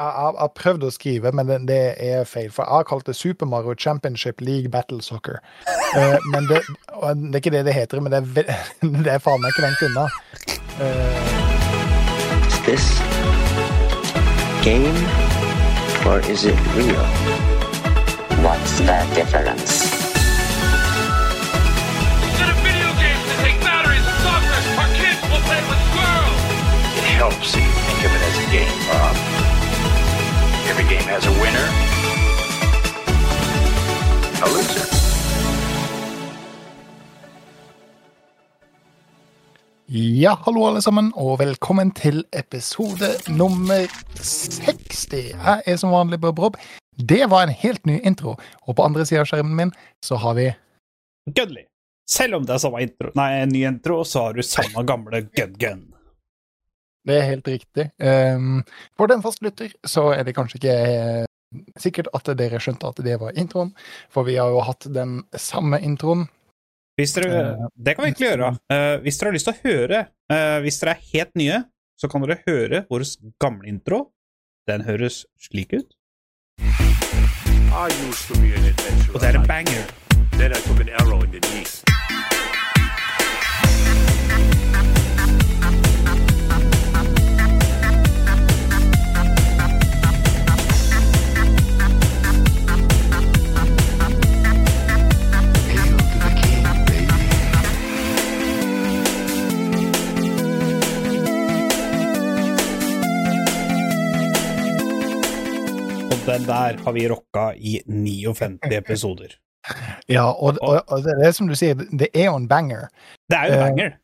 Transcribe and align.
jeg 0.00 0.34
har 0.40 0.52
prøvd 0.56 0.86
å 0.86 0.90
skrive, 0.94 1.32
men 1.36 1.48
det, 1.48 1.58
det, 1.68 1.80
er 2.00 2.24
feil. 2.28 2.50
For 2.54 2.64
jeg 2.64 2.80
har 2.80 2.88
kalt 2.88 3.06
det 3.08 3.16
Super 3.18 3.46
Mario 3.46 3.74
Championship 3.74 4.40
League 4.40 4.70
Battle 4.72 5.02
Soccer. 5.04 5.40
Uh, 5.96 6.16
men 6.32 6.48
det, 6.48 6.62
det, 6.64 7.34
er 7.34 7.40
ikke 7.42 7.54
det 7.54 7.64
det 7.68 7.76
heter, 7.76 8.00
men 8.00 8.12
det 8.14 8.44
er, 8.44 8.54
det 9.04 9.14
er 9.16 9.22
faen 9.22 9.42
meg 9.42 9.52
ikke 9.52 9.66
langt 9.66 9.82
unna. 9.90 10.08
Uh, 10.80 12.46
is 12.48 12.60
this 12.64 12.86
game 14.64 15.00
or 16.06 16.20
is 16.30 16.44
it 16.44 16.58
real? 16.76 17.06
What's 18.40 18.78
the 18.78 19.04
difference? 19.14 19.89
A. 34.50 34.62
Ja, 39.92 40.38
hallo 40.44 40.66
alle 40.68 40.82
sammen, 40.82 41.12
og 41.18 41.40
velkommen 41.40 41.90
til 41.98 42.22
episode 42.32 43.08
nummer 43.28 43.88
60. 44.20 45.08
Jeg 45.12 45.62
er 45.66 45.80
som 45.80 45.90
vanlig 45.90 46.20
Bob 46.22 46.38
Rob. 46.38 46.58
Det 46.94 47.24
var 47.30 47.46
en 47.46 47.54
helt 47.62 47.86
ny 47.86 47.98
intro, 48.06 48.36
og 48.66 48.76
på 48.76 48.84
andre 48.86 49.06
sida 49.08 49.24
av 49.24 49.30
skjermen 49.30 49.56
min 49.56 49.72
så 50.04 50.20
har 50.22 50.36
vi 50.38 50.50
Gunly. 51.30 51.64
Selv 52.10 52.40
om 52.40 52.46
det 52.46 52.54
er 52.54 52.62
samme 52.62 52.82
intro, 52.82 53.10
nei, 53.18 53.32
en 53.42 53.52
ny 53.54 53.64
intro, 53.66 54.02
så 54.04 54.28
har 54.28 54.38
du 54.38 54.42
samme 54.46 54.82
gamle 54.86 55.24
gun-gun. 55.30 55.88
Det 57.06 57.16
er 57.16 57.28
helt 57.28 57.48
riktig. 57.48 57.90
Um, 58.02 58.62
for 58.98 59.10
den 59.10 59.22
fast 59.22 59.42
lytter, 59.42 59.70
så 59.86 60.10
er 60.14 60.26
det 60.26 60.34
kanskje 60.36 60.58
ikke 60.60 60.74
uh, 60.76 61.29
sikkert 61.80 62.10
at 62.16 62.30
dere 62.38 62.60
skjønte 62.62 62.90
at 62.90 63.00
det 63.04 63.16
var 63.20 63.36
introen, 63.38 63.72
for 64.12 64.26
vi 64.28 64.36
har 64.38 64.52
jo 64.52 64.62
hatt 64.66 64.86
den 64.94 65.20
samme 65.38 65.80
introen. 65.82 66.26
Hvis 67.00 67.14
dere, 67.16 67.68
det 67.76 67.94
kan 67.96 68.04
vi 68.04 68.10
egentlig 68.10 68.28
gjøre. 68.28 68.50
Uh, 68.68 68.96
hvis 69.04 69.20
dere 69.20 69.30
har 69.30 69.36
lyst 69.38 69.48
til 69.48 69.56
å 69.56 69.62
høre, 69.64 70.02
uh, 70.32 70.58
hvis 70.64 70.80
dere 70.82 70.96
er 70.96 71.06
helt 71.14 71.38
nye, 71.40 71.62
så 72.00 72.10
kan 72.12 72.24
dere 72.24 72.42
høre 72.46 72.84
vår 72.90 73.06
gamle 73.40 73.68
intro. 73.70 74.10
Den 74.68 74.84
høres 74.84 75.24
slik 75.40 75.72
ut. 75.72 75.96
Og 79.14 79.20
det 79.20 79.32
er 79.32 79.40
en 79.40 79.48
banger. 79.48 79.88
Then 80.36 80.52
I 80.52 80.60
took 80.60 80.80
an 80.80 80.88
arrow 81.00 81.22
in 81.22 81.30
the 81.30 81.40
knee. 81.40 82.39
Den 106.30 106.46
der 106.48 106.78
har 106.84 106.92
vi 106.96 107.08
rocka 107.10 107.50
i 107.56 107.80
59 107.86 108.58
episoder. 108.78 109.36
Ja, 110.08 110.24
og, 110.32 110.56
og, 110.64 110.80
og 110.88 111.02
det 111.04 111.12
er 111.26 111.34
som 111.36 111.50
du 111.50 111.54
sier, 111.58 111.74
det 111.76 112.08
er 112.16 112.30
jo 112.30 112.38
en 112.38 112.48
banger. 112.48 112.86
Det 113.30 113.36
er 113.38 113.50
jo 113.50 113.52
en 113.52 113.60
banger. 113.66 113.76
banger. 113.76 113.98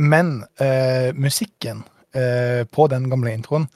Men 0.00 0.28
uh, 0.60 1.08
musikken 1.16 1.82
uh, 2.16 2.62
på 2.72 2.86
den 2.92 3.08
gamle 3.10 3.32
introen 3.36 3.66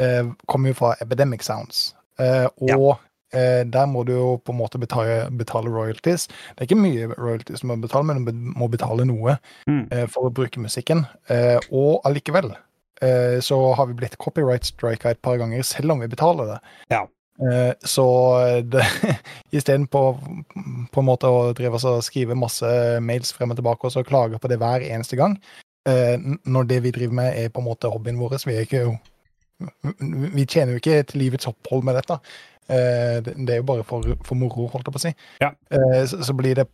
uh, 0.00 0.32
kommer 0.48 0.72
jo 0.72 0.78
fra 0.80 0.94
Epidemic 1.04 1.44
Sounds. 1.46 1.90
Uh, 2.20 2.48
og 2.64 2.88
uh, 2.96 3.62
der 3.72 3.86
må 3.88 4.02
du 4.08 4.12
jo 4.16 4.32
på 4.44 4.52
en 4.52 4.58
måte 4.58 4.80
betale, 4.82 5.28
betale 5.38 5.70
royalties. 5.72 6.26
Det 6.28 6.64
er 6.64 6.68
ikke 6.68 6.80
mye 6.80 7.06
royalties 7.14 7.60
du 7.62 7.68
må 7.70 7.76
betale, 7.80 8.08
men 8.10 8.24
du 8.26 8.32
må 8.56 8.68
betale 8.72 9.06
noe 9.08 9.36
Mm. 9.68 9.84
uh, 9.92 10.06
for 10.10 10.28
å 10.28 10.34
bruke 10.34 10.60
musikken. 10.60 11.04
Uh, 11.30 11.60
og 11.70 12.00
allikevel 12.08 12.50
uh, 12.56 13.38
så 13.44 13.60
har 13.76 13.86
vi 13.92 13.96
blitt 14.00 14.18
copyright 14.20 14.64
strika 14.68 15.12
et 15.14 15.22
par 15.22 15.38
ganger, 15.40 15.62
selv 15.62 15.92
om 15.94 16.00
vi 16.02 16.08
betaler 16.12 16.54
det. 16.56 16.60
Ja. 16.96 17.04
Eh, 17.40 17.72
Så 17.84 18.04
det, 18.62 18.84
istedenfor 19.56 20.18
på 20.92 21.00
en 21.00 21.08
måte 21.08 21.30
å 21.30 21.52
drive 21.56 21.80
og 21.80 22.04
skrive 22.04 22.36
masse 22.38 22.68
mails 23.04 23.32
frem 23.36 23.52
og 23.54 23.60
tilbake 23.60 23.88
og 23.88 23.94
så 23.94 24.04
klage 24.06 24.40
på 24.40 24.50
det 24.50 24.58
hver 24.60 24.84
eneste 24.84 25.16
gang, 25.16 25.38
eh, 25.88 26.16
når 26.44 26.68
det 26.68 26.82
vi 26.84 26.92
driver 26.92 27.16
med 27.22 27.38
er 27.40 27.48
på 27.52 27.62
en 27.62 27.70
måte 27.70 27.90
hobbyen 27.92 28.20
vår, 28.20 28.38
vi 28.46 28.58
er 28.58 28.68
ikke 28.68 28.84
Vi 30.00 30.46
tjener 30.48 30.72
jo 30.72 30.80
ikke 30.80 31.02
til 31.04 31.20
livets 31.20 31.46
opphold 31.50 31.84
med 31.84 31.98
dette. 31.98 32.16
Eh, 32.70 33.18
Det 33.20 33.52
er 33.52 33.58
jo 33.58 33.66
bare 33.68 33.84
for, 33.84 34.06
for 34.24 34.38
moro, 34.40 34.68
holdt 34.72 34.86
jeg 34.88 34.94
på 34.94 35.00
å 35.00 35.02
si. 35.02 35.10
Ja. 35.42 35.50
Så, 36.08 36.22
så 36.24 36.32
blir 36.32 36.54
det 36.56 36.64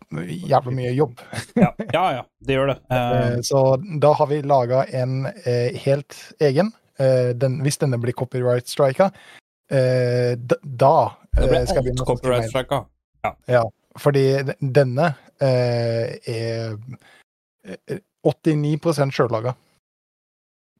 jævlig 0.46 0.74
mye 0.76 0.92
jobb. 0.94 1.18
Ja, 1.58 1.72
ja, 1.92 2.04
ja 2.20 2.22
det 2.46 2.54
gjør 2.54 2.70
det. 2.70 2.76
Eh, 2.94 3.40
Så 3.42 3.62
da 4.02 4.12
har 4.14 4.30
vi 4.30 4.38
laga 4.42 4.84
en 4.94 5.26
helt 5.82 6.14
egen. 6.38 6.70
Den, 6.96 7.58
hvis 7.66 7.76
denne 7.82 7.98
blir 8.00 8.14
copyright 8.16 8.70
strika, 8.70 9.10
eh, 9.70 10.34
da 10.62 10.94
det 11.36 11.44
eh, 11.44 11.50
ble 11.50 11.60
vi 11.84 11.90
alt 11.92 12.06
copyright-tracka. 12.08 12.80
Ja. 13.24 13.32
ja. 13.50 13.62
Fordi 13.98 14.24
denne 14.60 15.12
eh, 15.40 16.16
er 16.28 16.76
eh, 17.64 18.00
89% 18.26 19.14
sjøllaga. 19.16 19.54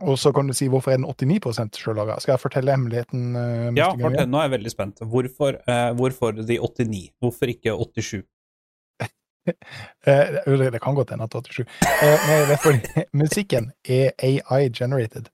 Og 0.05 0.19
så 0.21 0.29
kan 0.37 0.45
du 0.49 0.53
si 0.53 0.67
hvorfor 0.69 0.93
er 0.93 0.99
den 1.01 1.07
89 1.09 1.81
sjøllaga. 1.81 2.19
Skal 2.21 2.35
jeg 2.35 2.43
fortelle 2.43 2.75
hemmeligheten? 2.75 3.29
eh, 3.37 3.69
Ja, 3.79 3.91
fortell, 3.97 4.29
nå 4.29 4.41
er 4.41 4.49
jeg 4.51 4.57
veldig 4.59 4.73
spent. 4.73 5.01
Hvorfor, 5.01 5.61
eh, 5.67 5.93
hvorfor 5.97 6.37
de 6.37 6.59
89? 6.61 7.13
Hvorfor 7.21 7.53
ikke 7.53 7.77
87? 7.77 8.25
Eh, 10.07 10.71
det 10.73 10.81
kan 10.83 10.95
godt 10.95 11.11
hende 11.15 11.23
at 11.25 11.31
det 11.31 11.39
er 11.39 11.53
87. 11.55 11.67
Eh, 12.03 12.25
nei, 12.27 12.39
det 12.49 12.55
er 12.57 12.63
fordi 12.65 13.05
musikken 13.23 13.69
er 13.87 14.11
AI-generated. 14.19 15.29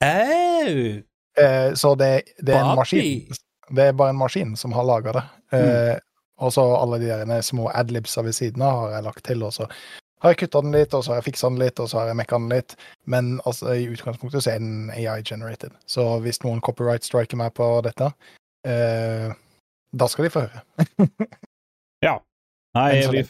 Au! 0.00 1.02
Eh, 1.40 1.72
så 1.78 1.94
det, 1.98 2.12
det 2.38 2.54
er 2.54 2.64
en 2.64 2.78
maskin. 2.78 3.40
Det 3.70 3.88
er 3.90 3.96
bare 3.96 4.14
en 4.14 4.20
maskin 4.20 4.54
som 4.58 4.72
har 4.76 4.86
laga 4.86 5.16
det. 5.18 5.26
Eh, 5.56 5.96
Og 6.40 6.52
så 6.52 6.62
alle 6.76 6.98
de 6.98 7.10
der 7.10 7.42
små 7.44 7.68
adlibsa 7.68 8.22
ved 8.24 8.32
siden 8.32 8.62
av 8.64 8.78
har 8.84 8.94
jeg 8.94 9.04
lagt 9.04 9.24
til. 9.28 9.42
Og 9.44 9.52
så 9.52 9.66
har 10.20 10.32
jeg 10.32 10.38
kutta 10.42 10.62
den 10.64 10.72
litt, 10.72 10.94
og 10.96 11.04
så 11.04 11.12
har 11.12 11.20
jeg 11.20 11.28
fiksa 11.30 11.50
den 11.52 11.60
litt, 11.60 11.80
og 11.80 11.90
så 11.90 12.00
har 12.00 12.10
jeg 12.10 12.16
mekka 12.20 12.38
den 12.40 12.48
litt. 12.52 12.76
Men 13.04 13.34
altså, 13.44 13.74
i 13.76 13.88
utgangspunktet 13.92 14.44
så 14.44 14.54
er 14.54 14.62
den 14.62 14.88
AI-generated. 14.94 15.76
Så 15.88 16.06
hvis 16.24 16.40
noen 16.44 16.62
copyright 16.64 17.04
striker 17.04 17.40
meg 17.40 17.52
på 17.56 17.68
dette, 17.84 18.08
eh, 18.68 19.28
da 19.92 20.08
skal 20.08 20.26
de 20.26 20.32
få 20.32 20.46
høre. 20.46 20.64
ja. 22.08 22.16
Nei, 22.78 22.88
vi, 23.10 23.24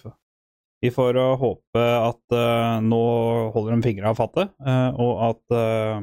vi 0.85 0.91
får 0.93 1.17
håpe 1.41 1.85
at 1.97 2.35
uh, 2.37 2.77
nå 2.85 3.05
holder 3.55 3.73
de 3.73 3.87
fingra 3.87 4.11
av 4.13 4.19
fattet, 4.19 4.51
uh, 4.61 4.91
og 5.01 5.23
at, 5.31 5.55
uh, 5.57 6.03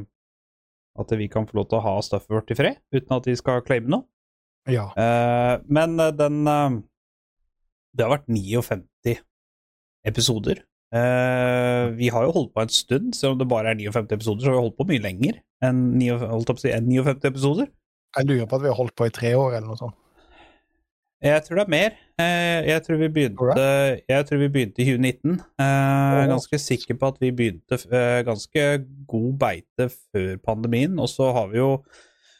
at 1.01 1.13
vi 1.19 1.27
kan 1.31 1.47
få 1.47 1.59
lov 1.59 1.67
til 1.69 1.79
å 1.79 1.85
ha 1.85 1.95
stuffet 2.05 2.33
vårt 2.33 2.53
i 2.53 2.57
fred, 2.57 2.79
uten 2.95 3.17
at 3.17 3.27
de 3.27 3.35
skal 3.37 3.63
claime 3.65 3.91
noe. 3.93 4.07
Ja. 4.67 4.89
Uh, 4.99 5.63
men 5.71 5.95
uh, 5.95 6.09
den 6.11 6.41
uh, 6.43 6.73
Det 7.95 8.03
har 8.03 8.17
vært 8.17 8.27
59 8.27 9.13
episoder. 10.07 10.59
Uh, 10.91 11.93
vi 11.95 12.09
har 12.11 12.27
jo 12.27 12.33
holdt 12.35 12.53
på 12.55 12.63
en 12.63 12.71
stund, 12.71 13.15
selv 13.15 13.35
om 13.35 13.41
det 13.41 13.49
bare 13.51 13.71
er 13.71 13.79
59 13.79 14.17
episoder, 14.17 14.43
så 14.43 14.51
har 14.51 14.57
vi 14.57 14.65
holdt 14.65 14.79
på 14.79 14.87
mye 14.91 15.03
lenger 15.03 15.39
enn 15.65 15.79
59 15.97 16.27
holdt 16.31 16.51
jeg 16.51 16.57
på 16.57 16.61
å 16.61 16.65
si, 16.65 16.73
enn 16.75 16.91
59 16.91 17.31
episoder. 17.31 17.71
Jeg 18.17 18.29
lurer 18.29 18.49
på 18.49 18.57
at 18.57 18.63
vi 18.63 18.69
har 18.71 18.77
holdt 18.77 18.95
på 18.97 19.07
i 19.07 19.13
tre 19.13 19.33
år, 19.37 19.57
eller 19.57 19.71
noe 19.71 19.79
sånt. 19.79 19.97
Jeg 21.23 21.41
tror 21.47 21.57
det 21.57 21.63
er 21.65 21.71
mer. 21.73 21.93
Eh, 22.21 22.67
Jeg 22.67 22.83
tror 22.85 22.97
vi 23.01 23.07
begynte, 23.09 23.55
jeg 24.09 24.25
tror 24.27 24.37
vi 24.43 24.49
begynte 24.53 24.83
i 24.83 24.85
2019. 24.85 25.39
Eh, 25.57 25.65
Jeg 25.65 26.23
er 26.25 26.29
ganske 26.29 26.59
sikker 26.61 26.97
på 26.99 27.07
at 27.09 27.17
vi 27.23 27.31
begynte 27.31 27.79
eh, 27.89 28.19
ganske 28.27 28.65
god 29.09 29.31
beite 29.41 29.89
før 29.89 30.37
pandemien, 30.45 30.99
og 30.99 31.09
så 31.09 31.31
har 31.33 31.47
vi 31.49 31.57
jo 31.57 31.71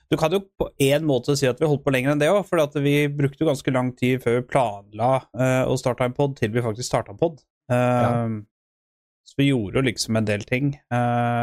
Du 0.09 0.15
kan 0.15 0.31
jo 0.31 0.39
på 0.39 0.69
en 0.79 1.03
måte 1.03 1.35
si 1.35 1.47
at 1.49 1.59
vi 1.59 1.67
holdt 1.67 1.83
på 1.83 1.91
lenger 1.91 2.13
enn 2.13 2.19
det 2.21 2.29
òg, 2.31 2.45
for 2.47 2.79
vi 2.79 3.07
brukte 3.11 3.43
jo 3.43 3.49
ganske 3.49 3.73
lang 3.73 3.89
tid 3.97 4.21
før 4.23 4.37
vi 4.37 4.45
planla 4.53 5.09
å 5.67 5.75
starte 5.75 6.05
en 6.05 6.13
pod, 6.15 6.37
til 6.37 6.53
vi 6.53 6.61
faktisk 6.63 6.87
starta 6.87 7.11
pod. 7.17 7.41
Ja. 7.67 8.29
Så 9.27 9.35
vi 9.35 9.49
gjorde 9.49 9.81
jo 9.81 9.83
liksom 9.83 10.15
en 10.15 10.23
del 10.29 10.45
ting. 10.47 10.69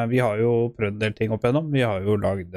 Vi 0.09 0.19
har 0.25 0.41
jo 0.41 0.71
prøvd 0.73 0.95
en 0.97 0.99
del 1.03 1.13
ting 1.13 1.31
opp 1.37 1.45
igjennom. 1.45 1.69
Vi 1.77 1.83
har 1.85 2.01
jo 2.01 2.17
lagd 2.17 2.57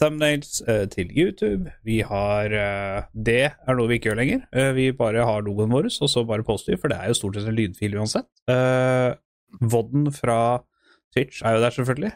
thumbnails 0.00 0.60
uh, 0.68 0.84
til 0.90 1.10
YouTube. 1.10 1.72
Vi 1.86 2.00
har 2.06 2.54
uh, 2.54 3.06
Det 3.14 3.42
er 3.50 3.78
noe 3.78 3.90
vi 3.90 3.98
ikke 3.98 4.10
gjør 4.10 4.20
lenger. 4.20 4.44
Uh, 4.54 4.70
vi 4.76 4.88
bare 4.96 5.26
har 5.26 5.44
logoen 5.46 5.72
vår, 5.72 5.90
og 5.90 6.10
så 6.10 6.24
bare 6.28 6.46
poster 6.46 6.74
vi, 6.74 6.80
for 6.80 6.92
det 6.92 6.98
er 7.00 7.10
jo 7.10 7.18
stort 7.18 7.38
sett 7.38 7.50
en 7.50 7.58
lydfil 7.58 7.98
uansett. 7.98 8.30
Uh, 8.50 9.14
Vodden 9.62 10.10
fra 10.12 10.38
Twitch 11.14 11.44
er 11.46 11.54
jo 11.54 11.62
der, 11.62 11.70
selvfølgelig, 11.70 12.08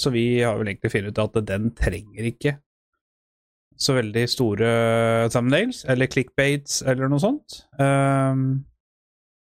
så 0.00 0.10
vi 0.14 0.22
har 0.40 0.54
vel 0.56 0.70
egentlig 0.70 0.90
funnet 0.94 1.12
ut 1.12 1.18
at 1.20 1.34
den 1.44 1.66
trenger 1.76 2.24
ikke 2.24 2.54
så 3.76 3.98
veldig 3.98 4.22
store 4.32 4.70
thumbnails, 5.28 5.82
eller 5.92 6.08
clickbaits, 6.08 6.78
eller 6.88 7.12
noe 7.12 7.20
sånt. 7.20 7.58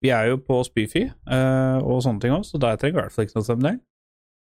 Vi 0.05 0.11
er 0.13 0.29
jo 0.29 0.37
på 0.45 0.59
Spyfy 0.67 1.01
eh, 1.07 1.77
og 1.81 2.03
sånne 2.05 2.21
ting 2.21 2.33
også, 2.35 2.55
så 2.55 2.61
der 2.61 2.79
trenger 2.79 2.97
vi 2.97 2.99
i 2.99 3.03
hvert 3.03 3.15
fall 3.15 3.27
ikke 3.27 3.39
noe 3.39 3.47
thumbnail. 3.47 3.79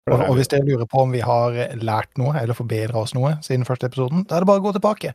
Og, 0.08 0.24
og 0.30 0.38
hvis 0.38 0.50
dere 0.52 0.66
lurer 0.66 0.88
på 0.90 1.04
om 1.04 1.12
vi 1.14 1.20
har 1.24 1.56
lært 1.82 2.18
noe 2.20 2.34
eller 2.40 2.56
forbedra 2.58 3.04
oss 3.04 3.14
noe 3.16 3.36
siden 3.44 3.66
første 3.68 3.90
episoden, 3.90 4.24
da 4.28 4.38
er 4.38 4.44
det 4.44 4.50
bare 4.50 4.62
å 4.62 4.66
gå 4.68 4.74
tilbake 4.76 5.14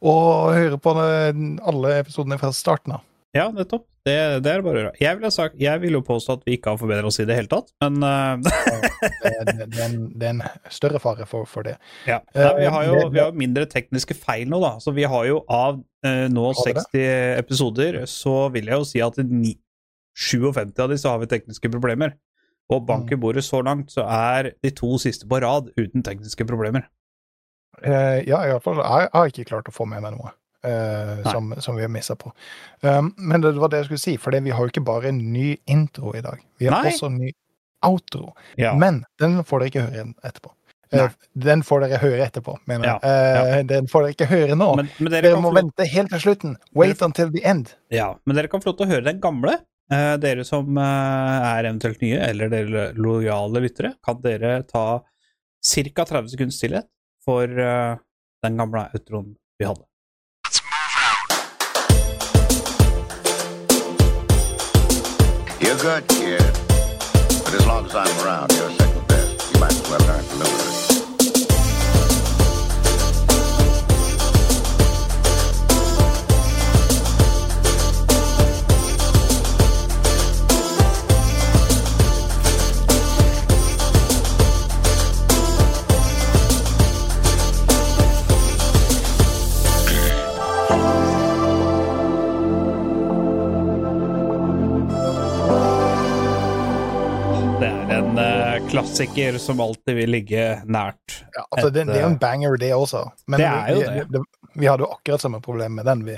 og 0.00 0.54
høre 0.56 0.80
på 0.80 0.96
alle 0.96 1.94
episodene 2.00 2.40
fra 2.40 2.48
starten 2.56 2.96
av. 2.96 3.06
Ja, 3.36 3.50
nettopp. 3.54 3.84
Det, 4.00 4.14
det 4.42 4.48
er 4.48 4.62
bare 4.64 4.78
å 4.78 4.80
gjøre. 4.80 4.98
Jeg 4.98 5.18
vil, 5.18 5.30
sagt, 5.34 5.58
jeg 5.60 5.80
vil 5.82 5.98
jo 5.98 6.00
påstå 6.02 6.38
at 6.38 6.46
vi 6.48 6.54
ikke 6.56 6.72
har 6.72 6.78
forbedret 6.80 7.06
oss 7.10 7.20
i 7.20 7.26
det 7.28 7.36
hele 7.36 7.50
tatt, 7.52 7.68
men 7.84 8.00
uh... 8.00 8.40
Det, 8.40 8.52
er, 9.28 9.50
det, 9.50 9.66
er, 9.68 9.82
en, 9.84 10.06
det 10.16 10.26
er 10.26 10.32
en 10.32 10.40
større 10.72 11.00
fare 11.02 11.26
for, 11.28 11.44
for 11.48 11.68
det. 11.68 11.76
ja. 12.08 12.22
Eh, 12.32 12.40
Nei, 12.40 12.54
vi 12.62 12.70
har 12.72 12.86
jo 12.88 13.02
vi 13.12 13.20
har 13.20 13.36
mindre 13.36 13.66
tekniske 13.70 14.16
feil 14.16 14.48
nå, 14.50 14.62
da. 14.64 14.72
Så 14.80 14.94
vi 14.96 15.04
har 15.04 15.28
jo 15.28 15.42
av 15.52 15.76
uh, 15.78 16.26
nå 16.32 16.46
Har 16.48 16.64
vi 16.64 16.74
det? 16.78 16.86
60 16.88 17.04
episoder, 17.44 18.00
så 18.10 18.34
vil 18.56 18.72
jeg 18.72 18.80
jo 18.80 18.88
si 18.88 19.04
at 19.04 19.20
ni, 19.28 19.54
57 20.16 20.80
av 20.80 20.90
disse 20.90 21.12
har 21.12 21.20
vi 21.20 21.30
tekniske 21.30 21.70
problemer. 21.70 22.16
Og 22.70 22.84
bank 22.86 23.10
i 23.10 23.16
Mm. 23.16 23.20
bordet 23.20 23.42
så 23.44 23.62
langt, 23.66 23.90
så 23.90 24.04
er 24.06 24.52
de 24.62 24.70
to 24.70 24.96
siste 25.02 25.26
på 25.26 25.40
rad 25.42 25.70
uten 25.76 26.02
tekniske 26.06 26.46
problemer. 26.46 26.84
Eh, 27.82 28.20
ja, 28.28 28.42
i 28.44 28.50
hvert 28.52 28.62
fall. 28.62 28.76
Jeg 28.82 29.08
har 29.12 29.30
ikke 29.30 29.46
klart 29.48 29.68
å 29.70 29.74
få 29.74 29.86
med 29.88 30.02
meg 30.04 30.12
noe 30.16 30.30
eh, 30.66 31.22
som, 31.30 31.54
som 31.58 31.76
vi 31.78 31.82
har 31.86 31.88
missa 31.92 32.14
på. 32.20 32.32
Um, 32.82 33.14
men 33.16 33.40
det 33.40 33.54
var 33.56 33.68
det 33.72 33.78
jeg 33.84 33.88
skulle 33.90 34.02
si, 34.02 34.16
for 34.20 34.30
vi 34.36 34.50
har 34.52 34.60
jo 34.66 34.68
ikke 34.72 34.84
bare 34.84 35.08
en 35.08 35.20
ny 35.32 35.54
intro 35.66 36.12
i 36.14 36.20
dag. 36.20 36.38
Vi 36.60 36.68
har 36.68 36.82
Nei. 36.82 36.90
også 36.92 37.06
en 37.08 37.18
ny 37.22 37.30
outro. 37.86 38.34
Ja. 38.60 38.74
Men 38.76 39.04
den 39.22 39.38
får 39.48 39.62
dere 39.62 39.70
ikke 39.72 39.86
høre 39.86 40.04
etterpå. 40.28 40.52
Eh, 40.92 41.06
Nei. 41.06 41.08
den 41.46 41.62
får 41.64 41.86
dere 41.86 42.00
høre 42.02 42.26
etterpå, 42.26 42.58
mener 42.68 42.90
jeg. 42.90 43.00
Ja, 43.06 43.56
ja. 43.56 43.62
Den 43.70 43.86
får 43.88 44.04
dere 44.04 44.16
ikke 44.18 44.28
høre 44.34 44.56
nå. 44.58 44.68
men, 44.76 44.90
men 44.98 45.12
dere, 45.14 45.30
dere 45.30 45.40
må 45.40 45.54
vente 45.56 45.86
helt 45.88 46.10
til 46.12 46.20
slutten. 46.26 46.56
Wait 46.76 47.00
until 47.06 47.30
the 47.32 47.44
end. 47.46 47.72
ja, 47.94 48.10
men 48.26 48.36
dere 48.36 48.50
kan 48.52 48.60
få 48.60 48.72
lov 48.74 48.80
til 48.82 48.88
å 48.90 48.92
høre 48.96 49.06
den 49.08 49.20
gamle. 49.22 49.56
Eh, 49.90 50.16
dere 50.22 50.44
som 50.46 50.76
eh, 50.78 51.46
er 51.50 51.66
eventuelt 51.66 52.02
nye, 52.04 52.18
eller 52.22 52.50
dere 52.52 52.82
lojale 52.94 53.62
lyttere, 53.64 53.96
kan 54.06 54.20
dere 54.22 54.60
ta 54.62 54.84
ca. 55.02 56.04
30 56.06 56.28
sekunds 56.30 56.58
stillhet 56.60 56.86
for 57.24 57.42
eh, 57.50 57.96
den 58.44 58.60
gamle 58.62 58.86
outroen 58.94 59.34
vi 59.58 59.66
hadde. 59.66 59.86
You're 65.60 65.76
good, 65.82 66.06
kid. 66.08 66.40
But 67.44 67.54
as 67.54 67.66
long 67.66 67.86
as 67.86 67.94
I'm 67.94 68.24
around, 68.24 68.52
you're 68.52 68.70
second 68.70 69.08
best. 69.08 69.52
You 69.52 69.60
might 69.60 69.72
as 69.72 69.90
well 69.90 70.00
learn 70.06 70.24
to 70.24 70.36
live 70.36 70.52
with 70.52 70.66
it. 70.66 70.69
Klassiker 98.70 99.38
som 99.42 99.60
alltid 99.60 99.98
vil 99.98 100.12
ligge 100.14 100.44
nært. 100.66 101.22
Ja, 101.34 101.46
altså, 101.48 101.70
det, 101.70 101.88
det 101.90 101.98
er 101.98 102.06
jo 102.06 102.12
en 102.12 102.20
banger, 102.22 102.56
det 102.60 102.74
også. 102.76 103.06
Men 103.26 103.42
Det 103.42 103.48
er 103.48 103.72
jo 103.74 103.80
vi, 103.80 103.88
det. 103.88 104.06
vi, 104.12 104.54
vi 104.62 104.70
hadde 104.70 104.86
jo 104.86 104.92
akkurat 104.94 105.24
samme 105.24 105.42
problem 105.44 105.78
med 105.80 105.88
den. 105.90 106.04
Vi, 106.06 106.16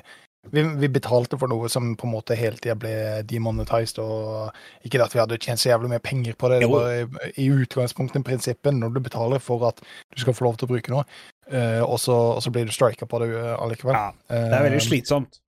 vi, 0.50 0.62
vi 0.82 0.88
betalte 0.90 1.38
for 1.38 1.50
noe 1.50 1.70
som 1.72 1.93
på 1.99 2.08
en 2.08 2.14
måte 2.16 2.37
hele 2.38 2.58
tida 2.58 2.75
ble 2.78 2.94
demonetized. 3.31 4.00
og 4.02 4.50
Ikke 4.87 5.02
at 5.04 5.14
vi 5.14 5.22
hadde 5.22 5.38
tjent 5.43 5.62
så 5.62 5.70
jævlig 5.70 5.93
mye 5.94 6.02
penger 6.02 6.37
på 6.38 6.50
det, 6.52 6.62
det 6.64 6.72
var 6.72 6.90
i, 6.96 7.31
i 7.44 7.46
utgangspunktet 7.54 8.26
prinsippet 8.26 8.75
når 8.76 8.96
du 8.96 9.05
betaler 9.05 9.43
for 9.43 9.69
at 9.70 9.81
du 9.82 10.25
skal 10.25 10.37
få 10.37 10.48
lov 10.48 10.58
til 10.58 10.69
å 10.69 10.75
bruke 10.75 10.94
noe, 10.94 11.06
uh, 11.52 11.82
og, 11.87 11.96
så, 12.02 12.19
og 12.37 12.43
så 12.44 12.52
blir 12.55 12.66
du 12.66 12.75
strika 12.75 13.08
på 13.08 13.22
det 13.22 13.31
uh, 13.37 13.55
allikevel. 13.62 13.96
Ja, 13.96 14.10
det 14.28 14.58
er 14.58 14.69
veldig 14.69 14.82
Eh, 14.82 14.88
slitsomt 14.88 15.40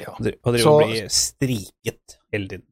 ja. 0.00 0.14
å 0.14 0.22
drive 0.54 0.70
og 0.70 0.84
bli 0.84 1.02
striket 1.12 2.18
hele 2.34 2.48
tiden. 2.50 2.68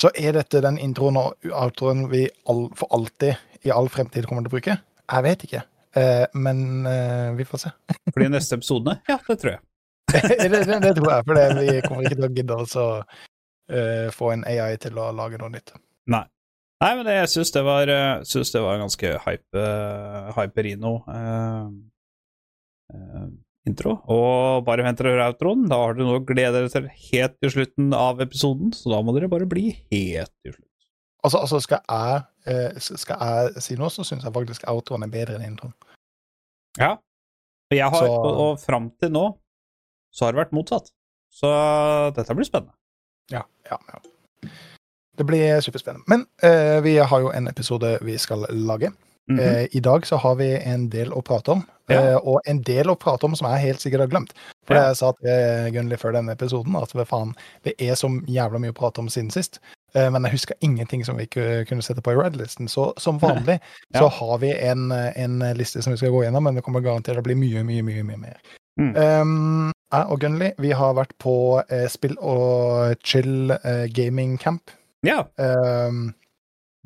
Så 0.00 0.10
er 0.12 0.36
dette 0.36 0.60
den 0.64 0.76
introen 0.82 1.16
og 1.20 1.46
outroen 1.48 2.04
vi 2.12 2.26
all, 2.50 2.66
for 2.76 2.92
alltid, 2.92 3.38
i 3.64 3.72
all 3.72 3.88
fremtid, 3.92 4.28
kommer 4.28 4.44
til 4.44 4.52
å 4.52 4.56
bruke? 4.56 4.76
Jeg 5.06 5.24
vet 5.24 5.46
ikke. 5.46 5.62
Eh, 5.96 6.26
men 6.36 6.84
eh, 6.90 7.30
vi 7.38 7.46
får 7.48 7.62
se. 7.64 7.72
For 8.12 8.20
de 8.20 8.28
neste 8.34 8.58
episodene? 8.58 8.98
Ja, 9.08 9.16
det 9.24 9.38
tror 9.40 9.54
jeg. 9.54 9.62
det, 10.12 10.50
det, 10.52 10.80
det 10.84 10.92
tror 10.98 11.08
jeg, 11.10 11.24
for 11.26 11.34
det, 11.34 11.46
vi 11.56 11.80
kommer 11.82 12.04
ikke 12.06 12.18
til 12.18 12.26
å 12.28 12.34
gidde 12.36 12.56
å 12.62 12.84
eh, 13.72 14.06
få 14.14 14.30
en 14.36 14.44
AI 14.46 14.76
til 14.78 15.00
å 15.02 15.08
lage 15.16 15.40
noe 15.40 15.50
nytt. 15.50 15.72
Nei. 16.12 16.22
Nei, 16.84 16.90
men 16.92 17.08
det, 17.08 17.16
jeg 17.22 17.32
syns 17.32 17.52
det 17.54 17.62
var 17.64 17.88
eh, 17.88 18.20
det 18.22 18.62
var 18.62 18.80
ganske 18.82 19.12
hype, 19.24 19.56
uh, 19.56 20.28
hyperino 20.36 20.92
eh, 21.08 21.70
eh, 22.92 23.28
intro. 23.66 23.96
Og 24.12 24.64
bare 24.66 24.84
vent 24.86 24.98
til 25.00 25.20
outroen. 25.22 25.66
Da 25.70 25.78
har 25.82 25.96
dere 25.96 26.06
noe 26.06 26.20
å 26.20 26.26
glede 26.26 26.54
dere 26.60 26.70
til 26.72 26.86
helt 27.10 27.36
til 27.42 27.52
slutten 27.54 27.92
av 27.96 28.20
episoden, 28.24 28.72
så 28.76 28.92
da 28.94 29.00
må 29.02 29.14
dere 29.16 29.30
bare 29.32 29.48
bli 29.50 29.70
helt 29.92 30.32
til 30.44 30.54
slutt. 30.54 30.62
Altså, 31.26 31.40
altså 31.42 31.58
skal, 31.64 31.80
jeg, 31.90 32.22
eh, 32.46 32.78
skal 32.78 33.18
jeg 33.26 33.62
si 33.64 33.74
noe, 33.80 33.90
så 33.90 34.04
syns 34.06 34.22
jeg 34.24 34.34
faktisk 34.36 34.66
outroen 34.70 35.02
er 35.08 35.10
bedre 35.10 35.38
enn 35.40 35.48
introen. 35.48 35.74
Ja. 36.78 36.92
Har, 37.72 37.96
Så- 37.98 38.06
og, 38.12 38.36
og 38.44 38.60
fram 38.62 38.92
til 39.02 39.10
nå 39.10 39.24
så 40.14 40.24
har 40.28 40.32
det 40.36 40.44
vært 40.44 40.54
motsatt. 40.54 40.92
Så 41.34 41.48
dette 42.14 42.34
blir 42.38 42.46
spennende. 42.46 42.72
Ja, 43.32 43.42
ja, 43.68 43.76
ja. 43.90 44.50
Det 45.16 45.24
blir 45.26 45.58
superspennende. 45.64 46.04
Men 46.08 46.22
eh, 46.46 46.78
vi 46.84 46.94
har 47.00 47.20
jo 47.24 47.32
en 47.34 47.48
episode 47.50 47.98
vi 48.06 48.14
skal 48.20 48.46
lage. 48.52 48.92
Eh, 49.30 49.66
I 49.76 49.80
dag 49.82 50.06
så 50.06 50.16
har 50.22 50.36
vi 50.38 50.52
en 50.54 50.88
del 50.88 51.10
å 51.10 51.22
prate 51.24 51.48
om, 51.56 51.64
Ja. 51.88 52.00
eh, 52.00 52.16
og 52.16 52.40
en 52.46 52.60
del 52.62 52.86
å 52.86 52.98
prate 52.98 53.24
om 53.26 53.34
som 53.34 53.48
jeg 53.50 53.60
helt 53.66 53.80
sikkert 53.80 54.00
har 54.00 54.08
glemt. 54.12 54.32
For 54.66 54.74
Ja. 54.76 54.86
jeg 54.88 54.96
sa 54.96 55.12
til 55.12 55.72
Gunnli 55.74 55.96
før 55.98 56.12
denne 56.14 56.32
episoden 56.36 56.76
at 56.80 56.90
faen, 57.08 57.34
det 57.64 57.74
er 57.80 57.94
så 57.94 58.08
jævla 58.26 58.58
mye 58.60 58.72
å 58.72 58.74
prate 58.74 58.98
om 59.00 59.08
siden 59.08 59.30
sist. 59.32 59.58
Eh, 59.94 60.10
men 60.10 60.22
jeg 60.22 60.32
husker 60.32 60.54
ingenting 60.62 61.04
som 61.04 61.16
vi 61.16 61.26
ikke 61.26 61.66
kunne 61.66 61.82
sette 61.82 62.02
på 62.02 62.12
i 62.12 62.16
Red-listen. 62.22 62.68
Så 62.68 62.92
som 62.98 63.18
vanlig 63.18 63.60
Ja. 63.94 64.00
så 64.00 64.08
har 64.10 64.38
vi 64.38 64.50
en, 64.52 64.92
en 64.92 65.38
liste 65.56 65.82
som 65.82 65.92
vi 65.92 65.96
skal 65.96 66.10
gå 66.10 66.22
gjennom, 66.24 66.42
men 66.44 66.54
det 66.54 66.62
kommer 66.62 66.80
garantert 66.80 67.16
å 67.18 67.22
bli 67.22 67.34
mye, 67.34 67.64
mye, 67.64 67.82
mye, 67.82 68.02
mye 68.04 68.16
mer. 68.18 68.36
Mm. 68.78 68.94
Um, 68.96 69.72
jeg 69.92 70.06
og 70.10 70.20
Gunnli 70.20 70.52
vi 70.58 70.70
har 70.70 70.94
vært 70.94 71.16
på 71.18 71.62
eh, 71.70 71.86
spill 71.88 72.16
og 72.20 72.96
chill 73.02 73.50
eh, 73.50 73.86
gaming 73.88 74.36
camp. 74.38 74.70
Ja, 75.02 75.24
Um, 75.38 76.14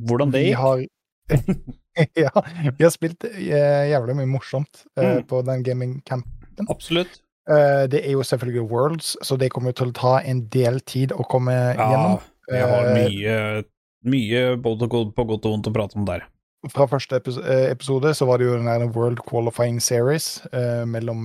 hvordan 0.01 0.31
det 0.31 0.41
vi 0.41 0.55
gikk? 0.55 0.89
Ja, 2.25 2.31
vi 2.79 2.85
har 2.85 2.91
spilt 2.95 3.25
eh, 3.25 3.91
jævlig 3.91 4.17
mye 4.21 4.29
morsomt 4.31 4.85
eh, 4.97 5.05
Mm. 5.19 5.25
på 5.31 5.43
den 5.47 5.63
gamingcampen. 5.67 6.69
Absolutt. 6.69 7.21
Eh, 7.51 7.87
det 7.91 8.03
er 8.07 8.13
jo 8.13 8.23
selvfølgelig 8.27 8.67
Worlds, 8.71 9.17
så 9.27 9.37
det 9.41 9.51
kommer 9.53 9.73
til 9.77 9.91
å 9.91 9.97
ta 9.97 10.19
en 10.21 10.45
del 10.53 10.81
tid 10.81 11.13
å 11.17 11.25
komme 11.29 11.55
Ja, 11.55 11.89
gjennom. 11.91 12.21
vi 12.51 12.61
har 12.61 12.91
mye, 12.95 13.65
mye 14.05 14.43
både 14.61 14.89
på 14.91 15.25
godt 15.27 15.47
og 15.49 15.57
vondt 15.57 15.71
å 15.71 15.75
prate 15.75 15.97
om 15.99 16.05
der. 16.09 16.27
Fra 16.69 16.85
første 16.87 17.17
episode 17.17 18.11
så 18.15 18.27
var 18.29 18.37
det 18.39 18.47
jo 18.51 18.59
den 18.61 18.91
World 18.93 19.23
Qualifying 19.25 19.79
Series 19.81 20.43
mellom 20.85 21.25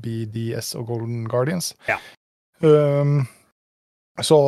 BDS 0.00 0.76
og 0.78 0.86
Golden 0.92 1.24
Guardians. 1.26 1.72
Ja. 1.90 1.96
Um, 2.62 3.26
så 4.22 4.38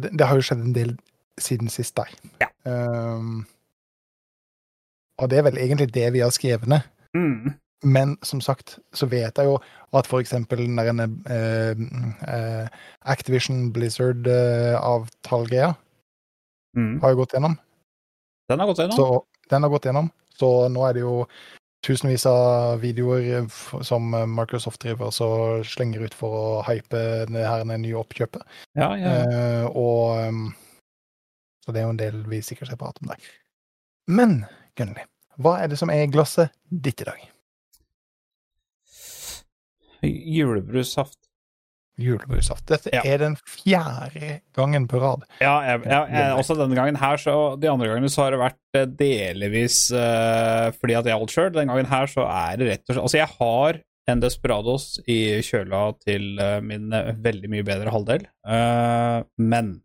det, 0.00 0.10
det 0.16 0.26
har 0.26 0.40
jo 0.40 0.46
skjedd 0.48 0.64
en 0.64 0.72
del 0.72 0.94
siden 1.38 1.68
sist 1.68 1.94
der. 2.00 2.08
Ja. 2.40 2.48
Um, 2.64 3.44
og 5.22 5.30
det 5.30 5.38
er 5.38 5.46
vel 5.46 5.60
egentlig 5.62 5.88
det 5.94 6.08
vi 6.16 6.24
har 6.24 6.32
skrevet 6.34 6.68
ned. 6.68 6.82
Mm. 7.16 7.54
Men 7.82 8.16
som 8.22 8.40
sagt 8.42 8.76
så 8.94 9.06
vet 9.10 9.38
jeg 9.38 9.48
jo 9.48 9.56
at 9.98 10.06
for 10.06 10.22
eksempel 10.22 10.60
den 10.66 10.76
der 10.78 11.08
eh, 11.30 11.74
eh, 12.34 12.66
Activision 13.10 13.72
Blizzard-avtalegreia 13.74 15.72
Mm. 16.76 17.00
har 17.02 17.10
jo 17.12 17.16
gått 17.20 17.34
gjennom. 17.36 17.58
Den 18.48 18.60
har 18.60 18.66
gått 18.66 18.78
gjennom. 18.78 18.96
Så 18.96 19.24
den 19.50 19.62
har 19.62 19.70
gått 19.70 19.84
gjennom. 19.84 20.06
Så 20.38 20.68
nå 20.72 20.86
er 20.88 20.96
det 20.96 21.02
jo 21.02 21.26
tusenvis 21.84 22.24
av 22.30 22.80
videoer 22.80 23.44
som 23.84 24.08
Microsoft 24.32 24.80
driver 24.80 25.10
og 25.10 25.12
så 25.12 25.28
slenger 25.66 26.06
ut 26.06 26.14
for 26.16 26.38
å 26.38 26.62
hype 26.64 27.02
det 27.28 27.44
her 27.44 27.66
nye 27.68 27.98
oppkjøpet. 28.00 28.42
Ja, 28.78 28.92
ja. 28.96 29.12
Eh, 29.26 29.66
og 29.68 30.28
um, 30.28 30.54
Så 31.62 31.74
det 31.74 31.82
er 31.82 31.86
jo 31.86 31.94
en 31.94 32.00
del 32.00 32.22
vi 32.26 32.40
sikkert 32.42 32.72
skal 32.72 32.80
prate 32.80 33.04
om 33.04 33.12
der. 33.12 33.20
Men 34.10 34.42
Gunnli, 34.78 35.04
hva 35.42 35.58
er 35.62 35.70
det 35.72 35.78
som 35.80 35.90
er 35.92 36.06
i 36.06 36.10
glasset 36.10 36.52
ditt 36.70 37.02
i 37.04 37.08
dag? 37.08 37.20
Julebrussaft. 40.02 41.18
Julebrussaft. 42.00 42.64
Dette 42.66 42.90
Ja. 42.92 43.02
er 43.04 43.18
den 43.18 43.36
fjerde 43.36 44.40
gangen 44.56 44.88
på 44.88 44.98
rad. 44.98 45.22
Ja, 45.40 45.60
jeg, 45.60 45.84
jeg, 45.84 46.08
jeg, 46.10 46.32
også 46.40 46.56
denne 46.58 46.74
gangen 46.74 46.96
her, 46.96 47.16
så 47.20 47.60
De 47.60 47.68
andre 47.70 47.86
gangene 47.86 48.10
så 48.10 48.24
har 48.24 48.32
det 48.32 48.40
vært 48.40 48.78
eh, 48.80 48.86
delvis 48.86 49.92
uh, 49.92 50.72
fordi 50.80 50.96
at 50.98 51.06
jeg 51.06 51.20
holdt 51.20 51.34
sjøl. 51.36 51.52
Den 51.52 51.68
gangen 51.68 51.86
her 51.86 52.08
så 52.10 52.26
er 52.26 52.56
det 52.58 52.70
rett 52.70 52.88
og 52.88 52.94
slett 52.94 53.04
Altså, 53.04 53.20
jeg 53.20 53.30
har 53.38 53.80
en 54.10 54.20
Desperados 54.24 54.86
i 55.06 55.20
kjøla 55.46 55.84
til 56.02 56.40
uh, 56.40 56.58
min 56.64 56.90
veldig 57.22 57.52
mye 57.52 57.62
bedre 57.62 57.92
halvdel, 57.94 58.26
men 59.38 59.76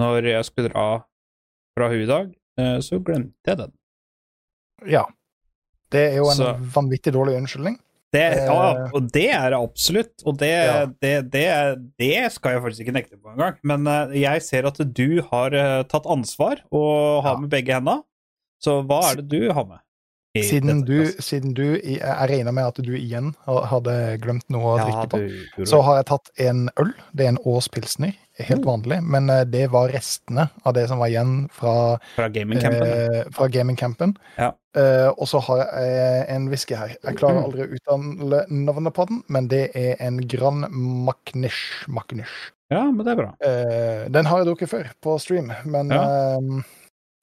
når 0.00 0.30
jeg 0.30 0.44
skulle 0.48 0.70
dra 0.72 0.88
fra 1.76 1.90
hun 1.92 2.00
i 2.00 2.08
dag, 2.08 2.30
så 2.80 2.98
glemte 3.04 3.34
jeg 3.46 3.58
den. 3.58 3.72
Ja. 4.86 5.04
Det 5.92 6.00
er 6.12 6.16
jo 6.16 6.28
en 6.30 6.36
Så- 6.36 6.54
vanvittig 6.74 7.12
dårlig 7.14 7.36
unnskyldning. 7.38 7.76
Det, 8.12 8.22
ja, 8.46 8.84
Eh. 8.86 8.90
og 8.94 9.10
det 9.12 9.30
er 9.34 9.50
det 9.50 9.58
absolutt. 9.58 10.22
Og 10.24 10.38
det, 10.38 10.48
Ja. 10.48 10.86
det, 10.86 11.30
det, 11.98 12.32
skal 12.32 12.52
jeg 12.52 12.62
faktisk 12.62 12.80
ikke 12.86 12.92
nekte 12.94 13.16
på 13.20 13.28
engang. 13.34 13.56
Men 13.62 13.86
eh, 13.86 14.20
jeg 14.22 14.42
ser 14.42 14.64
at 14.66 14.78
du 14.94 15.20
har 15.30 15.52
eh, 15.52 15.82
tatt 15.84 16.06
ansvar 16.06 16.62
og 16.72 17.22
har 17.24 17.34
Ja. 17.34 17.38
med 17.40 17.50
begge 17.50 17.74
henda. 17.74 18.02
Så 18.62 18.82
hva 18.86 19.02
er 19.12 19.16
det 19.20 19.28
du 19.28 19.52
har 19.52 19.64
med? 19.66 19.78
Siden 20.42 20.84
du, 20.84 21.04
siden 21.20 21.54
du 21.54 21.62
Jeg 21.80 22.00
regner 22.30 22.52
med 22.52 22.64
at 22.66 22.74
du 22.82 22.92
igjen 22.96 23.34
hadde 23.46 24.18
glemt 24.20 24.44
noe 24.50 24.74
å 24.74 24.78
Ja, 24.78 24.84
drikke 24.84 25.08
på. 25.10 25.18
du 25.18 25.28
gjorde 25.56 25.68
Så 25.70 25.80
har 25.82 25.96
jeg 25.96 26.06
tatt 26.06 26.30
en 26.38 26.68
øl. 26.78 26.92
Det 27.14 27.24
er 27.24 27.28
en 27.28 27.38
Ås 27.44 27.68
pilsner. 27.68 28.12
Helt 28.38 28.66
Oh. 28.66 28.76
vanlig. 28.76 28.98
Men 29.02 29.30
eh, 29.30 29.44
det 29.44 29.70
var 29.72 29.88
restene 29.88 30.50
av 30.64 30.74
det 30.74 30.88
som 30.88 30.98
var 30.98 31.08
igjen 31.08 31.48
fra, 31.50 31.98
Fra 32.16 32.28
gamingcampen. 32.28 32.82
eh, 32.82 33.48
gaming. 33.48 33.76
Ja. 34.36 34.52
Eh, 34.76 35.08
og 35.16 35.26
så 35.26 35.40
har 35.40 35.64
jeg 35.64 36.26
en 36.28 36.48
whisky 36.50 36.74
her. 36.74 36.88
Jeg 37.02 37.16
klarer 37.16 37.42
aldri 37.44 37.64
å 37.64 37.72
uttale 37.72 38.44
navnet 38.50 38.92
på 38.92 39.06
den, 39.08 39.22
men 39.28 39.48
det 39.48 39.70
er 39.74 39.96
en 40.00 40.18
Grand 40.28 40.66
Macnish. 40.70 41.86
Macnish. 41.88 42.52
Ja, 42.70 42.90
men 42.90 43.04
det 43.06 43.12
er 43.12 43.16
bra. 43.22 43.32
Eh, 43.40 44.08
den 44.10 44.26
har 44.26 44.38
jeg 44.44 44.48
drukket 44.48 44.68
før, 44.68 44.90
på 45.00 45.18
stream, 45.18 45.52
men 45.64 45.88
Ja. 45.88 46.38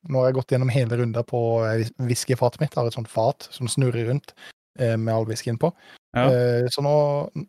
Eh, 0.04 0.10
nå 0.12 0.20
har 0.20 0.28
jeg 0.30 0.36
gått 0.40 0.52
gjennom 0.52 0.70
hele 0.74 0.98
runda 1.00 1.24
på 1.24 1.42
eh, 1.68 1.88
whiskyfatet 2.04 2.60
mitt. 2.62 2.74
Jeg 2.76 2.82
har 2.82 2.88
et 2.92 2.98
sånt 2.98 3.12
fat 3.12 3.48
som 3.52 3.68
snurrer 3.72 4.10
rundt 4.12 4.34
eh, 4.80 4.98
med 4.98 5.14
all 5.14 5.26
whiskyen 5.30 5.58
på. 5.62 5.72
Ja. 6.14 6.28
Eh, 6.30 6.68
så 6.70 6.84
nå, 6.86 6.94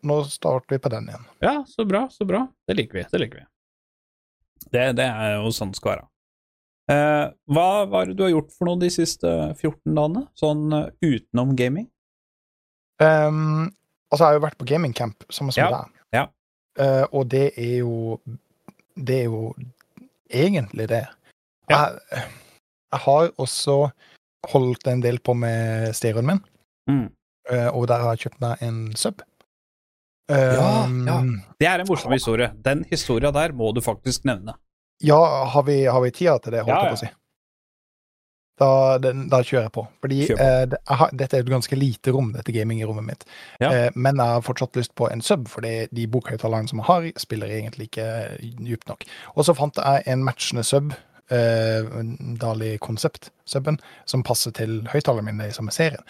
nå 0.03 0.21
starter 0.31 0.77
vi 0.77 0.79
på 0.81 0.89
den 0.95 1.09
igjen. 1.11 1.27
Ja, 1.45 1.65
så 1.69 1.85
bra, 1.85 2.07
så 2.11 2.25
bra. 2.25 2.47
Det 2.69 2.77
liker 2.79 3.01
vi. 3.03 3.07
Det 3.11 3.21
liker 3.21 3.43
vi. 3.43 3.47
Det, 4.73 4.85
det 4.97 5.05
er 5.11 5.35
jo 5.43 5.51
sånn 5.53 5.75
det 5.75 5.79
skal 5.81 5.97
være. 5.97 6.07
Eh, 6.95 7.27
hva 7.53 7.69
var 7.89 8.07
det 8.09 8.15
du 8.19 8.23
har 8.27 8.33
gjort 8.35 8.53
for 8.53 8.69
noe 8.69 8.81
de 8.81 8.91
siste 8.93 9.29
14 9.59 9.95
dagene? 9.97 10.27
Sånn 10.37 10.65
eh, 10.77 10.89
utenom 11.05 11.55
gaming? 11.57 11.87
Um, 13.03 13.73
altså, 14.13 14.21
jeg 14.23 14.27
har 14.29 14.37
jo 14.39 14.43
vært 14.45 14.59
på 14.61 14.67
gamingcamp 14.71 15.25
sammen 15.33 15.51
med 15.51 15.59
Ja, 15.59 15.71
deg. 15.75 16.03
ja. 16.15 16.25
Uh, 16.79 17.05
og 17.15 17.29
det 17.31 17.53
er 17.59 17.77
jo 17.85 18.19
Det 18.99 19.17
er 19.21 19.25
jo 19.31 19.41
egentlig 20.31 20.89
det. 20.91 21.05
Ja. 21.71 21.81
Jeg, 22.13 22.25
jeg 22.95 23.03
har 23.05 23.31
også 23.43 23.77
holdt 24.53 24.87
en 24.93 25.03
del 25.05 25.19
på 25.25 25.35
med 25.37 25.91
stereoen 25.97 26.27
min, 26.33 26.41
Mm. 26.91 27.07
eh, 27.51 27.69
og 27.73 27.87
der 27.89 28.03
har 28.05 28.15
jeg 28.15 28.27
kjøpt 28.29 28.41
meg 28.45 28.63
en 28.63 28.81
sub. 28.97 29.23
Ja, 30.31 30.87
ja. 30.89 31.19
Det 31.61 31.67
er 31.69 31.81
en 31.83 31.89
morsom 31.89 32.13
historie. 32.13 32.51
Den 32.65 32.85
historia 32.91 33.31
der 33.33 33.53
må 33.57 33.73
du 33.77 33.81
faktisk 33.85 34.25
nevne. 34.25 34.55
Ja, 35.05 35.19
har 35.53 35.63
vi, 35.67 35.83
har 35.85 36.01
vi 36.01 36.11
tida 36.17 36.39
til 36.41 36.53
det, 36.55 36.63
holdt 36.65 36.73
Ja, 36.73 36.81
jeg 36.81 36.85
ja. 36.85 36.95
på 36.95 36.97
å 36.97 37.03
si. 37.05 37.11
Da, 38.61 38.69
den, 39.03 39.25
da 39.33 39.41
kjører 39.43 39.65
jeg 39.67 39.73
på. 39.75 39.83
Fordi 40.05 40.19
på. 40.31 40.37
eh, 40.39 40.65
det, 40.71 40.79
har, 40.87 41.11
dette 41.19 41.37
er 41.37 41.43
et 41.43 41.51
ganske 41.51 41.77
lite 41.77 42.13
rom, 42.15 42.29
dette 42.37 42.53
gamingrommet 42.55 43.05
mitt. 43.09 43.25
Ja. 43.61 43.73
Eh, 43.75 43.89
men 43.99 44.21
jeg 44.23 44.37
har 44.37 44.45
fortsatt 44.47 44.77
lyst 44.79 44.95
på 44.97 45.09
en 45.11 45.25
sub, 45.27 45.49
fordi 45.51 45.73
de 45.91 46.05
bokhøyttalerne 46.13 46.71
som 46.71 46.79
jeg 46.81 46.87
har, 46.89 47.09
spiller 47.19 47.51
egentlig 47.51 47.89
ikke 47.91 48.07
djupt 48.63 48.89
nok. 48.93 49.03
Og 49.35 49.49
så 49.49 49.57
fant 49.59 49.81
jeg 49.83 50.05
en 50.15 50.23
matchende 50.25 50.63
sub, 50.65 50.95
eh, 51.31 51.87
Dali 52.41 52.77
Concept-suben, 52.79 53.79
som 54.05 54.25
passer 54.27 54.55
til 54.57 54.83
høyttalerne 54.93 55.33
mine 55.33 55.49
i 55.49 55.57
samme 55.57 55.75
serien. 55.75 56.03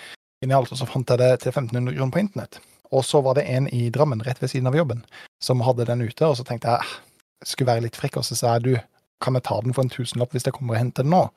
Genialt. 0.42 0.72
Og 0.72 0.80
så 0.80 0.88
fant 0.88 1.10
jeg 1.10 1.20
det 1.22 1.32
til 1.42 1.52
1500 1.54 1.96
kroner 1.96 2.14
på 2.14 2.22
internett. 2.24 2.60
Og 2.94 3.04
så 3.04 3.20
var 3.24 3.38
det 3.38 3.46
en 3.50 3.68
i 3.74 3.88
Drammen, 3.90 4.22
rett 4.22 4.42
ved 4.42 4.52
siden 4.52 4.68
av 4.70 4.76
jobben, 4.76 5.04
som 5.42 5.62
hadde 5.64 5.86
den 5.88 6.04
ute, 6.04 6.26
og 6.26 6.36
så 6.38 6.44
tenkte 6.46 6.68
jeg 6.68 6.80
"Ah, 6.80 6.94
jeg 7.42 7.48
skulle 7.48 7.72
være 7.72 7.86
litt 7.86 7.96
frekk, 7.96 8.16
og 8.16 8.24
så 8.24 8.36
sa 8.36 8.52
jeg 8.54 8.62
du, 8.62 8.74
kan 9.20 9.34
jeg 9.34 9.42
ta 9.42 9.60
den 9.60 9.74
for 9.74 9.82
en 9.82 9.90
tusenlapp 9.90 10.32
hvis 10.32 10.44
jeg 10.44 10.54
kommer 10.54 10.74
og 10.74 10.78
henter 10.78 11.02
den 11.02 11.10
nå? 11.10 11.30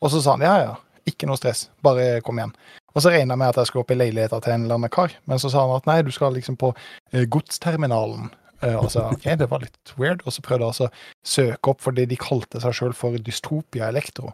Og 0.00 0.10
så 0.10 0.20
sa 0.22 0.36
han 0.36 0.44
ja, 0.44 0.54
ja, 0.58 0.74
ikke 1.08 1.26
noe 1.26 1.36
stress, 1.36 1.68
bare 1.82 2.20
kom 2.24 2.38
igjen. 2.38 2.54
Og 2.94 3.02
så 3.02 3.10
regna 3.10 3.34
jeg 3.34 3.38
med 3.38 3.48
at 3.48 3.56
jeg 3.56 3.66
skulle 3.66 3.82
opp 3.82 3.90
i 3.90 3.98
leiligheta 3.98 4.40
til 4.40 4.52
en 4.52 4.64
eller 4.66 4.78
annen 4.78 4.92
kar, 4.92 5.12
men 5.26 5.38
så 5.38 5.50
sa 5.50 5.64
han 5.66 5.76
at 5.76 5.86
nei, 5.86 6.02
du 6.02 6.12
skal 6.14 6.34
liksom 6.36 6.56
på 6.56 6.74
eh, 7.12 7.24
godsterminalen. 7.24 8.30
Eh, 8.64 8.76
og 8.78 8.90
så 8.92 9.06
ok, 9.12 9.26
det 9.38 9.48
var 9.50 9.64
litt 9.64 9.94
weird, 10.00 10.22
og 10.24 10.34
så 10.34 10.44
prøvde 10.44 10.68
jeg 10.68 10.88
å 10.88 10.92
søke 11.34 11.72
opp 11.72 11.82
fordi 11.84 12.06
de 12.10 12.20
kalte 12.20 12.62
seg 12.62 12.76
sjøl 12.76 12.94
for 12.96 13.16
Dystopia 13.20 13.90
Elektro. 13.92 14.32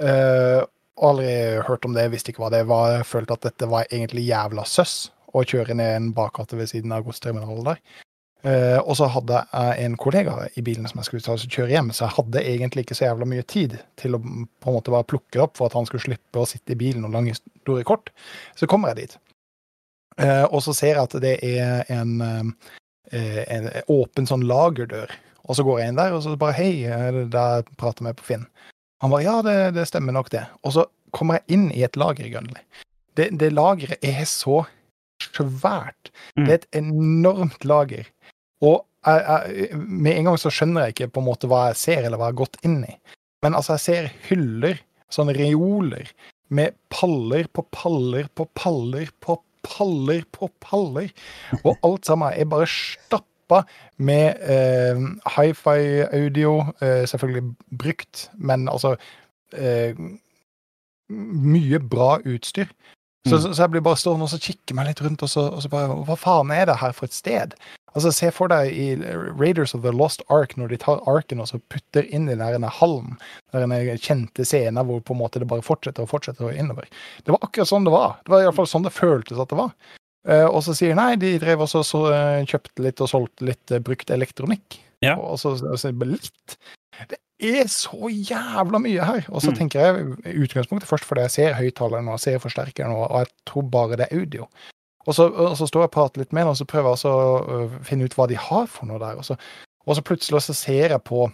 Uh, 0.00 0.64
aldri 1.04 1.28
hørt 1.66 1.84
om 1.86 1.92
det, 1.94 2.08
visste 2.12 2.32
ikke 2.32 2.46
hva 2.46 2.52
det 2.54 2.64
var, 2.70 2.96
jeg 2.96 3.10
følte 3.10 3.36
at 3.36 3.44
dette 3.44 3.68
var 3.70 3.90
egentlig 3.90 4.24
jævla 4.24 4.64
søss 4.66 5.12
å 5.36 5.44
kjøre 5.48 5.76
ned 5.76 5.98
en 5.98 6.08
bakgate 6.16 6.56
ved 6.58 6.70
siden 6.72 6.94
av 6.96 7.04
godsterminalen 7.06 7.68
der. 7.68 7.82
Uh, 8.42 8.80
og 8.80 8.96
så 8.98 9.06
hadde 9.12 9.38
jeg 9.44 9.84
en 9.84 9.92
kollega 10.00 10.48
i 10.58 10.64
bilen 10.66 10.88
som 10.90 10.98
jeg 10.98 11.06
skulle 11.06 11.22
ta 11.22 11.36
kjøre 11.38 11.76
hjem, 11.76 11.92
så 11.94 12.08
jeg 12.08 12.16
hadde 12.16 12.46
egentlig 12.54 12.86
ikke 12.86 12.96
så 12.98 13.06
jævla 13.06 13.28
mye 13.30 13.44
tid 13.46 13.76
til 14.00 14.18
å 14.18 14.22
på 14.22 14.70
en 14.72 14.78
måte 14.78 14.94
bare 14.94 15.06
plukke 15.06 15.36
det 15.36 15.44
opp 15.44 15.60
for 15.60 15.68
at 15.68 15.76
han 15.78 15.86
skulle 15.86 16.02
slippe 16.08 16.42
å 16.42 16.48
sitte 16.48 16.74
i 16.74 16.80
bilen 16.80 17.06
og 17.06 17.14
lange 17.14 17.36
store 17.38 17.84
kort. 17.86 18.10
Så 18.58 18.66
kommer 18.70 18.90
jeg 18.90 19.04
dit. 19.04 19.18
Uh, 20.18 20.48
og 20.48 20.58
så 20.64 20.74
ser 20.76 20.96
jeg 20.96 21.04
at 21.04 21.14
det 21.22 21.36
er 21.46 21.86
en, 21.94 22.16
en 23.12 23.68
åpen 23.92 24.28
sånn 24.28 24.46
lagerdør. 24.48 25.12
Og 25.48 25.58
så 25.58 25.64
går 25.66 25.80
jeg 25.80 25.92
inn 25.92 25.98
der, 25.98 26.14
og 26.14 26.22
så 26.24 26.36
bare 26.38 26.56
hei, 26.56 26.84
er 26.86 27.24
der 27.32 27.66
prater 27.80 28.06
med 28.06 28.16
på 28.18 28.28
Finn? 28.28 28.46
Han 29.02 29.10
bare 29.10 29.24
ja, 29.26 29.34
det, 29.42 29.56
det 29.76 29.88
stemmer 29.90 30.14
nok 30.14 30.30
det. 30.32 30.44
Og 30.62 30.76
så 30.76 30.86
kommer 31.14 31.40
jeg 31.40 31.58
inn 31.58 31.66
i 31.74 31.82
et 31.84 31.98
lager 31.98 32.28
i 32.28 32.30
Gunnli. 32.32 32.62
Det, 33.18 33.28
det 33.40 33.50
lageret 33.52 34.04
er 34.06 34.22
så 34.30 34.62
svært. 35.22 36.12
Mm. 36.38 36.44
Det 36.44 36.52
er 36.52 36.58
et 36.60 36.78
enormt 36.78 37.66
lager. 37.68 38.06
Og 38.62 38.84
jeg, 39.06 39.24
jeg, 39.26 39.80
med 39.82 40.14
en 40.14 40.30
gang 40.30 40.38
så 40.38 40.52
skjønner 40.54 40.86
jeg 40.86 40.94
ikke 40.94 41.10
på 41.16 41.22
en 41.22 41.28
måte 41.32 41.50
hva 41.50 41.66
jeg 41.70 41.80
ser, 41.82 42.04
eller 42.06 42.20
hva 42.20 42.30
jeg 42.30 42.36
har 42.36 42.42
gått 42.44 42.60
inn 42.62 42.78
i. 42.86 42.94
Men 43.42 43.58
altså, 43.58 43.74
jeg 43.74 43.84
ser 43.84 44.12
hyller, 44.28 44.78
sånne 45.12 45.34
reoler, 45.36 46.06
med 46.52 46.76
paller 46.92 47.48
på 47.50 47.64
paller 47.74 48.28
på 48.36 48.46
paller 48.54 49.10
på 49.24 49.40
paller 49.66 50.24
på 50.32 50.48
paller. 50.60 51.10
Og 51.64 51.76
alt 51.84 52.06
sammen 52.08 52.32
er 52.34 52.48
bare 52.50 52.66
stappa 52.70 53.62
med 53.98 54.40
eh, 54.42 55.02
hifi-audio, 55.36 56.58
eh, 56.82 57.02
selvfølgelig 57.10 57.54
brukt, 57.78 58.30
men 58.34 58.68
altså 58.68 58.96
eh, 59.54 59.94
Mye 61.12 61.78
bra 61.80 62.18
utstyr. 62.24 62.70
Så, 63.26 63.36
Mm. 63.36 63.40
så, 63.42 63.52
så 63.54 63.62
jeg 63.62 63.70
blir 63.70 63.80
bare 63.86 63.96
stående 64.00 64.24
og 64.26 64.30
så 64.32 64.38
kikke 64.42 64.74
meg 64.74 64.88
litt 64.88 65.00
rundt, 65.04 65.22
og 65.22 65.28
så, 65.30 65.42
og 65.54 65.60
så 65.62 65.68
bare 65.70 65.94
Hva 66.08 66.16
faen 66.18 66.50
er 66.50 66.64
det 66.66 66.74
her 66.80 66.92
for 66.96 67.04
et 67.06 67.14
sted? 67.14 67.52
Altså, 67.94 68.12
Se 68.12 68.30
for 68.32 68.48
deg 68.48 68.72
i 68.72 68.86
Raiders 69.38 69.74
of 69.76 69.82
the 69.82 69.92
Lost 69.92 70.22
Ark, 70.32 70.54
når 70.56 70.68
de 70.72 70.78
tar 70.80 71.02
arken 71.10 71.40
og 71.44 71.48
så 71.50 71.60
putter 71.72 72.06
inn 72.08 72.28
i 72.28 72.34
den 72.38 72.40
halmen, 72.64 72.70
hallen. 72.78 73.16
Den 73.52 73.98
kjente 74.00 74.46
scenen 74.48 74.86
hvor 74.88 75.02
på 75.04 75.12
en 75.16 75.20
måte 75.20 75.42
det 75.42 75.48
bare 75.50 75.64
fortsetter 75.66 76.06
og 76.06 76.08
fortsetter 76.12 76.48
og 76.48 76.56
innover. 76.56 76.88
Det 77.24 77.34
var 77.34 77.42
akkurat 77.44 77.68
sånn 77.68 77.84
det 77.84 77.92
var. 77.92 78.16
Det 78.24 78.32
var 78.32 78.46
iallfall 78.46 78.70
sånn 78.70 78.86
det 78.86 78.94
føltes 78.96 79.40
at 79.42 79.52
det 79.52 79.58
var. 79.60 79.74
Eh, 80.28 80.46
og 80.46 80.62
så 80.62 80.74
sier 80.78 80.94
de 80.94 81.00
nei, 81.00 81.16
de 81.18 81.34
drev 81.42 81.64
også 81.66 81.82
så, 81.84 82.04
eh, 82.14 82.44
kjøpte 82.46 82.84
litt 82.86 83.00
og 83.02 83.10
solgte 83.10 83.48
litt 83.48 83.72
eh, 83.74 83.82
brukt 83.82 84.10
elektronikk. 84.14 84.78
Ja. 85.02 85.16
Og 85.18 85.36
så, 85.42 85.56
sier 85.58 85.76
så 85.76 85.90
litt. 86.06 86.56
Det 87.10 87.18
er 87.42 87.66
så 87.66 88.06
jævla 88.06 88.78
mye 88.78 89.02
her. 89.02 89.24
Og 89.34 89.42
så 89.42 89.50
Mm. 89.50 89.56
tenker 89.58 89.80
jeg 89.80 90.04
i 90.30 90.44
utgangspunktet 90.46 90.86
først 90.86 91.04
fordi 91.04 91.24
jeg 91.26 91.30
ser 91.34 91.54
høyttaleren 91.58 92.08
og 92.08 92.20
ser 92.22 92.38
forsterkeren, 92.38 92.94
og, 92.94 93.10
og 93.10 93.24
jeg 93.24 93.32
tror 93.50 93.62
bare 93.68 93.96
det 93.98 94.06
er 94.10 94.20
audio. 94.20 94.46
Og 95.06 95.14
så, 95.16 95.26
og 95.28 95.56
så 95.58 95.66
står 95.66 95.84
jeg 95.86 95.90
og 95.90 95.94
prater 95.96 96.22
litt 96.22 96.32
med 96.32 96.44
dem, 96.44 96.52
og 96.54 96.58
så 96.60 96.66
prøver 96.68 96.94
jeg 96.94 97.10
å 97.10 97.38
øh, 97.56 97.78
finne 97.86 98.06
ut 98.06 98.14
hva 98.18 98.28
de 98.30 98.36
har 98.38 98.66
for 98.70 98.86
noe 98.90 99.00
der. 99.02 99.18
Og 99.18 99.26
så, 99.26 99.38
og 99.86 99.98
så 99.98 100.04
plutselig 100.06 100.44
så 100.46 100.54
ser 100.54 100.94
jeg 100.94 101.02
på 101.08 101.26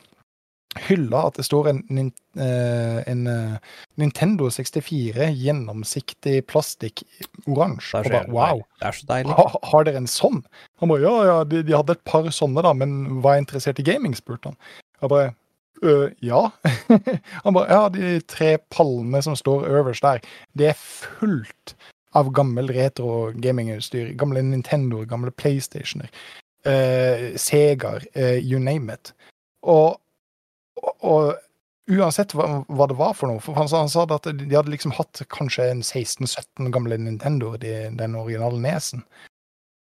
hylla 0.85 1.25
at 1.27 1.39
det 1.41 1.47
står 1.47 1.69
en, 1.71 1.79
nin- 1.93 2.13
eh, 2.39 2.99
en 3.09 3.23
eh, 3.27 3.57
Nintendo 4.01 4.51
64 4.53 5.31
gjennomsiktig 5.33 6.43
plastikk 6.51 7.03
oransje. 7.49 8.03
Og 8.05 8.11
bare, 8.13 8.31
wow. 8.33 8.63
Det 8.81 8.89
er 8.91 8.99
så 8.99 9.09
deilig. 9.09 9.37
ha, 9.39 9.47
har 9.73 9.89
dere 9.89 10.03
en 10.03 10.11
sånn? 10.11 10.43
Han 10.81 10.93
bare 10.93 11.03
ja, 11.05 11.15
ja, 11.31 11.37
de, 11.49 11.63
de 11.67 11.77
hadde 11.77 11.97
et 11.97 12.05
par 12.09 12.29
sånne, 12.35 12.63
da, 12.65 12.75
men 12.77 13.21
var 13.25 13.37
jeg 13.39 13.47
interessert 13.47 13.81
i 13.83 13.87
gaming? 13.89 14.17
spurte 14.19 14.53
han. 14.53 14.59
Jeg 15.03 15.13
bare 15.15 15.35
«Øh, 15.79 16.09
ja. 16.27 16.41
han 17.45 17.55
bare 17.55 17.69
ja, 17.71 17.83
de 17.95 18.17
tre 18.27 18.57
pallene 18.75 19.21
som 19.23 19.37
står 19.39 19.69
øverst 19.79 20.03
der, 20.03 20.25
det 20.59 20.73
er 20.73 20.81
fullt 20.81 21.77
av 22.17 22.31
gammel 22.33 22.71
retro 22.73 23.33
gamingutstyr. 23.37 24.13
Gamle 24.19 24.43
Nintendoer, 24.43 25.05
gamle 25.11 25.31
PlayStationer, 25.31 26.09
eh, 26.65 27.35
Segaer, 27.37 28.07
eh, 28.15 28.39
you 28.39 28.59
name 28.61 28.95
it. 28.95 29.13
Og, 29.63 29.99
og, 30.83 30.93
og 31.05 31.35
uansett 31.89 32.35
hva, 32.37 32.63
hva 32.69 32.87
det 32.89 32.97
var 32.99 33.15
for 33.17 33.29
noe. 33.33 33.41
For 33.45 33.57
han, 33.59 33.69
sa- 33.69 33.83
han 33.85 33.93
sa 33.93 34.07
at 34.09 34.29
de 34.33 34.49
hadde 34.55 34.73
liksom 34.73 34.93
hatt 34.97 35.23
kanskje 35.33 35.71
en 35.73 35.83
16-17 35.83 36.71
gamle 36.75 36.99
Nintendoer, 37.01 37.59
de, 37.63 37.75
den 37.99 38.17
originale 38.19 38.61
nesen. 38.63 39.05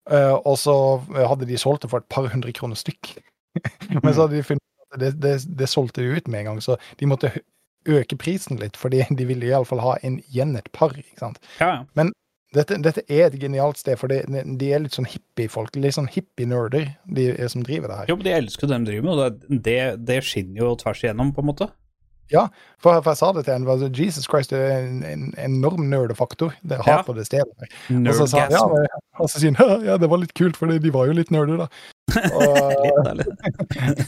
Eh, 0.09 0.33
og 0.35 0.57
så 0.61 0.75
hadde 1.15 1.47
de 1.49 1.57
solgt 1.57 1.85
det 1.85 1.89
for 1.93 2.03
et 2.03 2.09
par 2.13 2.29
hundre 2.29 2.53
kroner 2.53 2.77
stykk. 2.77 3.15
Men 4.03 4.13
så 4.13 4.25
hadde 4.25 4.37
de 4.37 4.43
funnet 4.45 4.61
det, 5.01 5.11
det, 5.19 5.35
det 5.59 5.67
solgte 5.67 6.01
de 6.05 6.13
ut 6.15 6.27
med 6.31 6.39
en 6.43 6.45
gang, 6.53 6.59
så 6.63 6.77
de 6.99 7.07
måtte 7.09 7.31
øke 7.87 8.17
prisen 8.17 8.59
litt, 8.61 8.77
fordi 8.77 9.03
de 9.17 9.25
ville 9.29 9.47
iallfall 9.49 9.81
ha 9.83 9.95
en, 10.03 10.19
igjen 10.29 10.55
et 10.59 10.69
par. 10.75 10.95
ikke 10.97 11.19
sant? 11.21 11.41
Ja, 11.61 11.85
Men 11.97 12.13
Dette, 12.55 12.77
dette 12.79 13.01
er 13.11 13.25
et 13.25 13.33
genialt 13.41 13.75
sted, 13.81 13.97
for 13.99 14.07
de, 14.07 14.21
de 14.55 14.67
er 14.71 14.79
litt 14.79 14.95
sånn 14.95 15.07
hippie-folk. 15.09 15.75
Litt 15.75 15.97
sånn 15.97 16.07
hippie-nerder, 16.07 16.85
de 17.03 17.25
som 17.51 17.65
driver 17.65 17.91
det 17.91 17.97
her. 17.97 18.07
Jo, 18.07 18.15
men 18.15 18.27
de 18.29 18.31
elsker 18.31 18.69
det 18.69 18.77
de 18.77 18.87
driver 18.93 19.03
med, 19.03 19.19
og 19.19 19.59
det, 19.65 19.79
det, 20.07 20.21
skinner 20.23 20.61
jo 20.61 20.69
tvers 20.79 21.01
igjennom, 21.03 21.33
på 21.35 21.43
en 21.43 21.49
måte. 21.49 21.67
For, 22.31 23.01
for 23.03 23.11
jeg 23.11 23.19
sa 23.19 23.31
det 23.35 23.43
til 23.45 23.53
henne, 23.53 23.69
altså, 23.69 23.89
Jesus 23.93 24.25
Christ, 24.29 24.53
det 24.55 24.61
er 24.63 24.87
en, 24.87 25.03
en 25.05 25.25
enorm 25.43 25.83
nerdefaktor 25.91 26.55
det 26.63 26.79
har 26.81 27.01
Ja. 27.01 27.01
på 27.05 27.13
det 27.13 27.27
stedet. 27.27 27.67
Og 27.91 28.13
så, 28.17 28.25
sa, 28.31 28.45
han, 28.47 28.55
ja, 28.55 29.01
og 29.19 29.29
så 29.29 29.41
sier 29.43 29.53
han 29.59 29.83
ja, 29.89 29.97
det 30.01 30.09
var 30.09 30.23
litt 30.23 30.33
kult, 30.37 30.57
for 30.57 30.71
de 30.71 30.93
var 30.95 31.11
jo 31.11 31.17
litt 31.19 31.33
nerder, 31.35 31.65
da. 31.65 31.67
Og, 32.39 32.71
Litt, 32.85 33.07
eller? 33.11 33.25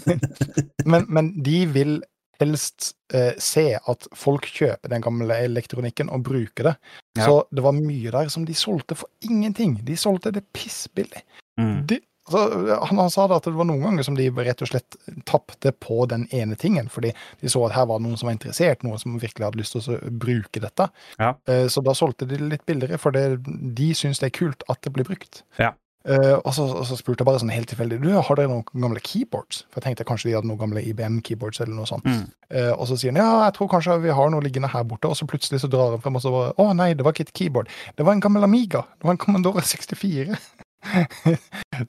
men, 0.92 1.06
men 1.10 1.34
de 1.44 1.66
vil 1.74 1.98
helst 2.42 2.92
eh, 3.14 3.34
se 3.42 3.70
at 3.78 4.08
folk 4.18 4.48
kjøper 4.50 4.92
den 4.94 5.06
gamle 5.06 5.38
elektronikken 5.48 6.12
og 6.14 6.26
bruker 6.28 6.72
det. 6.72 6.76
Ja. 7.18 7.26
Så 7.26 7.40
det 7.52 7.64
var 7.66 7.78
mye 7.78 8.14
der 8.14 8.30
som 8.34 8.46
de 8.48 8.56
solgte 8.58 8.98
for 9.00 9.10
ingenting. 9.26 9.80
De 9.88 9.98
solgte 10.00 10.34
det 10.36 10.46
pissbillig. 10.56 11.24
Mm. 11.60 11.80
De, 11.90 12.00
så, 12.30 12.42
han, 12.84 13.00
han 13.00 13.12
sa 13.14 13.24
det 13.30 13.38
at 13.40 13.46
det 13.48 13.56
var 13.56 13.68
noen 13.70 13.86
ganger 13.86 14.04
som 14.04 14.18
de 14.18 14.28
rett 14.36 14.62
og 14.62 14.68
slett 14.68 14.98
tapte 15.30 15.72
på 15.72 16.04
den 16.12 16.26
ene 16.36 16.58
tingen, 16.60 16.90
fordi 16.92 17.14
de 17.40 17.52
så 17.52 17.62
at 17.70 17.76
her 17.78 17.88
var 17.88 18.02
det 18.02 18.08
noen 18.10 18.20
som 18.20 18.28
var 18.28 18.36
interessert, 18.36 18.84
noen 18.84 19.00
som 19.00 19.16
virkelig 19.22 19.48
hadde 19.48 19.62
lyst 19.62 19.78
til 19.78 19.96
å 19.96 20.12
bruke 20.12 20.62
dette. 20.64 20.90
Ja. 21.22 21.34
Eh, 21.48 21.66
Så 21.72 21.84
da 21.86 21.96
solgte 21.96 22.28
de 22.28 22.36
det 22.36 22.52
litt 22.52 22.66
billigere, 22.68 23.00
for 23.00 23.16
det, 23.16 23.40
de 23.48 23.92
syns 23.96 24.20
det 24.20 24.32
er 24.32 24.40
kult 24.42 24.68
at 24.68 24.82
det 24.84 24.92
blir 24.98 25.08
brukt. 25.08 25.46
Ja. 25.62 25.72
Eh, 26.08 26.36
og, 26.38 26.54
så, 26.56 26.64
og 26.72 26.86
så 26.88 26.96
spurte 26.96 27.24
jeg 27.24 27.28
bare 27.28 27.42
sånn 27.42 27.52
helt 27.52 27.68
tilfeldig 27.68 27.98
du, 28.00 28.12
har 28.16 28.40
dere 28.40 28.52
noen 28.52 28.64
gamle 28.72 29.02
keyboards. 29.04 29.66
For 29.68 29.82
jeg 29.82 29.90
tenkte 29.90 30.08
kanskje 30.08 30.30
de 30.30 30.36
hadde 30.38 30.50
noen 30.50 30.62
gamle 30.62 30.84
IBM-keyboards 30.88 31.60
eller 31.66 31.76
noe 31.76 31.90
sånt. 31.90 32.08
Mm. 32.08 32.24
Uh, 32.48 32.74
og 32.78 32.86
så 32.88 32.96
sier 33.00 33.12
han 33.12 33.20
ja, 33.20 33.28
jeg 33.48 33.58
tror 33.58 33.72
kanskje 33.74 33.98
vi 34.06 34.16
har 34.16 34.32
noe 34.32 34.46
liggende 34.46 34.72
her 34.72 34.88
borte. 34.88 35.12
Og 35.12 35.20
så 35.20 35.28
plutselig 35.28 35.60
så 35.64 35.72
drar 35.72 35.98
han 35.98 36.04
frem 36.04 36.20
og 36.20 36.24
så 36.24 36.32
bare 36.32 36.56
å 36.64 36.70
nei, 36.78 36.94
det 36.96 37.08
var 37.08 37.16
ikke 37.16 37.28
et 37.28 37.36
keyboard. 37.36 37.74
Det 38.00 38.08
var 38.08 38.16
en 38.16 38.24
gammel 38.24 38.48
Amiga. 38.48 38.86
Det 38.96 39.10
var 39.10 39.18
en 39.18 39.24
Commodore 39.26 39.66
64. 39.68 40.40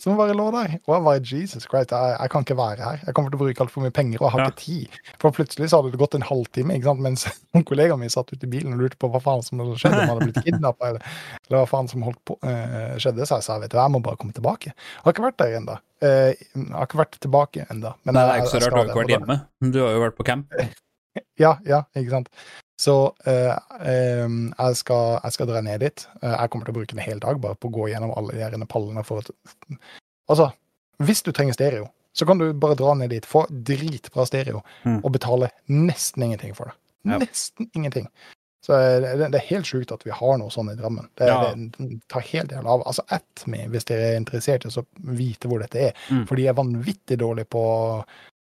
som 0.02 0.16
bare 0.18 0.34
lå 0.36 0.46
der. 0.54 0.74
Og 0.86 0.92
jeg 0.94 1.04
bare 1.06 1.22
Jesus 1.24 1.66
Christ, 1.68 1.92
jeg, 1.94 2.16
jeg 2.20 2.30
kan 2.32 2.44
ikke 2.46 2.56
være 2.58 2.82
her. 2.84 3.00
Jeg 3.06 3.14
kommer 3.16 3.32
til 3.32 3.38
å 3.38 3.42
bruke 3.44 3.64
altfor 3.64 3.84
mye 3.84 3.94
penger, 3.94 4.20
og 4.20 4.26
jeg 4.28 4.34
har 4.34 4.42
Ja. 4.42 4.48
ikke 4.52 4.62
tid. 4.64 4.98
For 5.22 5.34
plutselig 5.36 5.70
så 5.70 5.80
hadde 5.80 5.92
det 5.94 6.00
gått 6.02 6.16
en 6.18 6.26
halvtime 6.28 6.76
ikke 6.76 6.88
sant? 6.90 7.04
mens 7.04 7.26
kollegaen 7.70 8.00
min 8.02 8.12
satt 8.12 8.32
ute 8.34 8.44
i 8.46 8.50
bilen 8.52 8.74
og 8.76 8.82
lurte 8.84 8.98
på 9.00 9.10
hva 9.12 9.20
faen 9.24 9.44
som 9.46 9.62
hadde 9.62 9.78
skjedd, 9.80 9.96
om 9.96 10.02
han 10.04 10.12
hadde 10.14 10.28
blitt 10.30 10.44
kidnappa, 10.48 10.92
eller, 10.92 11.16
eller 11.48 11.58
hva 11.62 11.68
faen 11.70 11.90
som 11.92 12.04
holdt 12.06 12.20
på, 12.28 12.38
uh, 12.44 12.94
skjedde. 13.00 13.26
Så 13.28 13.38
jeg 13.40 13.48
sa 13.48 13.58
vet 13.62 13.72
du, 13.74 13.78
jeg 13.80 13.94
må 13.96 14.02
bare 14.04 14.20
komme 14.20 14.36
tilbake. 14.36 14.74
Jeg 14.74 15.04
har 15.06 15.16
ikke 15.16 15.26
vært 15.28 15.40
der 15.42 15.56
ennå. 15.62 15.78
Uh, 16.02 16.30
jeg 16.34 16.68
har 16.74 16.86
ikke 16.90 17.02
vært 17.04 17.18
tilbake 17.24 17.66
ennå. 17.72 17.94
Nei, 18.06 18.14
det 18.14 18.26
er 18.28 18.42
ikke 18.42 18.54
så 18.54 18.62
rart, 18.66 18.70
du 18.74 18.78
har 18.82 18.90
ikke 18.92 19.02
vært 19.02 19.14
hjemme. 19.16 19.38
Du 19.74 19.80
har 19.82 19.96
jo 19.96 20.04
vært 20.08 20.18
på 20.20 20.28
camp. 20.28 20.52
Ja, 21.38 21.56
ja, 21.66 21.80
ikke 21.98 22.12
sant. 22.12 22.28
Så 22.78 22.94
eh, 23.26 23.54
em, 23.90 24.52
jeg, 24.54 24.76
skal, 24.78 25.16
jeg 25.24 25.34
skal 25.34 25.48
dra 25.50 25.60
ned 25.66 25.80
dit. 25.82 26.04
Eh, 26.22 26.30
jeg 26.36 26.50
kommer 26.52 26.68
til 26.68 26.74
å 26.76 26.78
bruke 26.78 26.94
en 26.94 27.02
hel 27.02 27.18
dag 27.24 27.40
bare 27.42 27.58
på 27.58 27.70
å 27.70 27.74
gå 27.74 27.88
gjennom 27.90 28.12
alle 28.16 28.36
de 28.36 28.44
her 28.44 28.54
pallene 28.70 29.02
for 29.06 29.18
at 29.24 29.30
Altså, 30.28 30.50
hvis 31.00 31.22
du 31.24 31.30
trenger 31.32 31.56
stereo, 31.56 31.86
så 32.12 32.26
kan 32.28 32.38
du 32.38 32.50
bare 32.52 32.76
dra 32.76 32.92
ned 32.98 33.10
dit, 33.14 33.24
få 33.26 33.46
dritbra 33.48 34.26
stereo, 34.28 34.60
Mm. 34.84 35.00
og 35.04 35.12
betale 35.14 35.48
nesten 35.68 36.22
ingenting 36.26 36.54
for 36.54 36.66
det. 36.70 36.74
Ja. 37.10 37.18
Nesten 37.22 37.70
ingenting. 37.74 38.08
Så 38.62 38.74
eh, 38.76 39.00
det, 39.00 39.30
det 39.32 39.38
er 39.40 39.46
helt 39.48 39.66
sjukt 39.66 39.92
at 39.94 40.04
vi 40.04 40.10
har 40.12 40.36
noe 40.38 40.50
sånn 40.52 40.68
i 40.72 40.76
Drammen. 40.76 41.08
Det, 41.16 41.26
Ja. 41.30 41.54
det 41.54 42.00
tar 42.12 42.20
helt 42.20 42.50
del 42.50 42.66
av. 42.66 42.82
Altså, 42.86 43.02
ett 43.10 43.46
med, 43.46 43.70
hvis 43.72 43.86
dere 43.88 44.10
er 44.12 44.20
interessert 44.20 44.66
i 44.66 44.68
å 44.68 44.84
vite 45.16 45.48
hvor 45.48 45.62
dette 45.64 45.88
er. 45.88 45.92
Mm. 46.10 46.26
For 46.28 46.36
de 46.36 46.46
er 46.50 46.58
vanvittig 46.58 47.18
dårlige 47.18 47.48
på 47.56 47.64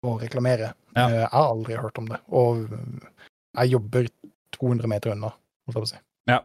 å 0.05 0.15
reklamere. 0.21 0.73
Ja. 0.95 1.09
Eh, 1.09 1.19
Jeg 1.25 1.29
har 1.33 1.51
aldri 1.51 1.75
hørt 1.81 1.99
om 1.99 2.07
det. 2.13 2.21
Og 2.31 2.69
jeg 3.55 3.73
jobber 3.77 4.09
200 4.59 4.89
meter 4.91 5.13
unna, 5.15 5.31
holdt 5.67 5.75
jeg 5.75 5.81
på 5.81 5.87
å 5.89 5.93
si. 5.93 6.01
Ja. 6.31 6.41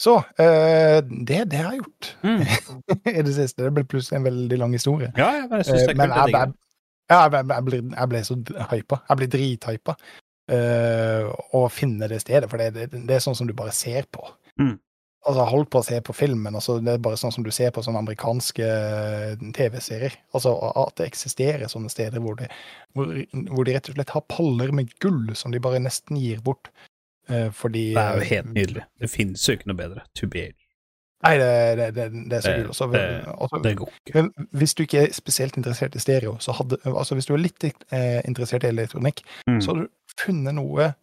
Så 0.00 0.14
eh, 0.40 1.00
det 1.28 1.36
er 1.42 1.48
det 1.50 1.58
jeg 1.60 1.66
har 1.66 1.76
gjort 1.76 2.10
Mm. 2.24 2.40
i 3.18 3.22
det 3.26 3.34
siste. 3.36 3.64
Det 3.66 3.72
ble 3.76 3.84
plutselig 3.88 4.16
en 4.20 4.24
veldig 4.28 4.58
lang 4.62 4.72
historie. 4.76 5.10
Ja, 5.18 5.28
ja, 5.36 5.46
men 5.50 5.60
jeg 5.60 5.66
synes 5.68 5.82
det 5.84 5.88
Eh, 5.88 5.94
er 5.94 6.00
Men 6.00 6.10
kult. 6.14 6.34
jeg, 6.34 6.52
Jeg 7.10 7.18
jeg, 7.18 7.32
jeg, 7.32 7.48
jeg, 7.50 7.64
ble, 7.66 7.78
jeg 7.96 8.08
ble 8.12 8.20
så 8.24 8.36
hypa. 8.70 9.00
Jeg 9.08 9.16
ble 9.20 9.26
drithypa. 9.36 9.96
Uh, 10.50 11.28
å 11.54 11.68
finne 11.70 12.08
det 12.10 12.16
stedet, 12.24 12.48
for 12.50 12.58
det, 12.58 12.72
det, 12.74 13.02
det 13.06 13.14
er 13.14 13.20
sånn 13.22 13.36
som 13.38 13.46
du 13.46 13.52
bare 13.54 13.70
ser 13.76 14.08
på. 14.10 14.24
Mm. 14.58 14.72
Altså, 15.28 15.44
holdt 15.50 15.68
på 15.68 15.80
å 15.82 15.84
se 15.84 15.98
på 16.00 16.14
filmen, 16.16 16.54
altså, 16.56 16.78
det 16.80 16.94
er 16.94 17.00
bare 17.04 17.18
sånn 17.20 17.32
som 17.34 17.44
du 17.44 17.50
ser 17.52 17.70
på 17.76 17.82
sånne 17.84 18.00
amerikanske 18.00 18.64
eh, 18.64 19.34
TV-serier. 19.52 20.14
Altså 20.32 20.54
at 20.80 20.94
det 20.96 21.10
eksisterer 21.10 21.68
sånne 21.68 21.90
steder 21.92 22.22
hvor, 22.24 22.38
det, 22.38 22.46
hvor, 22.96 23.10
hvor 23.50 23.66
de 23.68 23.74
rett 23.76 23.90
og 23.92 23.98
slett 23.98 24.14
har 24.14 24.22
paller 24.32 24.72
med 24.72 24.88
gull 25.04 25.34
som 25.36 25.52
de 25.52 25.60
bare 25.60 25.78
nesten 25.84 26.16
gir 26.16 26.40
bort. 26.40 26.70
eh, 27.28 27.50
fordi 27.52 27.90
Det 27.94 28.00
er 28.00 28.16
jo 28.16 28.28
helt 28.30 28.54
nydelig. 28.54 28.84
Det 28.98 29.10
finnes 29.12 29.44
jo 29.48 29.52
ikke 29.58 29.68
noe 29.68 29.76
bedre. 29.76 30.06
To 30.16 30.26
be. 30.26 30.46
Nei, 31.22 31.34
det, 31.36 31.50
det, 31.76 31.88
det, 31.98 32.06
det 32.30 32.38
er 32.38 32.40
så 32.46 32.54
kult. 32.56 32.70
Også, 32.72 32.88
det- 33.60 33.62
Det 33.68 33.74
går 33.76 33.90
ikke. 34.06 34.46
hvis 34.56 34.74
du 34.74 34.82
ikke 34.86 35.02
er 35.04 35.12
spesielt 35.12 35.56
interessert 35.60 35.94
i 35.94 36.00
stereo, 36.00 36.38
så 36.40 36.52
hadde, 36.56 36.78
altså 36.86 37.14
hvis 37.14 37.26
du 37.28 37.34
er 37.34 37.42
litt 37.44 37.64
eh, 37.92 38.22
interessert 38.24 38.64
i 38.64 38.68
elektronikk, 38.72 39.20
Mm. 39.46 39.60
så 39.60 39.74
hadde 39.74 39.84
du 39.84 40.16
funnet 40.16 40.54
noe 40.56 40.94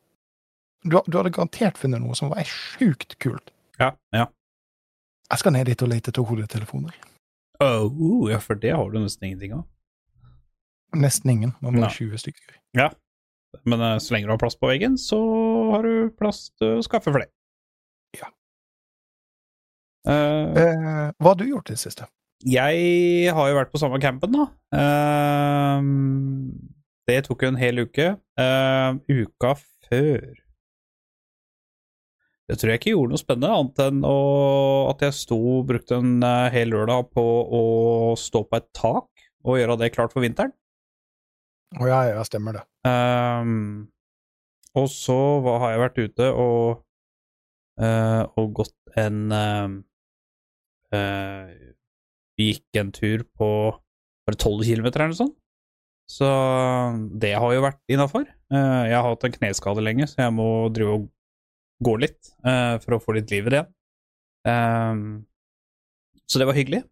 du, 0.84 0.98
du 1.06 1.18
hadde 1.20 1.30
garantert 1.38 1.78
funnet 1.78 2.02
noe 2.02 2.16
som 2.16 2.30
var 2.34 2.42
sjukt 2.50 3.14
kult. 3.22 3.52
Ja, 3.78 3.94
ja. 4.16 4.28
Jeg 5.28 5.42
skal 5.42 5.54
ned 5.54 5.68
dit 5.70 5.82
og 5.84 5.92
lete 5.92 6.12
etter 6.12 6.26
hodetelefoner. 6.26 6.96
Oh, 7.64 8.28
ja, 8.30 8.40
for 8.42 8.60
det 8.60 8.74
har 8.76 8.90
du 8.94 9.00
nesten 9.02 9.30
ingenting 9.30 9.58
av. 9.58 9.66
Nesten 10.98 11.34
ingen, 11.34 11.54
Man 11.62 11.76
må 11.76 11.84
ha 11.84 11.92
20 11.92 12.22
stykker. 12.22 12.58
Ja. 12.78 12.92
Men 13.68 13.82
uh, 13.84 13.98
så 14.02 14.14
lenge 14.14 14.30
du 14.30 14.34
har 14.34 14.42
plass 14.42 14.58
på 14.60 14.70
veggen, 14.70 14.96
så 15.02 15.20
har 15.74 15.86
du 15.86 16.10
plass 16.18 16.48
til 16.58 16.78
å 16.78 16.86
skaffe 16.86 17.14
flere. 17.14 17.30
Ja. 18.18 18.32
Uh, 20.08 20.14
uh, 20.14 21.08
hva 21.20 21.34
har 21.34 21.40
du 21.42 21.48
gjort 21.50 21.74
i 21.74 21.78
det 21.78 21.84
siste? 21.84 22.10
jeg 22.46 23.32
har 23.34 23.48
jo 23.50 23.56
vært 23.58 23.72
på 23.74 23.80
samme 23.82 23.98
campen, 23.98 24.36
da. 24.36 24.44
Det 27.10 27.16
tok 27.26 27.44
jo 27.44 27.50
en 27.50 27.58
hel 27.58 27.82
uke. 27.82 28.12
Uka 29.10 29.56
før 29.90 30.36
Jeg 32.48 32.60
tror 32.62 32.72
jeg 32.72 32.80
ikke 32.80 32.94
gjorde 32.94 33.12
noe 33.12 33.20
spennende, 33.20 33.56
annet 33.60 33.82
enn 33.84 34.04
å, 34.08 34.18
at 34.94 35.02
jeg 35.04 35.16
sto 35.18 35.40
brukte 35.68 35.98
en 36.00 36.22
eh, 36.24 36.48
hel 36.54 36.72
lørdag 36.72 37.10
på 37.12 37.24
å 37.60 37.64
stå 38.20 38.46
på 38.48 38.60
et 38.62 38.70
tak 38.78 39.26
og 39.48 39.60
gjøre 39.60 39.76
det 39.82 39.92
klart 39.96 40.16
for 40.16 40.24
vinteren. 40.24 40.54
Å 41.76 41.90
ja, 41.90 42.00
ja, 42.08 42.22
stemmer 42.24 42.56
det. 42.56 42.64
Um, 42.88 43.90
og 44.80 44.88
så 44.92 45.18
hva, 45.44 45.58
har 45.66 45.74
jeg 45.74 45.82
vært 45.82 46.00
ute 46.00 46.30
og, 46.40 46.86
uh, 47.84 48.24
og 48.40 48.54
gått 48.62 48.96
en 48.96 49.20
uh, 49.36 49.76
uh, 50.96 51.52
gikk 52.40 52.80
en 52.80 52.94
tur 52.96 53.28
på 53.36 53.50
var 53.76 54.36
det 54.36 54.40
12 54.40 54.64
km 54.70 54.88
eller 54.88 55.12
noe 55.12 55.20
sånt. 55.20 55.36
Så 56.08 56.28
det 57.20 57.34
har 57.36 57.52
jo 57.52 57.64
vært 57.66 57.82
innafor. 57.92 58.24
jeg 58.24 58.96
har 58.96 59.04
hatt 59.04 59.26
en 59.28 59.34
kneskade 59.34 59.84
lenge, 59.84 60.06
så 60.08 60.22
jeg 60.22 60.36
må 60.38 60.46
drive 60.72 60.94
og 60.96 61.08
gå 61.84 61.94
litt 62.02 62.32
uh, 62.46 62.78
for 62.84 62.98
å 62.98 63.02
få 63.04 63.16
litt 63.18 63.32
liv 63.34 63.48
i 63.48 63.54
det 63.54 63.60
igjen. 63.62 63.74
Um, 64.48 65.02
så 66.28 66.40
det 66.42 66.48
var 66.50 66.58
hyggelig. 66.58 66.84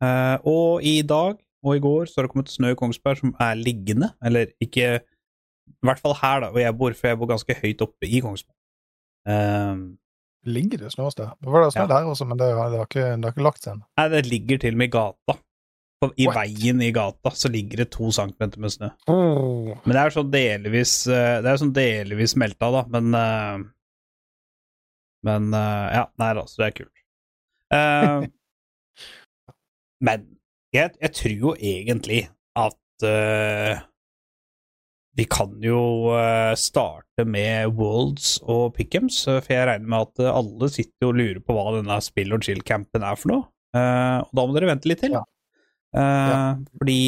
Uh, 0.00 0.36
og 0.48 0.84
i 0.86 1.00
dag 1.04 1.38
og 1.60 1.76
i 1.76 1.80
går 1.84 2.06
så 2.08 2.20
har 2.20 2.26
det 2.26 2.32
kommet 2.32 2.48
snø 2.52 2.70
i 2.72 2.78
Kongsberg 2.78 3.18
som 3.20 3.34
er 3.42 3.58
liggende, 3.60 4.12
eller 4.24 4.48
ikke 4.64 4.94
I 5.00 5.84
hvert 5.86 6.00
fall 6.00 6.14
her, 6.22 6.40
da, 6.44 6.48
hvor 6.54 6.62
jeg 6.62 6.76
bor, 6.80 6.94
for 6.96 7.10
jeg 7.10 7.18
bor 7.20 7.28
ganske 7.30 7.56
høyt 7.60 7.82
oppe 7.84 8.08
i 8.08 8.22
Kongsberg. 8.24 8.56
Um, 9.28 9.82
Ligger 10.48 10.80
det 10.80 10.88
snø 10.94 11.04
hos 11.04 11.18
deg? 11.18 11.34
Det 11.36 11.50
var 11.52 11.66
det 11.66 11.74
snø 11.74 11.82
Ja. 11.84 11.90
der 11.90 12.06
også, 12.08 12.24
men 12.24 12.38
det, 12.40 12.46
har- 12.56 12.70
det, 12.72 12.78
har 12.80 12.88
ikke, 12.88 13.04
det 13.20 13.24
har 13.28 13.34
ikke 13.34 13.44
lagt 13.44 13.62
seg 13.62 13.74
ennå. 13.74 13.84
nei, 14.00 14.06
det 14.14 14.22
ligger 14.30 14.58
til 14.62 14.72
og 14.74 14.78
med 14.80 14.88
i 14.88 14.94
gata. 14.94 15.34
På, 16.00 16.08
I 16.16 16.26
What? 16.30 16.38
veien 16.38 16.80
i 16.80 16.88
gata 16.96 17.30
så 17.36 17.50
ligger 17.52 17.82
det 17.82 17.90
to 17.92 18.08
centimeter 18.16 18.58
med 18.64 18.72
snø. 18.72 18.88
Oh. 19.12 19.74
Men 19.84 19.92
det 19.92 20.00
er 20.00 20.14
sånn 20.14 20.30
delvis 20.32 20.94
eh, 21.12 21.42
Det 21.44 21.50
er 21.52 21.60
sånn 21.60 21.74
delvis 21.76 22.32
smelta, 22.32 22.70
da, 22.72 22.86
men 22.88 23.12
eh, 23.18 23.66
Men 25.26 25.52
uh, 25.52 25.86
ja, 25.92 26.04
nei 26.20 26.32
da, 26.38 26.46
så 26.48 26.62
det 26.62 26.70
er 26.70 26.76
kult. 26.80 27.04
Uh, 27.70 28.24
men 30.06 30.26
jeg, 30.74 30.94
jeg 30.96 31.14
tror 31.18 31.38
jo 31.44 31.54
egentlig 31.56 32.24
at 32.58 33.06
uh, 33.06 33.82
vi 35.18 35.26
kan 35.28 35.56
jo 35.60 35.80
starte 36.56 37.26
med 37.28 37.74
Worlds 37.76 38.38
og 38.48 38.76
Pick'ems, 38.76 39.18
eh, 39.28 39.40
for 39.42 39.52
jeg 39.52 39.66
regner 39.68 39.90
med 39.90 40.06
at 40.06 40.22
alle 40.30 40.68
sitter 40.72 41.08
og 41.10 41.18
lurer 41.18 41.40
på 41.44 41.56
hva 41.56 41.74
denne 41.74 41.96
spill 42.00 42.32
og 42.32 42.46
chill-campen 42.46 43.04
er 43.04 43.18
for 43.18 43.32
noe. 43.32 43.42
Og 43.74 44.30
da 44.38 44.44
må 44.46 44.54
dere 44.54 44.70
vente 44.70 44.88
litt 44.88 45.02
til. 45.02 45.18
Ja. 45.18 45.24
Ja. 45.92 46.38
Fordi 46.78 47.00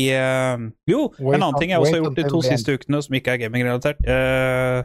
Jo, 0.91 1.07
Wait 1.23 1.39
en 1.39 1.47
annen 1.47 1.61
ting 1.63 1.73
jeg 1.73 1.81
også 1.81 1.95
har 1.95 2.03
gjort 2.03 2.19
de 2.19 2.27
to 2.35 2.43
siste 2.45 2.75
ukene 2.75 3.01
som 3.07 3.17
ikke 3.17 3.37
er 3.37 3.41
gaming-relatert. 3.47 4.03
eh, 4.05 4.83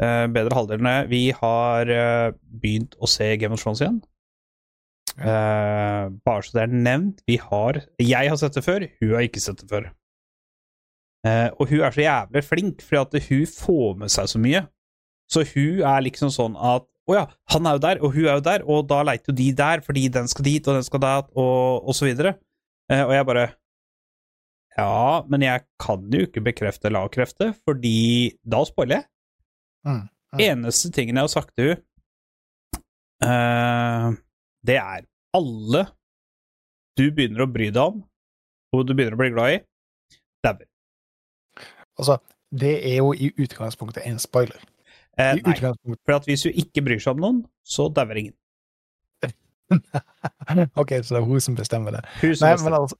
bedre 0.00 0.56
halvdelene. 0.56 0.94
Vi 1.10 1.28
har 1.36 1.90
eh, 1.90 2.32
begynt 2.62 2.96
å 2.98 3.08
se 3.10 3.28
Game 3.40 3.54
of 3.54 3.62
Thrones 3.62 3.82
igjen. 3.84 4.00
Eh, 5.14 6.06
bare 6.26 6.42
så 6.42 6.56
det 6.56 6.64
er 6.64 6.72
nevnt. 6.74 7.20
Vi 7.28 7.36
har 7.38 7.84
Jeg 8.02 8.30
har 8.32 8.40
sett 8.40 8.56
det 8.56 8.64
før, 8.66 8.88
hun 9.00 9.14
har 9.14 9.26
ikke 9.26 9.42
sett 9.42 9.60
det 9.62 9.70
før. 9.70 9.92
Eh, 11.24 11.48
og 11.56 11.70
hun 11.70 11.84
er 11.86 11.94
så 11.94 12.04
jævlig 12.04 12.44
flink, 12.44 12.82
fordi 12.84 13.00
at 13.00 13.28
hun 13.28 13.46
får 13.48 13.94
med 14.02 14.12
seg 14.12 14.28
så 14.28 14.40
mye. 14.42 14.64
Så 15.30 15.44
hun 15.54 15.84
er 15.88 16.04
liksom 16.04 16.32
sånn 16.34 16.58
at 16.60 16.84
å 17.04 17.16
ja, 17.18 17.24
han 17.52 17.66
er 17.68 17.76
jo 17.76 17.82
der, 17.84 18.00
og 18.00 18.14
hun 18.16 18.24
er 18.24 18.38
jo 18.38 18.44
der, 18.44 18.62
og 18.64 18.86
da 18.88 19.02
leiter 19.04 19.32
jo 19.32 19.36
de 19.36 19.50
der 19.56 19.82
fordi 19.84 20.06
den 20.12 20.28
skal 20.28 20.46
dit, 20.46 20.68
og 20.68 20.78
den 20.78 20.86
skal 20.86 21.02
dit, 21.04 21.34
og, 21.36 21.84
og 21.84 21.96
så 21.96 22.08
videre. 22.08 22.38
Eh, 22.90 23.04
og 23.04 23.12
jeg 23.14 23.28
bare 23.28 23.50
Ja, 24.74 25.22
men 25.30 25.44
jeg 25.44 25.62
kan 25.78 26.08
jo 26.10 26.24
ikke 26.26 26.42
bekrefte 26.42 26.88
eller 26.88 27.06
avkrefte, 27.06 27.52
fordi 27.62 28.34
da 28.42 28.64
spoiler 28.66 28.98
jeg. 28.98 29.08
Mm, 29.84 30.04
mm. 30.34 30.40
Eneste 30.40 30.90
tingen 30.94 31.18
jeg 31.18 31.26
har 31.26 31.32
sagt 31.32 31.52
til 31.58 31.74
henne, 31.74 31.82
det 34.64 34.76
er 34.80 35.04
alle 35.36 35.84
du 36.98 37.08
begynner 37.10 37.44
å 37.44 37.50
bry 37.50 37.70
deg 37.74 37.82
om, 37.82 38.02
og 38.74 38.84
du 38.86 38.94
begynner 38.94 39.16
å 39.16 39.20
bli 39.20 39.32
glad 39.34 39.56
i, 39.56 39.58
dauer. 40.44 40.66
Altså, 41.98 42.18
det 42.54 42.74
er 42.86 42.96
jo 43.00 43.12
i 43.14 43.30
utgangspunktet 43.40 44.06
en 44.08 44.20
spoiler. 44.22 44.60
Eh, 45.18 45.36
nei, 45.38 45.54
for 45.58 46.26
hvis 46.26 46.46
du 46.46 46.50
ikke 46.50 46.82
bryr 46.86 47.02
seg 47.02 47.14
om 47.14 47.22
noen, 47.22 47.42
så 47.62 47.88
dauer 47.94 48.18
ingen. 48.18 48.34
OK, 50.80 50.90
så 51.02 51.14
det 51.14 51.20
er 51.20 51.26
hun 51.26 51.42
som 51.42 51.56
bestemmer 51.58 51.96
det. 51.96 52.02
Hun 52.20 52.34
som 52.34 52.46
Nei, 52.46 52.54
bestemmer. 52.54 52.64
men 52.70 52.78
altså 52.80 52.98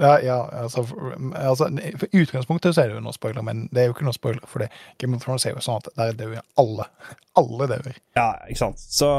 ja, 0.00 0.14
ja, 0.24 0.38
altså, 0.62 0.82
for, 0.88 1.12
altså 1.36 1.68
For 2.00 2.16
utgangspunktet 2.22 2.74
så 2.74 2.82
er 2.82 2.90
det 2.90 2.96
jo 2.96 3.04
noe 3.04 3.16
spoiler, 3.16 3.44
men 3.46 3.66
det 3.74 3.82
er 3.82 3.90
jo 3.90 3.94
ikke 3.96 4.06
noe 4.08 4.16
spoiler, 4.16 4.42
for 4.48 4.64
det. 4.64 4.70
Game 5.00 5.16
of 5.16 5.24
Thrones 5.24 5.44
er 5.46 5.54
jo 5.54 5.64
sånn 5.64 5.82
at 5.82 5.90
der 5.98 6.16
dør 6.18 6.40
alle. 6.60 6.88
Alle 7.40 7.68
dør. 7.70 7.92
Ja, 8.18 8.32
ikke 8.50 8.60
sant. 8.64 8.82
Så 8.82 9.10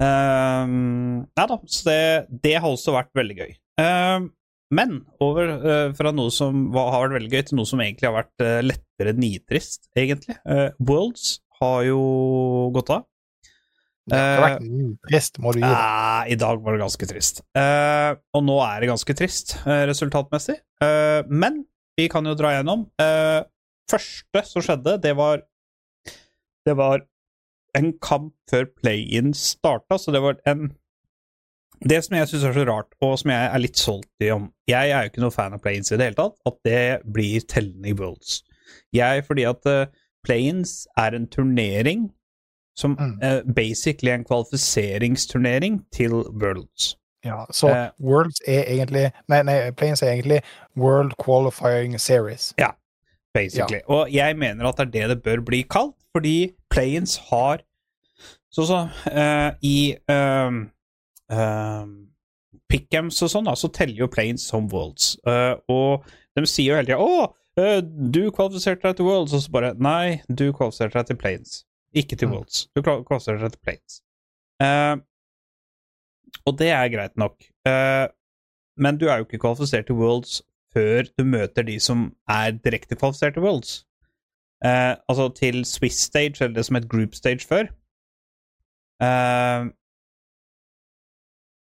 um, 0.00 0.72
Nei 1.28 1.44
da, 1.50 1.58
så 1.70 1.90
det, 1.90 2.00
det 2.46 2.54
har 2.56 2.70
også 2.70 2.94
vært 2.96 3.12
veldig 3.18 3.36
gøy. 3.42 3.52
Um, 3.82 4.30
men 4.74 4.96
over 5.22 5.50
uh, 5.60 5.90
fra 5.94 6.10
noe 6.14 6.32
som 6.34 6.68
var, 6.74 6.92
har 6.94 7.04
vært 7.04 7.18
veldig 7.18 7.32
gøy, 7.34 7.42
til 7.50 7.60
noe 7.60 7.68
som 7.68 7.82
egentlig 7.84 8.08
har 8.08 8.16
vært 8.16 8.44
uh, 8.46 8.60
lettere 8.64 9.14
nitrist, 9.18 9.90
egentlig. 9.98 10.38
Uh, 10.48 10.70
Worlds 10.82 11.38
har 11.60 11.84
jo 11.90 12.00
gått 12.74 12.94
av. 12.94 13.04
Det 14.10 14.18
har 14.18 14.34
Eh, 14.36 14.42
vært 14.44 15.08
trist, 15.08 15.38
må 15.40 15.54
du 15.54 15.62
gi. 15.62 15.68
Ah, 15.68 16.24
I 16.28 16.36
dag 16.36 16.60
var 16.60 16.76
det 16.76 16.82
ganske 16.82 17.08
trist. 17.08 17.40
Eh, 17.56 18.10
og 18.36 18.44
nå 18.44 18.58
er 18.66 18.82
det 18.82 18.90
ganske 18.90 19.16
trist 19.16 19.56
eh, 19.64 19.86
resultatmessig. 19.88 20.58
Eh, 20.84 21.22
men 21.30 21.62
vi 21.96 22.08
kan 22.12 22.26
jo 22.28 22.34
dra 22.36 22.52
gjennom. 22.56 22.84
Eh, 23.00 23.40
første 23.90 24.44
som 24.50 24.64
skjedde, 24.64 24.98
det 25.00 25.16
var 25.16 25.42
Det 26.64 26.72
var 26.76 27.02
en 27.76 27.92
kamp 28.00 28.32
før 28.48 28.64
play-in 28.80 29.34
starta, 29.36 29.98
så 29.98 30.12
det 30.12 30.22
var 30.22 30.38
en 30.46 30.70
Det 31.84 31.98
som 32.04 32.16
jeg 32.16 32.28
syns 32.30 32.44
er 32.48 32.54
så 32.54 32.64
rart, 32.64 32.94
og 33.02 33.18
som 33.18 33.30
jeg 33.30 33.50
er 33.52 33.60
litt 33.60 33.76
solgt 33.76 34.22
i 34.24 34.30
om 34.30 34.46
Jeg 34.68 34.90
er 34.90 35.02
jo 35.04 35.10
ikke 35.10 35.20
noe 35.24 35.34
fan 35.34 35.52
av 35.52 35.60
play-ins 35.60 35.92
i 35.92 35.98
det 35.98 36.06
hele 36.06 36.16
tatt, 36.20 36.36
at 36.46 36.56
det 36.64 37.02
blir 37.12 37.40
tellende 37.40 37.90
i 37.90 37.96
Worlds. 37.98 38.42
Jeg, 38.94 39.24
fordi 39.26 39.44
at 39.44 39.66
uh, 39.66 39.86
play-ins 40.24 40.86
er 40.96 41.12
en 41.12 41.26
turnering 41.28 42.06
som 42.76 42.96
Mm. 43.00 43.18
eh, 43.22 43.42
basically 43.54 44.10
er 44.10 44.14
en 44.14 44.24
kvalifiseringsturnering 44.24 45.84
til 45.92 46.12
Worlds. 46.12 46.96
Ja, 47.24 47.44
så 47.50 47.68
eh, 47.68 47.90
Worlds 48.00 48.40
er 48.46 48.64
egentlig 48.68 49.10
Nei, 49.28 49.42
nei 49.42 49.70
Planes 49.70 50.02
er 50.02 50.12
egentlig 50.12 50.42
World 50.76 51.12
Qualifying 51.24 51.98
Series. 52.00 52.52
Ja, 52.58 52.70
basically. 53.34 53.80
Og 53.86 54.12
jeg 54.12 54.36
mener 54.36 54.66
at 54.68 54.76
det 54.76 54.86
er 54.86 55.08
det 55.08 55.16
det 55.16 55.22
bør 55.22 55.44
bli 55.44 55.62
kalt, 55.62 55.94
fordi 56.12 56.52
play-ins 56.70 57.16
har 57.30 57.62
Sånn 58.54 58.66
som 58.68 58.90
eh, 59.10 59.50
i 59.66 59.96
um, 60.08 60.70
um, 61.34 61.94
pick'ems 62.70 63.18
og 63.24 63.32
sånn, 63.32 63.48
da, 63.48 63.56
så 63.58 63.66
teller 63.74 64.04
jo 64.04 64.06
play-ins 64.06 64.44
som 64.46 64.68
worlds. 64.70 65.16
Uh, 65.26 65.56
og 65.68 66.04
de 66.38 66.46
sier 66.46 66.70
jo 66.70 66.76
hele 66.78 66.86
tida 66.86 67.00
'Å, 67.02 67.32
eh, 67.58 67.80
du 67.82 68.30
kvalifiserte 68.30 68.86
deg 68.86 68.96
til 69.00 69.08
worlds', 69.08 69.34
og 69.34 69.42
så 69.42 69.50
bare 69.50 69.74
'Nei, 69.74 70.20
du 70.30 70.52
kvalifiserte 70.52 71.00
deg 71.00 71.06
til 71.06 71.16
play-ins'. 71.16 71.64
Ikke 71.94 72.16
til 72.16 72.28
Mm. 72.28 72.34
worlds. 72.34 72.66
Du 72.74 72.82
koster 72.82 73.38
deg 73.38 73.52
til 73.52 73.60
play-ins. 73.62 74.00
Eh, 74.60 74.96
og 76.46 76.58
det 76.58 76.70
er 76.74 76.88
greit 76.92 77.16
nok. 77.16 77.36
Uh, 77.66 78.06
men 78.76 78.98
du 78.98 79.06
er 79.06 79.18
jo 79.20 79.24
ikke 79.24 79.38
kvalifisert 79.38 79.86
til 79.86 79.94
worlds 79.94 80.42
før 80.74 81.06
du 81.18 81.24
møter 81.24 81.62
de 81.62 81.78
som 81.80 82.08
er 82.28 82.50
direkte 82.50 82.96
kvalifisert 82.98 83.34
til 83.34 83.42
worlds. 83.46 83.84
Uh, 84.64 84.96
altså 85.08 85.28
til 85.36 85.64
Swiss 85.64 86.02
stage, 86.08 86.42
eller 86.42 86.54
det 86.54 86.64
som 86.66 86.76
het 86.76 86.88
group 86.88 87.14
stage 87.14 87.46
før. 87.46 87.70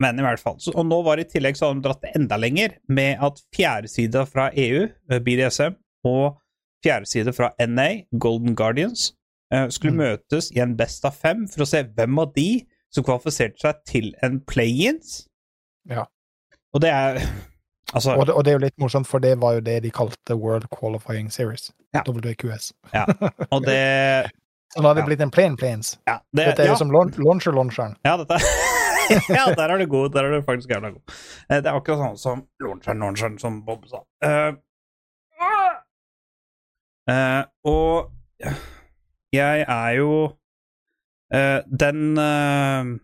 Men 0.01 0.17
i 0.17 0.23
hvert 0.25 0.39
fall. 0.41 0.57
Så, 0.61 0.71
og 0.75 0.85
nå 0.85 1.01
var 1.05 1.15
det 1.19 1.27
i 1.27 1.31
tillegg 1.35 1.57
så 1.57 1.67
har 1.69 1.77
de 1.77 1.83
dratt 1.85 2.01
det 2.01 2.15
enda 2.17 2.37
lenger, 2.37 2.77
med 2.89 3.21
at 3.21 3.41
fjerdesida 3.55 4.23
fra 4.25 4.49
EU, 4.57 4.87
BDSM, 5.25 5.77
og 6.07 6.39
fjerdeside 6.85 7.33
fra 7.37 7.51
NA, 7.67 7.89
Golden 8.19 8.55
Guardians, 8.57 9.11
skulle 9.69 9.93
Mm. 9.93 10.01
møtes 10.03 10.51
i 10.55 10.59
en 10.63 10.75
best 10.77 11.05
av 11.05 11.13
fem 11.13 11.47
for 11.47 11.63
å 11.63 11.67
se 11.67 11.83
hvem 11.83 12.19
av 12.19 12.33
de 12.33 12.65
som 12.91 13.03
kvalifiserte 13.03 13.59
seg 13.59 13.75
til 13.85 14.13
en 14.23 14.39
play-ins. 14.41 15.27
Ja. 15.89 16.05
Og 16.73 16.81
det 16.81 16.89
er 16.91 17.19
Altså 17.93 18.13
Og 18.15 18.25
det, 18.27 18.33
og 18.33 18.43
det 18.45 18.51
er 18.51 18.55
jo 18.55 18.61
litt 18.63 18.77
morsomt, 18.79 19.07
for 19.07 19.19
det 19.19 19.33
var 19.41 19.53
jo 19.57 19.59
det 19.61 19.81
de 19.83 19.89
kalte 19.91 20.37
World 20.39 20.69
Qualifying 20.71 21.29
Series. 21.29 21.71
Ja. 21.93 22.03
WQS. 22.07 22.71
Ja. 22.93 23.03
Og 23.51 23.65
det 23.65 24.31
Så 24.71 24.79
nå 24.79 24.87
har 24.87 24.95
det 24.95 25.01
Ja. 25.03 25.05
blitt 25.09 25.19
en 25.25 25.31
Plane 25.31 25.57
Planes. 25.57 25.97
Ja, 26.07 26.19
det, 26.33 26.45
Dette 26.45 26.63
er 26.63 26.67
jo 26.71 26.75
som 26.79 26.89
launcher-launcheren. 26.91 27.97
Ja, 28.05 28.15
dette 28.17 28.37
Ja, 29.27 29.49
der 29.55 29.73
er 29.73 29.77
du 29.77 29.85
god. 29.91 30.13
Der 30.13 30.23
er 30.23 30.37
du 30.39 30.45
faktisk 30.47 30.69
jævla 30.71 30.93
god. 30.93 31.01
Eh, 31.49 31.59
Det 31.59 31.65
er 31.67 31.75
akkurat 31.75 31.99
sånn 31.99 32.17
som 32.17 32.47
launcheren, 32.63 32.99
launcheren, 33.03 33.37
som 33.39 33.59
Bob 33.65 33.83
sa. 33.91 34.05
Uh, 34.23 34.53
uh, 37.11 37.43
og 37.65 38.11
jeg 39.35 39.65
er 39.65 39.91
jo 39.97 40.11
uh, 41.33 41.59
Den 41.67 42.17
uh, 42.19 42.95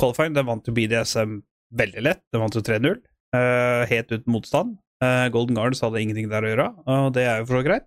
qualifying, 0.00 0.34
den 0.36 0.48
vant 0.48 0.66
jo 0.66 0.74
BDSM 0.76 1.40
veldig 1.76 2.02
lett. 2.02 2.24
Den 2.32 2.42
vant 2.44 2.56
jo 2.56 2.64
3-0. 2.64 3.02
uh, 3.36 3.82
helt 3.90 4.12
uten 4.12 4.32
motstand. 4.32 4.78
Uh, 5.02 5.28
Golden 5.32 5.58
Guards 5.58 5.82
hadde 5.84 6.00
ingenting 6.00 6.30
der 6.32 6.44
å 6.46 6.50
gjøre, 6.50 6.70
og 6.88 7.12
det 7.14 7.26
er 7.28 7.42
jo 7.42 7.48
for 7.50 7.60
så 7.60 7.66
greit. 7.66 7.86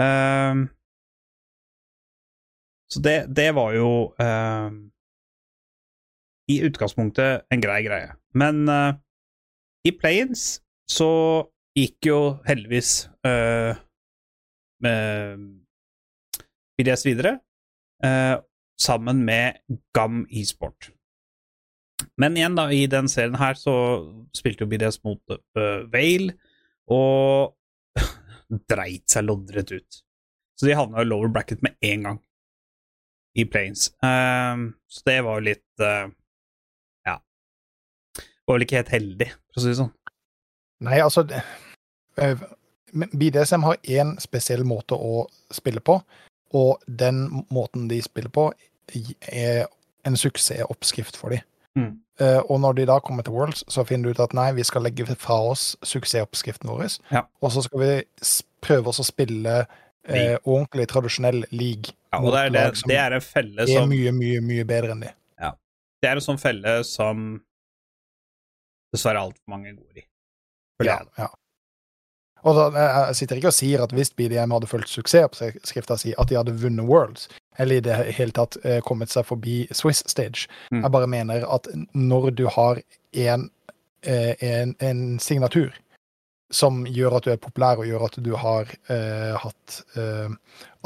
Eh, 0.00 0.54
så 2.88 3.00
det, 3.00 3.26
det 3.36 3.50
var 3.54 3.74
jo 3.76 3.90
eh, 4.22 4.70
i 6.48 6.60
utgangspunktet 6.64 7.44
en 7.52 7.60
grei 7.64 7.82
greie. 7.84 8.14
Men 8.38 8.68
eh, 8.68 8.92
i 9.90 9.92
Plains 9.92 10.62
så 10.90 11.10
gikk 11.76 12.08
jo 12.08 12.20
heldigvis 12.48 13.08
BDS 16.78 17.06
videre, 17.06 17.38
eh, 18.04 18.36
sammen 18.80 19.24
med 19.26 19.58
GAM 19.96 20.26
e-sport. 20.30 20.90
Men 22.16 22.36
igjen, 22.36 22.54
da, 22.58 22.68
i 22.70 22.86
den 22.90 23.08
serien 23.10 23.38
her 23.38 23.58
så 23.58 23.74
spilte 24.36 24.64
jo 24.64 24.70
BDS 24.70 25.00
mot 25.06 25.34
uh, 25.34 25.86
Vale, 25.90 26.36
og 26.94 27.56
dreit 28.70 29.10
seg 29.10 29.26
loddrett 29.26 29.72
ut. 29.74 30.00
Så 30.58 30.66
de 30.66 30.76
havna 30.78 31.02
i 31.02 31.08
lower 31.08 31.30
bracket 31.34 31.62
med 31.66 31.74
en 31.86 32.06
gang 32.06 32.20
i 33.38 33.44
planes. 33.46 33.90
Um, 34.02 34.72
så 34.90 35.04
det 35.10 35.18
var 35.26 35.38
jo 35.38 35.46
litt 35.50 35.82
uh, 35.82 36.10
Ja. 37.06 37.18
Var 38.46 38.56
vel 38.56 38.66
ikke 38.66 38.80
helt 38.80 38.94
heldig, 38.94 39.30
for 39.50 39.60
å 39.60 39.64
si 39.64 39.72
det 39.72 39.80
sånn. 39.82 39.94
Nei, 40.86 41.00
altså 41.02 41.26
BDSM 42.94 43.66
har 43.66 43.78
én 43.82 44.14
spesiell 44.22 44.62
måte 44.66 44.94
å 44.94 45.26
spille 45.54 45.82
på, 45.84 45.98
og 46.54 46.82
den 46.86 47.44
måten 47.54 47.88
de 47.90 48.00
spiller 48.02 48.32
på, 48.32 48.50
er 49.32 49.66
en 50.08 50.16
suksessoppskrift 50.16 51.18
for 51.20 51.34
dem. 51.34 51.44
Mm. 51.76 51.98
Uh, 52.18 52.40
og 52.50 52.60
når 52.60 52.72
de 52.78 52.86
da 52.90 52.98
kommer 53.04 53.22
til 53.22 53.32
Worlds, 53.36 53.64
så 53.70 53.84
finner 53.86 54.08
de 54.08 54.16
ut 54.16 54.22
at 54.24 54.32
nei, 54.34 54.48
vi 54.56 54.64
skal 54.66 54.82
legge 54.82 55.06
fra 55.14 55.36
oss 55.52 55.76
suksessoppskriften 55.86 56.70
vår, 56.70 56.98
Ja. 57.12 57.26
og 57.40 57.52
så 57.52 57.62
skal 57.62 57.80
vi 57.84 57.92
prøve 58.64 58.90
oss 58.90 58.98
å 58.98 59.06
spille 59.06 59.60
uh, 59.68 60.36
ordentlig 60.42 60.88
tradisjonell 60.88 61.44
league. 61.50 61.94
Ja, 62.12 62.22
og 62.22 62.32
det 62.32 62.40
er, 62.40 62.50
det, 62.56 62.64
det 62.88 62.98
er 62.98 63.18
en 63.18 63.22
felle 63.22 63.68
er 63.68 63.86
mye, 63.86 64.12
mye, 64.16 64.40
mye 64.40 64.64
bedre 64.66 64.96
enn 64.96 65.04
de. 65.04 65.12
Det 65.98 66.06
er 66.06 66.18
en 66.20 66.22
sånn 66.22 66.38
felle 66.38 66.76
som 66.86 67.30
dessverre 68.94 69.24
altfor 69.26 69.50
mange 69.50 69.72
går 69.74 69.98
i. 69.98 70.04
Ja, 70.86 71.00
ja. 71.18 71.26
Og 72.46 72.54
da, 72.54 72.68
jeg 73.08 73.16
sitter 73.18 73.40
ikke 73.40 73.50
og 73.50 73.56
sier 73.56 73.82
at 73.82 73.92
hvis 73.96 74.12
BDM 74.14 74.54
hadde 74.54 74.70
fulgt 74.70 74.92
suksessoppskrifta 74.92 75.96
si, 75.98 76.14
at 76.18 76.30
de 76.30 76.38
hadde 76.38 76.54
vunnet 76.62 76.86
Worlds, 76.86 77.28
eller 77.58 77.80
i 77.80 77.84
det 77.84 77.96
hele 78.14 78.34
tatt 78.36 78.58
eh, 78.62 78.78
kommet 78.86 79.10
seg 79.10 79.26
forbi 79.26 79.64
Swiss 79.74 80.04
Stage. 80.06 80.46
Mm. 80.70 80.84
Jeg 80.84 80.94
bare 80.94 81.10
mener 81.10 81.46
at 81.50 81.66
når 81.94 82.30
du 82.38 82.46
har 82.54 82.80
en, 83.18 83.50
eh, 84.06 84.34
en, 84.38 84.76
en 84.78 85.04
signatur 85.18 85.74
som 86.50 86.86
gjør 86.86 87.18
at 87.18 87.26
du 87.26 87.32
er 87.34 87.40
populær, 87.40 87.80
og 87.80 87.88
gjør 87.88 88.06
at 88.06 88.14
du 88.24 88.30
har 88.40 88.70
eh, 88.88 89.34
hatt 89.36 89.80
eh, 90.00 90.30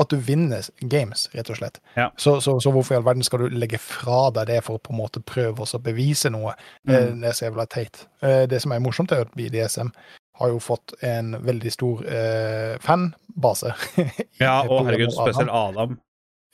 At 0.01 0.11
du 0.11 0.17
vinner 0.17 0.65
games, 0.81 1.29
rett 1.37 1.51
og 1.53 1.61
slett. 1.61 1.79
Ja. 1.95 2.09
Så, 2.17 2.41
så, 2.41 2.57
så 2.61 2.73
hvorfor 2.75 2.97
i 2.97 2.99
all 2.99 3.05
verden 3.07 3.23
skal 3.23 3.45
du 3.45 3.55
legge 3.55 3.79
fra 3.79 4.31
deg 4.35 4.49
det 4.49 4.63
for 4.67 4.81
å 4.81 4.83
på 4.83 4.95
en 4.95 4.99
måte 4.99 5.23
prøve 5.23 5.63
å 5.63 5.83
bevise 5.85 6.33
noe? 6.33 6.57
Mm. 6.89 7.21
Det 7.23 7.29
er 7.29 7.37
så 7.37 7.47
jævla 7.47 7.69
teit. 7.71 8.07
Eh, 8.25 8.43
Det 8.51 8.59
som 8.65 8.75
er 8.75 8.83
morsomt, 8.83 9.13
er 9.13 9.27
at 9.27 9.37
BDSM 9.39 9.93
har 10.41 10.49
jo 10.49 10.61
fått 10.63 10.95
en 11.05 11.35
veldig 11.45 11.73
stor 11.73 12.07
eh, 12.09 12.79
fanbase. 12.81 13.75
Ja, 14.43 14.63
og 14.67 14.87
herregud, 14.89 15.13
spesielt 15.15 15.53
Adam. 15.53 15.99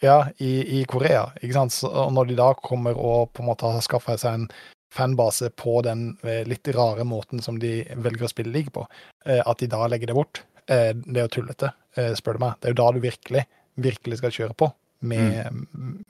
Ja, 0.02 0.28
i, 0.38 0.80
i 0.80 0.84
Korea. 0.84 1.28
ikke 1.40 1.54
sant? 1.56 1.74
Så, 1.74 1.90
og 1.90 2.12
når 2.14 2.28
de 2.30 2.36
da 2.38 2.52
kommer 2.62 2.98
og 2.98 3.32
på 3.34 3.42
en 3.42 3.48
måte 3.50 3.70
har 3.70 3.82
skaffa 3.82 4.18
seg 4.20 4.36
en 4.38 4.48
fanbase 4.94 5.50
på 5.58 5.80
den 5.84 6.10
eh, 6.22 6.44
litt 6.48 6.68
rare 6.74 7.04
måten 7.04 7.42
som 7.44 7.58
de 7.60 7.80
velger 7.96 8.28
å 8.28 8.30
spille 8.30 8.54
league 8.54 8.72
på, 8.74 8.86
eh, 9.26 9.42
at 9.42 9.60
de 9.60 9.68
da 9.70 9.86
legger 9.90 10.10
det 10.12 10.18
bort, 10.18 10.42
eh, 10.70 10.92
det 10.94 11.16
er 11.16 11.26
jo 11.26 11.34
tullete, 11.38 11.72
eh, 11.98 12.12
spør 12.18 12.38
du 12.38 12.44
meg. 12.46 12.58
Det 12.60 12.70
er 12.70 12.76
jo 12.76 12.80
da 12.82 12.90
du 12.94 13.00
virkelig, 13.04 13.44
virkelig 13.88 14.20
skal 14.22 14.34
kjøre 14.38 14.58
på 14.58 14.70
med, 15.08 15.64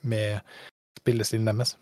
med 0.08 0.40
spillestilen 1.00 1.48
deres. 1.48 1.76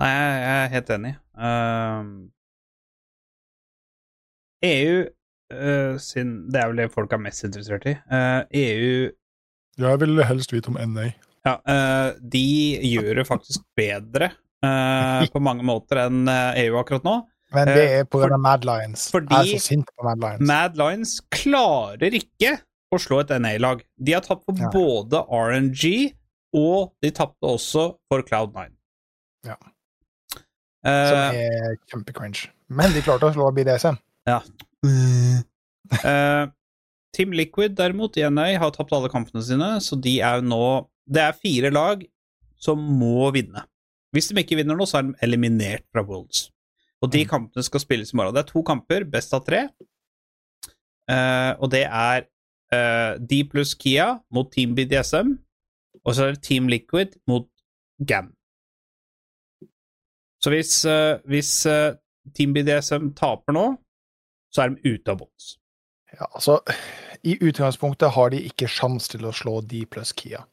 Nei, 0.00 0.08
jeg 0.10 0.54
er 0.54 0.72
helt 0.72 0.88
enig. 0.90 1.10
Ehm, 1.38 2.08
EU 4.64 5.02
uh, 5.52 5.98
sin 6.02 6.32
Det 6.52 6.60
er 6.62 6.70
vel 6.72 6.80
det 6.82 6.88
folk 6.94 7.12
er 7.12 7.20
mest 7.22 7.44
interessert 7.46 7.84
i. 7.90 7.94
Uh, 8.10 8.42
EU 8.50 9.10
Jeg 9.84 10.00
vil 10.00 10.22
helst 10.24 10.52
vite 10.54 10.70
om 10.72 10.78
NA. 10.80 11.10
Ja, 11.44 11.58
uh, 11.68 12.14
de 12.20 12.44
gjør 12.88 13.20
det 13.20 13.26
faktisk 13.28 13.64
bedre 13.76 14.30
eh, 14.64 15.26
på 15.28 15.40
mange 15.44 15.60
måter 15.66 15.98
enn 16.06 16.22
eh, 16.30 16.62
EU 16.64 16.78
akkurat 16.80 17.04
nå. 17.04 17.18
Men 17.52 17.68
det 17.68 17.82
Eh, 17.84 17.98
er 18.00 18.04
på 18.08 18.18
grunn 18.22 18.32
for- 18.32 18.40
Mad 18.40 18.64
Lions. 18.64 19.10
fordi- 19.12 19.28
Jeg 19.34 19.56
er 19.58 19.58
så 19.60 19.66
sint 19.66 19.90
på 19.98 20.04
Mad 20.06 20.22
Lions. 20.22 20.40
Mad 20.48 20.78
Lions 20.80 21.12
klarer 21.30 22.14
ikke 22.16 22.54
å 22.94 22.98
slå 22.98 23.20
et 23.20 23.34
NA-lag. 23.36 23.82
De 24.00 24.12
har 24.16 24.22
tapt 24.24 24.46
på 24.46 24.56
Ja. 24.56 24.70
både 24.72 25.20
RNG, 25.28 26.14
og 26.54 26.94
de 27.02 27.10
tapte 27.10 27.42
også 27.44 27.84
for 28.08 28.22
Cloud9. 28.22 28.70
Ja. 29.44 29.56
Eh, 30.84 31.08
Som 31.10 31.36
er 31.36 31.76
kjempecringe. 31.92 32.48
Men 32.68 32.92
de 32.92 33.02
klarte 33.02 33.28
å 33.28 33.34
slå 33.34 33.52
BDSM. 33.54 33.98
Eh, 35.94 36.46
Team 37.14 37.34
Liquid 37.36 37.74
derimot 37.76 38.16
i 38.16 38.24
NA 38.26 38.46
har 38.58 38.72
tapt 38.72 38.92
alle 38.96 39.10
kampene 39.12 39.42
sine, 39.44 39.68
så 39.84 39.98
de 40.00 40.14
er 40.24 40.40
nå 40.42 40.88
Det 41.04 41.20
er 41.20 41.36
fire 41.36 41.70
lag 41.70 42.00
som 42.56 42.80
må 42.80 43.28
vinne. 43.36 43.66
Hvis 44.16 44.30
de 44.30 44.40
ikke 44.40 44.56
vinner 44.56 44.78
nå, 44.78 44.86
så 44.88 44.98
er 44.98 45.10
de 45.10 45.18
eliminert 45.26 45.84
fra 45.92 46.02
Worlds. 46.08 46.48
Og 47.04 47.10
de 47.12 47.20
kampene 47.28 47.62
skal 47.66 47.82
spilles 47.82 48.14
i 48.14 48.16
morgen. 48.16 48.32
Det 48.34 48.46
er 48.46 48.48
to 48.48 48.62
kamper, 48.64 49.04
best 49.04 49.34
av 49.36 49.44
tre. 49.44 49.66
Uh, 51.04 51.52
og 51.60 51.68
det 51.74 51.82
er 51.84 52.24
uh, 52.72 53.20
D 53.20 53.42
pluss 53.50 53.74
Kia 53.76 54.14
mot 54.32 54.48
Team 54.52 54.72
BDSM, 54.78 55.34
og 56.00 56.16
så 56.16 56.24
er 56.24 56.38
det 56.38 56.44
Team 56.46 56.70
Liquid 56.72 57.18
mot 57.28 57.50
GAM. 58.00 58.32
Så 60.40 60.52
hvis, 60.52 60.72
uh, 60.88 61.20
hvis 61.28 61.50
eh, 61.68 61.96
Team 62.36 62.52
BDSM 62.52 63.12
taper 63.16 63.54
nå, 63.56 63.66
så 64.54 64.62
er 64.64 64.74
de 64.74 64.94
ute 64.94 65.10
av 65.10 65.18
bånds. 65.24 65.56
Ja, 66.14 66.28
altså, 66.30 66.60
I 67.26 67.34
utgangspunktet 67.42 68.12
har 68.14 68.30
de 68.30 68.38
ikke 68.46 68.68
sjans 68.70 69.08
til 69.10 69.26
å 69.26 69.32
slå 69.34 69.58
de 69.66 69.84
pluss 69.90 70.12
Kia. 70.14 70.44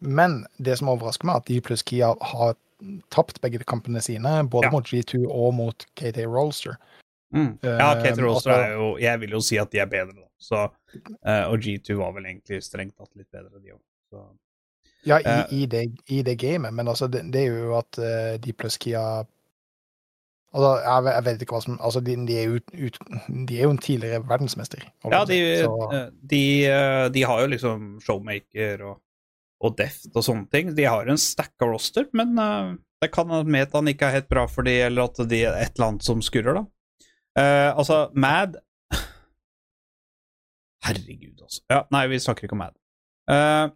Men 0.00 0.44
det 0.62 0.78
som 0.78 0.88
overrasker 0.92 1.26
meg, 1.26 1.34
er 1.34 1.42
at 1.42 1.50
de 1.50 1.60
pluss 1.66 1.82
Kia 1.82 2.12
har 2.32 2.54
tapt 3.12 3.40
begge 3.42 3.58
kampene 3.68 4.00
sine, 4.00 4.36
både 4.48 4.70
Ja. 4.70 4.70
mot 4.72 4.86
G2 4.86 5.26
og 5.28 5.54
mot 5.54 5.86
KT 5.98 6.22
Rolster. 6.30 6.78
Mm. 7.34 7.58
Ja, 7.62 7.94
KT 8.00 8.18
Rolster 8.22 8.50
er 8.54 8.72
jo 8.74 8.96
Jeg 8.98 9.20
vil 9.20 9.30
jo 9.30 9.40
si 9.40 9.58
at 9.58 9.70
de 9.70 9.78
er 9.82 9.86
bedre, 9.86 10.14
da. 10.14 10.26
Så, 10.40 10.62
eh, 11.26 11.44
og 11.50 11.58
G2 11.60 11.96
var 11.98 12.12
vel 12.16 12.24
egentlig 12.30 12.62
strengt 12.64 12.96
tatt 12.96 13.10
litt 13.16 13.28
bedre, 13.30 13.60
de 13.60 13.72
òg. 13.74 13.80
Ja, 15.04 15.18
i, 15.18 15.22
Eh. 15.24 15.46
i, 15.62 15.66
det, 15.66 15.82
i 16.08 16.22
det 16.22 16.38
gamet, 16.38 16.72
men 16.74 16.86
altså, 16.88 17.06
det, 17.10 17.30
det 17.32 17.46
er 17.46 17.54
jo 17.64 17.76
at 17.78 17.90
D 17.96 18.38
de 18.46 18.52
pluss 18.52 18.76
Kia 18.78 19.24
Altså, 20.50 20.70
jeg, 20.82 21.04
jeg 21.14 21.24
vet 21.26 21.42
ikke 21.44 21.54
hva 21.54 21.62
som 21.62 21.76
Altså, 21.78 22.00
de, 22.02 22.16
de, 22.26 22.38
er 22.40 22.48
jo, 22.48 22.58
ut, 22.58 22.98
de 23.48 23.58
er 23.58 23.68
jo 23.68 23.74
en 23.74 23.78
tidligere 23.78 24.22
verdensmester. 24.26 24.82
Ja, 25.06 25.22
de, 25.28 25.38
eh, 25.62 26.00
de, 26.32 26.42
eh, 26.66 27.04
de 27.14 27.22
har 27.30 27.44
jo 27.44 27.50
liksom 27.52 27.84
Showmaker 28.02 28.82
og, 28.88 28.96
og 29.62 29.76
Deft 29.78 30.10
og 30.10 30.26
sånne 30.26 30.50
ting. 30.50 30.72
De 30.74 30.88
har 30.88 31.06
en 31.06 31.20
stacka 31.20 31.68
roster, 31.70 32.08
men 32.16 32.34
uh, 32.40 32.72
det 33.02 33.12
kan 33.14 33.30
hende 33.30 33.52
metaen 33.52 33.92
ikke 33.92 34.08
er 34.08 34.18
helt 34.18 34.30
bra 34.32 34.46
for 34.50 34.66
de, 34.66 34.74
eller 34.88 35.06
at 35.06 35.22
de 35.30 35.44
er 35.44 35.60
et 35.60 35.76
eller 35.76 35.92
annet 35.92 36.08
som 36.08 36.24
skurrer, 36.24 36.58
da. 36.58 36.64
Uh, 37.38 37.70
altså, 37.78 38.00
Mad 38.18 38.58
Herregud, 40.88 41.44
altså. 41.44 41.62
Ja, 41.70 41.84
nei, 41.94 42.04
vi 42.10 42.18
snakker 42.26 42.48
ikke 42.48 42.58
om 42.58 42.64
Mad. 42.64 42.74
Uh, 43.30 43.70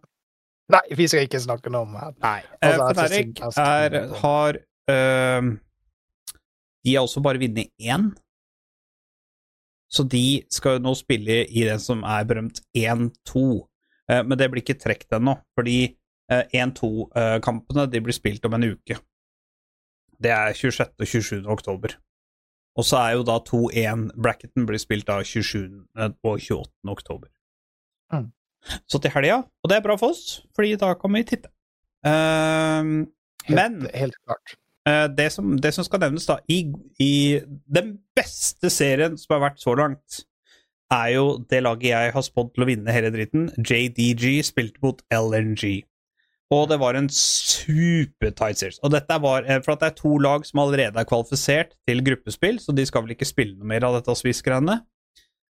Nei, 0.73 0.81
vi 0.97 1.05
skal 1.07 1.27
ikke 1.27 1.39
snakke 1.39 1.69
noe 1.69 1.85
om 1.85 1.93
det. 1.93 2.07
Nei. 2.25 2.39
Altså, 2.65 2.87
Fnatic 2.97 3.43
har 4.17 4.57
De 6.85 6.95
har 6.95 7.05
også 7.05 7.23
bare 7.25 7.41
vunnet 7.41 7.73
én. 7.81 8.11
Så 9.91 10.03
de 10.09 10.43
skal 10.51 10.77
jo 10.77 10.85
nå 10.85 10.93
spille 10.97 11.43
i 11.45 11.65
den 11.65 11.81
som 11.81 12.03
er 12.03 12.25
berømt 12.27 12.61
1-2. 12.77 13.45
Eh, 14.11 14.23
men 14.25 14.37
det 14.37 14.49
blir 14.51 14.63
ikke 14.63 14.77
trukket 14.81 15.17
ennå, 15.17 15.37
fordi 15.57 15.77
eh, 16.31 16.43
1-2-kampene 16.53 17.87
de 17.91 18.01
blir 18.05 18.17
spilt 18.17 18.45
om 18.45 18.57
en 18.57 18.67
uke. 18.75 18.99
Det 20.21 20.31
er 20.31 20.53
26. 20.53 20.93
og 20.99 21.07
27. 21.07 21.45
oktober. 21.51 21.97
Og 22.75 22.83
så 22.83 22.99
er 22.99 23.15
jo 23.15 23.25
da 23.27 23.39
2-1-bracketen 23.39 24.67
blir 24.67 24.81
spilt 24.81 25.07
da 25.07 25.21
27. 25.23 25.85
og 25.95 26.39
28. 26.39 26.65
oktober. 26.91 27.31
Mm. 28.13 28.29
Så 28.89 28.99
til 28.99 29.13
helga, 29.13 29.43
og 29.63 29.69
det 29.69 29.77
er 29.77 29.85
bra 29.85 29.95
for 29.99 30.13
oss, 30.13 30.41
fordi 30.57 30.75
da 30.81 30.93
kan 30.99 31.13
vi 31.13 31.23
titte. 31.23 31.51
Ehm, 32.05 33.05
Helt, 33.45 33.55
men 33.55 33.89
helt 33.93 34.17
klart. 34.25 34.55
Eh, 34.87 35.07
det, 35.17 35.31
som, 35.33 35.55
det 35.61 35.73
som 35.75 35.85
skal 35.87 36.03
nevnes, 36.05 36.27
da, 36.29 36.39
i, 36.51 36.61
i 37.01 37.13
den 37.67 37.97
beste 38.17 38.71
serien 38.73 39.17
som 39.19 39.35
har 39.37 39.49
vært 39.49 39.61
så 39.63 39.75
langt, 39.77 40.23
er 40.93 41.15
jo 41.15 41.25
det 41.49 41.63
laget 41.65 41.89
jeg 41.89 42.13
har 42.13 42.23
spådd 42.25 42.53
til 42.53 42.63
å 42.65 42.69
vinne 42.69 42.93
hele 42.93 43.09
dritten. 43.13 43.49
JDG 43.57 44.39
spilte 44.45 44.81
mot 44.85 45.01
LNG. 45.09 45.83
Og 46.53 46.67
det 46.69 46.77
var 46.77 46.93
en 46.93 47.07
super-tight 47.09 48.59
series. 48.59 48.77
Og 48.85 48.91
dette 48.93 49.17
var, 49.21 49.47
eh, 49.49 49.61
for 49.65 49.73
at 49.73 49.81
det 49.81 49.87
er 49.89 49.95
to 49.97 50.17
lag 50.21 50.45
som 50.45 50.61
allerede 50.61 51.01
er 51.01 51.09
kvalifisert 51.09 51.73
til 51.89 52.03
gruppespill, 52.05 52.59
så 52.61 52.75
de 52.75 52.85
skal 52.85 53.03
vel 53.03 53.15
ikke 53.15 53.27
spille 53.27 53.57
noe 53.57 53.67
mer 53.73 53.87
av 53.87 53.97
dette 53.97 54.13
Swiss-greiene. 54.21 54.83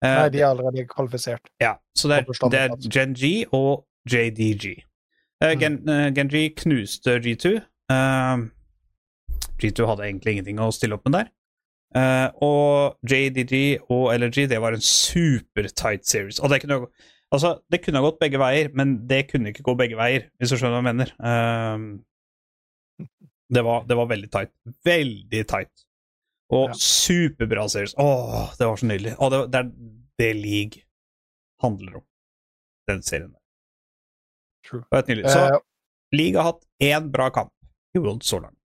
Eh, 0.03 0.15
Nei, 0.15 0.29
de 0.33 0.41
er 0.41 0.49
allerede 0.49 0.87
kvalifisert. 0.89 1.51
ja, 1.61 1.75
så 1.95 2.09
det 2.09 2.23
er, 2.23 2.49
det 2.49 2.59
er 2.59 2.89
GenG 2.89 3.53
og 3.53 3.85
JDG. 4.09 4.83
Eh, 5.43 5.55
Gen, 5.59 5.77
eh, 5.87 6.09
Gen 6.15 6.29
knuste 6.55 7.19
G2. 7.19 7.61
Eh, 7.91 8.37
G2 9.61 9.85
hadde 9.89 10.07
egentlig 10.07 10.33
ingenting 10.37 10.59
å 10.63 10.71
stille 10.75 10.97
opp 10.97 11.05
med 11.09 11.17
der. 11.19 11.29
Uh, 11.95 12.27
og 12.45 13.09
JDG 13.09 13.79
og 13.89 14.11
LRG, 14.13 14.43
det 14.51 14.59
var 14.61 14.75
en 14.77 14.83
super 14.85 15.69
tight 15.73 16.05
series. 16.05 16.37
Og 16.39 16.51
det 16.53 16.61
kunne, 16.61 16.83
altså, 17.33 17.55
det 17.73 17.81
kunne 17.83 17.97
ha 18.01 18.05
gått 18.09 18.19
begge 18.21 18.41
veier, 18.41 18.69
men 18.77 18.99
det 19.09 19.23
kunne 19.31 19.49
ikke 19.53 19.65
gå 19.65 19.73
begge 19.79 19.97
veier, 19.97 20.27
hvis 20.37 20.53
du 20.53 20.57
skjønner 20.59 20.77
hva 20.77 20.83
jeg 20.83 20.89
mener. 20.91 21.13
Eh, 21.31 23.07
det, 23.57 23.63
var, 23.65 23.87
det 23.89 23.97
var 23.97 24.11
veldig 24.11 24.29
tight. 24.33 24.53
Veldig 24.85 25.41
tight. 25.49 25.85
Og 26.53 26.69
Ja. 26.71 26.77
superbra 26.81 27.67
series. 27.69 27.95
Åh, 27.97 28.53
det 28.57 28.67
var 28.69 28.77
så 28.77 28.85
nydelig. 28.89 29.15
Åh, 29.19 29.29
det, 29.33 29.41
det 29.53 29.59
er 29.63 29.71
det 30.19 30.29
league 30.35 30.81
handler 31.63 31.99
om, 32.01 32.05
den 32.89 33.01
serien 33.05 33.31
der. 33.33 33.41
True. 34.69 34.81
Det 34.81 34.91
var 34.91 35.01
helt 35.01 35.11
nydelig. 35.13 35.33
Så 35.33 35.43
Eh, 35.45 35.59
league 36.13 36.37
har 36.41 36.51
hatt 36.53 36.63
én 36.83 37.09
bra 37.13 37.29
kamp 37.29 37.53
i 37.95 37.99
World 37.99 38.23
så 38.23 38.39
langt. 38.41 38.58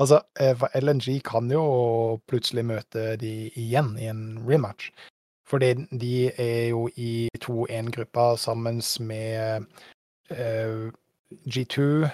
Altså, 0.00 0.20
eh, 0.40 0.64
LNG 0.80 1.20
kan 1.24 1.50
jo 1.52 2.20
plutselig 2.28 2.64
møte 2.66 3.16
de 3.20 3.50
igjen 3.54 3.94
i 4.00 4.08
en 4.10 4.24
rematch. 4.48 4.90
Fordi 5.46 5.74
de 6.00 6.32
er 6.42 6.68
jo 6.72 6.88
i 6.98 7.28
2-1-gruppa 7.38 8.34
sammen 8.36 8.82
med 9.06 9.66
uh, 10.30 10.90
G2, 11.46 12.08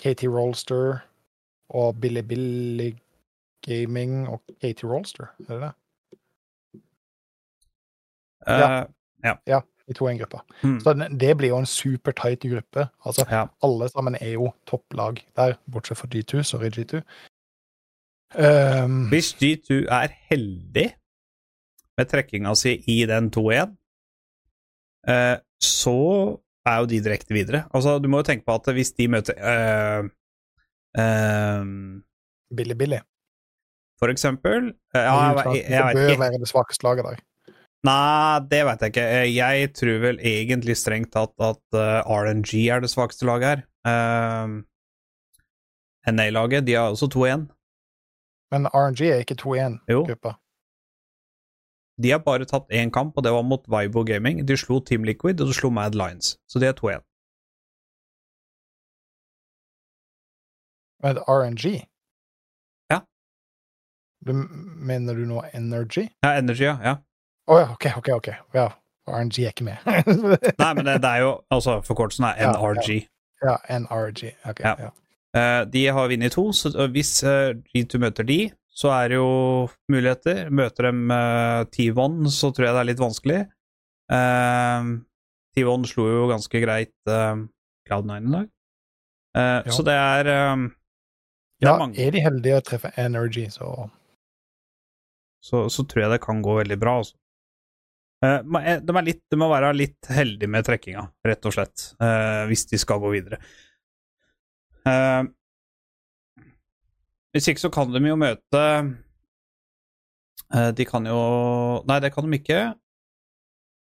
KT 0.00 0.24
Rolster 0.32 1.02
og 1.68 2.00
Billy 2.00 2.20
Billy 2.20 2.94
Gaming 3.66 4.28
og 4.28 4.40
KT 4.62 4.84
Rolster, 4.84 5.28
er 5.48 5.52
det 5.52 5.60
det? 5.60 5.72
Eh, 8.48 9.60
I 9.90 9.96
2-1-gruppa. 9.96 10.44
hmm, 10.62 10.78
Så 10.84 10.94
det 10.94 11.32
blir 11.36 11.50
jo 11.50 11.58
en 11.58 11.66
supertight 11.66 12.46
gruppe. 12.46 12.86
Altså, 13.06 13.26
ja. 13.30 13.46
alle 13.66 13.88
sammen 13.90 14.16
er 14.20 14.36
jo 14.36 14.52
topplag 14.70 15.18
der, 15.36 15.56
bortsett 15.66 15.98
fra 15.98 16.08
G2. 16.12 16.44
Sorry, 16.46 16.70
G2. 16.70 17.02
Um, 18.38 19.08
Hvis 19.10 19.32
G2 19.34 19.88
er 19.90 20.14
heldig 20.30 20.92
med 21.98 22.10
trekkinga 22.12 22.54
si 22.54 22.76
i 22.86 23.02
den 23.10 23.32
2-1, 23.34 23.74
eh, 25.10 25.36
så 25.60 25.98
er 26.66 26.78
jo 26.78 26.88
de 26.92 27.00
direkte 27.02 27.34
videre. 27.34 27.64
Altså, 27.74 27.98
du 27.98 28.08
må 28.08 28.20
jo 28.22 28.28
tenke 28.30 28.46
på 28.46 28.54
at 28.54 28.70
hvis 28.76 28.92
de 28.96 29.08
møter 29.10 29.34
eh, 29.36 30.06
eh, 31.02 31.64
Billy 32.56 32.76
Billy. 32.78 33.00
For 34.00 34.12
eksempel 34.12 34.70
eh, 34.94 35.02
ja, 35.02 35.16
jeg, 35.42 35.64
jeg, 35.64 35.72
jeg 35.74 35.96
det 35.96 36.06
bør 36.06 36.22
være 36.24 36.40
det 36.40 36.48
svakeste 36.48 36.86
laget 36.86 37.08
der. 37.10 37.20
Nei, 37.88 38.40
det 38.50 38.60
vet 38.68 38.82
jeg 38.84 38.92
ikke. 38.92 39.04
Eh, 39.08 39.28
Jeg 39.32 39.70
tror 39.72 40.00
vel 40.02 40.18
egentlig 40.20 40.76
strengt 40.76 41.12
tatt 41.16 41.32
at 41.40 41.62
eh, 41.76 42.00
RNG 42.04 42.66
er 42.68 42.82
det 42.84 42.90
svakeste 42.92 43.24
laget 43.28 43.48
her. 43.48 43.62
Uh, 43.88 44.60
NA-laget, 46.12 46.66
de 46.66 46.74
har 46.76 46.92
også 46.92 47.08
2-1. 47.08 47.46
Men 48.52 48.66
RNG 48.74 49.00
er 49.08 49.22
ikke 49.24 49.38
2-1-gruppa. 49.40 50.34
De 52.02 52.10
har 52.10 52.20
bare 52.24 52.44
tatt 52.48 52.68
én 52.72 52.90
kamp, 52.92 53.16
og 53.16 53.24
det 53.24 53.32
var 53.32 53.42
mot 53.44 53.64
Vibo 53.68 54.04
Gaming. 54.04 54.44
De 54.48 54.56
slo 54.56 54.80
Team 54.80 55.04
Liquid, 55.04 55.40
og 55.40 55.48
de 55.48 55.54
slo 55.56 55.70
Mad 55.70 55.96
Lines. 55.96 56.36
Så 56.48 56.60
de 56.60 56.68
er 56.68 56.76
2-1. 56.76 57.00
Men 61.02 61.16
RNG? 61.28 61.64
Ja. 62.92 63.00
Du, 64.26 64.32
mener 64.76 65.14
du 65.14 65.24
nå 65.28 65.42
Energy? 65.54 66.08
Ja, 66.24 66.36
Energy, 66.38 66.64
ja. 66.64 66.76
ja. 66.84 66.96
Å 67.50 67.58
ja, 67.58 67.66
OK, 67.74 67.86
OK. 67.98 68.08
ok. 68.20 68.28
Ja, 68.54 68.68
RNG 69.10 69.42
er 69.42 69.50
ikke 69.54 69.66
med. 69.66 69.82
Nei, 70.62 70.70
men 70.78 70.84
det, 70.86 71.00
det 71.02 71.10
er 71.10 71.24
jo 71.24 71.30
Altså, 71.50 71.80
forkortelsen 71.86 72.28
er 72.28 72.40
Ja, 72.44 72.52
NRG. 72.54 73.00
ja, 73.42 73.56
NRG. 73.80 74.32
Ok, 74.52 74.64
Ja. 74.66 74.74
ja. 74.86 74.90
Eh, 75.30 75.60
de 75.70 75.84
har 75.94 76.08
vunnet 76.10 76.34
to, 76.34 76.48
så 76.56 76.72
hvis 76.90 77.12
uh, 77.22 77.52
G2 77.70 78.00
møter 78.02 78.26
de, 78.26 78.38
så 78.74 78.90
er 78.96 79.12
det 79.12 79.18
jo 79.20 79.28
muligheter. 79.92 80.48
Møter 80.50 80.88
dem 80.88 81.04
uh, 81.10 81.62
T1, 81.70 82.16
så 82.34 82.50
tror 82.50 82.66
jeg 82.66 82.74
det 82.74 82.80
er 82.82 82.88
litt 82.88 83.02
vanskelig. 83.02 83.40
Uh, 84.10 84.90
T1 85.54 85.86
slo 85.90 86.08
jo 86.08 86.24
ganske 86.30 86.62
greit 86.64 86.94
uh, 87.10 87.38
Cloud9 87.86 88.18
i 88.26 88.34
dag. 88.34 88.50
Uh, 89.36 89.60
Ja. 89.62 89.70
Så 89.70 89.86
det 89.86 89.94
er 89.94 90.30
um, 90.54 90.68
det 91.60 91.68
ja, 91.68 91.76
er 91.76 92.06
er 92.08 92.14
de 92.16 92.22
heldige 92.24 92.58
å 92.58 92.64
treffe 92.66 92.90
Energy, 92.98 93.46
så 93.52 93.90
så, 95.44 95.68
så 95.72 95.84
tror 95.88 96.02
jeg 96.02 96.10
det 96.14 96.20
kan 96.24 96.42
gå 96.42 96.56
veldig 96.58 96.76
bra. 96.80 96.96
Altså. 97.00 97.16
Eh, 98.20 98.40
eh, 98.64 98.80
de, 98.84 99.02
litt, 99.04 99.22
de 99.32 99.38
må 99.40 99.48
være 99.48 99.72
litt 99.72 100.10
heldige 100.12 100.52
med 100.52 100.66
trekkinga, 100.66 101.06
rett 101.24 101.46
og 101.48 101.54
slett, 101.56 101.84
eh, 102.04 102.42
hvis 102.50 102.66
de 102.68 102.80
skal 102.80 103.00
gå 103.00 103.12
videre. 103.16 103.40
Hvis 107.30 107.46
ikke 107.50 107.62
så 107.62 107.70
kan 107.72 107.92
de 107.92 108.00
jo 108.00 108.14
møte 108.18 108.62
De 110.74 110.86
kan 110.88 111.04
jo 111.06 111.18
Nei, 111.86 111.98
det 112.02 112.10
kan 112.14 112.24
de 112.26 112.38
ikke. 112.40 112.62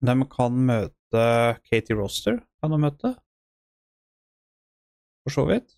De 0.04 0.16
kan 0.34 0.58
møte 0.68 1.24
Katie 1.70 1.96
Roster, 1.96 2.42
kan 2.60 2.74
de 2.74 2.80
møte. 2.82 3.14
For 5.24 5.38
så 5.38 5.46
vidt. 5.48 5.70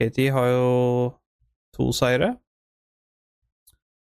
Katie 0.00 0.32
har 0.32 0.46
jo 0.54 0.70
to 1.76 1.90
seire. 1.92 2.36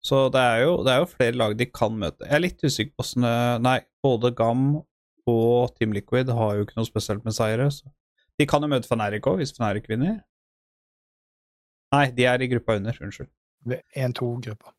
Så 0.08 0.22
det 0.32 0.40
er, 0.40 0.60
jo, 0.64 0.76
det 0.86 0.92
er 0.94 1.02
jo 1.02 1.08
flere 1.10 1.36
lag 1.36 1.54
de 1.58 1.66
kan 1.68 1.96
møte. 2.00 2.24
Jeg 2.24 2.36
er 2.38 2.44
litt 2.44 2.62
usikker 2.64 2.94
på 2.96 3.04
åssen 3.04 3.26
Nei, 3.64 3.78
både 4.04 4.30
GAM 4.38 4.62
og 5.28 5.74
Team 5.76 5.92
Liquid 5.92 6.30
har 6.32 6.54
jo 6.56 6.64
ikke 6.64 6.78
noe 6.78 6.88
spesielt 6.88 7.26
med 7.28 7.36
seire. 7.36 7.66
Så. 7.74 7.90
De 8.40 8.46
kan 8.48 8.64
jo 8.64 8.70
møte 8.72 8.88
Fnatic 8.88 9.26
òg, 9.28 9.40
hvis 9.42 9.52
Fnatic 9.58 9.88
vinner. 9.90 10.20
Nei, 11.92 12.06
de 12.16 12.24
er 12.30 12.44
i 12.44 12.48
gruppa 12.52 12.76
under. 12.80 12.96
Unnskyld. 13.04 13.28
det 13.68 13.82
er 13.96 14.08
1-2-gruppa. 14.08 14.72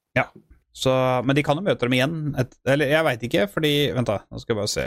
Så, 0.79 0.91
men 1.25 1.35
de 1.35 1.43
kan 1.43 1.57
jo 1.59 1.63
møte 1.65 1.85
dem 1.87 1.95
igjen. 1.97 2.17
Et, 2.39 2.51
eller 2.71 2.91
jeg 2.93 3.05
veit 3.07 3.23
ikke, 3.27 3.45
fordi 3.51 3.71
Vent, 3.95 4.07
da. 4.09 4.19
Nå 4.31 4.39
skal 4.41 4.53
jeg 4.55 4.59
bare 4.61 4.71
se. 4.71 4.85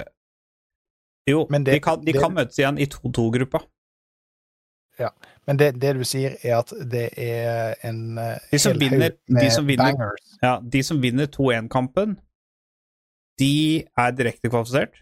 Jo, 1.29 1.45
det- 1.51 1.65
de, 1.69 1.81
kan, 1.83 2.01
de 2.03 2.13
det- 2.13 2.21
kan 2.23 2.35
møtes 2.35 2.59
igjen 2.59 2.79
i 2.83 2.87
2-2-gruppa. 2.91 3.61
Men 5.47 5.57
det, 5.59 5.73
det 5.81 5.95
du 5.99 6.05
sier, 6.05 6.37
er 6.45 6.59
at 6.61 6.71
det 6.91 7.09
er 7.19 7.75
en 7.89 8.19
eh, 8.19 8.39
De 8.53 8.59
som 8.59 8.77
vinner- 8.79 9.17
med 9.29 9.43
de 9.43 9.51
som 9.51 9.67
vinner- 9.67 9.93
bangers. 9.97 10.37
Ja, 10.43 10.61
de 10.61 10.83
som 10.83 11.01
vinner 11.03 11.27
2-1-kampen, 11.27 12.17
de 13.39 13.85
er 13.99 14.13
direkte 14.13 14.49
kvalifisert. 14.53 15.01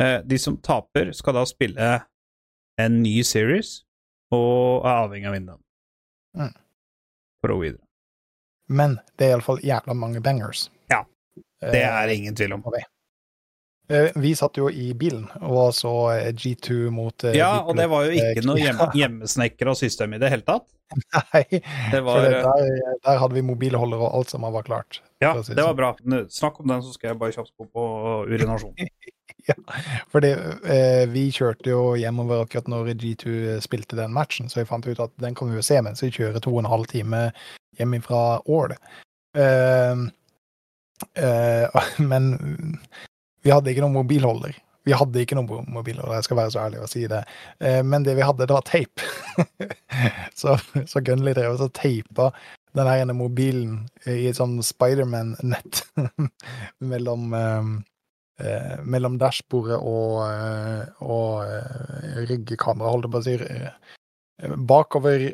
Eh, 0.00 0.20
De 0.26 0.38
som 0.38 0.56
taper, 0.58 1.12
skal 1.14 1.34
da 1.34 1.44
spille 1.46 1.90
en 2.78 3.02
ny 3.02 3.22
series, 3.22 3.84
og 4.32 4.82
er 4.84 5.04
avhengig 5.04 5.26
av 5.28 5.32
å 5.32 5.36
vinne 5.38 5.52
den. 5.54 5.62
Mm. 6.48 6.54
For 7.40 7.48
å 7.54 7.58
gå 7.60 7.62
videre. 7.68 7.84
Men 8.68 8.96
det 9.18 9.26
er 9.28 9.34
iallfall 9.36 9.60
jævla 9.62 9.94
mange 9.94 10.20
bangers. 10.24 10.70
Ja, 10.90 11.04
Det 11.60 11.82
Eh, 11.82 12.02
er 12.02 12.08
ingen 12.08 12.34
tvil 12.34 12.52
om. 12.54 12.64
eh, 12.74 12.82
Vi 13.86 14.30
satt 14.36 14.56
jo 14.56 14.70
i 14.72 14.94
bilen 14.96 15.26
og 15.44 15.74
så 15.76 15.90
eh, 16.14 16.30
G2 16.32 16.88
mot 16.94 17.24
eh, 17.28 17.36
Ja, 17.36 17.58
og 17.60 17.76
det 17.76 17.84
var 17.92 18.06
jo 18.06 18.14
ikke 18.16 18.44
noe 18.46 18.56
hjemmesnekker 18.62 19.00
hjemmesnekra 19.00 19.74
system 19.76 20.16
i 20.16 20.20
det 20.22 20.30
hele 20.32 20.46
tatt. 20.46 20.64
Nei, 21.12 21.42
Det 21.92 22.00
var, 22.06 22.24
der, 22.24 22.70
der 23.04 23.18
hadde 23.20 23.36
vi 23.36 23.42
mobilholder 23.44 24.00
og 24.06 24.16
alt 24.20 24.32
som 24.32 24.46
var 24.46 24.64
klart. 24.64 25.02
ja, 25.20 25.34
si 25.42 25.52
det 25.52 25.60
var 25.60 25.74
sånn. 25.74 25.80
bra. 25.82 25.90
Nå, 26.04 26.22
Snakk 26.32 26.60
om 26.62 26.70
den, 26.70 26.84
så 26.86 26.94
skal 26.96 27.12
jeg 27.12 27.20
bare 27.20 27.36
kjapt 27.36 27.52
gå 27.60 27.68
på 27.76 27.84
urinasjon. 28.30 28.74
Fordi 30.12 30.32
eh, 30.32 31.04
vi 31.12 31.28
kjørte 31.34 31.72
jo 31.72 31.80
hjemover 32.00 32.44
akkurat 32.44 32.68
når 32.72 32.94
G2 33.00 33.58
spilte 33.64 33.98
den 34.00 34.14
matchen, 34.16 34.48
så 34.48 34.62
jeg 34.62 34.70
fant 34.70 34.88
ut 34.88 35.02
at 35.04 35.12
den 35.20 35.36
kan 35.36 35.50
vi 35.52 35.60
jo 35.60 35.64
se 35.66 35.80
mens 35.84 36.04
vi 36.04 36.12
kjører 36.14 36.40
to 36.40 36.54
og 36.54 36.62
en 36.64 36.72
halv 36.72 36.88
time 36.92 37.26
hjem 37.76 37.98
fra 38.04 38.22
Ål. 38.48 38.76
Eh, 39.36 40.04
eh, 41.20 41.82
men 42.10 42.30
vi 43.44 43.52
hadde 43.52 43.72
ikke 43.72 43.84
noen 43.84 43.98
mobilholder. 44.00 44.56
Vi 44.84 44.92
hadde 44.92 45.22
ikke 45.22 45.36
noen 45.38 45.68
mobilholder, 45.72 46.18
jeg 46.18 46.26
skal 46.26 46.38
være 46.42 46.52
så 46.52 46.64
ærlig 46.66 46.82
å 46.84 46.90
si 46.90 47.06
det. 47.08 47.22
Eh, 47.64 47.80
men 47.86 48.04
det 48.04 48.16
vi 48.18 48.26
hadde, 48.26 48.44
det 48.48 48.56
var 48.56 48.66
teip. 48.68 49.00
så 50.40 50.58
så 50.90 51.02
Gunnli 51.04 51.32
drev 51.36 51.56
og 51.56 51.72
teipa 51.76 52.30
den 52.74 52.90
ene 52.90 53.14
mobilen 53.16 53.84
i 54.10 54.26
et 54.28 54.36
sånn 54.38 54.58
Spiderman-nett 54.66 55.84
mellom 56.90 57.36
eh, 57.38 57.68
eh, 58.44 58.76
mellom 58.82 59.18
dashbordet 59.20 59.78
og, 59.78 60.24
og, 60.26 61.06
og 61.06 61.44
eh, 61.46 62.20
ryggekamera, 62.28 62.90
holdt 62.90 63.08
jeg 63.08 63.14
på 63.14 63.22
å 63.22 63.26
si. 63.28 63.36
eh, 63.40 64.56
Bakover 64.68 65.28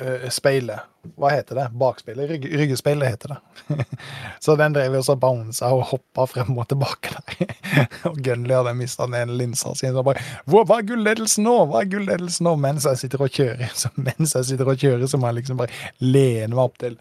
eh, 0.00 0.28
speilet. 0.30 0.80
Hva 1.16 1.30
heter 1.30 1.58
det? 1.60 1.66
Bakspeilet? 1.78 2.30
Rygg, 2.30 2.46
ryggespeilet 2.58 3.08
heter 3.08 3.34
det. 3.34 3.86
så 4.44 4.56
den 4.58 4.74
drev 4.74 4.96
og 4.98 5.20
bounsa 5.22 5.70
og 5.74 5.84
hoppa 5.92 6.26
frem 6.30 6.56
og 6.58 6.66
tilbake 6.72 7.14
der. 7.14 7.54
og 8.10 8.18
Gunley 8.24 8.56
hadde 8.56 8.74
mista 8.78 9.06
den 9.06 9.18
ene 9.20 9.38
linsa 9.38 9.74
si. 9.78 9.86
Så 9.92 10.04
bare 10.06 10.22
Hva 10.50 10.64
er 10.78 10.88
gulledelsen 10.90 11.46
nå? 11.46 11.56
Hva 11.70 11.84
er 11.84 11.90
gulledelsen 11.94 12.48
nå? 12.48 12.56
Mens 12.62 12.88
jeg 12.88 13.04
sitter 13.04 13.26
og 13.26 13.32
kjører, 13.38 13.72
så 13.82 13.92
mens 13.94 14.34
jeg 14.38 14.50
sitter 14.52 14.72
og 14.72 14.82
kjører, 14.82 15.06
så 15.10 15.20
må 15.20 15.30
jeg 15.30 15.42
liksom 15.42 15.60
bare 15.62 15.84
lene 16.02 16.54
meg 16.54 16.64
opp 16.66 16.80
til 16.82 17.00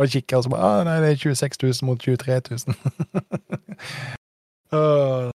og 0.00 0.08
kikker, 0.08 0.38
og 0.38 0.44
så 0.44 0.50
bare 0.50 0.64
ah, 0.64 0.84
Nei, 0.88 0.94
det 1.04 1.10
er 1.12 1.18
26 1.20 1.82
000 1.82 1.86
mot 1.86 2.00
23 2.00 2.40
000. 2.50 2.74
Åh, 4.72 5.31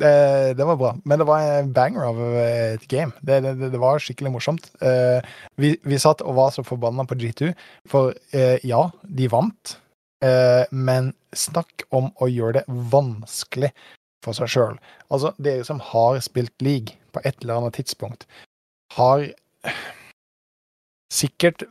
det, 0.00 0.54
det 0.58 0.66
var 0.68 0.78
bra. 0.80 0.92
Men 1.04 1.20
det 1.20 1.26
var 1.28 1.42
en 1.42 1.72
banger 1.74 2.06
av 2.08 2.20
et 2.42 2.86
game. 2.90 3.12
Det, 3.20 3.40
det, 3.44 3.70
det 3.72 3.80
var 3.82 4.00
skikkelig 4.02 4.32
morsomt. 4.34 4.70
Uh, 4.82 5.18
vi, 5.60 5.74
vi 5.82 6.00
satt 6.00 6.24
og 6.24 6.36
var 6.38 6.54
så 6.54 6.64
forbanna 6.66 7.06
på 7.08 7.18
G2, 7.20 7.52
for 7.88 8.14
uh, 8.34 8.56
ja, 8.66 8.82
de 9.02 9.30
vant. 9.32 9.76
uh, 10.24 10.64
men 10.70 11.12
snakk 11.36 11.84
om 11.94 12.10
å 12.18 12.30
gjøre 12.30 12.60
det 12.60 12.80
vanskelig 12.92 13.72
for 14.24 14.36
seg 14.36 14.50
sjøl. 14.52 14.78
Altså, 15.12 15.34
dere 15.38 15.66
som 15.66 15.82
har 15.92 16.18
spilt 16.24 16.54
league 16.64 16.96
på 17.14 17.22
et 17.24 17.42
eller 17.42 17.60
annet 17.60 17.78
tidspunkt, 17.78 18.26
har 18.96 19.28
sikkert 21.12 21.64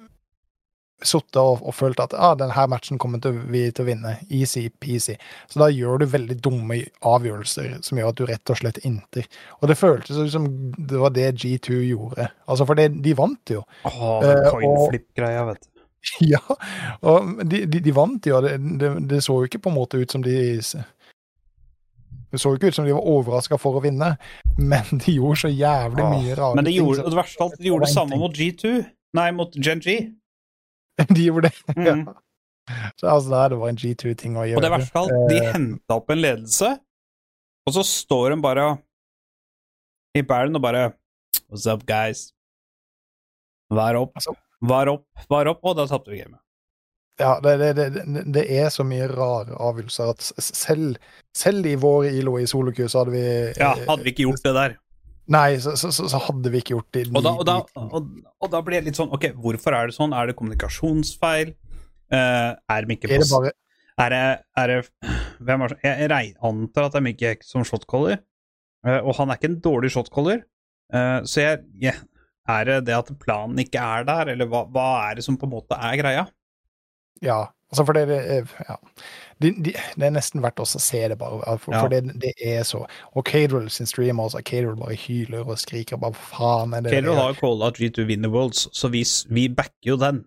sittet 1.06 1.38
og, 1.38 1.60
og 1.62 1.76
følt 1.78 2.00
at 2.02 2.14
ah, 2.18 2.34
denne 2.40 2.64
matchen 2.72 2.98
kommer 2.98 3.22
til, 3.22 3.36
vi 3.52 3.68
til 3.72 3.86
å 3.86 3.88
vinne. 3.92 4.16
Easy 4.34 4.68
peasy. 4.82 5.14
Så 5.52 5.60
da 5.62 5.68
gjør 5.70 6.00
du 6.02 6.06
veldig 6.10 6.38
dumme 6.42 6.80
avgjørelser 7.06 7.78
som 7.86 7.98
gjør 8.02 8.10
at 8.14 8.18
du 8.18 8.26
rett 8.26 8.50
og 8.54 8.58
slett 8.62 8.80
inter. 8.88 9.28
Og 9.62 9.70
det 9.70 9.78
føltes 9.78 10.32
som 10.34 10.48
det 10.78 10.98
var 11.02 11.14
det 11.14 11.28
G2 11.38 11.82
gjorde. 11.92 12.30
Altså, 12.50 12.66
for 12.66 12.80
det, 12.80 12.90
de 13.06 13.14
vant 13.18 13.54
jo. 13.58 13.64
Åh, 13.86 14.04
Eh, 14.18 14.22
den 14.28 14.46
og- 14.46 14.54
coinflip-greia, 14.58 15.46
vet 15.52 15.62
du. 15.66 15.74
Ja, 16.32 16.40
og 17.04 17.42
de, 17.50 17.66
de, 17.68 17.80
de 17.84 17.92
vant 17.92 18.26
jo. 18.30 18.38
Det, 18.46 18.54
det, 18.80 18.92
det 19.10 19.18
så 19.26 19.42
jo 19.42 19.48
ikke 19.50 19.60
på 19.66 19.70
en 19.74 19.76
måte 19.76 20.00
ut 20.00 20.12
som 20.14 20.22
de 20.24 20.36
Det 22.32 22.40
så 22.42 22.52
jo 22.52 22.58
ikke 22.60 22.70
ut 22.72 22.76
som 22.78 22.86
de 22.88 22.94
var 22.96 23.06
overraska 23.08 23.58
for 23.60 23.78
å 23.80 23.82
vinne, 23.84 24.14
men 24.60 24.84
de 25.04 25.14
gjorde 25.18 25.40
så 25.46 25.52
jævlig 25.52 26.04
mye 26.12 26.36
rare 26.38 26.56
Men 26.58 26.66
det 26.68 26.74
ting, 26.74 26.82
gjorde, 26.82 27.02
så- 27.04 27.10
det 27.12 27.20
verste 27.22 27.42
av 27.44 27.50
alt, 27.52 27.60
de 27.62 27.70
gjorde 27.72 27.86
det 27.86 27.94
samme 27.94 28.20
mot 28.20 28.34
G2. 28.36 28.74
Nei, 29.18 29.28
mot 29.32 29.54
Gen 29.56 29.80
G. 29.84 29.98
De 31.16 31.24
gjorde 31.28 31.50
det. 31.50 31.76
Mhm. 31.76 32.08
Så 33.00 33.08
altså, 33.08 33.44
det 33.50 33.58
var 33.62 33.70
en 33.72 33.78
G2-ting 33.80 34.36
å 34.36 34.44
gjøre. 34.44 34.60
Og 34.60 34.66
det 34.66 34.72
verste 34.74 35.00
av 35.00 35.06
alt, 35.08 35.30
de 35.32 35.38
Eh, 35.40 35.52
henta 35.54 35.96
opp 35.96 36.10
en 36.12 36.20
ledelse, 36.20 36.72
og 37.68 37.76
så 37.78 37.84
står 37.88 38.34
de 38.34 38.42
bare 38.44 38.66
i 40.18 40.24
bæren 40.28 40.58
og 40.58 40.64
bare 40.66 40.90
What's 41.48 41.64
up, 41.72 41.86
guys? 41.88 42.34
Vær 43.72 43.96
opp, 44.02 44.20
vær 44.60 44.92
opp, 44.92 45.06
vær 45.32 45.48
opp, 45.54 45.64
og 45.64 45.78
da 45.80 45.86
tapte 45.88 46.12
vi 46.12 46.20
gamet. 46.20 46.42
Ja, 47.20 47.38
det, 47.42 47.56
det, 47.58 47.72
det, 47.96 48.24
det 48.36 48.44
er 48.60 48.68
så 48.70 48.84
mye 48.86 49.08
rare 49.10 49.56
avgjørelser 49.56 50.12
at 50.12 50.26
selv, 50.44 51.00
selv 51.36 51.66
i 51.66 51.74
vår 51.80 52.12
ILO 52.12 52.36
i 52.38 52.46
soloku 52.50 52.84
hadde 52.86 53.14
vi 53.16 53.24
Ja, 53.58 53.72
hadde 53.88 54.04
vi 54.06 54.14
ikke 54.14 54.28
gjort 54.28 54.44
det 54.46 54.54
der. 54.58 54.76
Nei, 55.34 55.58
så, 55.60 55.74
så, 55.76 55.92
så, 55.92 56.20
hadde 56.24 56.52
vi 56.54 56.62
ikke 56.62 56.78
gjort 56.78 56.96
det. 56.96 57.04
Og 57.12 57.24
da, 57.24 57.34
og, 57.36 57.46
da, 57.48 57.56
og, 57.84 58.12
og 58.40 58.52
da 58.54 58.62
blir 58.64 58.80
det 58.80 58.92
litt 58.92 59.00
sånn 59.00 59.12
Ok, 59.16 59.30
hvorfor 59.36 59.76
er 59.76 59.90
det 59.90 59.98
sånn? 59.98 60.16
Er 60.16 60.30
det 60.30 60.38
kommunikasjonsfeil? 60.40 61.52
Uh, 62.08 62.56
er 62.72 62.88
de 62.88 62.96
ikke 62.96 63.10
er 63.10 63.20
det 63.20 63.26
på 63.28 63.42
bare 63.42 63.52
Er 64.00 64.14
det, 64.14 64.22
er 64.62 64.72
det 64.72 64.78
Hvem 65.44 65.66
er 65.66 65.74
det? 65.74 65.80
Jeg 65.84 66.08
jeg 66.14 66.30
antar 66.48 66.88
at 66.88 66.96
er 66.96 67.04
Mikke 67.04 67.34
er 67.34 67.42
som 67.44 67.66
shotcaller. 67.68 68.22
uh, 68.88 69.02
og 69.02 69.18
han 69.20 69.34
er 69.34 69.40
ikke 69.40 69.52
en 69.52 69.60
dårlig 69.66 69.92
shotcaller. 69.98 70.46
uh, 70.96 71.20
så 71.28 71.44
jeg, 71.44 71.66
yeah. 71.84 72.00
Er 72.48 72.64
det 72.64 72.78
det 72.88 72.96
at 72.96 73.10
planen 73.20 73.60
ikke 73.60 73.82
er 73.84 74.06
der, 74.08 74.30
eller 74.32 74.48
hva, 74.48 74.64
hva 74.72 74.88
er 75.10 75.18
det 75.20 75.26
som 75.26 75.36
på 75.36 75.50
en 75.50 75.52
måte 75.58 75.76
er 75.76 75.98
greia? 76.00 76.24
Ja, 77.22 77.46
altså 77.72 77.86
for 77.86 77.94
det, 77.98 78.04
er- 78.10 78.52
ja. 78.70 78.76
De, 79.42 79.52
de, 79.52 79.72
det 79.98 80.06
er 80.08 80.14
nesten 80.16 80.42
verdt 80.42 80.58
også 80.64 80.78
å 80.80 80.82
se 80.82 81.02
det, 81.12 81.18
bare. 81.22 81.58
For, 81.62 81.74
Ja. 81.74 81.82
for 81.82 81.90
det, 81.94 82.00
det 82.22 82.32
er 82.42 82.64
så 82.66 82.86
Og 83.16 83.26
Cadrell 83.26 83.70
sin 83.70 83.86
stream 83.86 84.18
også. 84.20 84.42
Cadrell 84.46 84.76
bare 84.76 84.96
hyler 84.98 85.46
og 85.48 85.58
skriker 85.62 85.98
bare 86.02 86.14
faen 86.14 86.74
er 86.74 86.82
det 86.82 86.92
Kedro 86.96 87.14
har 87.16 87.34
jo 87.34 87.40
calla 87.42 87.70
G2 87.72 88.06
vinner 88.08 88.30
Worlds, 88.34 88.68
så 88.74 88.90
vi, 88.90 89.04
vi 89.30 89.48
backer 89.50 89.92
jo 89.94 89.98
den. 89.98 90.24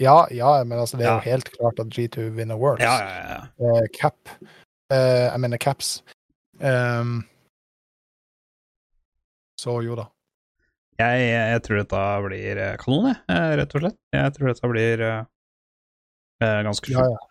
Ja, 0.00 0.26
ja, 0.30 0.62
men 0.64 0.78
altså, 0.78 0.96
det 0.96 1.04
er 1.06 1.10
Ja. 1.10 1.16
jo 1.20 1.30
helt 1.30 1.50
klart 1.58 1.80
at 1.80 1.90
G2 1.92 2.30
vinner 2.36 2.56
Worlds. 2.56 2.82
Ja, 2.82 2.96
ja, 3.00 3.44
ja. 3.58 3.76
Eh, 3.82 3.88
Cap. 3.98 4.28
Eh, 4.90 5.26
jeg 5.32 5.40
mener 5.40 5.58
Caps. 5.58 6.02
Um, 6.60 7.24
så 9.60 9.80
jo 9.84 9.94
da. 9.98 10.06
Jeg, 11.00 11.20
jeg 11.32 11.62
tror 11.64 11.78
dette 11.80 12.00
blir 12.26 12.58
eh, 12.60 12.74
kanon, 12.80 13.06
jeg, 13.10 13.20
eh, 13.32 13.52
rett 13.60 13.74
og 13.76 13.84
slett. 13.84 13.98
Jeg 14.12 14.32
tror 14.36 14.50
dette 14.52 14.70
blir 14.72 15.00
eh, 15.06 15.20
eh, 16.44 16.62
ganske 16.66 16.92
sjukt. 16.92 17.00
ja. 17.00 17.26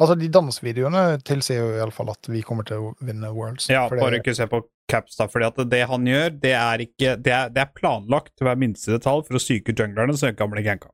Altså, 0.00 0.14
de 0.16 0.28
dansevideoene 0.32 1.02
tilsier 1.26 1.60
jo 1.60 1.72
iallfall 1.76 2.08
at 2.14 2.30
vi 2.32 2.40
kommer 2.44 2.64
til 2.68 2.80
å 2.80 2.92
vinne 3.04 3.28
Worlds. 3.32 3.68
Ja, 3.68 3.84
fordi... 3.90 4.00
bare 4.00 4.20
ikke 4.22 4.34
se 4.36 4.46
på 4.48 4.62
Caps, 4.88 5.18
da. 5.18 5.26
fordi 5.28 5.48
at 5.50 5.58
det 5.68 5.82
han 5.90 6.06
gjør, 6.08 6.30
det 6.40 6.52
er 6.56 6.84
ikke 6.84 7.16
Det 7.20 7.32
er, 7.34 7.50
det 7.52 7.64
er 7.64 7.74
planlagt 7.76 8.32
til 8.38 8.48
hver 8.48 8.60
minste 8.60 8.94
detalj 8.94 9.26
for 9.26 9.36
å 9.36 9.42
psyke 9.42 9.74
junglerne 9.76 10.16
så 10.16 10.30
de 10.30 10.38
kan 10.38 10.52
bli 10.52 10.64
ganka. 10.64 10.92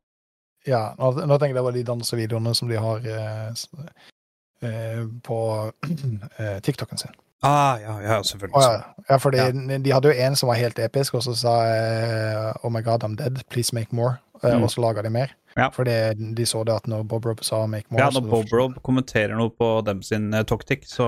Ja, 0.66 0.92
nå, 0.98 1.12
nå 1.26 1.38
tenker 1.38 1.52
jeg 1.52 1.58
det 1.58 1.66
var 1.66 1.76
de 1.76 1.84
dansevideoene 1.86 2.54
som 2.54 2.70
de 2.70 2.78
har 2.82 3.06
eh, 3.10 3.62
eh, 4.66 5.02
på 5.26 5.38
eh, 6.38 6.58
TikToken 6.62 7.02
sin. 7.02 7.14
Ah, 7.42 7.78
ja, 7.82 7.94
ja, 8.04 8.16
selvfølgelig. 8.22 8.54
Å, 8.54 8.62
ja. 8.62 9.04
ja, 9.10 9.16
for 9.18 9.34
Ja. 9.34 9.48
de 9.50 9.90
hadde 9.92 10.12
jo 10.12 10.26
en 10.26 10.36
som 10.38 10.48
var 10.52 10.60
helt 10.60 10.78
episk, 10.78 11.14
og 11.18 11.24
så 11.26 11.34
sa 11.36 11.54
eh, 11.66 12.52
Oh 12.62 12.70
my 12.70 12.82
God, 12.86 13.02
I'm 13.02 13.16
dead, 13.18 13.40
please 13.50 13.74
make 13.74 13.92
more. 13.92 14.20
Eh, 14.42 14.52
Mm. 14.54 14.62
Og 14.66 14.70
så 14.70 14.80
laga 14.82 15.02
de 15.02 15.10
mer. 15.10 15.30
Ja. 15.56 15.68
Fordi 15.70 15.92
de 16.34 16.44
så 16.46 16.64
det 16.66 16.74
at 16.74 16.86
når 16.88 17.02
Bob 17.06 17.26
Rob 17.26 17.42
sa 17.44 17.66
make 17.66 17.86
more 17.90 18.02
Ja, 18.02 18.10
når 18.10 18.24
Bob 18.30 18.52
Rob 18.52 18.78
kommenterer 18.82 19.36
noe 19.36 19.50
på 19.54 19.68
dem 19.86 20.00
sin 20.02 20.32
uh, 20.34 20.42
toktikk, 20.42 20.86
så, 20.88 21.06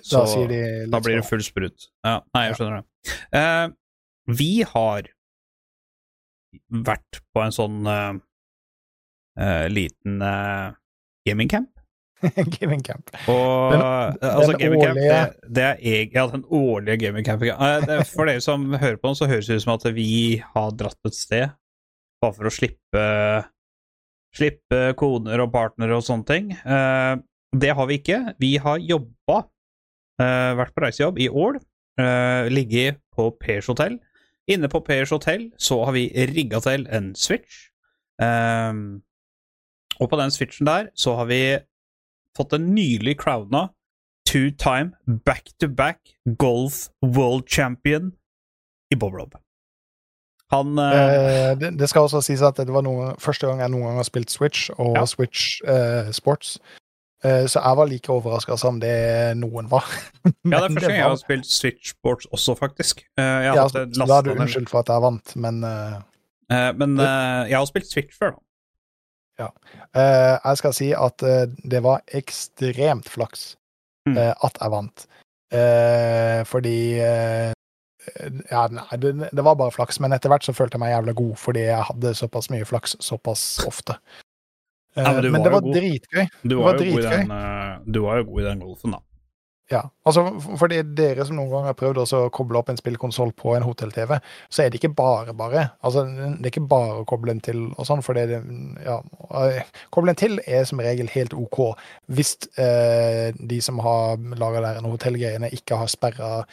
så 0.00 0.22
da 0.24 0.46
de 0.48 0.60
Da 0.92 1.00
blir 1.00 1.16
det 1.20 1.26
full 1.28 1.42
sprut. 1.42 1.88
Ja, 2.04 2.20
nei, 2.34 2.46
jeg 2.48 2.56
skjønner 2.60 2.80
det. 2.80 2.86
Uh, 3.34 3.74
vi 4.38 4.62
har 4.62 5.08
vært 6.70 7.20
på 7.34 7.42
en 7.44 7.52
sånn 7.52 7.80
uh, 7.88 8.14
uh, 9.40 9.66
liten 9.68 10.22
uh, 10.22 10.72
gamingcamp. 12.30 12.54
Gaming 12.60 12.82
Camp. 12.82 13.10
Og 13.28 13.72
Den- 13.72 14.30
altså, 14.30 14.52
den 14.52 14.60
gaming 14.60 14.80
det, 14.82 15.10
Camp, 15.10 15.32
det 15.56 15.62
er 15.64 15.76
jeg, 15.82 16.10
ja, 16.14 16.26
den 16.32 16.44
årlige 16.50 16.96
gamingcampen. 17.04 17.48
camp. 17.48 17.86
det- 17.88 18.06
for 18.10 18.24
dere 18.30 18.40
som 18.40 18.72
hører 18.72 18.96
på 18.96 19.08
den, 19.10 19.14
så 19.20 19.26
høres 19.30 19.46
det 19.46 19.56
ut 19.56 19.62
som 19.66 19.74
at 19.74 19.84
vi 19.94 20.42
har 20.54 20.70
dratt 20.72 20.98
et 21.06 21.14
sted 21.14 21.50
bare 22.22 22.32
for 22.32 22.44
å 22.48 22.54
slippe 22.54 23.04
Slippe 24.34 24.94
koner 24.98 25.38
og 25.44 25.52
partnere 25.54 25.94
og 25.94 26.02
sånne 26.02 26.26
ting. 26.26 26.48
Eh, 26.66 27.16
det 27.54 27.70
har 27.78 27.86
vi 27.86 28.00
ikke. 28.00 28.16
Vi 28.42 28.56
har 28.58 28.80
jobba, 28.82 29.44
eh, 30.18 30.54
vært 30.58 30.72
på 30.74 30.82
reisejobb 30.82 31.20
i 31.22 31.28
Ål, 31.30 31.60
ligget 32.50 32.98
på 33.14 33.28
Pers 33.38 33.68
hotell. 33.70 34.00
Inne 34.50 34.66
på 34.68 34.80
Pers 34.84 35.10
hotell 35.14 35.52
så 35.56 35.84
har 35.86 35.92
vi 35.94 36.08
rigga 36.34 36.58
til 36.64 36.88
en 36.90 37.12
switch. 37.14 37.68
Eh, 38.20 38.72
og 40.00 40.10
på 40.10 40.18
den 40.18 40.30
switchen 40.34 40.66
der 40.66 40.88
så 40.98 41.14
har 41.20 41.26
vi 41.30 41.38
fått 42.36 42.52
en 42.56 42.74
nylig 42.74 43.18
crowna 43.20 43.68
two-time 44.28 44.92
back-to-back 45.06 45.98
golf 46.38 46.88
world 47.04 47.44
champion 47.48 48.12
i 48.90 48.96
Bob 48.96 49.14
Rob. 49.14 49.34
Han 50.50 50.78
eh, 50.78 50.94
Eh, 50.94 51.56
det, 51.58 51.78
det 51.78 51.88
skal 51.88 52.06
også 52.06 52.20
sies 52.24 52.42
at 52.44 52.56
det 52.56 52.72
var 52.72 52.84
noe, 52.86 53.12
første 53.22 53.46
gang 53.48 53.60
jeg 53.60 53.72
noen 53.72 53.86
gang 53.88 54.00
har 54.00 54.08
spilt 54.08 54.30
Switch 54.32 54.70
og 54.78 54.96
Ja. 54.96 55.04
Switch 55.08 55.60
eh, 55.66 56.10
Sports. 56.12 56.58
Eh, 57.24 57.46
så 57.48 57.60
jeg 57.60 57.76
var 57.80 57.88
like 57.88 58.12
overraska 58.12 58.56
som 58.60 58.80
det 58.80 59.36
noen 59.40 59.70
var. 59.70 59.84
Ja, 60.24 60.60
det 60.60 60.62
er 60.62 60.74
første 60.74 60.88
gang 60.88 60.98
jeg 60.98 61.08
har 61.08 61.20
spilt 61.20 61.46
Switch 61.50 61.94
Sports 61.94 62.26
også, 62.32 62.54
faktisk. 62.58 63.04
Eh, 63.18 63.44
ja, 63.48 63.54
hatt 63.56 63.72
så, 63.72 63.84
det 63.84 63.96
så 63.96 64.08
da 64.08 64.18
er 64.18 64.28
du 64.28 64.34
unnskyldt 64.34 64.72
for 64.72 64.84
at 64.84 64.92
jeg 64.92 65.04
vant, 65.04 65.36
men 65.36 65.62
men 66.80 66.98
jeg 67.00 67.56
har 67.56 67.64
spilt 67.66 67.88
Switch 67.90 68.16
før, 68.18 68.36
da. 68.36 68.42
Eh, 69.40 70.36
jeg 70.44 70.56
skal 70.60 70.74
si 70.76 70.92
at 70.94 71.22
eh, 71.26 71.46
det 71.64 71.82
var 71.82 72.02
ekstremt 72.14 73.08
flaks 73.10 73.54
Mm. 74.04 74.18
eh, 74.20 74.34
at 74.44 74.58
jeg 74.60 74.70
vant. 74.70 75.06
Fordi 76.50 76.76
Ja, 78.50 78.66
nei, 78.68 78.96
det, 79.00 79.40
var 79.40 79.54
bare 79.56 79.72
flaks, 79.72 79.96
men 80.00 80.12
etter 80.12 80.28
hvert 80.28 80.44
så 80.44 80.52
følte 80.52 80.76
jeg 80.76 80.82
meg 80.82 80.90
jævla 80.92 81.14
god 81.16 81.36
fordi 81.40 81.62
jeg 81.70 81.86
hadde 81.88 82.12
såpass 82.18 82.50
mye 82.52 82.66
flaks 82.68 82.96
såpass 83.00 83.64
ofte. 83.64 83.96
Ja, 84.94 85.14
men 85.16 85.32
men 85.32 85.42
det 85.42 85.52
var, 85.54 85.62
var 85.64 85.72
dritgøy. 85.72 86.26
Du 86.44 86.56
var, 86.58 86.64
var 86.64 86.72
jo 86.74 86.78
god 86.78 86.84
i 86.84 86.92
dritgøy. 86.92 87.24
den, 87.24 87.92
du 87.96 88.00
var 88.04 88.20
jo 88.20 88.26
god 88.28 88.42
i 88.42 88.44
den 88.50 88.60
golfen, 88.60 88.92
da. 88.92 89.00
Ja, 89.72 89.80
altså 90.04 90.26
for- 90.58 90.68
dere 90.68 91.24
som 91.24 91.36
noen 91.38 91.48
gang 91.50 91.64
har 91.64 91.76
prøvd 91.78 91.96
også 92.02 92.18
å 92.26 92.30
koble 92.30 92.58
opp 92.58 92.68
en 92.68 92.76
spillkonsoll 92.76 93.32
på 93.32 93.54
en 93.56 93.64
hotell-TV, 93.64 94.18
så 94.52 94.62
er 94.64 94.68
det 94.70 94.80
ikke 94.80 94.94
bare 94.94 95.32
bare. 95.32 95.70
Altså, 95.82 96.04
det 96.04 96.50
er 96.50 96.52
ikke 96.52 96.68
bare 96.68 97.00
å 97.00 97.06
koble 97.08 97.32
den 97.32 97.40
til 97.40 97.62
og 97.78 97.86
sånn, 97.88 98.02
for 98.04 98.12
det, 98.12 98.42
ja, 98.84 98.98
eh, 99.40 99.62
koble 99.90 100.12
den 100.12 100.20
til 100.20 100.40
er 100.46 100.64
som 100.68 100.78
regel 100.84 101.08
helt 101.08 101.32
OK 101.32 101.74
hvis 102.12 102.36
eh, 102.58 103.32
de 103.32 103.60
som 103.64 103.78
har 103.80 104.18
laga 104.36 104.76
en 104.76 104.90
hotellgreiene, 104.92 105.48
ikke 105.56 105.78
har 105.80 105.88
sperra 105.88 106.44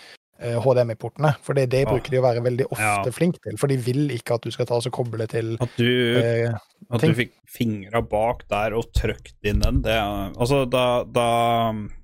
HDMI-portene. 0.42 1.36
For 1.46 1.54
det, 1.58 1.68
det 1.72 1.86
bruker 1.88 2.12
de 2.14 2.20
å 2.20 2.26
være 2.26 2.44
veldig 2.46 2.66
ofte 2.72 2.82
Ja. 3.08 3.14
flink 3.14 3.40
til, 3.44 3.58
for 3.62 3.68
de 3.72 3.78
vil 3.78 4.10
ikke 4.16 4.36
at 4.36 4.46
du 4.46 4.52
skal 4.52 4.66
ta 4.70 4.80
og 4.80 4.92
koble 4.96 5.28
til 5.30 5.54
At 5.62 5.76
du, 5.78 6.18
eh, 6.18 6.54
at 6.92 7.02
du 7.06 7.14
fikk 7.14 7.34
fingra 7.48 8.02
bak 8.02 8.46
der 8.50 8.74
og 8.78 8.90
trøkt 8.98 9.36
inn 9.44 9.60
den, 9.62 9.82
det 9.86 9.96
Altså, 10.38 10.64
da, 10.70 11.04
da 11.04 11.28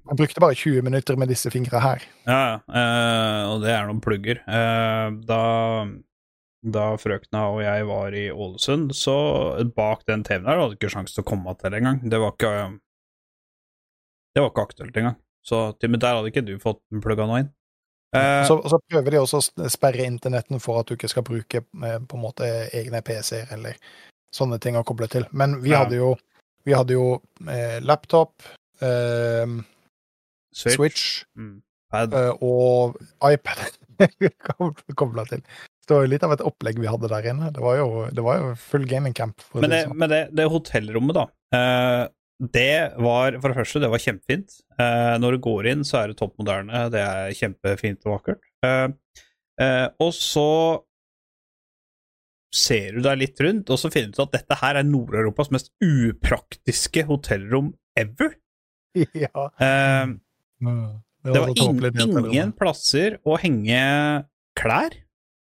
Jeg 0.08 0.18
brukte 0.22 0.44
bare 0.44 0.56
20 0.56 0.82
minutter 0.86 1.18
med 1.18 1.28
disse 1.30 1.50
fingra 1.52 1.82
her. 1.84 2.04
Ja, 2.28 2.60
eh, 2.70 3.44
og 3.52 3.64
det 3.66 3.74
er 3.74 3.88
noen 3.90 4.02
plugger. 4.04 4.40
Eh, 4.48 5.12
da, 5.28 5.42
da 6.64 6.86
frøkna 7.02 7.48
og 7.54 7.62
jeg 7.64 7.86
var 7.90 8.16
i 8.16 8.28
Ålesund, 8.32 8.94
så 8.96 9.18
bak 9.76 10.06
den 10.08 10.24
TV-en 10.24 10.46
der 10.48 10.62
hadde 10.62 10.78
ikke 10.78 10.92
sjans 10.94 11.14
til 11.16 11.24
å 11.24 11.28
komme 11.28 11.58
til 11.60 11.74
engang. 11.74 12.02
Det 12.08 12.20
var 12.22 12.36
ikke 12.38 12.54
Det 14.36 14.44
var 14.44 14.52
ikke 14.52 14.68
aktuelt 14.70 14.98
engang. 15.02 15.16
Så 15.48 15.62
til 15.80 15.88
og 15.88 15.92
med 15.96 16.02
der 16.04 16.16
hadde 16.18 16.30
ikke 16.32 16.46
du 16.46 16.58
fått 16.60 16.82
plugga 17.02 17.26
noe 17.26 17.40
inn. 17.42 17.52
Eh, 18.16 18.44
Så, 18.48 18.62
så 18.70 18.80
prøver 18.90 19.12
de 19.12 19.20
også 19.20 19.42
å 19.42 19.70
sperre 19.70 20.06
internetten 20.08 20.62
for 20.64 20.80
at 20.80 20.88
du 20.88 20.96
ikke 20.96 21.10
skal 21.12 21.24
bruke 21.28 21.60
eh, 21.84 21.98
på 22.00 22.16
en 22.18 22.24
måte 22.24 22.48
egne 22.74 23.02
PC-er 23.04 23.52
eller 23.58 23.76
sånne 24.34 24.60
ting 24.64 24.76
å 24.80 24.84
koble 24.88 25.08
til. 25.12 25.26
Men 25.32 25.60
vi 25.62 25.72
Ja. 25.72 25.84
hadde 25.84 25.96
jo, 26.00 26.14
vi 26.66 26.74
hadde 26.74 26.94
jo 26.96 27.22
eh, 27.48 27.80
laptop, 27.84 28.34
eh, 28.82 29.46
Switch, 30.54 31.24
Mm. 31.38 31.62
Pad. 31.92 32.14
eh, 32.14 32.34
og 32.42 32.98
iPad 33.24 33.60
kobla 34.96 35.26
til. 35.30 35.42
Det 35.88 35.96
var 35.96 36.04
jo 36.04 36.10
litt 36.12 36.24
av 36.24 36.34
et 36.36 36.42
opplegg 36.44 36.80
vi 36.80 36.88
hadde 36.90 37.08
der 37.08 37.30
inne. 37.32 37.52
Det 37.56 37.62
var 37.64 37.78
jo, 37.78 38.08
det 38.12 38.24
var 38.24 38.40
jo 38.42 38.56
full 38.60 38.84
gaming 38.86 39.14
camp. 39.16 39.40
For 39.42 39.62
Men 39.62 39.70
det, 39.70 39.78
det 39.78 39.86
sånn. 39.88 39.98
men 40.02 40.10
det, 40.12 40.22
det 40.36 40.48
hotellrommet, 40.52 41.16
da. 41.16 41.28
Det 42.38 42.94
var 43.02 43.40
for 43.42 43.50
det 43.50 43.58
første 43.58 43.82
det 43.82 43.90
var 43.90 44.02
kjempefint. 44.02 44.60
Eh, 44.78 45.16
når 45.22 45.38
du 45.38 45.44
går 45.48 45.72
inn, 45.72 45.86
så 45.88 46.02
er 46.02 46.12
det 46.12 46.20
topp 46.20 46.36
moderne. 46.38 46.84
Det 46.94 47.02
er 47.02 47.38
kjempefint 47.38 48.06
og 48.06 48.20
vakkert. 48.20 48.44
Eh, 48.66 48.90
eh, 49.64 49.88
og 50.04 50.12
så 50.14 50.50
ser 52.54 52.98
du 52.98 53.02
deg 53.06 53.18
litt 53.24 53.42
rundt, 53.42 53.72
og 53.74 53.82
så 53.82 53.90
finner 53.94 54.14
du 54.14 54.20
ut 54.20 54.28
at 54.28 54.38
dette 54.38 54.60
her 54.62 54.78
er 54.80 54.86
Nord-Europas 54.86 55.50
mest 55.54 55.74
upraktiske 55.84 57.08
hotellrom 57.10 57.74
ever. 57.98 58.38
ja. 59.26 59.50
Det 61.28 61.42
var 61.42 61.50
det 61.50 61.58
ing 61.58 61.82
hotellrommet. 61.82 62.32
ingen 62.32 62.54
plasser 62.56 63.18
å 63.28 63.36
henge 63.42 63.82
klær. 64.58 64.94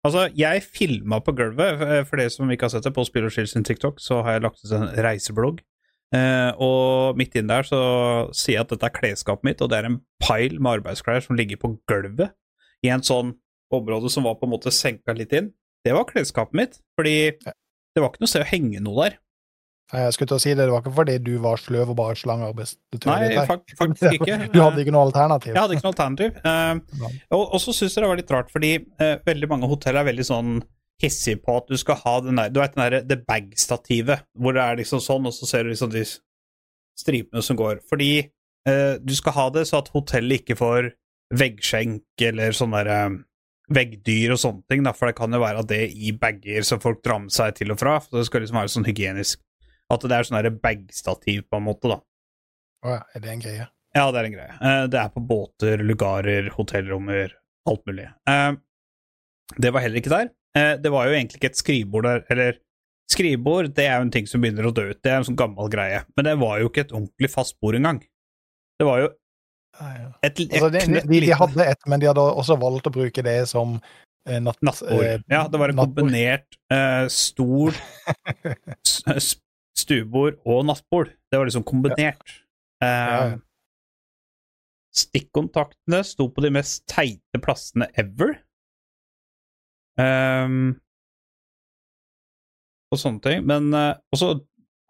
Altså, 0.04 0.28
jeg 0.36 0.64
filma 0.66 1.20
på 1.24 1.34
gulvet, 1.38 1.80
for 2.08 2.20
dere 2.20 2.30
som 2.32 2.50
ikke 2.52 2.68
har 2.68 2.74
sett 2.74 2.86
det, 2.86 2.94
på 2.94 3.04
Spill 3.06 3.28
og 3.28 3.34
Chill 3.34 3.48
sin 3.48 3.64
TikTok, 3.64 4.00
så 4.02 4.20
har 4.26 4.36
jeg 4.36 4.44
lagt 4.44 4.64
ut 4.64 4.72
en 4.76 4.88
reiseblogg. 5.06 5.62
Eh, 6.12 6.50
og 6.60 7.16
midt 7.16 7.38
inn 7.40 7.48
der 7.48 7.64
så 7.64 7.80
sier 8.36 8.58
jeg 8.58 8.66
at 8.66 8.74
dette 8.74 8.88
er 8.90 8.94
klesskapet 8.96 9.46
mitt, 9.48 9.62
og 9.64 9.70
det 9.72 9.80
er 9.80 9.88
en 9.88 10.00
pile 10.22 10.60
med 10.60 10.78
arbeidsklær 10.80 11.24
som 11.24 11.38
ligger 11.38 11.60
på 11.62 11.72
gulvet 11.88 12.34
i 12.84 12.90
en 12.92 13.04
sånn 13.06 13.32
område 13.72 14.10
som 14.12 14.26
var 14.28 14.36
på 14.36 14.44
en 14.48 14.52
måte 14.52 14.72
senka 14.74 15.14
litt 15.16 15.32
inn. 15.32 15.52
Det 15.86 15.94
var 15.96 16.04
klesskapet 16.10 16.58
mitt, 16.58 16.80
fordi 16.98 17.16
det 17.40 18.02
var 18.02 18.12
ikke 18.12 18.24
noe 18.24 18.30
sted 18.30 18.44
å 18.44 18.50
henge 18.50 18.82
noe 18.84 19.06
der. 19.06 19.16
Nei, 19.92 20.02
Jeg 20.06 20.14
skulle 20.16 20.30
til 20.30 20.38
å 20.38 20.42
si 20.42 20.52
det, 20.52 20.64
det 20.64 20.72
var 20.72 20.84
ikke 20.84 20.94
fordi 20.96 21.16
du 21.20 21.32
var 21.42 21.60
sløv 21.60 21.90
og 21.92 21.96
bare 21.98 22.16
slang 22.16 22.44
arbeidstøy. 22.46 23.00
Nei, 23.08 23.32
fak 23.48 23.74
faktisk 23.76 24.14
ikke. 24.18 24.38
Du 24.52 24.60
hadde 24.62 24.84
ikke 24.84 24.94
noe 24.94 25.08
alternativ. 25.08 25.52
Jeg 25.52 25.60
hadde 25.60 25.76
ikke 25.76 25.84
noe 25.88 25.92
alternativ. 25.92 26.38
Eh, 26.48 27.08
og, 27.32 27.42
og 27.42 27.58
så 27.60 27.74
syns 27.76 27.96
jeg 27.96 28.04
det 28.04 28.12
var 28.12 28.20
litt 28.20 28.32
rart, 28.32 28.52
fordi 28.52 28.72
eh, 28.80 29.16
veldig 29.26 29.50
mange 29.50 29.68
hotell 29.68 30.00
er 30.00 30.08
veldig 30.08 30.28
sånn 30.28 30.54
hissig 31.02 31.36
på 31.44 31.56
at 31.60 31.68
du 31.70 31.76
skal 31.80 31.98
ha 32.04 32.14
den 32.24 32.38
der 32.38 32.50
Du 32.54 32.60
vet 32.62 32.74
den 32.76 32.84
der 32.84 33.02
the 33.10 33.16
bag-stativet, 33.28 34.24
hvor 34.38 34.54
det 34.56 34.62
er 34.62 34.78
liksom 34.80 35.02
sånn, 35.02 35.26
og 35.28 35.34
så 35.36 35.48
ser 35.50 35.64
du 35.66 35.72
liksom 35.72 35.90
de 35.92 36.04
stripene 36.98 37.42
som 37.42 37.56
går. 37.58 37.80
Fordi 37.90 38.10
eh, 38.68 38.94
du 39.02 39.14
skal 39.18 39.36
ha 39.38 39.46
det 39.54 39.66
så 39.70 39.80
at 39.82 39.90
hotellet 39.94 40.42
ikke 40.42 40.58
får 40.60 40.92
veggskjenk 41.32 42.24
eller 42.28 42.52
sånn 42.56 42.74
derre 42.76 42.98
veggdyr 43.72 44.34
og 44.34 44.40
sånne 44.42 44.66
ting, 44.68 44.82
da, 44.84 44.92
for 44.92 45.08
det 45.08 45.16
kan 45.16 45.32
jo 45.32 45.40
være 45.40 45.62
at 45.62 45.68
det 45.70 45.80
i 45.96 46.10
bager 46.20 46.64
som 46.66 46.80
folk 46.82 47.00
drar 47.06 47.22
med 47.24 47.32
seg 47.32 47.54
til 47.56 47.72
og 47.72 47.78
fra. 47.80 47.94
For 48.04 48.18
det 48.20 48.26
skal 48.28 48.44
liksom 48.44 48.58
være 48.60 48.72
sånn 48.74 48.88
hygienisk. 48.88 49.40
At 49.92 50.04
det 50.08 50.16
er 50.18 50.26
sånn 50.28 50.58
bag-stativ, 50.60 51.46
på 51.48 51.58
en 51.60 51.66
måte, 51.68 51.88
da. 51.92 51.98
Å 52.82 52.96
ja, 52.96 53.00
er 53.14 53.22
det 53.24 53.32
en 53.32 53.42
greie? 53.44 53.68
Ja, 53.96 54.04
det 54.12 54.20
er 54.22 54.28
en 54.28 54.34
greie. 54.36 54.52
Eh, 54.58 54.84
Det 54.92 55.00
er 55.00 55.10
på 55.14 55.20
båter, 55.28 55.82
lugarer, 55.84 56.50
hotellrommer, 56.56 57.32
alt 57.68 57.82
mulig. 57.88 58.08
Eh, 58.28 58.52
Det 59.60 59.72
var 59.72 59.84
heller 59.84 60.00
ikke 60.00 60.12
der. 60.12 60.30
Eh, 60.58 60.76
Det 60.82 60.90
var 60.92 61.06
jo 61.08 61.14
egentlig 61.16 61.38
ikke 61.40 61.50
et 61.52 61.56
skrivebord 61.62 62.04
der, 62.08 62.22
eller 62.30 62.58
Skrivebord 63.12 63.72
det 63.76 63.84
er 63.84 63.96
jo 63.98 64.04
en 64.06 64.10
ting 64.14 64.26
som 64.30 64.40
begynner 64.40 64.64
å 64.64 64.72
dø 64.72 64.84
ut, 64.92 64.98
det 65.04 65.10
er 65.10 65.18
en 65.18 65.24
sånn 65.26 65.36
gammel 65.36 65.68
greie. 65.68 65.98
Men 66.16 66.24
det 66.24 66.36
var 66.40 66.60
jo 66.62 66.68
ikke 66.70 66.84
et 66.86 66.92
ordentlig 66.96 67.28
fast 67.32 67.58
bord 67.60 67.74
engang. 67.76 67.98
Det 68.80 68.86
var 68.88 69.02
jo 69.02 69.08
ja. 69.10 70.12
et, 70.22 70.38
et 70.40 70.54
Altså, 70.54 70.70
de, 70.72 70.80
de, 70.86 71.02
de, 71.10 71.20
de 71.26 71.34
hadde 71.36 71.66
et, 71.74 71.82
men 71.90 72.00
de 72.00 72.08
hadde 72.08 72.22
også 72.24 72.56
valgt 72.62 72.88
å 72.88 72.92
bruke 72.94 73.24
det 73.26 73.34
som 73.50 73.74
eh, 74.28 74.38
natt, 74.40 74.56
nattbord. 74.64 75.04
eh, 75.04 75.18
Ja, 75.28 75.42
det 75.50 75.60
var 75.60 75.74
en 75.74 75.80
nattbord. 75.82 76.06
kombinert 76.08 76.56
eh, 76.72 77.04
stol, 77.12 77.74
s- 78.86 79.02
s- 79.12 79.36
stuebord 79.76 80.38
og 80.48 80.64
nattbord. 80.70 81.12
Det 81.28 81.40
var 81.42 81.50
liksom 81.50 81.66
kombinert. 81.68 82.22
Ja, 82.28 82.38
Eh, 82.82 83.10
ja. 83.32 83.38
Stikkontaktene 84.92 86.02
sto 86.04 86.26
på 86.34 86.42
de 86.44 86.50
mest 86.52 86.82
teite 86.90 87.40
plassene 87.44 87.86
ever. 88.00 88.34
Ehm, 90.00 90.74
og 92.92 93.00
sånne 93.00 93.22
ting. 93.24 93.44
Men 93.48 93.70
uh, 93.74 93.94
også 94.12 94.34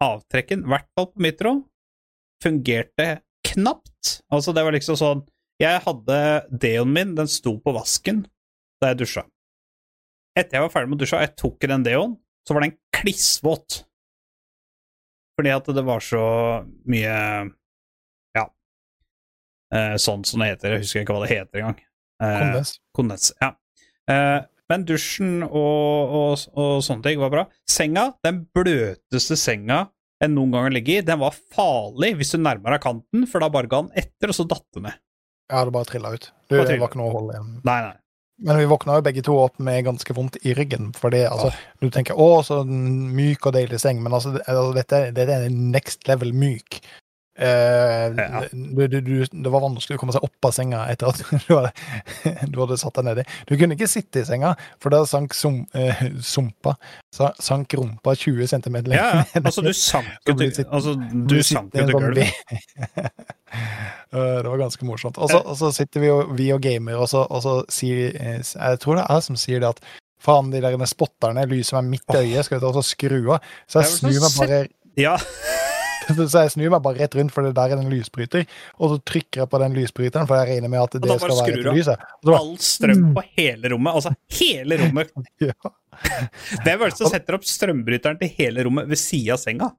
avtrekken, 0.03 0.65
i 0.65 0.73
hvert 0.73 0.89
fall 0.95 1.09
på 1.11 1.23
mitt 1.23 1.41
råd, 1.43 1.63
fungerte 2.43 3.07
knapt. 3.47 4.17
Altså, 4.33 4.53
det 4.55 4.65
var 4.65 4.75
liksom 4.75 4.97
sånn 4.99 5.23
Jeg 5.61 5.79
hadde 5.85 6.17
deoen 6.49 6.91
min, 6.91 7.13
den 7.15 7.29
sto 7.31 7.55
på 7.61 7.71
vasken 7.75 8.25
da 8.81 8.91
jeg 8.91 9.03
dusja. 9.03 9.23
Etter 10.35 10.57
jeg 10.57 10.65
var 10.65 10.71
ferdig 10.73 10.91
med 10.91 10.97
å 10.97 11.03
dusje 11.03 11.15
og 11.15 11.23
jeg 11.23 11.35
tok 11.39 11.63
i 11.63 11.69
den 11.71 11.85
deoen, 11.85 12.15
så 12.43 12.55
var 12.55 12.65
den 12.65 12.73
klissvåt. 12.91 13.83
Fordi 15.37 15.53
at 15.53 15.69
det 15.77 15.83
var 15.87 16.03
så 16.03 16.23
mye 16.89 17.13
Ja. 18.35 18.47
Eh, 19.73 19.95
sånn 20.01 20.25
som 20.27 20.43
det 20.43 20.49
heter. 20.51 20.75
Jeg 20.75 20.83
husker 20.83 21.05
ikke 21.05 21.15
hva 21.15 21.23
det 21.23 21.37
heter 21.37 21.61
engang. 21.61 21.79
Eh, 22.19 22.39
Kondens. 22.41 22.73
Kondens, 22.97 23.29
ja. 23.39 23.53
Men 24.71 24.85
dusjen 24.87 25.41
og, 25.43 26.13
og, 26.19 26.45
og 26.55 26.83
sånne 26.85 27.05
ting 27.07 27.19
var 27.21 27.33
bra. 27.33 27.47
Senga, 27.69 28.11
den 28.25 28.45
bløteste 28.55 29.37
senga 29.39 29.87
enn 30.23 30.37
noen 30.37 30.53
gang 30.53 30.67
har 30.69 30.75
ligget 30.75 31.01
i, 31.01 31.07
den 31.07 31.19
var 31.19 31.35
farlig 31.35 32.13
hvis 32.19 32.31
du 32.35 32.39
nærmer 32.39 32.77
deg 32.77 32.85
kanten, 32.85 33.25
for 33.27 33.43
da 33.43 33.51
bare 33.51 33.69
ga 33.71 33.81
den 33.83 34.05
etter, 34.05 34.31
og 34.31 34.37
så 34.37 34.47
datt 34.47 34.67
det 34.75 34.85
ned. 34.85 35.01
Ja, 35.51 35.65
det 35.65 35.73
bare 35.75 35.89
trilla 35.89 36.13
ut. 36.13 36.29
Du, 36.47 36.55
det 36.55 36.79
var 36.79 36.87
ikke 36.87 37.01
noe 37.01 37.11
å 37.11 37.17
holde 37.17 37.35
igjen. 37.35 37.51
Nei, 37.67 37.79
nei. 37.89 37.97
Men 38.43 38.57
vi 38.57 38.65
våkna 38.67 38.97
jo 38.97 39.03
begge 39.05 39.21
to 39.23 39.35
opp 39.37 39.59
med 39.61 39.83
ganske 39.85 40.15
vondt 40.15 40.39
i 40.41 40.55
ryggen. 40.57 40.89
Fordi 40.97 41.21
altså, 41.29 41.51
du 41.79 41.89
tenker 41.93 42.17
'å, 42.17 42.41
så 42.43 42.63
myk 42.65 43.45
og 43.45 43.53
deilig 43.55 43.79
seng', 43.79 44.01
men 44.03 44.15
altså, 44.15 44.33
altså 44.41 44.73
dette, 44.75 45.01
dette 45.15 45.37
er 45.37 45.53
next 45.53 46.07
level 46.09 46.33
myk. 46.33 46.81
Eh, 47.33 48.13
Ja. 48.13 48.43
du, 48.51 48.87
du, 48.87 48.99
du, 49.01 49.13
det 49.25 49.49
var 49.49 49.63
vanskelig 49.63 49.97
å 49.97 50.01
komme 50.01 50.13
seg 50.13 50.21
opp 50.27 50.45
av 50.45 50.51
senga 50.53 50.83
etter 50.91 51.09
at 51.09 51.21
du 51.47 51.53
hadde, 51.55 51.71
du 52.53 52.59
hadde 52.61 52.77
satt 52.77 52.99
deg 52.99 53.07
nedi. 53.09 53.23
Du 53.49 53.55
kunne 53.57 53.73
ikke 53.77 53.87
sitte 53.89 54.21
i 54.21 54.27
senga, 54.27 54.51
for 54.83 54.93
da 54.93 54.99
sank 55.09 55.33
sum, 55.33 55.63
uh, 55.73 56.03
sumpa 56.21 56.75
sa- 57.13 57.33
sank 57.41 57.73
rumpa 57.79 58.13
20 58.15 58.51
cm 58.53 58.77
lenger 58.83 58.99
Ja, 58.99 59.23
ja. 59.23 59.41
Altså, 59.41 59.63
du 59.65 59.71
sank 59.73 60.11
jo 60.29 60.35
til 60.37 60.67
Altså, 60.69 60.93
gulvet. 61.89 62.29
Eh, 64.13 64.37
det 64.41 64.49
var 64.49 64.57
ganske 64.57 64.85
morsomt. 64.85 65.17
Og 65.21 65.29
så, 65.29 65.39
og 65.45 65.57
så 65.57 65.69
sitter 65.73 66.01
vi 66.01 66.09
og, 66.13 66.31
vi 66.37 66.47
og 66.53 66.61
gamer, 66.61 66.97
og 67.01 67.07
så, 67.09 67.23
og 67.29 67.41
så 67.45 67.53
sier 67.73 68.13
Jeg 68.17 68.79
tror 68.81 68.97
det 68.97 69.03
er 69.07 69.13
jeg 69.19 69.25
som 69.27 69.37
sier 69.37 69.61
det 69.61 69.69
at 69.73 69.81
faen, 70.23 70.49
de 70.53 70.61
der 70.63 70.77
spotterne 70.89 71.43
lyser 71.49 71.77
meg 71.81 71.95
midt 71.97 72.15
i 72.17 72.21
øyet, 72.31 72.45
skal 72.47 72.57
vi 72.59 72.63
ta 72.65 72.71
og 72.81 72.85
skru 72.87 73.19
av? 73.35 73.45
Så 73.69 73.81
jeg 73.83 73.91
snur 73.97 74.19
meg 74.25 74.37
bare 74.39 74.59
Ja. 75.01 75.15
så 76.31 76.43
jeg 76.43 76.51
snur 76.55 76.71
meg 76.73 76.81
bare 76.85 76.99
rett 77.03 77.15
rundt, 77.17 77.33
for 77.35 77.45
det 77.47 77.53
der 77.57 77.75
er 77.75 77.81
en 77.83 77.89
lysbryter. 77.91 78.45
Og 78.79 78.93
så 78.95 78.97
trykker 79.11 79.43
jeg 79.43 79.49
på 79.53 79.61
den 79.63 79.77
lysbryteren, 79.77 80.27
for 80.29 80.39
jeg 80.41 80.49
regner 80.55 80.71
med 80.73 80.81
at 80.83 80.97
det 80.97 81.03
skal 81.07 81.29
være 81.29 81.37
skrur 81.39 81.55
du 81.55 81.61
etter 81.61 81.77
lyset. 81.79 82.03
Og 82.03 82.25
så 82.27 82.31
bare, 82.31 82.41
All 82.41 82.57
strøm 82.67 83.05
på 83.17 83.23
hele 83.37 83.73
rommet. 83.75 83.99
Altså, 83.99 84.13
hele 84.39 84.79
rommet. 84.83 85.13
ja, 85.47 85.53
Det 86.65 86.73
er 86.73 86.81
vel 86.81 86.93
som 86.97 87.11
setter 87.13 87.37
opp 87.39 87.47
strømbryteren 87.47 88.19
til 88.21 88.31
hele 88.39 88.65
rommet 88.67 88.89
ved 88.91 89.01
sida 89.01 89.37
av 89.37 89.41
senga? 89.43 89.71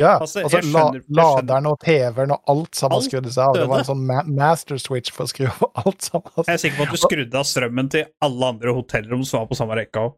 ja. 0.00 0.14
Altså, 0.18 0.40
Altså, 0.42 0.62
skjønner- 0.64 1.02
laderen 1.14 1.66
og 1.68 1.76
TV-en 1.84 2.32
og 2.34 2.40
alt 2.48 2.74
sammen 2.78 2.96
Alt 2.96 3.04
skrudde 3.10 3.30
seg 3.34 3.44
av. 3.44 3.54
Det 3.58 3.66
var 3.68 3.82
en 3.82 3.88
sånn 3.90 4.06
ma 4.08 4.22
master 4.24 4.80
switch 4.80 5.12
for 5.12 5.28
å 5.28 5.30
skru 5.30 5.44
av 5.50 5.68
alt 5.84 6.02
sammen. 6.08 6.32
Jeg 6.48 6.54
er 6.54 6.62
sikker 6.64 6.78
på 6.80 6.86
at 6.88 6.94
du 6.96 7.00
skrudde 7.02 7.38
av 7.38 7.44
strømmen 7.46 7.90
til 7.92 8.06
alle 8.24 8.48
andre 8.54 8.72
hotellrom 8.74 9.22
som 9.28 9.42
var 9.42 9.50
på 9.52 9.58
samme 9.60 9.76
rekka 9.78 10.06
òg. 10.08 10.14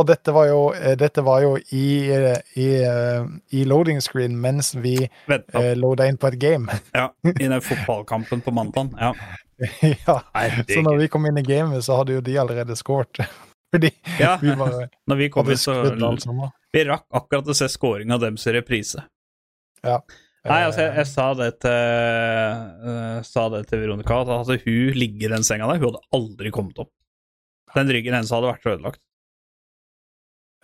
Og 0.00 0.06
dette 0.08 0.32
var 0.32 0.46
jo, 0.48 0.60
eh, 0.72 0.96
dette 0.96 1.22
var 1.24 1.42
jo 1.44 1.56
i, 1.76 2.08
eh, 2.08 2.38
i, 2.56 2.68
eh, 2.84 3.26
i 3.52 3.64
loading 3.68 4.00
screen 4.00 4.38
mens 4.40 4.72
vi 4.74 4.94
uh, 5.04 5.74
loada 5.76 6.06
inn 6.08 6.16
på 6.16 6.30
et 6.30 6.38
game. 6.40 6.72
ja, 6.96 7.10
I 7.28 7.50
den 7.50 7.60
fotballkampen 7.60 8.40
på 8.40 8.54
mandag. 8.56 8.94
Ja. 8.96 9.12
ja. 10.06 10.16
Så 10.68 10.80
når 10.86 11.02
vi 11.02 11.10
kom 11.12 11.28
inn 11.28 11.38
i 11.38 11.44
gamet, 11.44 11.84
så 11.84 12.00
hadde 12.00 12.16
jo 12.16 12.24
de 12.24 12.38
allerede 12.40 12.76
scoret. 12.80 13.20
Fordi 13.70 13.92
Ja, 14.18 14.38
vi 14.40 14.56
bare 14.56 14.88
når 15.06 15.20
vi 15.20 15.28
kom 15.30 15.46
hadde 15.46 15.60
skrudd 15.60 16.02
alt 16.02 16.24
sammen. 16.24 16.50
Vi 16.72 16.86
rakk 16.88 17.04
akkurat 17.20 17.52
å 17.52 17.54
se 17.54 17.68
scoringa 17.70 18.16
deres 18.22 18.46
i 18.48 18.56
reprise. 18.56 19.04
Ja. 19.84 20.00
Nei, 20.48 20.62
altså, 20.64 20.80
jeg, 20.86 20.94
jeg 20.96 21.08
sa 21.10 21.26
det 21.36 21.50
til 21.60 21.74
uh, 22.88 23.18
Sa 23.28 23.42
det 23.52 23.58
til 23.68 23.82
Veronica, 23.82 24.22
at 24.22 24.30
altså, 24.32 24.56
hun 24.64 24.96
ligger 24.96 25.28
i 25.28 25.32
den 25.34 25.44
senga 25.44 25.68
der, 25.68 25.76
hun 25.82 25.90
hadde 25.90 26.02
aldri 26.16 26.52
kommet 26.54 26.80
opp. 26.80 26.94
Den 27.76 27.92
ryggen 27.92 28.16
hennes 28.16 28.32
hadde 28.32 28.48
vært 28.48 28.64
ødelagt. 28.72 29.02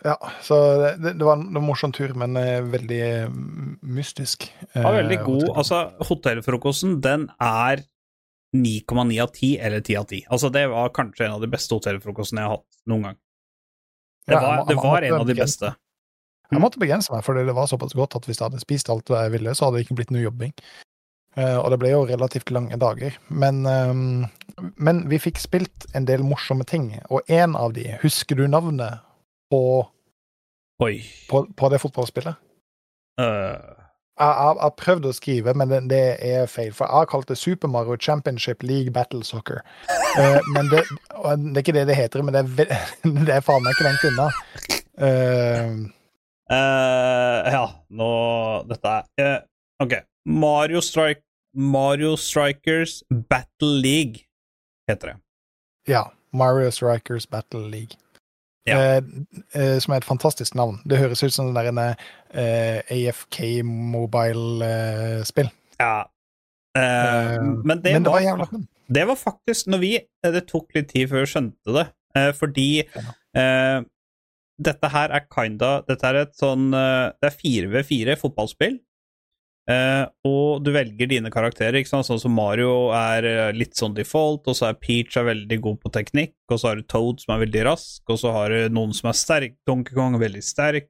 Ja, 0.05 0.13
så 0.45 0.55
det, 1.01 1.13
det, 1.17 1.25
var 1.25 1.39
en, 1.39 1.47
morsom 1.65 1.91
tur, 1.95 2.11
men 2.13 2.35
eh, 2.37 2.59
veldig 2.61 2.99
eh, 3.01 3.29
mystisk. 3.81 4.45
Ja, 4.75 4.91
veldig 4.93 5.17
Eh, 5.17 5.23
god. 5.25 5.45
Altså, 5.57 5.79
hotellfrokosten, 6.05 6.99
den 7.01 7.25
er 7.41 7.81
9,9 8.55 9.17
av 9.23 9.31
10 9.33 9.57
eller 9.59 9.81
10 9.81 9.97
av 9.99 10.05
10. 10.11 10.21
Altså, 10.29 10.51
det 10.53 10.67
var 10.71 10.93
kanskje 10.95 11.25
en 11.25 11.33
av 11.39 11.41
de 11.41 11.49
beste 11.51 11.73
hotellfrokostene 11.75 12.43
jeg 12.43 12.49
har 12.51 12.59
hatt 12.59 12.79
noen 12.87 13.07
gang. 13.09 13.17
Det 14.27 14.35
var, 14.37 14.57
må- 14.61 14.67
det 14.69 14.75
var 14.77 15.01
en 15.07 15.17
av 15.21 15.27
de 15.27 15.35
beste. 15.37 15.73
Jeg 16.51 16.61
måtte 16.63 16.79
begrense 16.79 17.11
meg, 17.11 17.25
fordi 17.27 17.43
det 17.49 17.55
var 17.57 17.67
såpass 17.67 17.95
godt 17.97 18.15
at 18.15 18.25
hvis 18.29 18.37
jeg 18.39 18.45
hadde 18.47 18.61
spist 18.63 18.89
alt 18.93 19.09
jeg 19.11 19.31
ville, 19.33 19.51
så 19.57 19.65
hadde 19.67 19.81
det 19.81 19.87
ikke 19.87 19.97
blitt 19.99 20.13
noe 20.15 20.21
jobbing. 20.23 20.53
Eh, 21.37 21.57
og 21.57 21.67
det 21.73 21.79
ble 21.81 21.89
jo 21.91 22.05
relativt 22.07 22.53
lange 22.55 22.77
dager. 22.79 23.17
Men, 23.27 23.65
eh, 23.67 24.69
men 24.77 25.01
vi 25.11 25.19
fikk 25.19 25.41
spilt 25.43 25.89
en 25.97 26.05
del 26.07 26.23
morsomme 26.23 26.63
ting, 26.69 26.93
og 27.09 27.27
en 27.27 27.57
av 27.59 27.73
de, 27.75 27.97
husker 28.05 28.39
du 28.39 28.45
navnet 28.47 29.01
på, 29.51 29.61
Oi. 30.83 31.01
på, 31.29 31.45
på 31.55 31.69
det 31.73 31.79
fotballspillet? 31.81 32.35
Uh. 33.19 33.25
Jeg 34.17 34.25
jeg- 34.33 34.55
jeg 34.57 34.61
har 34.63 34.71
prøvd 34.77 35.05
å 35.05 35.13
skrive, 35.13 35.53
men 35.53 35.69
det, 35.69 35.79
det 35.91 35.99
er 36.25 36.47
feil. 36.49 36.71
For 36.73 36.85
jeg 36.87 36.93
har 36.95 37.05
kalt 37.05 37.27
det 37.29 37.37
Super 37.37 37.67
Mario 37.69 37.95
Championship 38.01 38.63
League 38.63 38.89
Battle 38.91 39.21
Soccer. 39.23 39.59
Uh, 40.17 40.39
men 40.55 40.69
det, 40.71 40.81
og 41.13 41.37
det 41.37 41.57
er 41.57 41.61
ikke 41.61 41.75
det 41.77 41.87
det 41.91 41.95
heter, 41.99 42.23
men 42.25 42.33
det 42.33 42.65
er, 42.65 42.81
det 43.27 43.35
er 43.35 43.45
faen 43.45 43.61
meg 43.61 43.75
ikke 43.77 43.85
langt 43.85 44.07
unna. 44.09 44.27
Uh, 44.97 45.85
uh, 46.49 47.51
ja, 47.53 47.63
nå 47.93 48.09
Dette 48.71 48.95
er 49.21 49.35
OK. 49.83 49.93
Mario, 50.25 50.81
Strike, 50.81 51.21
Mario 51.53 52.15
Strikers 52.17 53.03
Battle 53.29 53.75
League 53.85 54.25
heter 54.89 55.13
det. 55.13 55.17
ja. 55.93 56.07
Mario 56.33 56.69
Strikers 56.69 57.25
Battle 57.25 57.69
League. 57.71 57.95
Ja. 58.67 58.77
Eh, 58.97 59.01
eh, 59.55 59.77
som 59.79 59.93
er 59.95 60.01
et 60.01 60.07
fantastisk 60.07 60.55
navn. 60.59 60.81
Det 60.87 60.99
høres 60.99 61.23
ut 61.23 61.33
som 61.33 61.53
der 61.55 61.71
eh, 61.71 62.81
AFK 62.91 63.63
mobile-spill. 63.63 65.49
Ja. 65.79 65.95
Eh, 66.01 66.13
Eh, 66.77 67.41
men 67.41 67.79
det, 67.81 67.93
men 67.95 68.03
det 68.03 68.11
var, 68.11 68.19
var 68.19 68.21
jævla 68.21 68.45
fun. 68.51 68.65
det 68.93 69.03
var 69.09 69.15
faktisk 69.17 69.69
når 69.71 69.79
vi 69.81 69.91
eh, 69.97 70.31
Det 70.35 70.43
tok 70.45 70.75
litt 70.75 70.91
tid 70.91 71.07
før 71.09 71.23
vi 71.23 71.29
skjønte 71.31 71.73
det, 71.73 71.85
eh, 72.19 72.27
fordi 72.37 72.65
eh, 72.83 73.79
dette 74.67 74.91
her 74.93 75.13
er 75.17 75.25
kinda 75.33 75.71
Dette 75.87 76.11
er 76.11 76.19
et 76.21 76.35
sånn 76.37 76.67
eh, 76.77 77.07
Det 77.17 77.31
er 77.31 77.39
4v4 77.39 78.17
fotballspill. 78.21 78.77
Eh, 79.67 80.05
og 80.23 80.61
du 80.63 80.69
velger 80.71 81.09
dine 81.11 81.27
karakterer, 81.33 81.75
ikke 81.75 81.89
sant? 81.89 82.07
sånn 82.07 82.21
som 82.23 82.31
Mario 82.31 82.87
er 82.95 83.25
eh, 83.27 83.49
litt 83.51 83.75
sånn 83.75 83.95
default, 83.97 84.45
og 84.47 84.55
så 84.55 84.69
er 84.69 84.77
Peach 84.79 85.17
er 85.19 85.25
veldig 85.27 85.57
god 85.65 85.81
på 85.83 85.91
teknikk, 85.97 86.37
og 86.47 86.61
så 86.61 86.69
har 86.69 86.79
du 86.79 86.85
Toad 86.87 87.19
som 87.19 87.33
er 87.35 87.41
veldig 87.43 87.65
rask, 87.67 88.03
og 88.07 88.21
så 88.21 88.31
har 88.31 88.53
du 88.55 88.69
noen 88.77 88.95
som 88.95 89.09
er 89.11 89.17
sterk, 89.19 89.57
Donkey 89.67 89.97
Kong 89.97 90.15
er 90.15 90.23
veldig 90.23 90.43
sterk, 90.47 90.87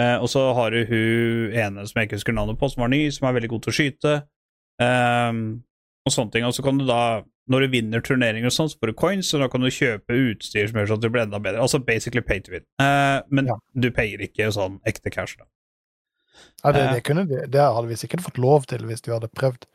uh, 0.00 0.16
og 0.24 0.30
så 0.32 0.46
har 0.56 0.72
du 0.72 0.86
hun 0.88 1.52
ene 1.52 1.84
som 1.84 2.00
jeg 2.00 2.08
ikke 2.08 2.22
husker 2.22 2.38
navnet 2.38 2.56
på, 2.62 2.72
som 2.72 2.86
var 2.86 2.94
ny, 2.94 3.02
som 3.12 3.28
er 3.28 3.36
veldig 3.36 3.52
god 3.52 3.66
til 3.66 3.74
å 3.74 3.76
skyte, 3.76 4.16
uh, 4.80 5.32
og 6.08 6.16
sånne 6.16 6.32
ting. 6.32 6.48
Og 6.48 6.56
så 6.56 6.64
kan 6.64 6.80
du 6.80 6.88
da, 6.88 7.02
når 7.52 7.66
du 7.66 7.74
vinner 7.76 8.00
turneringer 8.00 8.48
og 8.48 8.56
sånn, 8.56 8.72
så 8.72 8.80
får 8.80 8.94
du 8.94 8.98
coins, 9.04 9.34
og 9.36 9.44
da 9.44 9.52
kan 9.52 9.60
du 9.60 9.68
kjøpe 9.68 10.16
utstyr 10.16 10.70
som 10.70 10.80
gjør 10.80 10.94
sånn 10.94 11.02
at 11.02 11.04
du 11.04 11.12
blir 11.12 11.26
enda 11.28 11.44
bedre. 11.44 11.60
Altså 11.60 11.78
basically 11.84 12.24
pay 12.24 12.40
to 12.40 12.56
win. 12.56 12.64
Men 13.28 13.52
Ja. 13.52 13.60
du 13.76 13.92
payer 13.94 14.24
ikke 14.24 14.48
sånn 14.56 14.80
ekte 14.88 15.12
cash, 15.12 15.36
da. 15.36 15.44
Ja, 16.62 16.72
det, 16.72 16.82
Eh. 16.82 16.94
det, 16.94 17.02
kunne, 17.06 17.24
det 17.26 17.60
hadde 17.60 17.88
vi 17.88 17.98
sikkert 17.98 18.22
fått 18.24 18.38
lov 18.38 18.66
til 18.70 18.84
hvis 18.86 19.02
vi 19.06 19.12
hadde 19.14 19.30
prøvd. 19.32 19.66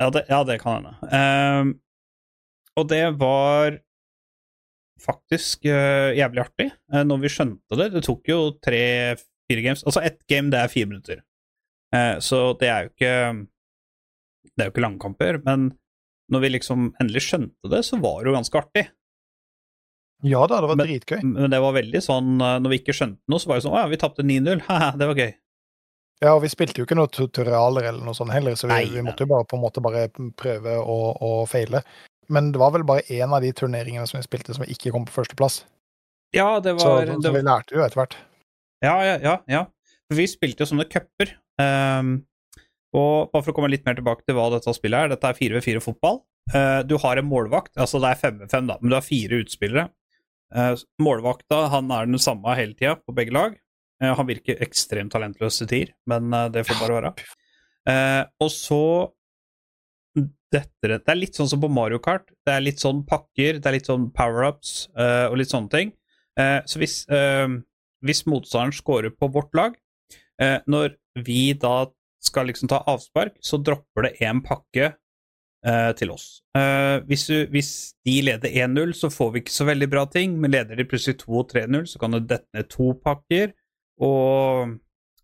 Ja, 0.00 0.10
det, 0.12 0.26
ja, 0.28 0.42
det 0.44 0.58
kan 0.60 0.84
hende. 0.84 0.94
Um, 1.10 1.72
og 2.76 2.88
det 2.92 3.04
var 3.18 3.78
faktisk 5.00 5.64
uh, 5.68 6.12
jævlig 6.16 6.42
artig 6.44 6.68
uh, 6.92 7.02
når 7.04 7.22
vi 7.24 7.32
skjønte 7.32 7.78
det. 7.80 7.90
Det 7.94 8.04
tok 8.04 8.28
jo 8.28 8.38
tre 8.64 8.82
fire 9.48 9.64
games. 9.64 9.84
Altså 9.88 10.04
ett 10.04 10.20
game, 10.28 10.52
det 10.52 10.60
er 10.60 10.72
fire 10.72 10.90
minutter. 10.90 11.22
Uh, 11.94 12.18
så 12.20 12.50
det 12.60 12.68
er 12.68 12.86
jo 12.86 12.92
ikke 12.92 13.14
Det 14.56 14.62
er 14.62 14.68
jo 14.68 14.74
ikke 14.74 14.84
langkamper, 14.84 15.40
men 15.44 15.70
når 16.32 16.42
vi 16.42 16.48
liksom 16.56 16.86
endelig 17.00 17.22
skjønte 17.28 17.70
det, 17.70 17.84
så 17.86 17.98
var 18.02 18.22
det 18.22 18.32
jo 18.32 18.36
ganske 18.36 18.58
artig. 18.58 18.86
Ja 20.26 20.40
da, 20.48 20.60
det 20.60 20.70
var 20.72 20.78
dritgøy. 20.80 21.20
Men 21.22 21.52
det 21.52 21.58
var 21.60 21.74
veldig 21.76 22.00
sånn 22.00 22.38
Når 22.40 22.70
vi 22.72 22.78
ikke 22.80 22.94
skjønte 22.96 23.20
noe, 23.28 23.36
så 23.38 23.50
var 23.50 23.58
det 23.58 23.64
sånn 23.66 23.74
Å 23.76 23.82
ja, 23.82 23.90
vi 23.90 23.98
tapte 24.00 24.24
9-0. 24.24 24.62
Det 24.98 25.08
var 25.10 25.20
gøy. 25.20 25.34
Ja, 26.24 26.32
og 26.32 26.40
vi 26.46 26.48
spilte 26.48 26.80
jo 26.80 26.86
ikke 26.86 26.96
noe 26.96 27.10
tutorialer 27.12 27.90
eller 27.90 28.04
noe 28.04 28.16
sånt 28.16 28.32
heller, 28.32 28.56
så 28.56 28.70
vi, 28.70 28.72
Nei, 28.72 28.92
vi 28.94 29.04
måtte 29.04 29.26
jo 29.26 29.32
bare 29.34 29.44
på 29.48 29.58
en 29.58 29.64
måte 29.66 29.82
bare 29.84 30.06
prøve 30.40 30.78
å, 30.80 30.98
å 31.12 31.32
feile. 31.50 31.82
Men 32.32 32.50
det 32.54 32.60
var 32.60 32.72
vel 32.74 32.86
bare 32.88 33.04
én 33.12 33.28
av 33.28 33.44
de 33.44 33.52
turneringene 33.54 34.06
som 34.08 34.18
vi 34.18 34.24
spilte 34.24 34.56
som 34.56 34.64
vi 34.64 34.72
ikke 34.74 34.94
kom 34.94 35.04
på 35.06 35.14
førsteplass. 35.14 35.60
Ja, 36.34 36.56
det 36.64 36.78
var, 36.78 37.04
så, 37.04 37.18
det 37.22 37.32
vi 37.34 37.42
lærte 37.44 37.76
jo 37.76 37.84
etter 37.84 38.00
hvert. 38.00 38.16
Ja, 38.84 38.96
ja, 39.04 39.18
ja. 39.22 39.36
ja. 39.50 39.66
Vi 40.12 40.26
spilte 40.30 40.64
jo 40.64 40.70
sånne 40.72 40.88
cuper. 40.90 41.36
Um, 41.60 42.18
og 42.96 43.28
bare 43.32 43.42
for 43.42 43.52
å 43.52 43.56
komme 43.58 43.70
litt 43.72 43.86
mer 43.86 43.98
tilbake 43.98 44.24
til 44.26 44.36
hva 44.38 44.48
dette 44.54 44.72
spillet 44.76 45.06
er, 45.06 45.12
dette 45.12 45.30
er 45.30 45.38
4v4 45.38 45.82
fotball. 45.84 46.22
Uh, 46.52 46.80
du 46.86 46.96
har 47.02 47.18
en 47.18 47.28
målvakt, 47.28 47.74
altså 47.80 48.00
det 48.02 48.12
er 48.12 48.20
5v5, 48.22 48.68
da, 48.70 48.78
men 48.80 48.92
du 48.92 48.96
har 48.96 49.04
fire 49.04 49.40
utspillere. 49.42 49.88
Uh, 50.54 50.74
målvakta 51.02 51.66
han 51.72 51.90
er 51.92 52.08
den 52.08 52.22
samme 52.22 52.54
hele 52.58 52.76
tida 52.78 52.96
på 53.02 53.14
begge 53.16 53.34
lag. 53.34 53.56
Eh, 54.02 54.12
han 54.18 54.28
virker 54.28 54.62
ekstremt 54.64 55.14
talentløs 55.14 55.60
til 55.62 55.70
tider, 55.70 55.92
men 56.10 56.32
eh, 56.34 56.48
det 56.54 56.66
får 56.68 56.80
bare 56.82 56.98
være. 56.98 57.12
Eh, 57.86 58.22
og 58.42 58.50
så 58.52 58.82
dette, 60.52 60.88
Det 60.88 61.10
er 61.10 61.18
litt 61.18 61.36
sånn 61.36 61.48
som 61.50 61.60
på 61.60 61.70
Mario 61.72 61.98
Kart. 62.02 62.28
Det 62.46 62.54
er 62.54 62.62
litt 62.62 62.82
sånn 62.82 63.02
pakker, 63.08 63.58
det 63.58 63.66
er 63.66 63.76
litt 63.76 63.88
sånn 63.90 64.10
power-ups 64.14 64.76
eh, 64.94 65.26
og 65.26 65.40
litt 65.40 65.52
sånne 65.52 65.72
ting. 65.72 65.90
Eh, 66.38 66.60
så 66.70 66.80
hvis, 66.80 67.00
eh, 67.12 67.48
hvis 68.06 68.22
motstanderen 68.30 68.76
scorer 68.76 69.12
på 69.12 69.28
vårt 69.34 69.56
lag, 69.58 69.74
eh, 70.40 70.60
når 70.70 70.94
vi 71.26 71.50
da 71.58 71.88
skal 72.22 72.48
liksom 72.50 72.70
ta 72.70 72.82
avspark, 72.88 73.36
så 73.44 73.58
dropper 73.62 74.08
det 74.08 74.14
én 74.24 74.42
pakke 74.44 74.86
eh, 75.66 75.92
til 75.98 76.14
oss. 76.14 76.40
Eh, 76.56 77.02
hvis, 77.10 77.26
du, 77.30 77.36
hvis 77.52 77.72
de 78.06 78.16
leder 78.30 78.56
1-0, 78.66 78.94
så 78.98 79.10
får 79.12 79.32
vi 79.32 79.44
ikke 79.44 79.56
så 79.58 79.68
veldig 79.68 79.90
bra 79.92 80.06
ting, 80.10 80.38
men 80.40 80.54
leder 80.54 80.78
de 80.78 80.88
plutselig 80.88 81.20
2-3-0, 81.24 81.86
så 81.92 82.02
kan 82.02 82.16
det 82.16 82.26
dette 82.30 82.48
ned 82.56 82.70
to 82.72 82.92
pakker, 83.04 83.54
og, 84.02 84.78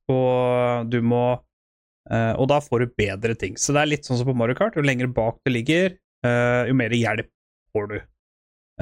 og 0.08 0.86
du 0.90 1.00
må 1.04 1.38
uh, 2.10 2.34
Og 2.40 2.48
da 2.48 2.60
får 2.64 2.78
du 2.80 2.86
bedre 2.98 3.34
ting. 3.38 3.56
Så 3.60 3.72
det 3.76 3.80
er 3.82 3.86
litt 3.92 4.04
sånn 4.08 4.18
som 4.20 4.26
på 4.30 4.34
Mario 4.36 4.54
Kart. 4.58 4.76
Jo 4.76 4.82
lenger 4.84 5.06
bak 5.12 5.36
det 5.44 5.52
ligger, 5.52 5.90
uh, 6.26 6.62
jo 6.68 6.74
mer 6.78 6.90
hjelp 6.96 7.28
får 7.74 7.84
du. 7.92 7.96
Uh, 7.98 8.02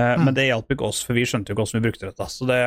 Mm. 0.00 0.20
Men 0.24 0.34
det 0.36 0.44
hjalp 0.46 0.70
ikke 0.70 0.86
oss, 0.86 1.00
for 1.04 1.14
vi 1.18 1.24
skjønte 1.28 1.50
jo 1.50 1.54
ikke 1.56 1.64
hvordan 1.66 1.80
vi 1.82 1.88
brukte 1.90 2.06
dette. 2.06 2.26
Så 2.30 2.42
det 2.48 2.60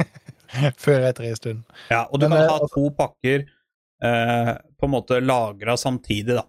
Før 0.84 0.98
etter 1.10 1.24
en 1.28 1.36
stund. 1.36 1.60
Ja, 1.90 2.02
og 2.06 2.16
du 2.22 2.26
Men, 2.28 2.36
kan 2.38 2.48
ha 2.48 2.54
altså- 2.60 2.74
to 2.74 2.84
pakker 2.96 3.38
på 4.00 4.84
en 4.86 4.94
måte 4.94 5.14
lagra 5.20 5.74
samtidig, 5.76 6.34
da. 6.38 6.44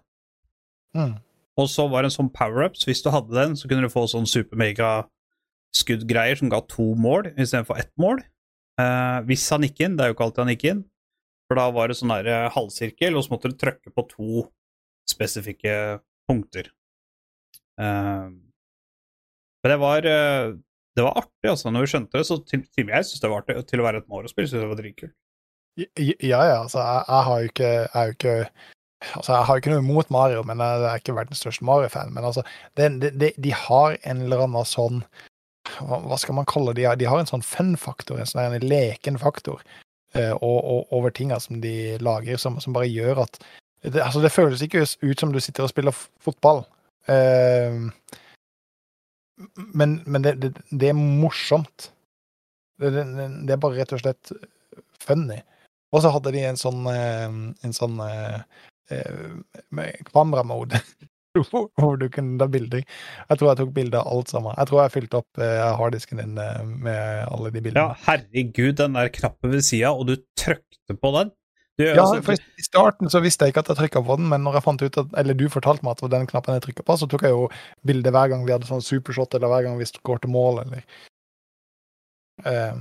Mm. 0.96 1.14
Og 1.60 1.66
så 1.68 1.84
var 1.90 1.98
det 2.00 2.06
en 2.08 2.14
sånn 2.16 2.30
power-up, 2.32 2.74
så 2.80 2.88
hvis 2.88 3.02
du 3.04 3.10
hadde 3.12 3.34
den, 3.36 3.52
så 3.60 3.68
kunne 3.68 3.84
du 3.84 3.92
få 3.92 4.06
sånn 4.08 4.24
super-mega-skuddgreier 4.30 6.36
som 6.40 6.48
ga 6.52 6.60
to 6.70 6.86
mål 6.96 7.28
istedenfor 7.34 7.76
ett 7.82 7.92
mål. 8.00 8.18
Eh, 8.80 9.18
hvis 9.28 9.44
han 9.52 9.66
gikk 9.66 9.82
inn, 9.84 9.96
det 9.98 10.04
er 10.04 10.10
jo 10.10 10.16
ikke 10.16 10.26
alltid 10.28 10.44
han 10.44 10.52
gikk 10.54 10.66
inn, 10.70 10.82
for 11.48 11.60
da 11.60 11.66
var 11.74 11.90
det 11.90 11.98
sånn 11.98 12.14
der 12.14 12.30
eh, 12.32 12.50
halvsirkel, 12.54 13.16
og 13.18 13.26
så 13.26 13.34
måtte 13.34 13.52
du 13.52 13.58
trykke 13.60 13.92
på 13.92 14.06
to 14.10 14.44
spesifikke 15.10 15.74
punkter. 16.30 16.70
Eh, 17.80 18.28
men 19.62 19.70
det 19.70 19.78
var 19.78 20.06
det 20.92 21.04
var 21.06 21.18
artig, 21.22 21.48
altså, 21.48 21.70
når 21.72 21.84
vi 21.84 21.90
skjønte 21.92 22.18
det. 22.18 22.26
Så 22.28 22.36
til, 22.44 22.64
til 22.74 22.90
jeg 22.92 23.06
syns 23.08 23.22
det 23.22 23.30
var 23.32 23.44
artig. 23.44 23.56
Til 23.68 23.80
å 23.80 23.86
være 23.86 24.02
et 24.02 24.08
Mario-spill 24.12 24.44
syns 24.44 24.58
jeg 24.58 24.64
det 24.64 24.70
var 24.72 24.80
dritkult. 24.80 25.14
Ja, 25.80 26.42
ja, 26.44 26.56
altså, 26.58 26.82
jeg, 26.82 27.04
jeg 27.08 27.26
har 27.26 27.38
jo 27.40 27.48
ikke 27.48 27.68
Jeg 27.72 28.08
jo 28.10 28.16
ikke 28.18 28.34
Altså, 29.16 29.32
jeg 29.32 29.46
har 29.48 29.58
ikke 29.58 29.70
noe 29.72 29.82
imot 29.82 30.10
Mario, 30.14 30.42
men 30.46 30.60
jeg 30.62 30.82
er 30.86 31.00
ikke 31.00 31.14
verdens 31.16 31.40
største 31.42 31.64
Mario-fan. 31.66 32.12
Men 32.14 32.28
altså, 32.28 32.44
det, 32.78 32.90
det, 33.18 33.32
de 33.42 33.54
har 33.56 33.96
en 34.06 34.20
eller 34.22 34.44
annen 34.44 34.68
sånn 34.68 35.00
hva, 35.80 36.18
skal 36.20 36.36
man 36.38 36.48
kalle 36.48 36.74
det? 36.76 36.86
De 37.00 37.08
har 37.08 37.20
en 37.20 37.28
sånn 37.28 37.44
fun-faktor, 37.46 38.20
en 38.20 38.28
sånn 38.28 38.58
leken 38.64 39.18
faktor 39.20 39.62
eh, 40.14 40.32
og, 40.32 40.58
og, 40.58 40.92
over 40.94 41.14
tinga 41.14 41.40
som 41.40 41.60
de 41.62 41.98
lager, 42.02 42.40
som, 42.40 42.60
som 42.60 42.76
bare 42.76 42.90
gjør 42.90 43.24
at 43.26 43.40
det, 43.82 43.98
altså, 43.98 44.20
det 44.22 44.30
føles 44.30 44.62
ikke 44.62 44.84
ut 44.84 45.20
som 45.20 45.32
du 45.34 45.40
sitter 45.42 45.66
og 45.66 45.72
spiller 45.72 45.96
fotball. 46.22 46.62
Eh, 47.10 47.80
men 49.74 49.96
men 50.06 50.22
det, 50.22 50.36
det, 50.42 50.52
det 50.70 50.92
er 50.92 50.98
morsomt. 50.98 51.90
Det, 52.78 52.92
er 52.94 53.58
bare 53.62 53.80
rett 53.80 53.94
og 53.94 54.02
slett 54.02 54.32
funny. 55.02 55.40
Og 55.92 56.02
så 56.02 56.12
hadde 56.14 56.32
de 56.34 56.44
en 56.46 56.58
sånn 56.58 56.86
eh, 56.90 57.26
en 57.66 57.74
sånn 57.76 57.98
eh, 58.06 58.38
eh, 58.94 59.98
kameramode 60.12 60.78
hvor 61.80 61.96
du 62.00 62.08
kunne 62.12 62.38
ta 62.40 62.46
bilder. 62.52 62.82
Jeg 63.28 63.38
tror 63.40 63.52
jeg 63.52 63.60
tok 63.62 63.70
bilde 63.76 64.00
av 64.00 64.08
alt 64.12 64.32
sammen. 64.32 64.54
Jeg 64.58 64.68
tror 64.68 64.82
jeg 64.84 64.94
fylte 64.96 65.20
opp 65.22 65.40
eh, 65.40 65.60
harddisken 65.78 66.20
din 66.20 66.34
eh, 66.40 66.64
med 66.64 67.28
alle 67.28 67.50
de 67.52 67.58
Ja, 67.60 67.64
bildene. 67.68 68.00
herregud, 68.06 68.74
den 68.80 68.98
der 68.98 69.08
knappen 69.14 69.54
ved 69.54 69.64
sida, 69.64 69.92
og 69.96 70.06
du 70.10 70.16
trykte 70.38 70.96
på 71.00 71.12
den. 71.18 71.32
Du, 71.80 71.86
Ja, 71.86 72.02
altså, 72.02 72.20
for 72.26 72.36
I 72.36 72.62
starten 72.66 73.08
så 73.08 73.22
visste 73.24 73.46
jeg 73.46 73.54
ikke 73.54 73.62
at 73.64 73.70
jeg 73.72 73.78
trykka 73.80 74.02
på 74.04 74.18
den, 74.20 74.28
men 74.28 74.42
når 74.44 74.58
jeg 74.58 74.64
fant 74.66 74.82
ut 74.84 74.98
at, 75.00 75.14
eller 75.16 75.34
du 75.34 75.46
fortalte 75.48 75.82
meg 75.86 75.94
at 75.94 76.02
det 76.02 76.04
var 76.10 76.12
den 76.18 76.28
knappen 76.28 76.58
jeg 76.58 76.66
trykka 76.66 76.84
på, 76.84 76.98
så 77.00 77.08
tok 77.08 77.24
jeg 77.24 77.32
jo 77.32 77.46
bilde 77.88 78.12
hver 78.12 78.28
gang 78.28 78.44
vi 78.44 78.52
hadde 78.52 78.68
sånn 78.68 78.84
supershot, 78.84 79.32
eller 79.38 79.48
hver 79.48 79.64
gang 79.64 79.78
vi 79.80 79.88
skårte 79.88 80.28
mål, 80.28 80.60
eller 80.66 80.84
Eh, 82.44 82.74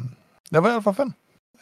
Det 0.52 0.60
var 0.64 0.72
iallfall 0.76 0.96
fun. 0.96 1.10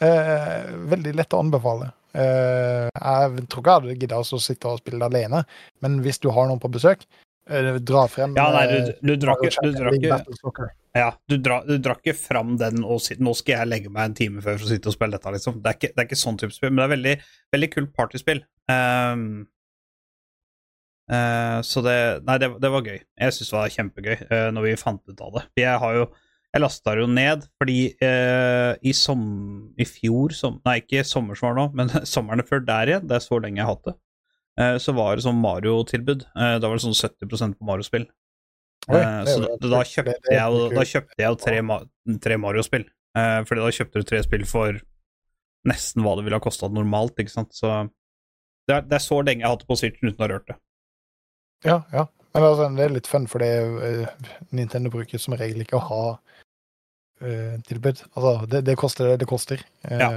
Uh, 0.00 0.70
veldig 0.88 1.10
lett 1.18 1.34
å 1.36 1.40
anbefale. 1.42 1.90
Eh, 2.10 2.88
jeg 2.90 3.46
tror 3.46 3.62
ikke 3.62 3.74
jeg 3.74 3.80
hadde 3.80 3.98
gidda 4.02 4.20
å 4.20 4.40
sitte 4.42 4.70
og 4.70 4.80
spille 4.82 4.98
det 4.98 5.08
alene, 5.10 5.44
men 5.84 6.00
hvis 6.04 6.18
du 6.22 6.30
har 6.34 6.48
noen 6.48 6.62
på 6.62 6.70
besøk, 6.72 7.04
eh, 7.46 7.76
dra 7.78 8.06
frem 8.10 8.34
Ja, 8.38 8.48
nei, 8.54 8.66
du, 8.66 8.90
eh, 8.90 8.96
du 9.02 9.14
drakk 9.16 9.46
ja, 10.90 11.12
du 11.30 11.36
dra, 11.38 11.60
du 11.62 11.76
drakk 11.78 12.02
ikke 12.02 12.18
fram 12.18 12.56
den 12.58 12.82
og 12.82 12.98
si, 13.04 13.14
nå 13.22 13.30
skal 13.38 13.60
jeg 13.60 13.70
legge 13.70 13.92
meg 13.94 14.08
en 14.08 14.16
time 14.18 14.42
før 14.42 14.58
for 14.58 14.66
å 14.66 14.70
sitte 14.72 14.90
og 14.90 14.96
spille 14.96 15.14
dette, 15.14 15.34
liksom. 15.36 15.60
Det 15.62 15.70
er 15.70 15.78
ikke, 15.78 15.90
det 15.94 16.02
er 16.02 16.08
ikke 16.08 16.18
sånn 16.18 16.40
type 16.40 16.56
spill, 16.56 16.72
men 16.72 16.82
det 16.82 16.86
er 16.88 16.94
veldig, 16.96 17.12
veldig 17.54 17.68
kult 17.76 17.92
partyspill. 17.94 18.40
Um, 18.66 19.28
uh, 21.14 21.62
så 21.62 21.84
det 21.86 21.94
Nei, 22.26 22.40
det, 22.42 22.48
det 22.58 22.72
var 22.74 22.90
gøy. 22.90 22.98
Jeg 22.98 23.36
syns 23.36 23.52
det 23.52 23.56
var 23.60 23.76
kjempegøy 23.76 24.16
uh, 24.18 24.48
når 24.56 24.66
vi 24.66 24.74
fant 24.82 25.06
ut 25.06 25.22
av 25.28 25.38
det. 25.38 25.44
Jeg 25.62 25.78
har 25.84 26.00
jo 26.00 26.08
jeg 26.50 26.62
lasta 26.64 26.94
det 26.96 27.04
jo 27.04 27.10
ned 27.10 27.44
fordi 27.60 27.78
eh, 28.02 28.72
i, 28.82 28.94
som, 28.96 29.20
i 29.78 29.86
fjor 29.86 30.34
som, 30.34 30.58
Nei, 30.66 30.80
ikke 30.82 31.04
sommer 31.06 31.38
som 31.38 31.50
var 31.50 31.58
nå, 31.58 31.66
men 31.78 31.92
sommerne 32.14 32.46
før 32.46 32.64
der 32.66 32.94
igjen, 32.94 33.10
det 33.10 33.18
er 33.18 33.26
så 33.26 33.38
lenge 33.42 33.60
jeg 33.60 33.68
har 33.68 33.76
hatt 33.76 33.90
det, 33.90 33.96
eh, 34.62 34.76
så 34.82 34.94
var 34.96 35.14
det 35.14 35.26
sånn 35.26 35.38
Mario-tilbud. 35.42 36.26
Eh, 36.34 36.56
da 36.58 36.70
var 36.70 36.80
det 36.80 36.86
sånn 36.86 36.98
70% 36.98 37.58
på 37.60 37.70
Mario-spill. 37.70 38.08
Eh, 38.90 39.20
så 39.28 39.38
da, 39.62 39.82
kjøpte 39.86 40.34
jeg 40.34 40.70
da 40.74 40.86
kjøpte 40.94 41.22
jeg 41.22 41.40
tre, 41.44 41.60
tre 42.24 42.40
Mario-spill. 42.40 42.88
Eh, 43.18 43.40
fordi 43.46 43.64
da 43.64 43.74
kjøpte 43.78 44.02
du 44.02 44.08
tre 44.08 44.22
spill 44.26 44.46
for 44.48 44.78
nesten 45.68 46.04
hva 46.04 46.14
det 46.16 46.26
ville 46.26 46.38
ha 46.38 46.42
kosta 46.42 46.70
normalt, 46.72 47.18
ikke 47.20 47.34
sant. 47.34 47.54
Så 47.54 47.70
det 48.68 48.76
er, 48.76 48.86
det 48.88 48.98
er 48.98 49.04
så 49.04 49.20
lenge 49.22 49.44
jeg 49.44 49.48
har 49.48 49.54
hatt 49.54 49.64
det 49.64 49.70
på 49.70 49.78
Switchen 49.78 50.10
uten 50.10 50.18
å 50.18 50.26
ha 50.26 50.32
rørt 50.32 50.50
det. 50.50 50.58
Ja, 51.66 51.82
ja. 51.92 52.06
Men 52.30 52.46
altså, 52.46 52.68
det 52.76 52.84
er 52.84 52.92
litt 52.94 53.10
fun, 53.10 53.26
fordi 53.30 53.48
uh, 53.58 54.28
Nintendo 54.54 54.92
bruker 54.92 55.20
som 55.20 55.34
regel 55.38 55.64
ikke 55.64 55.80
å 55.80 55.86
ha 55.88 56.02
eh, 56.14 56.39
tilbud. 57.20 58.00
Altså, 58.14 58.46
det, 58.50 58.64
det 58.64 58.78
koster 58.80 59.12
det 59.12 59.20
det 59.24 59.28
koster. 59.30 59.62
Ja. 59.90 60.10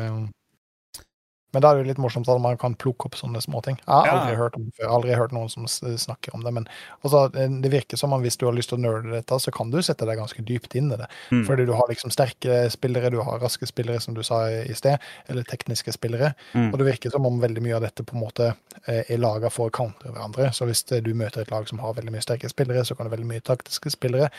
Men 1.54 1.62
da 1.62 1.70
er 1.70 1.78
det 1.78 1.84
jo 1.84 1.90
litt 1.92 2.00
morsomt 2.02 2.26
at 2.34 2.40
man 2.42 2.56
kan 2.58 2.74
plukke 2.82 3.06
opp 3.06 3.14
sånne 3.20 3.38
småting. 3.44 3.76
Jeg 3.84 3.94
har 3.94 4.08
Ja. 4.08 4.14
aldri 4.24 4.38
hørt 4.40 4.56
om. 4.58 4.64
Jeg 4.80 4.88
har 4.88 4.96
aldri 4.96 5.14
hørt 5.14 5.34
noen 5.36 5.50
som 5.54 5.68
snakker 5.70 6.34
om 6.34 6.42
det. 6.42 6.52
Men 6.52 6.66
altså, 7.06 7.28
det 7.32 7.44
det 7.62 7.70
virker 7.72 7.96
som 8.02 8.12
om 8.14 8.24
hvis 8.24 8.38
du 8.42 8.48
har 8.48 8.56
lyst 8.58 8.70
til 8.70 8.80
å 8.80 8.82
nerde 8.82 9.12
dette, 9.14 9.38
så 9.38 9.54
kan 9.54 9.70
du 9.70 9.78
sette 9.86 10.08
deg 10.10 10.18
ganske 10.18 10.42
dypt 10.42 10.74
inn 10.80 10.90
i 10.92 10.98
det. 10.98 11.06
Mm. 11.30 11.44
Fordi 11.46 11.68
du 11.70 11.74
har 11.78 11.86
liksom 11.92 12.10
sterke 12.10 12.72
spillere, 12.74 13.12
du 13.14 13.22
har 13.22 13.38
raske 13.38 13.68
spillere, 13.70 14.02
som 14.02 14.16
du 14.18 14.24
sa 14.24 14.48
i 14.50 14.74
sted, 14.74 14.98
eller 15.30 15.44
tekniske 15.44 15.94
spillere. 15.94 16.34
Mm. 16.56 16.72
Og 16.74 16.80
det 16.80 16.90
virker 16.90 17.12
som 17.14 17.26
om 17.30 17.38
veldig 17.40 17.62
mye 17.62 17.76
av 17.78 17.86
dette 17.86 18.02
på 18.04 18.18
en 18.18 18.26
måte 18.26 18.56
eh, 18.88 19.04
er 19.08 19.22
laga 19.22 19.54
for 19.54 19.70
å 19.70 19.76
countre 19.78 20.10
hverandre. 20.10 20.50
Så 20.58 20.66
hvis 20.66 20.82
eh, 20.92 21.04
du 21.06 21.14
møter 21.14 21.42
et 21.46 21.52
lag 21.54 21.70
som 21.70 21.78
har 21.86 21.94
veldig 21.94 22.18
mye 22.18 22.26
sterke 22.26 22.50
spillere, 22.50 22.82
så 22.84 22.96
kan 22.98 23.06
det 23.06 23.14
veldig 23.14 23.30
mye 23.30 23.46
taktiske 23.46 23.94
spillere. 23.94 24.32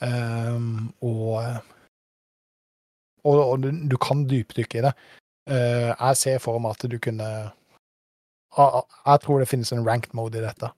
Um, 0.00 0.92
og, 1.02 1.42
eh, 1.42 1.58
og, 3.24 3.38
og 3.38 3.62
du, 3.62 3.70
du 3.90 3.96
kan 4.00 4.26
dypdykke 4.30 4.80
i 4.80 4.84
det. 4.88 4.92
Uh, 5.50 5.90
jeg 5.92 6.18
ser 6.20 6.42
for 6.42 6.60
meg 6.62 6.76
at 6.76 6.84
du 6.92 6.98
kunne 7.02 7.26
ah, 8.54 8.82
Jeg 9.06 9.22
tror 9.24 9.40
det 9.40 9.48
finnes 9.50 9.72
en 9.72 9.86
ranked 9.86 10.12
mode 10.14 10.38
i 10.38 10.44
dette. 10.44 10.68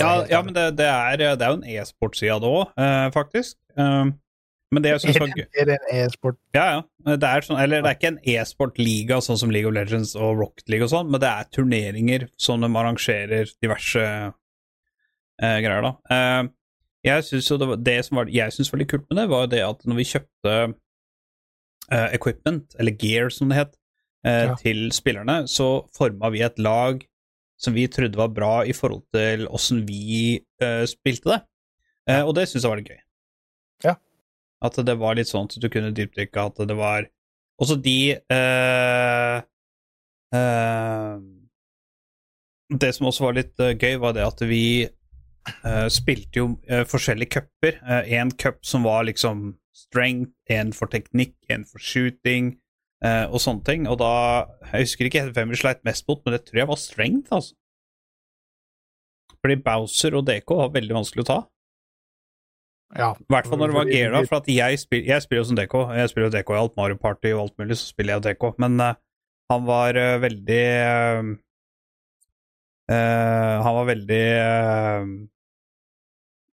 Ja, 0.00 0.12
ja 0.30 0.40
men 0.42 0.54
det, 0.54 0.70
det, 0.78 0.86
er, 0.86 1.18
det 1.38 1.42
er 1.42 1.52
jo 1.52 1.60
en 1.60 1.68
e-sport-side 1.76 2.34
av 2.34 2.42
det 2.42 2.48
òg, 2.50 2.78
faktisk. 3.14 3.58
Um, 3.78 4.16
men 4.74 4.82
det 4.82 4.96
jeg 4.96 5.02
syns 5.04 5.20
var 5.22 5.30
gøy 5.30 5.44
er 5.46 5.68
det 5.68 5.76
en 5.76 6.00
e-sport? 6.00 6.38
Ja, 6.56 6.64
ja. 6.74 6.80
Det 7.06 7.28
er, 7.28 7.44
sånn, 7.46 7.60
eller, 7.62 7.84
det 7.84 7.90
er 7.90 7.98
ikke 7.98 8.10
en 8.10 8.22
e-sport-liga 8.34 9.20
sånn 9.22 9.38
som 9.38 9.52
League 9.54 9.70
of 9.70 9.76
Legends 9.76 10.16
og 10.18 10.40
Rocket 10.40 10.66
League 10.72 10.88
og 10.88 10.90
sånn, 10.90 11.12
men 11.12 11.22
det 11.22 11.30
er 11.30 11.52
turneringer 11.54 12.26
som 12.40 12.64
de 12.64 12.70
arrangerer 12.72 13.52
diverse 13.62 14.02
eh, 14.02 15.58
greier, 15.62 15.86
da. 15.86 15.92
Eh, 16.16 16.50
jeg 17.06 17.28
synes 17.28 17.50
jo 17.52 17.60
det, 17.62 17.70
var, 17.70 17.80
det 17.86 17.96
som 18.08 18.18
var, 18.18 18.32
jeg 18.34 18.56
synes 18.56 18.72
var 18.72 18.82
litt 18.82 18.90
kult 18.90 19.06
med 19.06 19.20
det, 19.20 19.28
var 19.30 19.46
det 19.52 19.62
at 19.62 19.86
når 19.86 20.00
vi 20.00 20.08
kjøpte 20.10 20.56
eh, 21.92 22.14
equipment, 22.14 22.74
eller 22.78 22.96
gear 22.98 23.30
som 23.30 23.48
det 23.50 23.58
het, 23.60 23.76
uh, 24.26 24.46
Ja. 24.46 24.54
til 24.58 24.90
spillerne, 24.92 25.46
så 25.46 25.86
forma 25.94 26.30
vi 26.34 26.42
et 26.42 26.58
lag 26.58 27.04
som 27.58 27.74
vi 27.74 27.86
trodde 27.88 28.18
var 28.18 28.28
bra 28.28 28.64
i 28.66 28.72
forhold 28.72 29.04
til 29.14 29.46
åssen 29.48 29.86
vi 29.86 30.40
eh, 30.60 30.84
spilte 30.84 31.30
det. 31.30 31.40
Og 32.26 32.34
det 32.36 32.48
syns 32.48 32.62
jeg 32.62 32.70
var 32.70 32.76
litt 32.78 32.90
gøy. 32.90 32.98
Ja. 33.84 33.94
At 34.62 34.76
det 34.86 34.96
var 34.98 35.16
litt 35.16 35.30
sånn 35.30 35.48
at 35.48 35.56
du 35.58 35.68
kunne 35.72 35.94
dypdykke, 35.94 36.42
at 36.42 36.68
det 36.68 36.76
var 36.76 37.08
Også 37.58 37.78
de 37.80 38.18
Det 42.76 42.92
som 42.92 43.06
også 43.08 43.24
var 43.24 43.36
litt 43.38 43.56
uh, 43.62 43.72
gøy, 43.72 43.96
var 44.02 44.12
det 44.12 44.26
at 44.26 44.42
vi 44.44 44.84
uh, 45.64 45.88
spilte 45.88 46.42
jo 46.42 46.50
uh, 46.68 46.84
forskjellige 46.84 47.38
cuper. 47.38 47.78
En 48.04 48.30
cup 48.30 48.60
som 48.66 48.84
var 48.84 49.06
liksom 49.08 49.54
strength, 49.76 50.32
en 50.52 50.72
for 50.76 50.90
teknikk, 50.92 51.36
en 51.52 51.66
for 51.68 51.82
shooting 51.82 52.54
eh, 53.04 53.26
og 53.26 53.42
sånne 53.42 53.64
ting. 53.66 53.86
Og 53.90 53.98
da 54.00 54.12
Jeg 54.72 54.86
husker 54.88 55.08
ikke 55.08 55.26
hvem 55.36 55.52
vi 55.52 55.60
sleit 55.60 55.84
mest 55.86 56.06
mot, 56.08 56.22
men 56.24 56.36
det 56.36 56.46
tror 56.46 56.62
jeg 56.62 56.70
var 56.72 56.80
strength, 56.80 57.32
altså. 57.36 57.54
Fordi 59.42 59.58
Bowser 59.62 60.16
og 60.18 60.24
DK 60.26 60.56
var 60.58 60.72
veldig 60.74 60.96
vanskelig 60.96 61.22
å 61.26 61.28
ta. 61.28 61.38
Ja. 62.94 63.10
I 63.18 63.30
hvert 63.34 63.48
fall 63.50 63.60
når 63.60 63.72
det 63.72 63.76
var 63.76 63.90
Gera, 63.90 64.20
for 64.26 64.38
at 64.40 64.48
jeg, 64.50 64.78
spil, 64.80 65.02
jeg 65.06 65.22
spiller 65.22 65.42
jo 65.42 65.48
som 65.50 65.58
DK. 65.58 65.74
Jeg 65.98 66.10
spiller 66.12 66.28
jo 66.28 66.34
DK 66.34 66.52
i 66.54 66.60
alt, 66.60 66.76
Mario 66.78 66.98
Party 67.02 67.32
og 67.34 67.42
alt 67.44 67.56
mulig, 67.60 67.78
så 67.78 67.90
spiller 67.90 68.16
jeg 68.16 68.24
DK. 68.26 68.46
Men 68.62 68.80
uh, 68.80 68.92
han 69.52 69.66
var 69.68 69.98
uh, 69.98 70.16
veldig 70.22 70.66
uh, 72.90 73.56
Han 73.66 73.74
var 73.80 73.88
veldig 73.90 74.26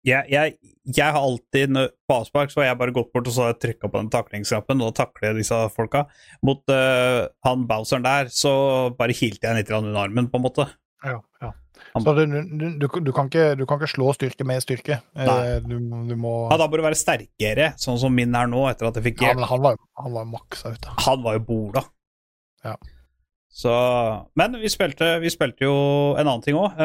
jeg, 0.07 0.27
jeg, 0.33 0.57
jeg 0.97 1.15
har 1.15 1.23
alltid 1.23 1.77
På 2.11 2.17
avspark 2.21 2.51
så 2.51 2.61
har 2.61 2.73
jeg 2.73 2.79
bare 2.81 2.95
gått 2.97 3.13
bort 3.15 3.29
og 3.31 3.35
så 3.35 3.45
har 3.45 3.53
jeg 3.53 3.61
trykka 3.63 3.89
på 3.93 4.01
den 4.01 4.11
taklingsknappen, 4.11 4.83
og 4.83 4.91
da 4.93 5.05
takler 5.05 5.29
jeg 5.31 5.43
disse 5.45 5.59
folka. 5.77 6.07
Mot 6.43 6.63
uh, 6.75 7.29
han 7.47 7.67
Bowseren 7.71 8.03
der, 8.07 8.31
så 8.35 8.53
bare 8.99 9.15
hilte 9.15 9.47
jeg 9.47 9.61
litt 9.63 9.71
under 9.77 10.01
armen, 10.03 10.27
på 10.33 10.41
en 10.41 10.47
måte. 10.49 10.67
Ja, 11.07 11.21
ja. 11.43 11.53
Så 11.93 12.13
du, 12.17 12.23
du, 12.25 12.67
du, 12.81 13.11
kan 13.13 13.27
ikke, 13.29 13.45
du 13.59 13.65
kan 13.69 13.77
ikke 13.81 13.91
slå 13.91 14.13
styrke 14.17 14.47
med 14.49 14.63
styrke. 14.65 15.01
Nei. 15.19 15.35
Eh, 15.51 15.59
Du, 15.67 15.75
du 16.09 16.15
må 16.17 16.33
Ja, 16.49 16.57
da 16.61 16.69
bør 16.71 16.81
du 16.81 16.87
være 16.87 16.97
sterkere, 16.97 17.73
sånn 17.81 17.99
som 18.01 18.15
min 18.17 18.33
er 18.39 18.49
nå, 18.49 18.63
etter 18.71 18.89
at 18.89 18.97
jeg 18.97 19.11
fikk 19.11 19.25
Ja, 19.27 19.35
men 19.37 19.45
han 19.51 19.61
var, 19.65 19.77
han 20.01 20.15
var 20.15 20.29
maksa 20.31 20.73
ute. 20.73 20.95
han 21.05 21.23
var 21.27 21.37
jo 21.37 21.43
bola. 21.51 21.83
Ja. 22.65 22.77
Så 23.53 23.73
Men 24.39 24.57
vi 24.63 24.71
spilte, 24.73 25.19
vi 25.21 25.29
spilte 25.35 25.67
jo 25.67 25.75
en 26.17 26.25
annen 26.25 26.45
ting 26.47 26.57
òg. 26.57 26.79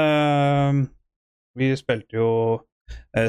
vi 1.55 1.69
spilte 1.79 2.17
jo 2.19 2.31
eh, 2.57 2.65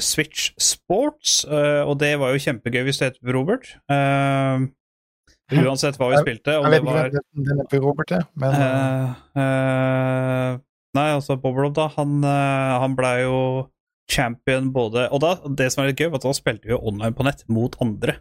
Switch 0.04 0.52
Sports, 0.60 1.40
eh, 1.48 1.82
og 1.84 1.98
det 2.02 2.12
var 2.20 2.34
jo 2.34 2.42
kjempegøy 2.42 2.84
hvis 2.88 3.00
det 3.00 3.12
het 3.12 3.32
Robert. 3.34 3.70
Eh, 3.90 4.66
uansett 5.62 5.96
hva 5.98 6.10
vi 6.12 6.20
spilte. 6.20 6.58
Om 6.60 6.68
det 6.70 6.82
var 6.84 7.10
den 7.10 7.62
er 7.62 7.68
på 7.70 7.80
Robert 7.82 8.12
er, 8.12 8.26
men 8.38 8.56
eh, 8.62 9.18
eh, 9.42 10.58
Nei, 10.96 11.10
altså 11.12 11.36
Bob-Rob, 11.36 11.74
da. 11.76 11.84
Han, 11.98 12.22
han 12.24 12.94
blei 12.96 13.20
jo 13.22 13.68
champion 14.10 14.70
både 14.72 15.04
Og 15.12 15.20
da, 15.20 15.34
det 15.58 15.68
som 15.72 15.82
er 15.82 15.90
litt 15.90 16.00
gøy, 16.00 16.08
var 16.10 16.22
at 16.22 16.26
da 16.26 16.32
spilte 16.36 16.64
vi 16.68 16.72
jo 16.72 16.80
online 16.90 17.14
på 17.16 17.26
nett 17.28 17.44
mot 17.52 17.76
andre. 17.84 18.16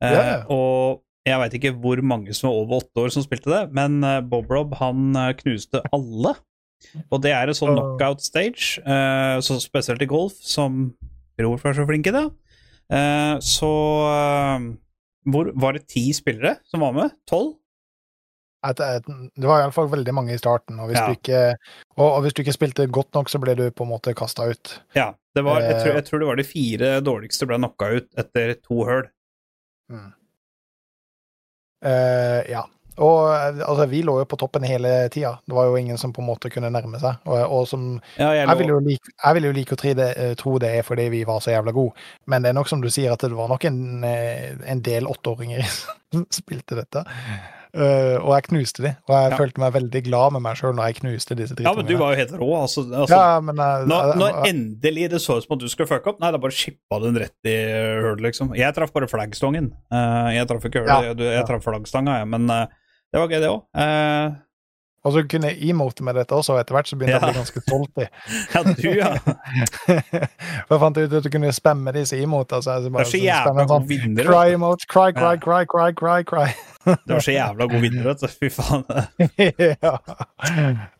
Eh, 0.00 0.12
Ja, 0.12 0.22
ja. 0.24 0.38
Og 0.52 1.02
jeg 1.26 1.40
veit 1.42 1.56
ikke 1.58 1.74
hvor 1.82 2.00
mange 2.06 2.34
som 2.38 2.48
var 2.48 2.60
over 2.62 2.80
åtte 2.80 3.02
år 3.02 3.12
som 3.14 3.24
spilte 3.26 3.50
det, 3.50 3.62
men 3.76 3.98
Boblob 4.30 4.70
Bob 4.70 4.78
han 4.80 5.16
eh, 5.18 5.32
knuste 5.40 5.82
alle. 5.92 6.36
Og 7.10 7.20
det 7.24 7.32
er 7.32 7.48
en 7.48 7.56
sånn 7.56 7.74
knockout 7.74 8.20
stage, 8.24 8.78
eh, 8.84 9.36
så 9.44 9.56
spesielt 9.62 10.02
i 10.02 10.08
golf, 10.10 10.36
som 10.44 10.94
Robert 11.40 11.64
var 11.64 11.74
så 11.78 11.86
flink 11.88 12.06
i 12.10 12.14
det. 12.16 12.24
Eh, 12.92 13.36
så 13.42 13.70
eh, 14.12 14.66
hvor, 15.26 15.50
Var 15.58 15.72
det 15.78 15.86
ti 15.90 16.12
spillere 16.14 16.56
som 16.68 16.80
var 16.86 16.92
med? 16.96 17.16
Tolv? 17.26 17.56
det 18.66 19.44
var 19.46 19.60
iallfall 19.62 19.86
veldig 19.92 20.12
mange 20.14 20.32
i 20.34 20.38
starten. 20.40 20.80
Og 20.82 20.88
hvis, 20.90 20.98
Ja. 20.98 21.06
du 21.06 21.12
ikke, 21.14 21.40
og, 21.96 22.06
og 22.16 22.22
hvis 22.24 22.34
du 22.34 22.40
ikke 22.42 22.54
spilte 22.56 22.86
godt 22.90 23.12
nok, 23.14 23.28
så 23.30 23.38
ble 23.38 23.54
du 23.54 23.70
på 23.70 23.84
en 23.86 23.92
måte 23.92 24.14
kasta 24.16 24.48
ut. 24.50 24.72
Ja. 24.96 25.12
Det 25.36 25.44
var, 25.44 25.60
jeg, 25.60 25.76
tror, 25.82 25.90
Eh. 25.92 25.94
jeg 26.00 26.04
tror 26.08 26.18
det 26.18 26.26
var 26.26 26.36
de 26.40 26.44
fire 26.48 26.88
dårligste 27.04 27.46
ble 27.46 27.58
knocka 27.60 27.90
ut 28.00 28.08
etter 28.18 28.54
to 28.64 28.80
hull. 28.88 29.04
Uh, 31.84 32.42
ja. 32.50 32.64
Og 32.96 33.28
altså, 33.60 33.86
vi 33.90 34.00
lå 34.06 34.18
jo 34.22 34.28
på 34.28 34.38
toppen 34.40 34.64
hele 34.64 35.08
tida. 35.12 35.34
Det 35.46 35.56
var 35.56 35.68
jo 35.68 35.76
ingen 35.76 35.98
som 36.00 36.14
på 36.16 36.22
en 36.22 36.28
måte 36.30 36.50
kunne 36.52 36.70
nærme 36.72 37.00
seg. 37.02 37.18
Og, 37.28 37.42
og 37.58 37.66
som 37.68 37.88
Ja, 38.16 38.30
jeg 38.32 38.46
Jeg 38.48 38.58
vil 38.62 38.72
jo 38.72 38.78
like, 38.84 39.12
jeg 39.24 39.34
vil 39.38 39.48
jo 39.50 39.52
like 39.52 39.76
å 39.76 39.80
tro 39.82 39.92
det, 39.98 40.08
eh, 40.16 40.34
tro 40.40 40.58
det 40.62 40.70
er 40.78 40.86
fordi 40.86 41.08
vi 41.12 41.24
var 41.28 41.40
så 41.44 41.52
jævla 41.52 41.74
gode, 41.76 41.92
men 42.26 42.42
det 42.42 42.50
er 42.50 42.56
nok 42.56 42.68
som 42.68 42.80
du 42.80 42.88
sier, 42.88 43.12
at 43.12 43.20
det 43.20 43.36
var 43.36 43.48
nok 43.52 43.64
en, 43.68 44.04
eh, 44.04 44.56
en 44.66 44.80
del 44.80 45.06
åtteåringer 45.06 45.62
som 46.12 46.24
spilte 46.32 46.78
dette. 46.78 47.04
Uh, 47.76 48.16
og 48.24 48.30
jeg 48.32 48.44
knuste 48.46 48.80
de, 48.86 48.90
og 49.04 49.12
jeg 49.12 49.32
Ja. 49.34 49.36
følte 49.36 49.60
meg 49.60 49.72
veldig 49.74 50.00
glad 50.06 50.32
med 50.32 50.42
meg 50.46 50.56
sjøl 50.56 50.72
når 50.78 50.86
jeg 50.86 50.94
knuste 51.02 51.36
disse 51.36 51.56
ja, 51.60 51.74
men 51.76 51.84
du 51.84 51.92
var 52.00 52.14
jo 52.14 52.20
helt 52.22 52.32
rå, 52.40 52.46
altså. 52.62 52.86
altså 52.88 53.18
Ja, 53.18 53.40
men 53.44 53.58
uh, 53.60 53.84
når, 53.84 54.14
når 54.16 54.38
endelig 54.48 55.10
det 55.12 55.20
så 55.20 55.36
ut 55.36 55.44
som 55.44 55.58
at 55.58 55.60
du 55.60 55.68
skulle 55.68 55.90
fucke 55.90 56.08
opp, 56.14 56.22
nei, 56.22 56.30
da 56.32 56.40
bare 56.40 56.56
shippa 56.56 57.02
du 57.02 57.10
den 57.10 57.20
rett 57.20 57.50
i 57.50 57.56
hullet, 58.06 58.22
liksom. 58.30 58.54
Jeg 58.56 58.72
traff 58.78 58.94
bare 58.96 59.10
flaggstangen. 59.12 59.74
Uh, 59.92 60.32
jeg 60.32 60.48
traff 60.48 60.64
ikke 60.64 60.86
hullet, 60.86 60.94
Ja, 60.94 61.12
jeg, 61.12 61.20
jeg 61.36 61.44
traff 61.50 61.68
flaggstanga, 61.68 62.16
jeg, 62.22 62.30
men 62.32 62.48
det 63.12 63.20
var 63.22 63.28
gøy, 63.32 63.40
det 63.40 63.48
òg. 63.52 63.62
og 65.06 65.12
så 65.14 65.20
kunne 65.30 65.52
jeg 65.52 65.70
emote 65.70 66.02
med 66.02 66.16
dette 66.18 66.34
også, 66.34 66.56
og 66.56 66.60
etter 66.60 66.74
hvert 66.74 66.88
så 66.90 66.96
begynte 66.98 67.14
jeg 67.14 67.22
å 67.22 67.28
bli 67.30 67.38
ganske 67.38 67.60
stolt 67.62 68.00
ja, 68.54 68.62
du, 68.66 68.88
ja. 68.90 69.10
For 70.66 70.74
jeg 70.74 70.80
fant 70.82 70.98
ut 70.98 71.12
at 71.20 71.26
du 71.26 71.30
kunne 71.30 71.52
spamme 71.54 71.92
disse 71.94 72.18
emote. 72.18 72.58
Så 72.64 72.74
jeg 72.80 72.90
bare 72.94 73.06
er 73.06 73.12
så 73.12 73.20
jævla 73.22 73.52
god 73.62 73.70
sånn, 73.76 73.86
vinner. 73.92 74.26
Cry 74.32 74.56
emote, 74.56 74.88
cry, 74.90 75.12
cry, 75.14 75.36
Ja. 75.36 75.42
cry, 75.46 75.60
cry, 75.70 75.92
cry, 76.00 76.24
cry. 76.26 76.48
Du 77.06 77.14
er 77.16 77.22
så 77.22 77.32
jævla 77.36 77.66
god 77.70 77.82
vinner, 77.86 78.02
vet 78.10 78.20
du. 78.24 78.26
Fy 78.34 78.50
faen. 78.54 78.82
ja. 79.86 79.94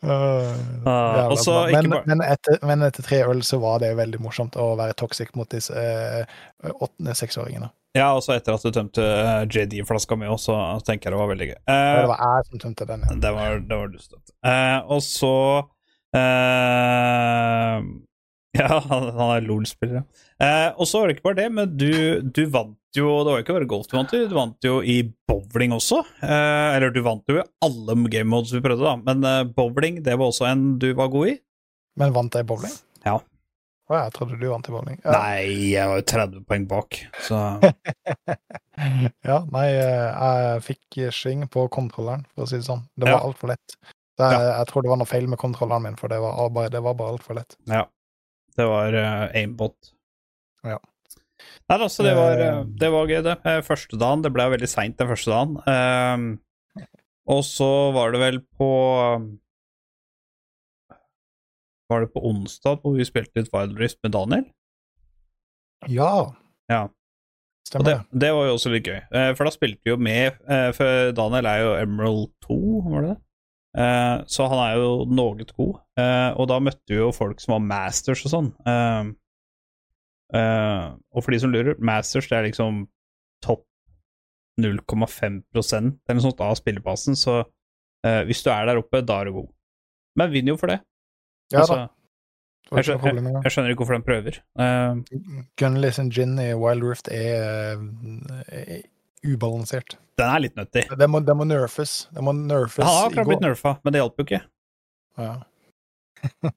Uh, 0.06 0.54
Ah, 0.86 1.26
og 1.30 1.38
så 1.42 1.56
jævla 1.66 1.66
bra. 1.66 1.66
ikke 1.66 1.82
men, 1.82 1.90
bare- 1.90 2.06
men, 2.12 2.22
etter, 2.30 2.58
men 2.66 2.82
etter 2.86 3.06
tre 3.06 3.20
øl 3.26 3.42
så 3.46 3.58
var 3.62 3.80
det 3.82 3.90
veldig 3.98 4.20
morsomt 4.22 4.54
å 4.58 4.70
være 4.78 4.94
toxic 4.98 5.34
mot 5.38 5.50
disse 5.50 5.74
eh, 5.74 6.22
åttende-seksåringene. 6.70 7.70
Ja, 7.96 8.10
og 8.16 8.22
så 8.24 8.34
etter 8.36 8.56
at 8.56 8.64
du 8.64 8.72
tømte 8.74 9.04
eh, 9.04 9.44
JD-flaska 9.48 10.18
mi 10.20 10.28
òg, 10.28 10.38
så 10.42 10.56
tenker 10.86 11.08
jeg 11.08 11.16
det 11.16 11.20
var 11.22 11.30
veldig 11.32 11.48
gøy. 11.50 11.58
Eh, 11.58 11.92
det 12.00 12.08
var 12.10 12.24
jeg 12.24 12.48
som 12.48 12.62
tømte 12.64 12.88
den. 12.88 13.04
Ja. 13.06 13.20
Det 13.24 13.32
var, 13.36 13.60
det 13.62 13.78
var 13.82 13.92
dustete. 13.92 14.34
Eh, 14.46 14.78
og 14.92 15.00
så 15.04 15.36
uh, 16.16 17.78
Ja, 18.56 18.78
han, 18.88 19.08
er 19.20 19.44
LOL-spiller, 19.44 20.00
ja. 20.00 20.04
Og 20.80 20.88
så 20.88 21.00
var 21.00 21.08
det 21.08 21.16
ikke 21.16 21.26
bare 21.26 21.40
det, 21.42 21.48
men 21.52 21.72
du, 21.76 21.90
du 22.24 22.42
vant 22.48 22.96
jo 22.96 23.10
Det 23.20 23.28
var 23.28 23.36
jo 23.36 23.44
ikke 23.44 23.56
bare 23.58 23.68
golf 23.68 23.88
du 23.90 23.96
vant 23.98 24.14
i, 24.16 24.22
du 24.30 24.32
vant 24.32 24.64
jo 24.64 24.78
i 24.80 24.94
bowling 25.28 25.74
også. 25.76 25.98
Eller 26.24 26.88
du 26.94 27.02
vant 27.04 27.24
jo 27.28 27.36
i 27.42 27.44
alle 27.66 27.96
game 28.08 28.30
modes 28.32 28.54
vi 28.56 28.62
prøvde, 28.64 28.80
da, 28.80 28.96
men 28.96 29.52
bowling 29.52 30.00
det 30.06 30.16
var 30.16 30.32
også 30.32 30.48
en 30.48 30.78
du 30.80 30.88
var 30.96 31.12
god 31.12 31.34
i. 31.34 31.36
Men 32.00 32.16
vant 32.16 32.32
jeg 32.32 32.46
i 32.46 32.48
bowling? 32.48 32.72
Ja. 33.04 33.18
Å, 33.86 33.94
jeg 34.00 34.12
trodde 34.16 34.36
du 34.40 34.46
vant 34.50 34.66
i 34.66 34.72
bowling. 34.74 34.96
Ja, 35.04 35.12
Nei, 35.14 35.42
jeg 35.70 35.86
var 35.86 36.00
jo 36.00 36.06
30 36.10 36.40
poeng 36.48 36.64
bak, 36.70 36.96
så 37.22 37.36
ja 39.30 39.36
nei, 39.54 39.66
eh, 39.78 40.08
jeg 40.10 40.64
fikk 40.66 40.98
sving 41.14 41.44
på 41.52 41.68
kontrolleren, 41.72 42.24
for 42.34 42.44
å 42.46 42.50
si 42.50 42.58
det 42.58 42.66
sånn. 42.66 42.82
Det 42.96 43.06
var 43.06 43.20
Ja. 43.20 43.28
altfor 43.28 43.52
lett. 43.52 43.76
Så 44.16 44.30
jeg, 44.32 44.42
jeg 44.48 44.66
tror 44.70 44.82
det 44.82 44.90
var 44.90 44.98
noe 45.02 45.10
feil 45.10 45.26
med 45.30 45.38
kontrolleren 45.38 45.84
min, 45.86 45.96
for 46.00 46.08
det 46.10 46.18
var 46.24 46.50
bare, 46.50 46.72
det 46.72 46.80
var 46.82 46.96
bare 46.98 47.14
altfor 47.16 47.38
lett. 47.40 47.56
ja. 47.70 47.84
Det 48.56 48.64
var 48.64 48.94
uh, 48.96 49.26
aimbot. 49.36 49.90
Ja. 50.64 50.78
Nei, 51.68 51.76
altså, 51.76 52.06
det 52.06 52.14
var, 52.16 52.38
eh, 52.40 52.62
det 52.80 52.88
var 52.94 53.10
gøy, 53.10 53.18
det. 53.26 53.34
Første 53.66 53.98
dagen. 54.00 54.22
Det 54.24 54.30
ble 54.32 54.46
veldig 54.54 54.68
seint 54.72 54.96
den 54.96 55.10
første 55.10 55.28
dagen. 55.28 55.58
Um, 55.68 56.86
og 57.28 57.42
så 57.44 57.68
var 57.92 58.14
det 58.14 58.22
vel 58.22 58.38
på 58.56 58.70
Var 61.90 62.02
det 62.02 62.12
på 62.14 62.22
onsdag 62.26 62.80
hvor 62.82 62.96
vi 62.96 63.06
spilte 63.06 63.40
litt 63.40 63.52
Wild 63.54 63.78
Rift 63.78 64.00
med 64.02 64.14
Daniel? 64.16 64.46
Ja. 65.92 66.34
Ja. 66.70 66.86
Stemmer 67.66 67.84
det, 67.84 67.94
det. 68.14 68.30
var 68.34 68.46
jo 68.46 68.54
også 68.54 68.70
litt 68.70 68.86
gøy, 68.86 69.00
eh, 69.10 69.32
for 69.34 69.46
da 69.46 69.50
spilte 69.50 69.82
vi 69.82 69.90
jo 69.90 69.96
med 69.98 70.36
eh, 70.46 70.68
For 70.76 71.10
Daniel 71.16 71.48
er 71.50 71.62
jo 71.64 71.72
Emerald 71.80 72.28
2, 72.46 72.58
var 72.92 73.02
det 73.02 73.08
det? 73.10 73.16
Eh, 73.82 74.18
så 74.30 74.46
han 74.52 74.60
er 74.62 74.76
jo 74.78 74.90
noe 75.10 75.46
god. 75.50 75.80
Og 76.38 76.44
da 76.48 76.58
møtte 76.62 76.94
vi 76.94 77.00
jo 77.00 77.10
folk 77.14 77.42
som 77.42 77.56
var 77.56 77.64
masters 77.66 78.22
og 78.28 78.32
sånn. 78.32 78.50
Og 80.32 81.18
for 81.18 81.34
de 81.34 81.40
som 81.42 81.52
lurer, 81.52 81.76
masters 81.82 82.30
det 82.30 82.38
er 82.38 82.46
liksom 82.48 82.86
topp 83.44 83.66
0,5% 84.62 85.52
eller 85.52 86.16
noe 86.16 86.24
sånt 86.24 86.40
av 86.40 86.56
spillebasen, 86.56 87.18
så 87.18 87.42
hvis 88.24 88.40
du 88.46 88.48
er 88.54 88.70
der 88.70 88.80
oppe, 88.80 89.02
da 89.04 89.20
er 89.20 89.28
du 89.28 89.36
god. 89.42 89.50
Men 90.16 90.32
vinner 90.32 90.54
jo 90.54 90.60
for 90.62 90.72
det. 90.72 90.80
Ja 91.54 91.60
altså, 91.62 91.74
da. 91.76 91.86
Jeg, 92.76 92.84
skjønner, 92.88 93.14
jeg, 93.22 93.42
jeg 93.44 93.52
skjønner 93.54 93.70
ikke 93.70 93.84
hvorfor 93.84 93.94
de 94.00 94.06
prøver. 94.08 94.38
Uh, 94.58 95.46
Gunless 95.60 96.00
and 96.02 96.10
gin 96.12 96.32
i 96.42 96.48
Wild 96.58 96.82
Rift 96.82 97.06
er, 97.14 97.76
er 98.50 98.80
ubalansert. 99.26 99.94
den 100.18 100.26
er 100.32 100.40
litt 100.42 100.56
nøttig. 100.58 100.82
Den 100.98 101.10
må, 101.12 101.20
det 101.22 101.36
må 101.38 101.44
nerfes. 101.46 102.08
Det 102.16 102.24
må 102.26 102.32
nerfes 102.34 102.82
Han 102.82 102.90
har 102.90 103.06
akkurat 103.12 103.30
blitt 103.30 103.44
nerfa, 103.46 103.76
men 103.84 103.94
det 103.94 104.02
hjalp 104.02 104.18
jo 104.18 104.26
ikke. 104.26 104.42
Ja. 105.22 105.30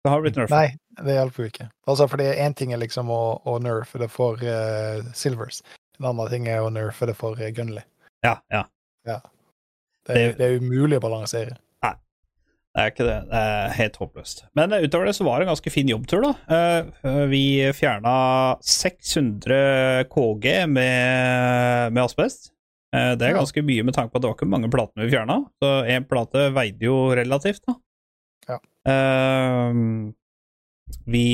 Det 0.00 0.08
har 0.08 0.22
blitt 0.24 0.36
nerfa. 0.38 0.56
Nei, 0.56 0.68
det 1.04 1.12
hjelper 1.12 1.42
jo 1.44 1.48
ikke. 1.50 1.64
Altså, 1.92 2.06
fordi 2.08 2.24
én 2.40 2.54
ting 2.56 2.70
er 2.72 2.78
liksom 2.80 3.10
å, 3.12 3.18
å 3.44 3.58
nerfe 3.60 3.98
det 4.00 4.06
for 4.08 4.40
uh, 4.40 5.02
Silvers. 5.12 5.58
En 6.00 6.06
annen 6.08 6.30
ting 6.32 6.46
er 6.48 6.62
å 6.64 6.70
nerfe 6.72 7.04
det 7.10 7.12
for 7.18 7.36
uh, 7.36 7.50
Gunley. 7.52 7.84
Ja, 8.24 8.38
ja. 8.48 8.62
Det 9.04 9.18
Det, 10.08 10.22
er- 10.22 10.32
det 10.38 10.46
er 10.46 10.56
umulig 10.64 10.96
å 10.96 11.04
balansere. 11.04 11.58
Det 12.70 12.82
er 12.84 12.92
ikke 12.92 13.06
det. 13.06 13.16
Det 13.26 13.38
er 13.40 13.72
helt 13.80 13.96
håpløst. 13.98 14.44
Men 14.54 14.72
eh, 14.76 14.84
utover 14.86 15.08
det 15.10 15.16
så 15.16 15.26
var 15.26 15.40
det 15.40 15.48
en 15.48 15.50
ganske 15.50 15.72
fin 15.74 15.90
jobbtur, 15.90 16.22
da. 16.22 16.32
Eh, 16.54 17.24
vi 17.32 17.42
fjerna 17.74 18.14
600 18.62 20.06
KG 20.12 20.46
med, 20.70 21.90
med 21.90 22.02
asbest. 22.04 22.52
Eh, 22.94 23.12
det 23.18 23.26
er 23.26 23.34
ganske 23.40 23.64
mye 23.66 23.86
med 23.86 23.96
tanke 23.96 24.14
på 24.14 24.20
at 24.20 24.22
det 24.22 24.30
var 24.30 24.38
ikke 24.38 24.52
mange 24.54 24.70
platene 24.70 25.06
vi 25.08 25.14
fjerna. 25.16 25.40
Så 25.58 25.72
én 25.90 26.06
plate 26.10 26.46
veide 26.54 26.86
jo 26.86 27.00
relativt, 27.18 27.64
da. 27.66 27.76
Ja. 28.52 28.60
Eh, 28.94 29.82
vi 31.10 31.26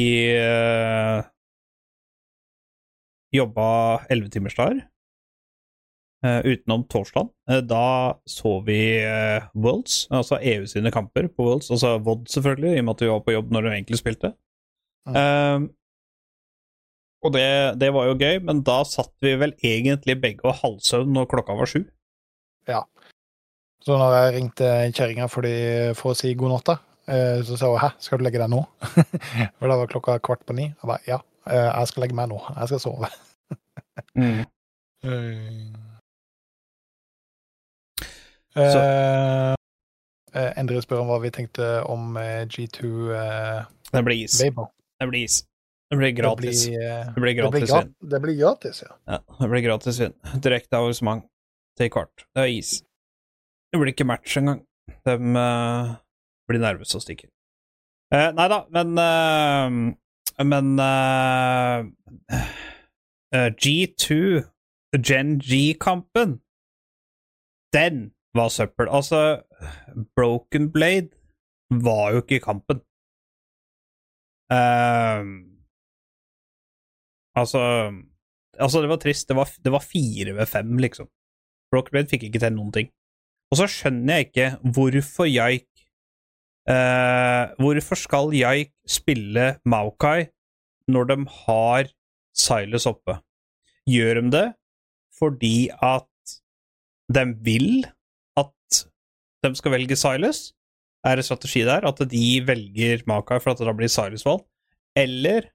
jobba 3.36 3.68
ellevetimersdager. 4.08 4.86
Uh, 6.24 6.40
utenom 6.48 6.86
torsdag. 6.88 7.28
Eh, 7.50 7.60
da 7.60 8.16
så 8.26 8.56
vi 8.64 8.78
eh, 9.04 9.44
Worlds, 9.52 10.06
altså 10.10 10.38
EU 10.40 10.64
sine 10.66 10.90
kamper 10.90 11.28
på 11.28 11.44
Worlds. 11.44 11.68
Altså 11.70 11.98
VOD, 12.02 12.24
selvfølgelig, 12.32 12.72
i 12.72 12.80
og 12.80 12.86
med 12.86 12.94
at 12.94 13.04
vi 13.04 13.10
var 13.10 13.20
på 13.26 13.34
jobb 13.34 13.52
når 13.52 13.66
de 13.66 13.72
egentlig 13.74 13.98
spilte. 14.00 14.30
Eh, 15.12 15.66
og 17.26 17.34
det, 17.36 17.46
det 17.82 17.92
var 17.94 18.08
jo 18.08 18.16
gøy, 18.16 18.40
men 18.48 18.64
da 18.66 18.80
satt 18.88 19.12
vi 19.24 19.36
vel 19.38 19.54
egentlig 19.60 20.16
begge 20.22 20.48
og 20.48 20.56
halvsøvn 20.62 21.12
når 21.14 21.28
klokka 21.30 21.58
var 21.60 21.70
sju. 21.70 21.84
Ja. 22.70 22.82
Så 23.84 24.00
når 24.00 24.16
jeg 24.16 24.34
ringte 24.38 24.74
kjerringa 24.96 25.28
for, 25.30 25.46
for 26.00 26.14
å 26.14 26.18
si 26.18 26.32
god 26.38 26.56
natt, 26.56 26.74
eh, 27.12 27.44
så 27.46 27.60
sa 27.60 27.70
hun 27.70 27.78
'hæ, 27.82 27.92
skal 28.02 28.18
du 28.18 28.24
legge 28.26 28.40
deg 28.42 28.50
nå?' 28.50 28.64
For 29.58 29.68
da 29.68 29.78
var 29.78 29.92
klokka 29.92 30.18
kvart 30.18 30.46
på 30.48 30.56
ni. 30.56 30.72
Jeg 30.72 30.90
bare 30.90 31.04
'ja, 31.06 31.20
eh, 31.46 31.70
jeg 31.70 31.92
skal 31.92 32.06
legge 32.06 32.18
meg 32.18 32.32
nå. 32.32 32.40
Jeg 32.56 32.72
skal 32.72 32.84
sove'. 32.88 33.12
Eh, 35.06 35.85
Eh, 38.56 39.54
eh, 40.32 40.52
Endre 40.60 40.80
spør 40.84 41.02
om 41.02 41.10
hva 41.10 41.18
vi 41.22 41.30
tenkte 41.34 41.66
om 41.90 42.16
eh, 42.20 42.46
G2 42.48 42.88
uh, 43.12 43.66
Det 43.92 44.02
blir 44.06 44.24
is. 44.24 44.38
Vapor. 44.44 44.70
Det 45.00 45.08
blir 45.10 45.24
is. 45.28 45.42
Det 45.90 45.98
blir 46.00 46.14
gratis. 46.16 46.64
Det 46.64 46.72
blir, 46.72 46.86
uh, 46.86 47.12
Det 47.14 47.14
blir 47.14 47.14
det 47.14 47.22
blir 47.22 47.36
gratis 47.42 47.70
gra- 47.70 47.82
vin. 47.82 47.94
Det 48.10 48.22
blir 48.22 48.38
gratis, 48.40 48.82
ja. 48.82 48.96
Ja, 49.12 49.18
det 49.40 49.50
blir 49.52 49.66
gratis 49.68 50.00
vin. 50.00 50.16
Direkte 50.42 50.80
avansement 50.80 51.28
til 51.78 51.90
kart. 51.90 52.26
Det 52.34 52.42
er 52.46 52.54
is. 52.56 52.82
Det 53.72 53.80
blir 53.80 53.92
ikke 53.92 54.08
match 54.08 54.36
engang. 54.40 54.64
De 55.06 55.14
uh, 55.14 55.94
blir 56.48 56.62
nervøse 56.62 56.96
og 56.96 57.04
stikker. 57.04 57.28
Uh, 58.14 58.30
nei 58.38 58.48
da, 58.50 58.64
men 58.72 58.98
uh, 58.98 59.94
Men 60.44 60.78
eh, 60.78 61.86
eh, 63.32 63.50
G2, 63.56 64.42
Gen 65.00 65.38
G-kampen, 65.40 66.40
den 67.72 68.12
var 68.36 68.52
søppel. 68.52 68.90
Altså, 68.92 69.42
Broken 70.16 70.70
Blade 70.72 71.10
var 71.70 72.12
jo 72.14 72.22
ikke 72.22 72.38
i 72.38 72.44
kampen. 72.44 72.82
Eh, 74.52 75.22
altså 77.34 77.62
Altså, 78.56 78.80
det 78.80 78.88
var 78.88 79.00
trist. 79.00 79.28
Det 79.28 79.36
var, 79.36 79.50
det 79.64 79.72
var 79.72 79.84
fire 79.84 80.32
ved 80.36 80.48
fem, 80.48 80.78
liksom. 80.80 81.08
Broken 81.72 81.92
Blade 81.92 82.08
fikk 82.08 82.28
ikke 82.28 82.40
til 82.40 82.54
noen 82.56 82.72
ting. 82.72 82.88
Og 83.52 83.60
så 83.60 83.68
skjønner 83.70 84.18
jeg 84.18 84.28
ikke 84.28 84.46
hvorfor 84.74 85.28
Jaik 85.30 85.68
uh, 86.70 87.52
Hvorfor 87.62 87.98
skal 88.00 88.34
Jaik 88.34 88.72
spille 88.90 89.52
Maokai 89.68 90.26
når 90.90 91.10
de 91.12 91.16
har 91.44 91.92
Silas 92.36 92.88
oppe? 92.90 93.20
Gjør 93.86 94.22
de 94.22 94.32
det 94.34 94.46
fordi 95.16 95.70
at 95.70 96.34
de 97.14 97.22
vil 97.46 97.86
de 99.46 99.58
skal 99.58 99.74
velge 99.74 99.96
Silas? 99.98 100.50
Er 101.06 101.18
det 101.18 101.26
strategi 101.26 101.62
der? 101.66 101.86
At 101.86 102.00
de 102.10 102.26
velger 102.46 103.04
Maokai 103.06 103.38
for 103.42 103.52
at 103.52 103.62
da 103.62 103.74
blir 103.76 103.90
Silas 103.92 104.26
valgt? 104.26 104.48
Eller 104.96 105.52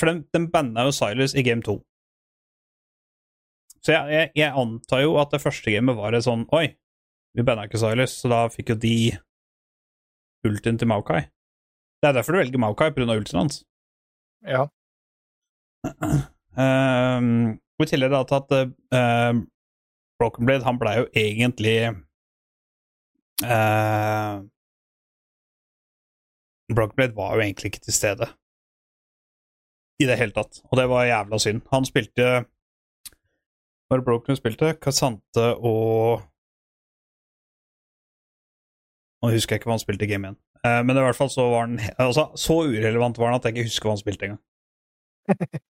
For 0.00 0.08
de, 0.08 0.22
de 0.34 0.46
banna 0.50 0.86
jo 0.88 0.94
Silas 0.96 1.34
i 1.36 1.44
game 1.46 1.62
2. 1.62 1.76
Så 3.82 3.92
jeg, 3.92 4.14
jeg, 4.14 4.30
jeg 4.38 4.54
antar 4.58 5.02
jo 5.02 5.16
at 5.20 5.30
det 5.34 5.42
første 5.42 5.70
gamet 5.74 5.98
var 5.98 6.14
et 6.14 6.24
sånn 6.24 6.46
Oi, 6.54 6.66
vi 7.36 7.44
banna 7.46 7.66
ikke 7.68 7.80
Silas, 7.82 8.16
så 8.22 8.30
da 8.32 8.40
fikk 8.50 8.74
jo 8.74 8.78
de 8.82 8.96
ultien 10.48 10.78
til 10.78 10.90
Maokai. 10.90 11.22
Det 12.02 12.10
er 12.10 12.16
derfor 12.16 12.34
du 12.34 12.42
velger 12.42 12.62
Maokai, 12.62 12.90
pga. 12.94 13.14
ultien 13.14 13.44
hans. 13.44 13.62
ja. 14.46 14.66
Um, 16.52 17.54
I 17.80 17.86
tillegg 17.88 18.10
da 18.12 18.18
til 18.28 18.36
at 18.36 18.50
uh, 18.92 19.38
Broken 20.20 20.44
Blade, 20.44 20.66
han 20.66 20.76
blei 20.76 20.98
jo 20.98 21.06
egentlig 21.16 21.76
uh, 23.40 24.42
Brockblade 26.72 27.16
var 27.16 27.36
jo 27.36 27.44
egentlig 27.44 27.72
ikke 27.72 27.84
til 27.86 27.96
stede 27.96 28.28
i 30.00 30.08
det 30.08 30.16
hele 30.18 30.34
tatt, 30.34 30.62
og 30.70 30.78
det 30.78 30.88
var 30.90 31.06
jævla 31.06 31.38
synd. 31.38 31.62
Han 31.70 31.86
spilte 31.86 32.44
var 33.92 34.00
det 34.00 34.04
Broken 34.06 34.36
spilte? 34.38 34.70
Kassante 34.80 35.50
og 35.60 36.22
Nå 39.22 39.28
husker 39.34 39.54
jeg 39.54 39.60
ikke 39.60 39.68
hva 39.68 39.76
han 39.76 39.82
spilte 39.82 40.06
i 40.06 40.08
game 40.10 40.26
igjen. 40.26 40.38
Uh, 40.64 40.80
men 40.86 40.96
i 40.96 41.02
hvert 41.04 41.18
fall 41.18 41.28
så 41.30 41.44
var 41.52 41.66
han 41.66 41.76
altså, 42.00 42.24
Så 42.40 42.56
urelevant 42.70 43.20
var 43.20 43.30
han 43.30 43.36
at 43.36 43.44
jeg 43.44 43.54
ikke 43.54 43.68
husker 43.68 43.86
hva 43.86 43.94
han 43.94 44.00
spilte 44.00 44.30
engang. 44.30 44.42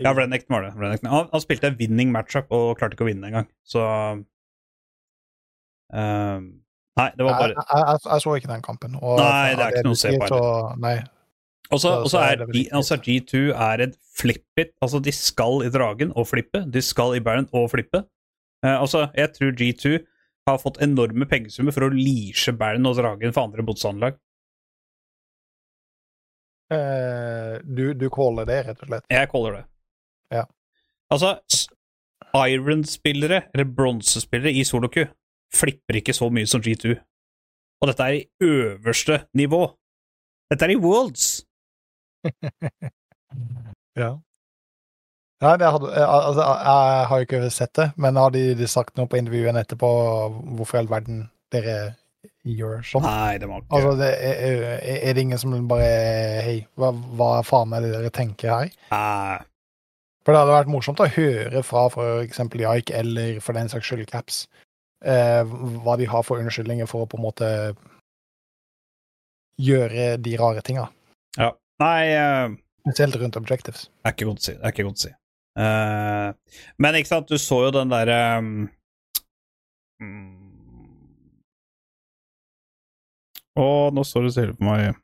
Ja, 0.00 0.10
Brennick 0.16 0.48
var 0.50 0.64
det. 0.64 0.72
Han, 1.06 1.28
han 1.30 1.42
spilte 1.44 1.70
winning 1.78 2.10
matchup 2.10 2.50
og 2.50 2.78
klarte 2.80 2.96
ikke 2.96 3.04
å 3.04 3.10
vinne 3.10 3.28
engang, 3.28 3.46
så 3.62 3.82
ehm, 5.94 6.48
Nei, 7.00 7.08
det 7.16 7.24
var 7.26 7.38
bare 7.40 7.54
jeg, 7.56 7.80
jeg, 7.80 8.00
jeg 8.12 8.22
så 8.26 8.36
ikke 8.38 8.50
den 8.52 8.62
kampen. 8.68 8.94
Og 9.00 9.18
Nei, 9.20 9.54
det 9.56 9.64
er 9.66 9.74
ikke 9.78 9.88
noe 9.88 9.96
å 9.98 10.00
se 10.04 10.12
på 10.20 10.28
Så. 10.30 10.40
Og 11.70 11.80
så 12.10 12.20
er 12.20 12.40
ikke- 12.44 12.72
altså 12.76 12.96
G2 12.98 13.42
er 13.54 13.80
et 13.86 13.96
flip-it. 14.18 14.72
Altså, 14.82 15.00
de 15.02 15.12
skal 15.14 15.62
i 15.64 15.70
Dragen 15.70 16.10
og 16.18 16.26
flippe. 16.26 16.64
De 16.70 16.82
skal 16.82 17.14
i 17.16 17.20
Baron 17.24 17.46
og 17.54 17.68
flippe. 17.70 18.02
Eh, 18.64 18.74
altså, 18.76 19.06
jeg 19.16 19.32
tror 19.36 19.52
G2 19.56 19.92
har 20.48 20.58
fått 20.58 20.80
enorme 20.82 21.28
pengesummer 21.30 21.72
for 21.72 21.86
å 21.86 21.92
leashe 21.94 22.52
Baron 22.58 22.86
og 22.90 22.96
Dragen 22.98 23.32
for 23.32 23.46
andre 23.46 23.62
motstanderlag. 23.62 24.18
Eh, 26.70 27.58
du, 27.64 27.94
du 27.94 28.06
caller 28.14 28.46
det, 28.46 28.60
rett 28.68 28.82
og 28.84 28.90
slett. 28.90 29.06
Jeg 29.10 29.30
caller 29.32 29.56
det. 29.58 29.64
Ja. 30.36 30.44
Altså, 31.10 31.32
Iron-spillere, 32.34 33.44
eller 33.54 33.64
bronsespillere 33.66 34.52
i 34.54 34.62
soloku, 34.66 35.04
flipper 35.54 36.00
ikke 36.00 36.14
så 36.16 36.30
mye 36.32 36.48
som 36.50 36.62
G2. 36.64 36.96
Og 37.80 37.88
dette 37.90 38.06
er 38.06 38.18
i 38.18 38.24
øverste 38.44 39.22
nivå. 39.38 39.64
Dette 40.50 40.66
er 40.66 40.74
i 40.74 40.80
Worlds! 40.80 41.44
Ja. 43.98 44.14
Nei, 45.40 45.54
jeg, 45.56 45.70
hadde, 45.72 45.88
jeg, 45.94 46.04
altså, 46.04 46.44
jeg 46.44 47.06
har 47.10 47.20
jo 47.20 47.26
ikke 47.26 47.50
sett 47.52 47.72
det, 47.78 47.86
men 48.00 48.18
har 48.20 48.32
de, 48.34 48.42
de 48.58 48.68
sagt 48.68 48.98
noe 48.98 49.08
på 49.10 49.18
intervjuene 49.18 49.62
etterpå 49.64 49.90
hvorfor 50.58 50.78
i 50.78 50.80
all 50.82 50.90
verden 50.90 51.22
dere 51.52 51.76
gjør 52.44 52.82
sånn? 52.86 53.06
Nei, 53.06 53.38
det 53.40 53.48
var 53.48 53.62
ikke 53.62 53.78
Altså, 53.78 53.94
det 54.00 54.10
er, 54.20 54.64
er 55.00 55.16
det 55.16 55.24
ingen 55.24 55.40
som 55.40 55.54
bare 55.70 55.88
Hei, 56.44 56.56
hva, 56.80 56.92
hva 57.16 57.30
faen 57.46 57.72
er 57.76 57.86
det 57.86 57.94
dere 57.96 58.12
tenker 58.14 58.52
her? 58.52 58.74
Nei. 58.92 59.38
For 60.20 60.36
det 60.36 60.42
hadde 60.42 60.58
vært 60.58 60.72
morsomt 60.72 61.00
å 61.00 61.08
høre 61.08 61.62
fra 61.64 61.86
for 61.92 62.20
eksempel 62.20 62.66
Jaik, 62.66 62.92
eller 62.92 63.40
for 63.44 63.56
den 63.56 63.72
saks 63.72 63.88
skyld 63.88 64.10
Caps, 64.12 64.44
hva 65.04 65.94
de 65.96 66.04
har 66.10 66.22
for 66.26 66.42
unnskyldninger 66.42 66.86
for 66.90 67.04
å 67.06 67.08
på 67.08 67.16
en 67.16 67.24
måte 67.24 67.48
gjøre 69.60 70.14
de 70.20 70.34
rare 70.40 70.60
tinga. 70.64 70.88
Ja. 71.38 71.52
Nei, 71.80 72.10
eh, 72.16 72.50
Spesielt 72.84 73.16
rundt 73.20 73.36
objectives. 73.36 73.86
det 74.02 74.08
er 74.08 74.14
ikke 74.16 74.28
godt 74.30 74.40
å 74.40 74.44
si. 74.48 74.52
Det 74.56 74.64
er 74.64 74.72
ikke 74.74 74.84
godt 74.88 75.00
å 75.00 75.06
si. 75.06 75.14
Uh, 75.60 76.30
men 76.78 76.94
ikke 76.96 77.10
sant, 77.10 77.28
du 77.28 77.36
så 77.40 77.58
jo 77.66 77.70
den 77.74 77.90
derre 77.90 78.18
um, 78.38 78.68
Å, 83.60 83.66
nå 83.92 84.04
står 84.06 84.24
det 84.28 84.32
stille 84.36 84.54
på 84.56 84.64
meg. 84.64 84.94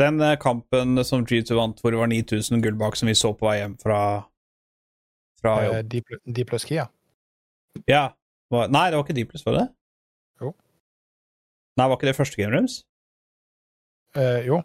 Den 0.00 0.22
eh, 0.24 0.36
kampen 0.40 0.96
som 1.04 1.24
G2 1.28 1.56
vant, 1.58 1.80
hvor 1.82 1.92
det 1.92 2.00
var 2.00 2.08
9000 2.10 2.62
gull 2.64 2.78
bak, 2.80 2.96
som 2.96 3.10
vi 3.10 3.16
så 3.18 3.32
på 3.36 3.48
vei 3.50 3.58
hjem 3.60 3.74
fra, 3.82 3.98
fra 5.42 5.56
Eh, 5.66 5.82
pl- 5.82 6.22
de 6.24 6.44
pluss 6.48 6.64
Kia. 6.68 6.86
Ja. 7.88 8.04
Nei, 8.52 8.90
det 8.90 8.96
var 8.98 9.04
ikke 9.06 9.14
Deepless, 9.16 9.44
var 9.46 9.54
det? 9.56 9.66
Jo. 10.42 10.52
Nei, 11.80 11.86
var 11.88 11.96
ikke 11.96 12.10
det 12.10 12.16
første 12.18 12.36
Game 12.36 12.52
Rooms? 12.56 12.82
Eh, 14.16 14.42
jo, 14.46 14.58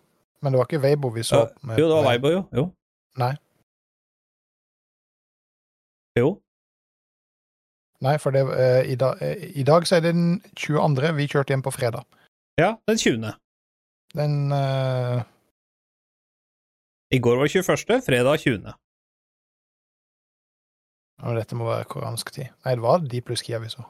men 0.44 0.52
det 0.54 0.60
var 0.60 0.68
ikke 0.68 0.82
Weibo 0.84 1.10
vi 1.16 1.24
så. 1.24 1.46
Med- 1.64 1.80
jo, 1.80 1.88
det 1.88 1.96
var 1.96 2.10
Weibo, 2.10 2.32
jo. 2.34 2.42
jo. 2.54 2.66
Nei. 3.18 3.32
Jo. 6.20 6.34
Nei, 8.04 8.18
for 8.22 8.32
det, 8.36 8.44
eh, 8.44 8.92
i, 8.92 8.96
da, 9.00 9.14
eh, 9.22 9.48
i 9.58 9.64
dag 9.66 9.88
så 9.88 9.96
er 9.98 10.04
det 10.06 10.14
den 10.14 10.42
22. 10.60 11.14
Vi 11.18 11.28
kjørte 11.32 11.54
hjem 11.56 11.64
på 11.66 11.72
fredag. 11.74 12.04
Ja, 12.60 12.76
den 12.90 12.98
20. 12.98 13.32
Den 14.18 14.52
eh, 14.52 15.24
I 17.16 17.20
går 17.24 17.38
var 17.40 17.48
21., 17.48 18.02
fredag 18.06 18.38
20. 18.44 18.74
Og 21.26 21.38
dette 21.38 21.58
må 21.58 21.66
være 21.66 21.88
koreansk 21.90 22.30
tid. 22.36 22.52
Nei, 22.66 22.76
det 22.78 22.84
var 22.84 23.06
de 23.14 23.22
pluss 23.26 23.42
Kia 23.46 23.62
vi 23.62 23.72
så. 23.72 23.86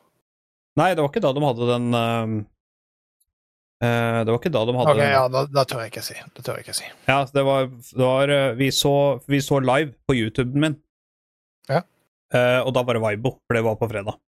Nei, 0.79 0.93
det 0.93 1.03
var 1.03 1.09
ikke 1.11 1.23
da 1.25 1.33
de 1.33 1.43
hadde 1.43 1.67
den 1.71 1.87
uh, 1.97 2.27
Det 3.81 4.29
var 4.29 4.37
ikke 4.37 4.53
da 4.53 4.61
de 4.69 4.75
hadde 4.77 4.93
Ok, 4.93 5.01
den 5.01 5.11
ja, 5.11 5.23
da, 5.33 5.43
da 5.51 5.65
tør 5.67 5.83
jeg 5.83 5.91
ikke 5.91 6.05
si. 6.05 6.15
Det 6.37 6.45
tør 6.45 6.59
jeg 6.59 6.67
ikke 6.67 6.77
si. 6.77 6.87
Ja, 7.09 7.19
det 7.33 7.43
var, 7.47 7.67
det 7.67 8.05
var 8.05 8.33
eh, 8.35 8.53
vi, 8.59 8.69
så, 8.75 8.93
vi 9.27 9.41
så 9.43 9.59
live 9.63 9.91
på 10.07 10.15
YouTuben 10.15 10.63
min. 10.63 10.79
Ja. 11.67 11.83
Uh, 12.31 12.61
og 12.63 12.71
da 12.77 12.85
var 12.87 12.97
det 12.97 13.03
Vibo, 13.03 13.37
for 13.43 13.57
det 13.57 13.65
var 13.67 13.77
på 13.79 13.89
fredag. 13.91 14.19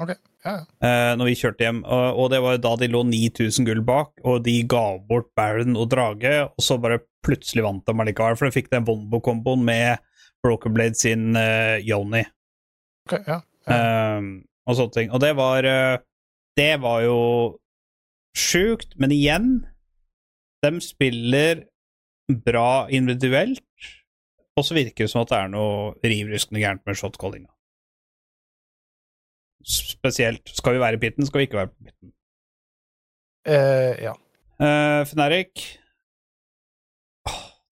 Ok, 0.00 0.14
ja, 0.46 0.52
ja. 0.56 0.90
Når 1.20 1.28
vi 1.28 1.34
kjørte 1.36 1.66
hjem. 1.66 1.82
Og, 1.84 2.20
og 2.22 2.30
det 2.32 2.38
var 2.40 2.62
da 2.64 2.70
de 2.80 2.88
lå 2.88 3.02
9000 3.10 3.66
gull 3.68 3.82
bak, 3.84 4.14
og 4.24 4.40
de 4.46 4.54
ga 4.64 4.86
bort 5.04 5.28
Baron 5.36 5.76
og 5.76 5.90
Drage, 5.92 6.32
og 6.48 6.64
så 6.64 6.78
bare 6.80 7.02
plutselig 7.26 7.66
vant 7.66 7.84
de 7.84 7.92
allikevel, 7.92 8.38
for 8.38 8.48
de 8.48 8.54
fikk 8.54 8.70
den 8.72 8.86
Vonbo-komboen 8.88 9.60
med 9.66 10.00
Brokerblade 10.42 10.98
sin 10.98 11.36
uh, 11.36 11.78
Yoni. 11.80 12.24
Okay, 13.06 13.22
ja. 13.26 13.40
ja. 13.66 14.18
Um, 14.18 14.42
og 14.66 14.78
sånne 14.78 14.94
ting. 14.94 15.10
Og 15.14 15.22
det 15.22 15.32
var 15.38 15.66
eh, 15.66 15.98
Det 16.58 16.74
var 16.82 17.02
jo 17.02 17.18
sjukt, 18.36 18.94
men 19.00 19.14
igjen 19.14 19.48
De 20.62 20.70
spiller 20.84 21.64
bra 22.46 22.86
individuelt, 22.94 23.88
og 24.56 24.64
så 24.64 24.76
virker 24.76 25.04
det 25.04 25.10
som 25.10 25.24
at 25.24 25.32
det 25.32 25.38
er 25.40 25.48
noe 25.50 25.90
riv 26.06 26.30
ruskende 26.30 26.62
gærent 26.62 26.84
med 26.86 26.96
shotcallinga. 26.96 27.50
Spesielt. 29.66 30.46
Skal 30.54 30.76
vi 30.76 30.82
være 30.84 30.96
i 30.96 31.02
pitten, 31.02 31.26
skal 31.26 31.42
vi 31.42 31.48
ikke 31.48 31.58
være 31.58 31.72
på 31.72 31.88
pitten. 31.88 32.12
Uh, 33.42 33.92
ja. 34.06 34.14
Uh, 34.62 35.02
Fnatic 35.10 35.81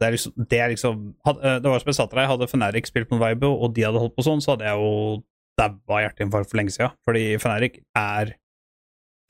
det 0.01 0.07
er 0.07 0.15
liksom, 0.17 0.33
det 0.49 0.59
er 0.59 0.71
liksom 0.73 1.01
eh, 1.29 1.59
Det 1.61 1.69
var 1.69 1.83
som 1.83 1.91
jeg 1.91 1.97
sa 1.99 2.07
til 2.09 2.19
deg, 2.19 2.31
hadde 2.31 2.49
Feneric 2.49 2.87
spilt 2.89 3.09
på 3.11 3.19
Vibo, 3.21 3.51
og 3.53 3.75
de 3.77 3.85
hadde 3.85 4.01
holdt 4.01 4.17
på 4.17 4.25
sånn, 4.25 4.41
så 4.41 4.55
hadde 4.55 4.71
jeg 4.71 4.81
jo 4.81 5.21
daua 5.61 5.99
hjerteinfarkt 6.07 6.49
for 6.49 6.61
lenge 6.61 6.73
siden. 6.73 6.95
Fordi 7.05 7.25
Feneric 7.43 7.83
er 7.99 8.37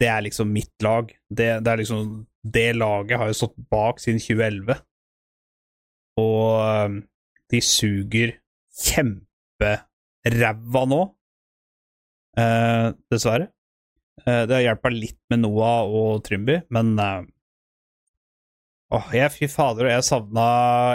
Det 0.01 0.09
er 0.09 0.23
liksom 0.25 0.49
mitt 0.49 0.83
lag. 0.83 1.11
Det, 1.29 1.61
det 1.61 1.73
er 1.73 1.81
liksom 1.83 2.27
Det 2.41 2.77
laget 2.77 3.18
har 3.21 3.29
jo 3.29 3.37
stått 3.37 3.57
bak 3.68 4.01
siden 4.01 4.23
2011. 4.23 4.79
Og 6.23 6.62
eh, 6.64 6.91
de 7.51 7.61
suger 7.61 8.39
kjemperæva 8.81 10.85
nå. 10.89 11.03
Eh, 12.39 12.87
dessverre. 13.11 13.51
Eh, 14.23 14.47
det 14.47 14.55
har 14.55 14.66
hjulpet 14.68 14.97
litt 14.97 15.21
med 15.33 15.43
Noah 15.43 15.83
og 15.85 16.23
Trymby, 16.27 16.61
men 16.73 16.95
eh, 17.01 17.23
Åh, 18.91 19.11
jeg, 19.14 19.30
fy 19.30 19.47
fader, 19.47 19.86
jeg 19.86 20.03
savna 20.03 20.45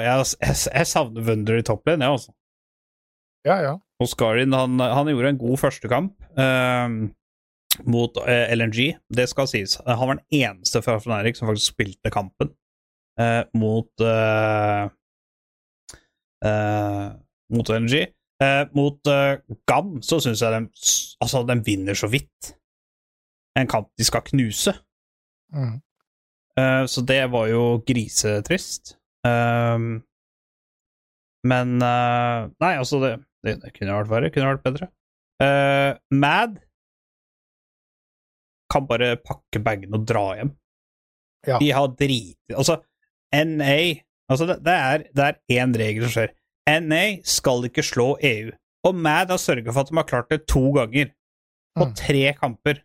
Jeg, 0.03 0.25
jeg, 0.43 0.55
jeg 0.67 0.87
savner 0.89 1.27
Wunder 1.29 1.59
i 1.61 1.63
topplinjen, 1.63 2.03
jeg, 2.03 2.17
altså. 2.17 2.33
Ja, 3.45 3.59
ja. 3.61 3.75
Og 4.01 4.11
han, 4.19 4.79
han 4.81 5.07
gjorde 5.07 5.29
en 5.31 5.39
god 5.39 5.59
førstekamp 5.61 6.25
eh, 6.41 6.95
mot 7.87 8.17
eh, 8.25 8.51
LNG, 8.55 8.97
det 9.15 9.27
skal 9.31 9.47
sies. 9.47 9.77
Han 9.85 10.09
var 10.09 10.17
den 10.17 10.41
eneste 10.41 10.81
fra 10.83 10.97
Fnatic 10.99 11.39
som 11.39 11.47
faktisk 11.47 11.75
spilte 11.75 12.11
kampen 12.11 12.51
eh, 13.21 13.43
mot 13.55 14.03
eh, 14.03 14.89
eh, 16.43 17.07
Mot 17.53 17.69
LNG. 17.69 18.07
Eh, 18.41 18.61
mot 18.75 19.07
GAM 19.69 19.99
så 20.03 20.17
syns 20.19 20.41
jeg 20.41 20.51
de 20.51 20.63
Altså, 21.23 21.43
de 21.45 21.55
vinner 21.63 21.95
så 21.95 22.09
vidt. 22.11 22.55
En 23.55 23.69
kamp 23.69 23.91
de 23.95 24.03
skal 24.03 24.25
knuse. 24.25 24.73
Mm. 25.53 25.77
Eh, 26.59 26.83
så 26.87 27.01
det 27.05 27.21
var 27.33 27.47
jo 27.51 27.63
grisetrist. 27.87 28.95
Um, 29.25 30.03
men 31.45 31.75
uh, 31.81 32.45
Nei, 32.61 32.73
altså, 32.77 32.99
det, 33.03 33.11
det, 33.45 33.57
det 33.63 33.73
kunne 33.75 33.97
vært 33.99 34.11
verre. 34.13 34.29
Kunne 34.33 34.51
vært 34.53 34.63
bedre. 34.65 34.87
Uh, 35.41 35.97
Mad 36.15 36.59
kan 38.71 38.87
bare 38.89 39.15
pakke 39.21 39.61
bagene 39.63 39.97
og 39.99 40.05
dra 40.09 40.25
hjem. 40.39 40.53
Ja. 41.45 41.59
De 41.61 41.67
har 41.75 41.91
driti 41.93 42.55
Altså, 42.57 42.79
NA 43.35 43.75
Altså, 44.31 44.47
det, 44.49 44.55
det 44.65 44.73
er 44.73 45.03
det 45.13 45.25
er 45.27 45.59
én 45.61 45.75
regel 45.77 46.07
som 46.07 46.15
skjer. 46.15 46.31
NA 46.81 47.03
skal 47.29 47.67
ikke 47.67 47.83
slå 47.85 48.15
EU. 48.25 48.49
Og 48.89 48.95
Mad 48.97 49.29
har 49.29 49.37
sørga 49.41 49.69
for 49.69 49.83
at 49.85 49.91
de 49.91 49.99
har 49.99 50.07
klart 50.09 50.31
det 50.33 50.47
to 50.49 50.63
ganger. 50.73 51.11
På 51.77 51.85
Mm. 51.85 51.93
tre 51.99 52.23
kamper. 52.39 52.79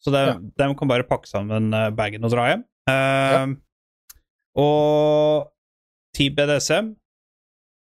Så 0.00 0.12
de, 0.14 0.20
Ja. 0.30 0.34
de 0.40 0.74
kan 0.78 0.88
bare 0.88 1.04
pakke 1.08 1.28
sammen 1.28 1.74
eh, 1.76 1.90
bagen 1.92 2.24
og 2.24 2.32
dra 2.32 2.46
hjem. 2.50 2.64
Eh, 2.88 3.56
Og 4.60 5.50
Team 6.16 6.34
BDSM 6.34 6.88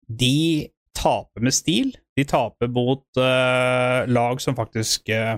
De 0.10 0.68
taper 0.98 1.46
med 1.46 1.54
stil. 1.56 1.94
De 2.20 2.26
taper 2.28 2.68
mot 2.68 3.06
uh, 3.18 4.04
lag 4.12 4.42
som 4.44 4.58
faktisk 4.58 5.08
uh, 5.16 5.38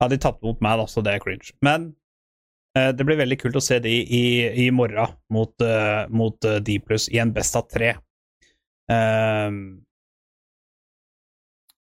Ja, 0.00 0.08
de 0.10 0.18
tapte 0.18 0.42
mot 0.44 0.58
meg, 0.60 0.80
da, 0.80 0.86
så 0.90 1.00
det 1.04 1.14
er 1.14 1.22
cringe. 1.22 1.54
Men 1.64 1.94
det 2.76 3.06
blir 3.08 3.16
veldig 3.16 3.38
kult 3.40 3.56
å 3.56 3.62
se 3.64 3.78
de 3.80 3.88
i, 3.88 4.24
i 4.66 4.66
morgen 4.68 5.14
mot, 5.32 5.54
uh, 5.64 6.04
mot 6.12 6.36
D 6.60 6.74
pluss 6.84 7.06
i 7.08 7.16
en 7.22 7.30
best 7.32 7.56
av 7.56 7.64
tre. 7.72 7.94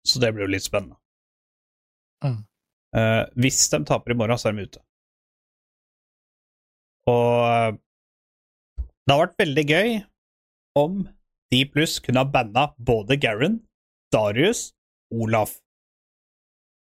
Så 0.08 0.22
det 0.24 0.30
blir 0.32 0.46
jo 0.46 0.54
litt 0.54 0.64
spennende. 0.64 0.96
Mm. 2.24 2.38
Eh, 2.96 3.24
hvis 3.36 3.66
de 3.74 3.82
taper 3.88 4.14
i 4.14 4.18
morgen, 4.18 4.40
så 4.40 4.50
er 4.50 4.56
de 4.56 4.68
ute. 4.70 4.82
Og 7.12 7.42
eh, 7.50 7.76
det 9.06 9.14
har 9.14 9.22
vært 9.26 9.44
veldig 9.44 9.66
gøy 9.70 9.92
om 10.80 11.04
D 11.54 11.62
pluss 11.72 12.00
kunne 12.04 12.24
ha 12.24 12.32
banna 12.32 12.70
både 12.82 13.20
Garen, 13.22 13.60
Darius, 14.14 14.72
Olaf. 15.14 15.60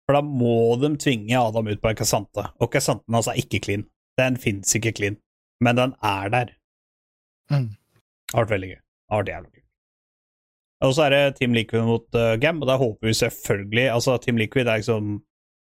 For 0.06 0.16
da 0.16 0.22
må 0.22 0.78
de 0.80 0.94
tvinge 1.02 1.36
Adam 1.40 1.68
ut 1.68 1.82
på 1.82 1.92
en 1.92 2.00
Kasante. 2.00 2.46
Og 2.62 2.72
Kasanten 2.72 3.18
altså 3.18 3.34
er 3.34 3.42
ikke 3.42 3.64
clean. 3.66 3.88
Den 4.20 4.38
fins 4.40 4.72
ikke 4.78 4.94
clean, 4.96 5.18
men 5.60 5.76
den 5.82 5.96
er 6.06 6.32
der. 6.32 6.56
Mm. 7.52 7.74
Det 7.74 8.34
har 8.38 8.46
vært 8.46 8.56
veldig 8.56 8.70
gøy. 8.72 8.80
Det 8.80 9.14
har 9.14 9.24
vært 9.24 9.34
jævlig 9.34 9.52
gøy. 9.52 9.64
Og 10.86 10.94
så 10.96 11.06
er 11.06 11.14
det 11.14 11.38
Team 11.40 11.56
Liquid 11.56 11.84
mot 11.88 12.18
uh, 12.20 12.36
Gam, 12.40 12.62
og 12.62 12.70
der 12.70 12.80
håper 12.80 13.10
vi 13.10 13.14
selvfølgelig 13.18 13.86
Altså, 13.90 14.18
Team 14.22 14.38
Liquid 14.38 14.68
er 14.68 14.82
liksom 14.82 15.18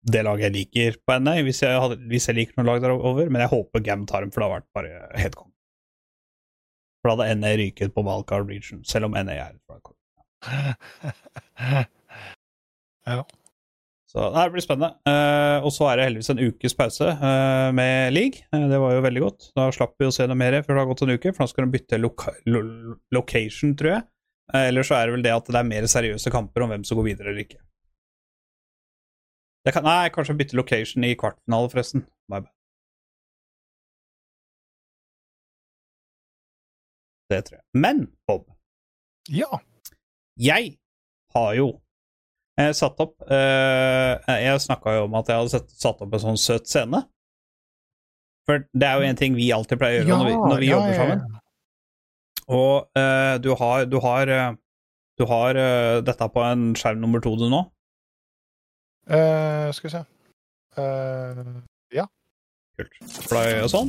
det 0.07 0.23
laget 0.25 0.49
jeg 0.49 0.55
liker 0.55 0.99
på 1.05 1.19
NA, 1.19 1.35
hvis 1.47 1.63
jeg, 1.65 1.81
hadde, 1.83 1.99
hvis 2.11 2.29
jeg 2.31 2.39
liker 2.39 2.59
noe 2.59 2.69
lag 2.69 2.83
derover, 2.85 3.31
men 3.33 3.43
jeg 3.43 3.53
håper 3.53 3.83
Gam 3.85 4.07
tar 4.09 4.25
dem, 4.25 4.33
for 4.33 4.41
det 4.41 4.49
har 4.49 4.61
vært 4.61 4.77
bare 4.77 4.93
helt 5.19 5.39
konge. 5.39 5.55
For 6.99 7.11
da 7.11 7.17
hadde 7.19 7.41
NA 7.41 7.51
ryket 7.61 7.95
på 7.95 8.05
Valkar 8.07 8.47
Region, 8.47 8.85
selv 8.87 9.09
om 9.09 9.17
NA 9.19 9.35
er 9.35 9.53
et 9.53 9.63
wildcard. 9.71 9.99
ja. 13.09 13.23
Så 14.09 14.25
nei, 14.33 14.47
det 14.47 14.55
blir 14.55 14.65
spennende. 14.65 14.95
Uh, 15.05 15.67
og 15.69 15.73
så 15.75 15.91
er 15.91 15.99
det 15.99 16.07
heldigvis 16.07 16.33
en 16.33 16.41
ukes 16.41 16.75
pause 16.79 17.11
uh, 17.21 17.69
med 17.77 18.15
league. 18.17 18.47
Uh, 18.55 18.65
det 18.71 18.79
var 18.81 18.95
jo 18.97 19.05
veldig 19.05 19.25
godt. 19.25 19.51
Da 19.59 19.67
slapp 19.75 19.99
vi 20.01 20.09
å 20.09 20.15
se 20.15 20.25
noe 20.31 20.39
mer 20.39 20.63
før 20.63 20.79
det 20.79 20.81
har 20.81 20.89
gått 20.89 21.05
en 21.05 21.13
uke, 21.13 21.35
for 21.35 21.45
da 21.45 21.51
skal 21.51 21.67
de 21.67 21.75
bytte 21.77 22.01
loka 22.01 22.33
lo 22.49 22.63
location, 23.13 23.75
tror 23.77 23.99
jeg. 23.99 24.07
Eller 24.57 24.87
så 24.87 24.97
er 24.97 25.07
det 25.07 25.19
vel 25.19 25.27
det 25.27 25.35
at 25.35 25.51
det 25.53 25.61
er 25.61 25.69
mer 25.69 25.85
seriøse 25.93 26.33
kamper 26.33 26.65
om 26.65 26.71
hvem 26.73 26.85
som 26.89 26.97
går 26.97 27.11
videre 27.11 27.35
eller 27.35 27.45
ikke. 27.45 27.61
Kan, 29.75 29.85
nei, 29.85 30.09
kanskje 30.15 30.37
bytte 30.39 30.57
location 30.57 31.05
i 31.05 31.17
kvartfinale, 31.19 31.71
forresten. 31.73 32.07
My 32.31 32.41
bad. 32.41 32.53
Det 37.29 37.43
tror 37.45 37.59
jeg. 37.59 37.65
Men, 37.77 38.07
Bob, 38.27 38.47
ja. 39.29 39.61
jeg 40.41 40.79
har 41.35 41.51
jo 41.59 41.67
eh, 42.57 42.71
satt 42.73 43.03
opp 43.05 43.21
eh, 43.29 44.39
Jeg 44.41 44.63
snakka 44.65 44.95
jo 44.97 45.03
om 45.05 45.19
at 45.21 45.29
jeg 45.29 45.43
hadde 45.43 45.53
sett, 45.53 45.75
satt 45.77 46.01
opp 46.05 46.17
en 46.17 46.25
sånn 46.25 46.41
søt 46.41 46.71
scene. 46.71 47.03
For 48.49 48.65
det 48.73 48.89
er 48.89 48.97
jo 48.97 49.11
en 49.11 49.21
ting 49.21 49.37
vi 49.37 49.51
alltid 49.53 49.77
pleier 49.81 50.07
å 50.07 50.09
gjøre 50.09 50.23
når 50.23 50.31
vi, 50.31 50.37
når 50.41 50.63
vi 50.63 50.71
ja, 50.71 50.79
jobber 50.79 50.97
sammen. 51.03 51.27
Og 52.49 52.97
eh, 52.97 53.35
du 53.45 53.51
har, 53.61 53.85
du 53.93 53.99
har, 54.01 54.33
eh, 54.33 54.55
du 55.21 55.27
har 55.29 55.61
eh, 55.61 55.99
dette 56.05 56.29
på 56.33 56.45
en 56.47 56.71
skjerm 56.79 57.03
nummer 57.05 57.21
to 57.21 57.35
du 57.37 57.45
nå. 57.53 57.67
Eh, 59.09 59.73
skal 59.73 59.89
vi 59.89 59.93
se 59.97 60.01
Ja 61.97 62.05
Kult. 62.77 62.99
For 63.25 63.39
og 63.65 63.71
sånn. 63.73 63.89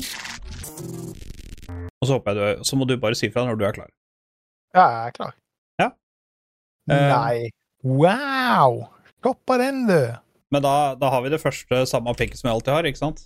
Og 1.99 2.07
så 2.07 2.15
håper 2.15 2.37
jeg 2.39 2.59
du 2.59 2.63
Så 2.63 2.79
må 2.79 2.87
du 2.87 2.95
bare 2.97 3.17
si 3.19 3.27
fra 3.33 3.43
når 3.45 3.59
du 3.59 3.65
er 3.67 3.75
klar. 3.75 3.89
Ja, 4.73 4.85
jeg 4.85 5.09
er 5.09 5.15
klar. 5.17 5.35
Ja. 5.81 5.89
Uh, 6.89 7.09
Nei. 7.11 7.49
Wow! 7.83 8.79
Stoppa 9.19 9.57
den, 9.59 9.83
du! 9.89 9.99
Men 10.53 10.63
da, 10.63 10.95
da 10.97 11.11
har 11.11 11.25
vi 11.25 11.33
det 11.33 11.41
første 11.41 11.83
samme 11.89 12.13
picket 12.17 12.39
som 12.39 12.47
vi 12.47 12.53
alltid 12.53 12.73
har, 12.73 12.87
ikke 12.87 13.01
sant? 13.01 13.23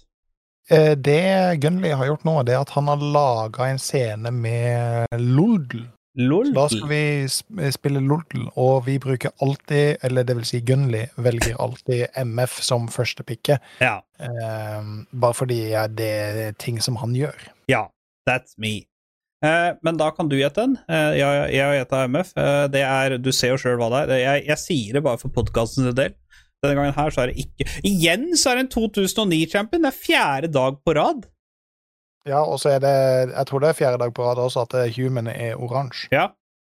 Det 0.63 1.59
Gunley 1.59 1.91
har 1.91 2.07
gjort 2.07 2.23
nå, 2.23 2.37
det 2.47 2.55
er 2.55 2.61
at 2.63 2.71
han 2.77 2.87
har 2.87 3.03
laga 3.03 3.67
en 3.67 3.81
scene 3.83 4.31
med 4.31 5.11
Lodl. 5.19 5.83
LOL. 6.19 6.53
Da 6.53 6.67
skal 6.69 6.89
vi 6.91 7.71
spille 7.73 8.01
LOL, 8.03 8.47
og 8.59 8.85
vi 8.87 8.99
bruker 9.01 9.33
alltid, 9.41 9.97
eller 10.05 10.27
det 10.27 10.37
vil 10.37 10.47
si 10.47 10.61
Gunnli, 10.65 11.07
velger 11.17 11.57
alltid 11.61 12.05
MF 12.21 12.59
som 12.61 12.87
første 12.91 13.25
pikke. 13.27 13.57
Ja. 13.81 13.99
Eh, 14.21 14.89
bare 15.11 15.37
fordi 15.37 15.59
ja, 15.73 15.87
det 15.87 16.09
er 16.21 16.57
ting 16.61 16.81
som 16.83 17.01
han 17.01 17.15
gjør. 17.17 17.49
Ja, 17.71 17.87
that's 18.29 18.57
me. 18.57 18.83
Eh, 19.43 19.75
men 19.83 19.97
da 19.99 20.09
kan 20.15 20.29
du 20.31 20.37
gjette 20.39 20.63
den. 20.63 20.77
Eh, 20.87 21.17
jeg, 21.19 21.47
jeg 21.57 21.65
har 21.67 21.77
gjetta 21.81 22.03
MF. 22.07 22.33
Eh, 22.39 22.65
det 22.71 22.83
er, 22.87 23.17
du 23.19 23.31
ser 23.35 23.55
jo 23.55 23.61
sjøl 23.65 23.79
hva 23.81 23.89
det 23.91 24.03
er. 24.05 24.21
Jeg, 24.21 24.45
jeg 24.53 24.61
sier 24.61 24.97
det 24.99 25.03
bare 25.03 25.19
for 25.19 25.33
podkastens 25.35 25.95
del. 25.97 26.15
Denne 26.63 26.77
gangen 26.79 26.95
her 26.95 27.11
så 27.11 27.25
er 27.25 27.33
det 27.33 27.43
ikke 27.43 27.65
Igjen 27.83 28.29
så 28.39 28.53
er 28.53 28.61
det 28.61 28.67
en 28.69 28.71
2009-champion! 28.71 29.83
Det 29.83 29.89
er 29.89 29.97
fjerde 29.97 30.49
dag 30.55 30.77
på 30.79 30.95
rad. 30.95 31.25
Ja, 32.29 32.39
og 32.47 32.59
så 32.61 32.69
er 32.77 32.79
det 32.79 32.93
Jeg 33.33 33.45
tror 33.49 33.59
det 33.59 33.69
er 33.69 33.75
fjerde 33.77 33.99
dag 33.99 34.13
på 34.15 34.23
rad 34.23 34.39
også 34.39 34.63
at 34.63 34.73
eh, 34.79 34.93
Human 34.95 35.27
er 35.27 35.57
oransje. 35.59 36.07
Ja, 36.11 36.29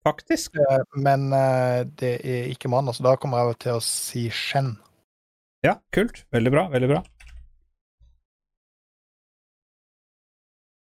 faktisk. 0.07 0.55
Eh, 0.57 0.81
Men 0.97 1.27
eh, 1.33 1.83
det 1.99 2.15
er 2.25 2.47
ikke 2.49 2.71
mann, 2.71 2.89
så 2.93 3.05
da 3.05 3.15
kommer 3.15 3.43
jeg 3.43 3.59
til 3.65 3.77
å 3.77 3.83
si 3.83 4.25
Shen. 4.33 4.75
Ja, 5.65 5.77
kult. 5.93 6.23
Veldig 6.33 6.51
bra. 6.53 6.65
Veldig 6.73 6.89
bra. 6.95 7.03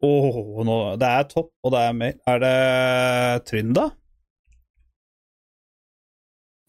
Åh, 0.02 0.36
nå, 0.64 0.76
det 0.96 1.08
er 1.12 1.24
topp, 1.28 1.50
og 1.62 1.74
det 1.74 1.80
er 1.84 1.96
mer. 1.96 2.14
Er 2.30 2.38
det 2.40 2.54
Trynda? 3.50 3.90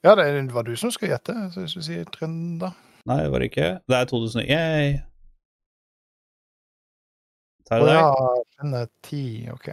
Ja, 0.04 0.16
det 0.18 0.26
var 0.52 0.66
du 0.68 0.74
som 0.76 0.92
skulle 0.92 1.14
gjette, 1.14 1.36
så 1.54 1.62
hvis 1.64 1.76
du 1.78 1.84
sier 1.86 2.08
Trønda. 2.12 2.74
Nei, 3.08 3.20
det 3.22 3.32
var 3.32 3.40
det 3.44 3.52
ikke. 3.52 3.70
Det 3.88 3.98
er 3.98 4.10
2009. 4.10 4.46
Yay. 4.50 4.92
Å 7.72 7.86
ja, 7.88 8.02
deg? 8.12 8.74
Er 8.82 8.90
ti, 9.06 9.24
OK. 9.54 9.70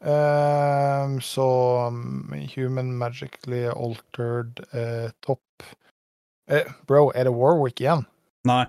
Um, 0.00 1.18
så 1.20 1.46
um, 1.88 2.32
Human 2.54 2.94
Magically 2.96 3.66
Altered 3.68 4.62
uh, 4.72 5.12
Topp 5.20 5.66
uh, 6.50 6.70
Bro, 6.88 7.10
er 7.14 7.28
det 7.28 7.34
Warwick 7.36 7.82
igjen? 7.84 8.06
Nei. 8.48 8.64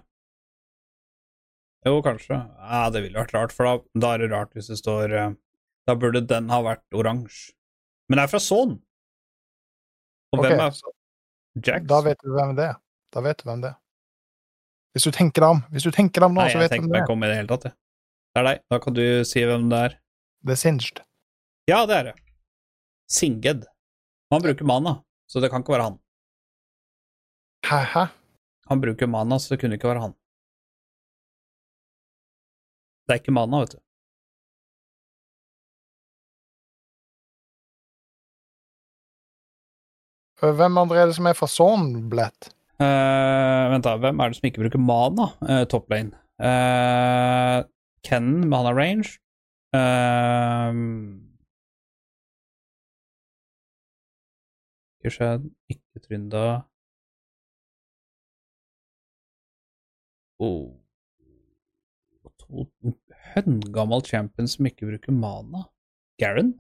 Jo, 1.88 2.02
kanskje. 2.06 2.36
Ja, 2.60 2.90
det 2.94 3.02
ville 3.08 3.18
vært 3.18 3.34
rart, 3.34 3.56
for 3.56 3.66
da, 3.66 3.78
da 4.04 4.14
er 4.14 4.26
det 4.26 4.32
rart 4.36 4.52
hvis 4.54 4.70
det 4.70 4.78
står 4.78 5.16
eh, 5.18 5.32
Da 5.90 5.96
burde 5.98 6.22
den 6.30 6.52
ha 6.54 6.60
vært 6.62 6.84
oransje. 6.94 7.56
Men 8.06 8.20
det 8.20 8.28
er 8.28 8.34
fra 8.36 8.42
Son. 8.44 8.76
Og 10.32 10.40
okay, 10.44 10.52
hvem 10.52 10.62
er 10.68 10.76
så 10.78 10.94
Jax? 11.58 11.88
Da 11.90 12.02
vet 12.06 12.22
du 12.22 12.36
hvem 12.36 12.54
det 12.60 12.68
er. 12.70 12.78
Da 13.12 13.24
vet 13.26 13.42
du 13.42 13.48
hvem 13.50 13.64
det 13.64 13.72
er. 13.74 13.80
Hvis 14.94 15.08
du 15.08 15.16
tenker 15.16 15.44
deg 15.44 15.56
om 15.56 15.64
Hvis 15.72 15.88
du 15.88 15.92
tenker 15.96 16.22
deg 16.22 16.30
om 16.30 16.38
nå, 16.38 16.44
Nei, 16.44 16.52
så 16.52 16.60
jeg 16.60 16.68
vet 16.68 16.72
du 16.72 16.76
tenker 16.76 16.92
hvem 16.92 16.92
meg 16.92 17.00
det 17.00 17.02
er. 17.02 17.08
ikke 17.08 17.16
om 17.18 17.24
i 17.26 17.32
det 17.32 17.40
hele 17.40 17.52
tatt, 17.52 17.66
jeg. 17.72 17.78
Det 18.32 18.40
er 18.40 18.48
deg. 18.48 18.62
Da 18.72 18.78
kan 18.80 18.96
du 18.96 19.04
si 19.28 19.42
hvem 19.44 19.68
det 19.72 19.80
er. 19.88 19.98
Er 20.48 20.56
Singed. 20.56 21.02
Ja, 21.68 21.84
det 21.86 21.96
er 21.98 22.06
det. 22.10 22.16
Singed. 23.12 23.66
Han 24.32 24.42
bruker 24.42 24.66
mana, 24.66 25.02
så 25.28 25.44
det 25.44 25.52
kan 25.52 25.62
ikke 25.66 25.74
være 25.76 25.90
han. 25.90 25.98
Hæ? 27.68 27.80
hæ? 27.94 28.06
Han 28.72 28.82
bruker 28.82 29.08
mana, 29.08 29.38
så 29.40 29.54
det 29.54 29.60
kunne 29.62 29.76
ikke 29.76 29.92
være 29.92 30.02
han. 30.06 30.14
Det 33.06 33.18
er 33.18 33.20
ikke 33.20 33.36
mana, 33.36 33.60
vet 33.66 33.76
du. 33.76 33.82
Hvem 40.42 40.78
andre 40.82 40.98
er 40.98 41.12
det 41.12 41.16
som 41.20 41.28
er 41.30 41.36
fra 41.38 41.48
Sornblett? 41.52 42.50
Uh, 42.82 43.68
vent, 43.76 43.84
da. 43.86 43.98
Hvem 44.00 44.24
er 44.24 44.32
det 44.32 44.40
som 44.40 44.48
ikke 44.48 44.64
bruker 44.64 44.82
mana? 44.82 45.28
Uh, 45.44 45.66
top 45.70 45.92
lane. 45.92 46.16
Eh, 48.04 48.10
han 48.12 48.50
mana 48.50 48.72
range. 48.74 49.20
Uh, 49.74 50.74
ikke 55.00 55.12
skjedd. 55.16 55.48
Ikke 55.70 56.00
Trynda. 56.06 56.46
Oh. 60.40 60.74
To 62.42 62.66
høngammal 63.36 64.02
champion 64.06 64.48
som 64.48 64.66
ikke 64.66 64.90
bruker 64.90 65.14
mana. 65.14 65.64
Garen? 66.20 66.56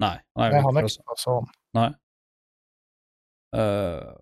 Nei, 0.00 0.16
han 0.36 0.76
er 0.76 0.86
ikke 0.86 1.02
fra 1.08 1.16
sånn. 1.20 1.48
Nei. 1.76 1.90
Uh... 3.56 4.12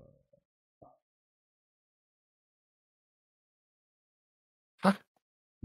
Hæ? 4.85 4.95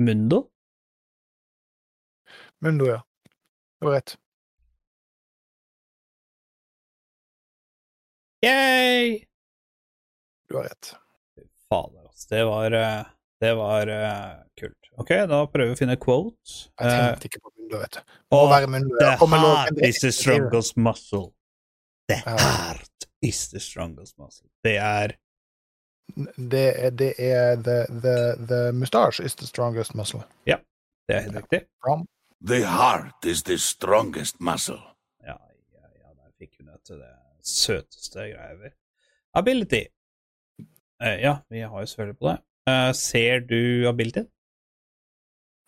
Mundo? 0.02 0.50
Mundo, 2.60 2.86
ja. 2.88 3.04
Du 3.80 3.86
var 3.86 3.94
rett. 3.94 4.18
Yay! 8.46 9.26
Du 10.50 10.56
har 10.56 10.64
rett. 10.64 10.96
Fader, 11.70 12.02
altså. 12.08 12.28
Det 12.36 12.44
var, 12.46 12.72
eh, 12.72 13.06
det 13.40 13.54
var 13.54 13.88
uh, 13.88 14.44
kult. 14.62 14.76
Ok, 14.98 15.10
da 15.10 15.40
prøver 15.48 15.70
vi 15.72 15.76
å 15.76 15.80
finne 15.80 15.96
quote. 16.02 16.56
Jeg 16.80 16.88
Eh, 16.92 17.06
tenkte 17.14 17.30
ikke 17.30 17.42
på 17.46 17.52
Mundo, 17.56 17.80
vet 17.84 17.98
du. 17.98 18.16
Må 18.34 18.40
og 18.44 18.50
være 18.52 18.68
Mundo. 18.68 18.96
the 19.00 19.12
heart 19.38 19.82
is 19.88 20.00
the 20.04 20.12
strongest 20.12 20.78
muscle. 20.78 21.34
The 22.10 22.16
heart 22.26 23.08
is 23.22 23.48
the 23.50 23.60
strongest 23.60 24.18
muscle. 24.18 24.50
Det 24.64 24.78
er 24.78 25.16
Det 26.50 26.64
er, 26.86 26.90
det 26.90 27.14
er 27.22 27.56
the, 27.56 27.86
the, 28.02 28.16
the 28.48 28.72
mustache 28.74 29.24
is 29.24 29.36
the 29.36 29.46
strongest 29.48 29.94
muscle. 29.96 30.24
Ja, 30.48 30.58
Det 31.08 31.16
er 31.16 31.22
helt 31.22 31.36
riktig. 31.36 31.62
From. 31.86 32.08
The 32.42 32.66
heart 32.66 33.26
is 33.26 33.44
the 33.44 33.58
strongest 33.58 34.40
muscle. 34.40 34.82
Ja, 35.24 35.36
ja, 35.74 35.88
ja, 36.02 36.14
der 36.16 36.32
fikk 36.38 36.58
hun 36.58 36.68
det 36.68 36.80
til 36.88 37.02
det 37.02 37.16
søteste 37.44 38.20
greia 38.20 38.54
ever. 38.54 38.72
Ability. 39.34 39.84
Uh, 41.00 41.18
ja, 41.20 41.38
vi 41.50 41.60
har 41.60 41.80
jo 41.80 41.86
selvfølgelig 41.86 42.20
på 42.20 42.28
det. 42.30 42.38
Uh, 42.70 42.94
ser 42.96 43.40
du 43.40 43.88
ability? 43.90 44.24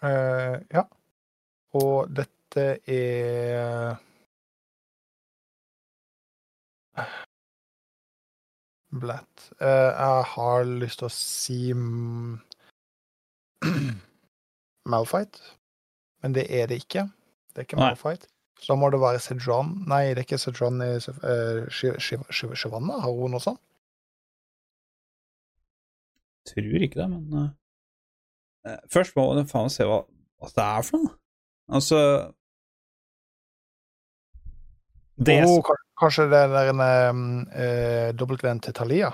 Uh, 0.03 0.63
ja. 0.71 0.83
Og 1.73 2.15
dette 2.15 2.65
er 2.87 3.95
Blatt. 8.91 9.51
Eh, 9.61 9.67
jeg 9.67 10.23
har 10.33 10.63
lyst 10.67 10.99
til 10.99 11.07
å 11.07 11.13
si 11.15 11.73
Malfight, 14.91 15.39
men 16.21 16.33
det 16.35 16.45
er 16.53 16.67
det 16.69 16.77
ikke. 16.83 17.07
Det 17.55 17.63
er 17.63 17.67
ikke 17.67 17.95
fight. 17.99 18.27
Så 18.61 18.73
da 18.73 18.77
må 18.77 18.91
det 18.93 18.99
være 19.01 19.19
Sejan. 19.19 19.71
Nei, 19.89 20.03
det 20.13 20.21
er 20.21 20.25
ikke 20.27 20.37
Sejan 20.41 20.81
i 20.85 20.91
uh, 21.01 21.65
Shivanna. 22.53 22.99
Har 23.01 23.09
hun 23.17 23.33
noe 23.33 23.41
sånt? 23.41 23.59
Tror 26.51 26.83
ikke 26.85 26.99
det, 27.01 27.07
men 27.09 27.33
eh, 27.37 27.49
eh, 28.71 28.77
Først 28.93 29.15
må 29.17 29.27
du 29.37 29.43
faen 29.49 29.69
se 29.73 29.85
hva, 29.85 29.99
hva 30.41 30.49
det 30.55 30.63
er 30.65 30.85
for 30.87 31.03
noe. 31.03 31.15
Altså 31.71 31.99
Det, 35.21 35.35
Oh, 35.45 35.59
ka- 35.61 35.77
kanskje 36.01 36.25
det 36.31 36.39
er 36.49 36.71
en 36.71 36.81
uh, 37.53 38.09
W-en 38.17 38.59
til 38.65 38.73
Thalia? 38.73 39.11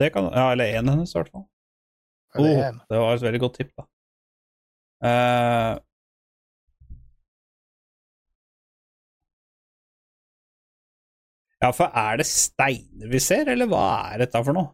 det 0.00 0.10
kan 0.12 0.26
Ja, 0.28 0.50
eller 0.52 0.64
én 0.76 0.90
hennes, 0.90 1.14
i 1.14 1.16
hvert 1.18 1.30
fall. 1.32 1.46
Oh, 2.36 2.44
det 2.44 2.98
var 3.00 3.14
et 3.16 3.22
veldig 3.24 3.40
godt 3.40 3.54
tipp, 3.56 3.70
da. 3.80 3.86
Eh, 5.08 5.78
ja, 11.66 11.72
for 11.74 11.90
er 11.98 12.20
det 12.20 12.28
steiner 12.30 13.10
vi 13.10 13.18
ser, 13.22 13.48
eller 13.50 13.66
hva 13.70 13.86
er 14.12 14.22
dette 14.22 14.42
for 14.46 14.54
noe? 14.54 14.70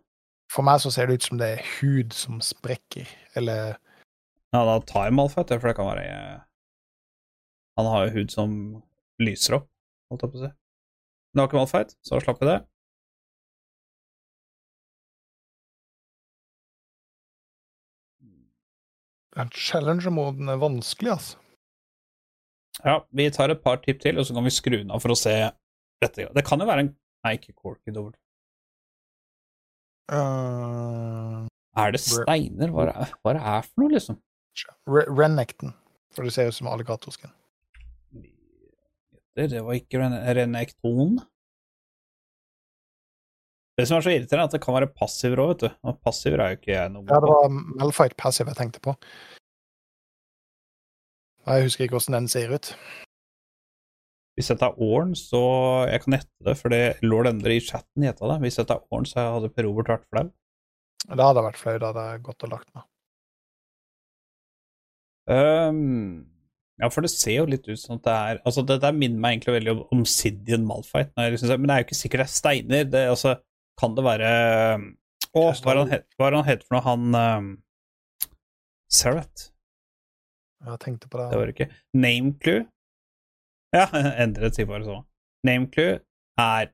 For 0.53 0.67
meg 0.67 0.83
så 0.83 0.91
ser 0.93 1.09
det 1.09 1.21
ut 1.21 1.27
som 1.31 1.39
det 1.41 1.49
er 1.55 1.69
hud 1.79 2.13
som 2.17 2.43
sprekker, 2.45 3.09
eller 3.39 3.79
Ja, 4.53 4.61
da 4.69 4.75
tar 4.85 5.07
jeg 5.09 5.17
Malfight, 5.17 5.55
for 5.57 5.71
det 5.71 5.77
kan 5.79 5.89
være 5.89 6.03
eh, 6.05 6.43
Han 7.81 7.89
har 7.89 8.05
jo 8.05 8.19
hud 8.19 8.35
som 8.35 8.59
lyser 9.23 9.57
opp, 9.57 9.71
holdt 10.13 10.27
jeg 10.27 10.35
på 10.35 10.43
å 10.43 10.43
si. 10.43 10.51
Men 10.53 11.41
det 11.41 11.41
var 11.41 11.49
ikke 11.49 11.61
Malfight, 11.63 11.97
så 12.05 12.21
slapp 12.21 12.43
vi 12.43 12.51
det. 12.51 12.59
Den 19.33 19.49
challenger-moden 19.57 20.53
er 20.53 20.61
vanskelig, 20.61 21.15
altså. 21.17 21.39
Ja, 22.85 22.99
vi 23.17 23.31
tar 23.33 23.49
et 23.53 23.65
par 23.65 23.81
tipp 23.81 24.05
til, 24.05 24.21
og 24.21 24.29
så 24.29 24.37
kan 24.37 24.45
vi 24.45 24.53
skru 24.53 24.77
den 24.77 24.93
av 24.93 25.01
for 25.01 25.15
å 25.15 25.17
se 25.17 25.33
dette. 26.05 26.29
Det 26.35 26.45
kan 26.47 26.63
jo 26.63 26.69
være 26.69 26.87
en 26.87 26.93
Nei, 27.23 27.37
ikke 27.39 27.55
Corky 27.55 27.93
dobbelt. 27.95 28.17
Uh, 30.11 31.47
Er 31.79 31.93
det 31.95 32.01
steiner? 32.03 32.73
Hva 32.75 32.89
er 32.91 33.13
hva 33.23 33.31
er 33.31 33.39
det 33.39 33.45
er 33.53 33.69
for 33.69 33.85
noe, 33.85 33.93
liksom? 33.95 34.19
Re 34.91 35.05
Renekton, 35.07 35.71
for 36.13 36.27
det 36.27 36.35
ser 36.35 36.51
ut 36.51 36.57
som 36.59 36.69
alligatorskin. 36.73 37.31
Det, 39.39 39.63
var 39.65 39.79
ikke 39.79 40.03
ren 40.03 40.19
renekton. 40.37 41.15
Det 43.79 43.87
som 43.89 43.97
er 43.97 44.05
så 44.05 44.13
irriterende, 44.13 44.43
er 44.45 44.51
at 44.51 44.57
det 44.59 44.61
kan 44.67 44.77
være 44.77 44.91
passiver 44.93 45.41
òg, 45.41 45.55
vet 45.55 45.63
du. 45.63 45.79
Og 45.89 46.03
passiver 46.05 46.43
er 46.43 46.53
jo 46.53 46.59
ikke 46.59 46.75
jeg 46.75 46.91
noe 46.93 47.07
Ja, 47.09 47.21
det 47.23 47.31
var 47.31 47.55
Malfight 47.55 48.19
Passive 48.21 48.53
jeg 48.53 48.59
tenkte 48.59 48.83
på. 48.85 48.93
Jeg 51.47 51.65
husker 51.65 51.87
ikke 51.87 51.97
hvordan 51.97 52.21
den 52.21 52.29
ser 52.31 52.53
ut. 52.53 52.75
Hvis 54.43 54.51
dette 54.51 54.67
er 54.67 54.81
Åren, 54.83 55.13
så 55.15 55.41
Jeg 55.87 56.03
kan 56.03 56.17
gjette 56.17 56.47
det, 56.49 56.57
for 56.59 56.75
det 56.75 56.81
lord 57.07 57.29
Endre 57.31 57.55
i 57.55 57.63
chatten 57.63 58.03
gjetta 58.03 58.27
det. 58.27 58.41
Hvis 58.43 58.59
dette 58.59 58.75
er 58.75 58.83
Åren, 58.91 59.07
så 59.07 59.27
hadde 59.37 59.51
Per 59.55 59.69
Robert 59.69 59.93
vært 59.93 60.09
flau. 60.11 60.25
Det 61.07 61.27
hadde 61.29 61.45
vært 61.47 61.61
flau, 61.61 61.77
da 61.79 61.93
hadde 61.93 62.07
jeg 62.09 62.25
gått 62.27 62.47
og 62.47 62.53
lagt 62.57 62.69
meg. 62.75 62.89
Um, 65.31 66.27
Ja, 66.83 66.89
for 66.91 67.07
det 67.07 67.13
ser 67.13 67.37
jo 67.37 67.47
litt 67.47 67.69
ut 67.69 67.79
som 67.79 68.01
at 68.01 68.07
det 68.09 68.13
er 68.13 68.39
Altså, 68.49 68.65
det 68.67 68.81
der 68.83 68.97
minner 68.97 69.23
meg 69.23 69.37
egentlig 69.37 69.55
veldig 69.61 69.75
om 69.85 70.01
Obsidian 70.03 70.65
Malfight, 70.67 71.13
liksom, 71.15 71.53
men 71.61 71.71
det 71.71 71.75
er 71.77 71.85
jo 71.85 71.87
ikke 71.87 72.01
sikkert 72.01 72.25
det 72.25 72.27
er 72.27 72.33
steiner. 72.33 72.89
Det, 72.91 73.03
altså, 73.13 73.37
kan 73.79 73.95
det 73.95 74.07
være 74.09 74.33
Å, 75.31 75.45
hva 75.63 75.77
er 75.77 75.79
er 75.79 76.39
han 76.41 76.49
heter 76.51 76.67
for 76.67 76.75
noe? 76.75 76.83
Han 76.89 77.15
um? 77.15 77.53
Jeg 80.67 80.79
tenkte 80.83 81.09
på 81.09 81.19
det. 81.19 81.31
Det 81.31 81.39
var 81.39 81.49
det 81.49 81.55
ikke. 81.55 81.71
Nameclue 81.95 82.67
Ja, 83.77 83.87
endret 84.21 84.57
sier 84.57 84.69
bare 84.69 84.85
så. 84.85 84.99
Nameclue 85.49 86.01
er 86.39 86.67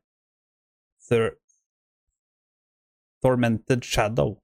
Thor 1.07 1.31
Tormented 3.23 3.87
Shadow. 3.87 4.39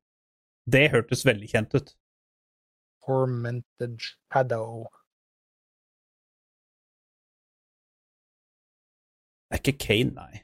Det 0.71 0.91
hørtes 0.91 1.27
veldig 1.27 1.49
kjent 1.51 1.75
ut. 1.75 1.91
Tormented 3.07 3.99
Shadow. 4.01 4.87
Det 9.51 9.59
er 9.59 9.63
ikke 9.63 9.79
Kane, 9.87 10.15
nei. 10.15 10.41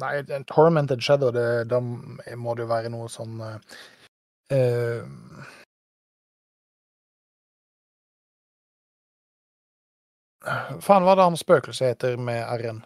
Nei, 0.00 0.14
en 0.38 0.44
Tormented 0.44 1.02
Shadow, 1.02 1.30
det, 1.34 1.68
da 1.70 1.80
må 1.80 2.54
det 2.54 2.66
jo 2.66 2.70
være 2.72 2.90
noe 2.92 3.10
sånn 3.10 3.38
eh, 3.42 5.04
Faen, 10.44 11.06
hva 11.06 11.14
er 11.14 11.18
det 11.18 11.26
han 11.26 11.38
spøkelset 11.40 11.94
heter 11.94 12.18
med 12.20 12.42
R-en? 12.58 12.82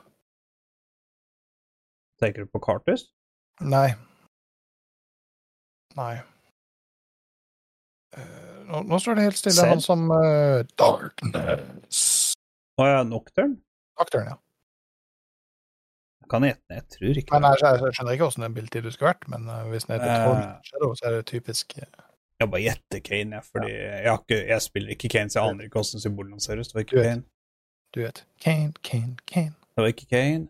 Tenker 2.20 2.44
du 2.44 2.52
på 2.52 2.60
Cartus? 2.62 3.08
Nei. 3.60 3.88
Nei. 5.96 6.12
Eh, 8.16 8.60
nå, 8.68 8.82
nå 8.88 9.00
står 9.00 9.18
det 9.18 9.26
helt 9.28 9.40
stille, 9.40 9.56
Selv? 9.58 9.74
han 9.74 9.82
som 9.84 10.06
uh, 10.12 10.60
Darkness. 10.80 12.04
Å 12.80 12.86
ja, 12.88 13.02
Nocturne? 13.06 13.58
Nocturne, 14.00 14.36
ja. 14.36 14.38
Kan 16.30 16.46
gjette, 16.46 16.76
jeg 16.76 16.84
tror 16.94 17.18
ikke 17.18 17.34
Men 17.34 17.48
jeg, 17.50 17.62
jeg 17.66 17.94
skjønner 17.96 18.14
ikke 18.14 18.26
åssen 18.28 18.44
den 18.46 18.54
du 18.70 18.92
skulle 18.94 19.10
vært, 19.10 19.26
men 19.32 19.48
uh, 19.50 19.64
hvis 19.72 19.88
den 19.88 19.96
heter 19.96 20.30
Eh. 20.30 20.52
Shadow, 20.68 20.94
så 20.94 21.08
er 21.08 21.18
det 21.18 21.26
typisk 21.32 21.74
uh... 21.80 21.88
Jeg 22.40 22.48
bare 22.52 22.62
gjetter 22.64 23.02
Kane, 23.04 23.36
jeg, 23.36 23.44
fordi 23.50 23.72
jeg, 23.74 24.06
har 24.06 24.22
ikke, 24.22 24.38
jeg 24.48 24.64
spiller 24.64 24.94
ikke 24.94 25.10
Kane, 25.12 25.32
så 25.32 25.40
jeg 25.40 25.52
aner 25.52 25.66
ikke 25.66 25.80
hvordan 25.82 26.04
symbolene 26.04 26.40
ser 26.40 26.60
ut. 26.60 26.68
Det 26.68 26.76
var 26.78 26.86
ikke. 26.86 27.02
Kane. 27.04 27.26
Du 27.94 28.00
vet. 28.00 28.26
Kane, 28.40 28.72
Kane, 28.82 29.16
Kane. 29.26 29.54
Det 29.74 29.82
var 29.82 29.86
ikke 29.86 30.06
Kane. 30.06 30.48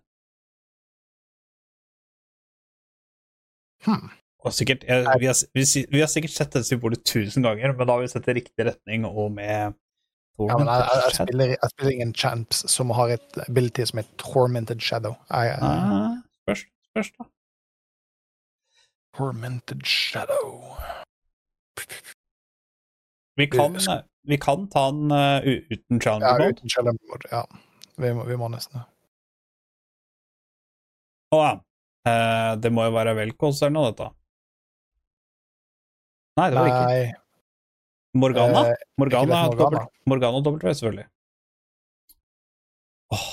Hmm. 3.84 4.10
Sikkert, 4.50 4.84
jeg, 4.88 5.06
vi, 5.20 5.26
har, 5.26 5.36
vi, 5.54 5.86
vi 5.90 6.00
har 6.00 6.08
sikkert 6.08 6.32
sett 6.32 6.52
dette 6.52 6.68
symbolet 6.68 7.04
tusen 7.04 7.44
ganger, 7.44 7.72
men 7.76 7.86
da 7.88 7.96
har 7.96 8.04
vi 8.04 8.08
sett 8.08 8.24
det 8.24 8.34
i 8.34 8.38
riktig 8.40 8.66
retning 8.66 9.04
og 9.08 9.32
med 9.32 9.76
Ja, 10.40 10.56
men 10.56 10.68
jeg, 10.68 10.84
jeg, 10.88 11.02
jeg, 11.04 11.14
spiller, 11.16 11.50
jeg 11.52 11.70
spiller 11.72 11.92
ingen 11.92 12.14
champs 12.14 12.62
som 12.72 12.92
har 12.96 13.12
et 13.16 13.40
ability 13.48 13.84
som 13.84 14.00
heter 14.00 14.16
Tormented 14.22 14.80
Shadow. 14.80 15.16
Jeg, 15.28 15.58
ah, 15.60 16.16
Spørs, 16.44 16.64
spørs, 16.92 17.10
da. 17.18 17.28
Tormented 19.16 19.84
Shadow. 19.84 20.76
Vi 23.40 23.46
kan, 23.52 23.76
vi 24.28 24.36
kan 24.42 24.66
ta 24.72 24.86
den 24.92 25.10
uh, 25.12 25.40
uten 25.46 25.98
Ja, 25.98 26.04
challenger 26.04 26.38
mode. 26.38 26.52
uten 26.54 26.68
challenge 26.76 27.02
mode. 27.10 27.28
Ja. 27.32 27.42
Vi 28.00 28.12
må, 28.16 28.24
vi 28.28 28.36
må 28.40 28.48
nesten 28.52 28.80
det. 28.80 28.86
Å 31.36 31.40
ja. 31.44 31.50
Eh, 32.10 32.52
det 32.58 32.70
må 32.72 32.86
jo 32.88 32.92
være 32.96 33.12
Velkos 33.18 33.60
eller 33.62 33.74
noe, 33.76 33.90
dette. 33.92 34.06
Nei, 36.40 36.46
det 36.50 36.56
var 36.58 36.70
ikke 36.70 36.86
Nei, 36.88 37.12
Morgana. 38.22 38.62
eh, 38.72 38.84
Morgana, 38.98 39.22
ikke 39.22 39.28
Morgana 39.28 39.42
Morgana. 39.44 39.60
dobbelt- 39.60 40.08
Morgana 40.10 40.40
W, 40.46 40.72
selvfølgelig. 40.74 41.06
Åh. 43.14 43.26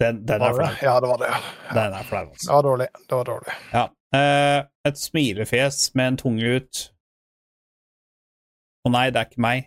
Den, 0.00 0.22
den 0.26 0.42
er 0.48 0.54
flau. 0.56 0.70
Ja, 0.82 0.94
det 1.04 1.08
var 1.12 1.18
det. 1.20 1.28
ja. 1.28 1.40
Den 1.76 1.92
er 2.00 2.02
flau, 2.08 2.24
altså. 2.30 2.46
Det 2.48 2.54
var 2.56 2.62
dårlig. 2.70 2.88
Det 3.08 3.14
var 3.20 3.24
dårlig. 3.30 3.56
Ja. 3.72 3.84
Eh, 4.16 4.64
et 4.88 4.98
smilefjes 4.98 5.94
med 5.94 6.08
en 6.14 6.16
tunge 6.24 6.54
ut. 6.56 6.80
Å 8.84 8.92
nei, 8.92 9.06
det 9.12 9.20
er 9.20 9.28
ikke 9.28 9.44
meg. 9.44 9.66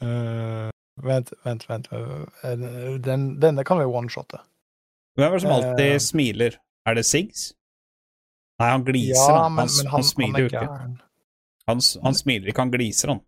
uh, 0.00 0.70
vent, 1.10 1.32
vent, 1.44 1.68
vent. 1.68 1.90
Den, 3.04 3.28
denne 3.42 3.66
kan 3.68 3.80
vi 3.82 3.88
one-shotte. 3.88 4.40
Hvem 5.18 5.28
er 5.28 5.36
det 5.36 5.44
som 5.44 5.54
alltid 5.56 5.94
uh, 5.94 6.02
smiler? 6.02 6.58
Er 6.88 6.96
det 6.96 7.04
Siggs? 7.04 7.50
Nei, 8.58 8.70
han 8.72 8.84
gliser, 8.86 9.14
Ja, 9.14 9.42
han. 9.42 9.54
men, 9.54 9.68
Han, 9.68 9.76
men 9.76 9.86
han, 9.86 9.94
han, 9.94 10.04
smiler 10.04 10.40
jo 10.40 10.50
ikke. 10.50 10.66
Han, 11.68 11.82
han 12.02 12.16
smiler 12.16 12.50
ikke, 12.50 12.64
han 12.64 12.72
gliser, 12.72 13.12
han. 13.12 13.20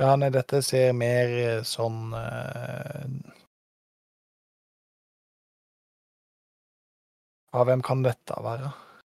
Ja, 0.00 0.14
nei, 0.16 0.30
dette 0.32 0.62
ser 0.64 0.94
mer 0.96 1.32
eh, 1.36 1.60
sånn 1.68 2.14
uh... 2.16 3.04
Ja, 7.50 7.64
hvem 7.66 7.82
kan 7.84 8.04
dette 8.06 8.36
være? 8.40 8.70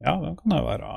Ja, 0.05 0.17
hvem 0.21 0.37
kan 0.41 0.53
det 0.53 0.61
være. 0.67 0.93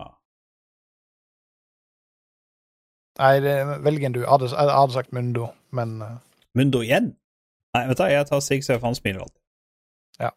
Nei, 3.18 3.40
velgen 3.86 4.12
en 4.12 4.16
du. 4.16 4.22
Jeg 4.22 4.30
hadde, 4.30 4.94
sagt 4.94 5.14
Mundo, 5.14 5.50
men 5.76 6.02
eh, 6.06 6.18
Mundo 6.58 6.84
igjen? 6.86 7.16
Nei, 7.76 7.84
vet 7.90 8.00
du 8.00 8.06
jeg 8.10 8.28
tar 8.30 8.42
Sig 8.42 8.64
for 8.68 8.86
han 8.86 8.98
smiler 8.98 9.26
alltid. 9.26 9.42
Ja. 10.22 10.32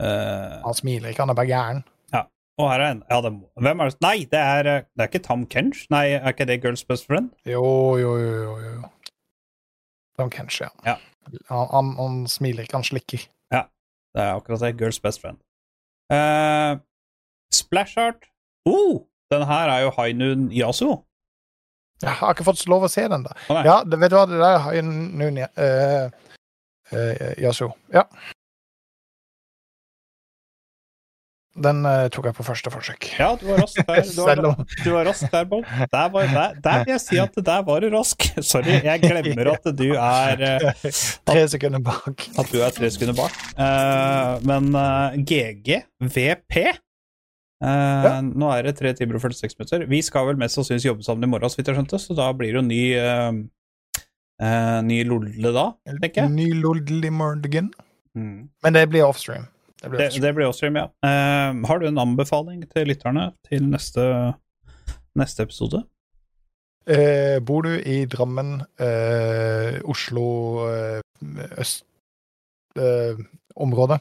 Uh, 0.00 0.60
han 0.64 0.76
smiler 0.78 1.10
ikke, 1.10 1.22
han 1.22 1.32
er 1.32 1.38
bare 1.38 1.50
gæren. 1.50 1.82
Ja. 2.14 2.22
og 2.58 2.70
her 2.70 2.80
er 2.80 2.92
en 2.94 3.02
ja, 3.10 3.20
det, 3.20 3.32
Hvem 3.62 3.80
er 3.80 3.90
det 3.90 4.00
Nei, 4.00 4.16
det 4.30 4.38
er, 4.38 4.70
eh, 4.70 4.86
det 4.94 5.04
er 5.04 5.10
ikke 5.10 5.22
Tom 5.26 5.46
Kench? 5.46 5.84
Nei, 5.90 6.06
er 6.18 6.34
ikke 6.34 6.46
det 6.46 6.60
Girls 6.62 6.84
Best 6.84 7.06
Friend? 7.06 7.30
Jo, 7.46 7.96
jo, 7.98 8.16
jo, 8.18 8.32
jo. 8.42 8.56
jo. 8.58 8.90
Tom 10.18 10.30
Kench, 10.30 10.60
ja. 10.60 10.70
Ja. 10.86 10.96
Han, 11.48 11.66
han, 11.72 11.92
han 11.98 12.16
smiler 12.28 12.66
ikke, 12.66 12.78
han 12.78 12.86
slikker. 12.86 13.26
Ja, 13.52 13.66
Det 14.14 14.22
er 14.22 14.34
akkurat 14.34 14.60
det. 14.60 14.78
Girls 14.78 15.00
Best 15.00 15.20
Friend. 15.20 15.38
Uh, 16.10 16.80
Splash 17.52 17.98
Art. 17.98 18.26
Oh, 18.66 19.06
den 19.30 19.46
her 19.46 19.70
er 19.70 19.86
jo 19.86 19.90
Hainun 19.98 20.50
Yasu. 20.52 20.96
Jeg 22.00 22.16
har 22.16 22.32
ikke 22.32 22.48
fått 22.48 22.66
lov 22.70 22.86
å 22.86 22.90
se 22.90 23.04
den, 23.12 23.24
da. 23.26 23.36
Nei. 23.52 23.62
Ja, 23.68 23.80
det, 23.84 24.00
vet 24.00 24.12
du 24.12 24.16
hva, 24.16 24.26
det 24.28 24.40
der 24.40 24.60
har 24.64 24.76
jeg 24.76 24.86
nå 24.88 25.30
uh, 25.36 26.28
uh, 26.96 27.32
Yasu. 27.36 27.66
Ja. 27.92 28.06
Den 31.60 31.82
uh, 31.84 32.06
tok 32.08 32.30
jeg 32.30 32.36
på 32.38 32.46
første 32.46 32.72
forsøk. 32.72 33.10
Ja, 33.18 33.34
du 33.36 33.44
var 33.50 33.60
rask 33.66 33.76
der. 33.84 34.00
Du 34.16 34.22
var, 34.24 34.44
om 34.48 34.64
du 34.64 34.90
var 34.94 35.08
rask 35.10 35.28
der, 35.28 35.44
Bob. 35.50 35.68
Der, 35.68 36.08
var, 36.14 36.32
der, 36.32 36.58
der 36.64 36.84
vil 36.86 36.94
jeg 36.94 37.04
si 37.04 37.20
at 37.20 37.36
der 37.36 37.64
var 37.68 37.84
du 37.84 37.90
rask. 37.92 38.30
Sorry, 38.52 38.80
jeg 38.80 39.04
glemmer 39.04 39.52
at 39.58 39.72
du 39.76 39.88
er 39.92 40.44
at, 40.48 40.84
Tre 41.28 41.48
sekunder 41.52 41.84
bak. 41.84 42.30
At 42.40 42.48
du 42.48 42.62
er 42.64 42.72
tre 42.72 42.88
sekunder 42.94 43.18
bak. 43.18 43.36
Men 44.46 44.72
GG, 45.28 45.82
VP 46.00 46.70
eh, 47.62 48.18
Nå 48.24 48.50
er 48.54 48.66
det 48.66 48.76
3 48.78 48.92
timer 48.98 49.18
og 49.18 49.24
46 49.24 49.56
minutter. 49.58 49.86
Vi 49.90 50.00
skal 50.06 50.26
vel 50.30 50.40
mest 50.40 50.58
sannsynligvis 50.58 50.88
jobbe 50.88 51.06
sammen 51.06 51.26
i 51.26 51.30
morgen, 51.30 51.52
så 51.52 51.60
vidt 51.60 51.70
jeg 51.70 51.78
skjønte, 51.78 52.00
så 52.02 52.16
da 52.18 52.30
blir 52.36 52.52
det 52.54 52.60
jo 52.60 52.66
ny 52.66 52.82
uh, 52.96 54.80
Ny 54.86 55.02
lodle 55.04 55.50
da, 55.52 55.66
tenker 56.00 56.22
jeg. 56.22 56.32
Ny 56.32 56.46
lodle 56.62 57.04
i 57.04 57.12
morgen. 57.12 57.66
Mm. 58.16 58.48
Men 58.64 58.76
det 58.76 58.86
blir 58.88 59.04
offstream. 59.04 59.44
Det 59.82 59.90
blir 59.90 60.00
Det, 60.00 60.06
offstream. 60.08 60.24
det 60.24 60.34
blir 60.38 60.48
offstream 60.48 60.78
stream, 60.78 60.88
ja. 61.04 61.66
Har 61.68 61.80
du 61.80 61.86
en 61.88 62.00
anbefaling 62.00 62.62
til 62.72 62.88
lytterne 62.88 63.26
til 63.44 63.68
neste, 63.68 64.06
neste 65.12 65.44
episode? 65.44 65.82
Bor 67.44 67.68
du 67.68 67.74
i 67.84 68.06
Drammen, 68.08 68.62
Oslo 69.84 70.24
øst 71.60 71.84
området, 72.76 73.26
område, 73.56 73.98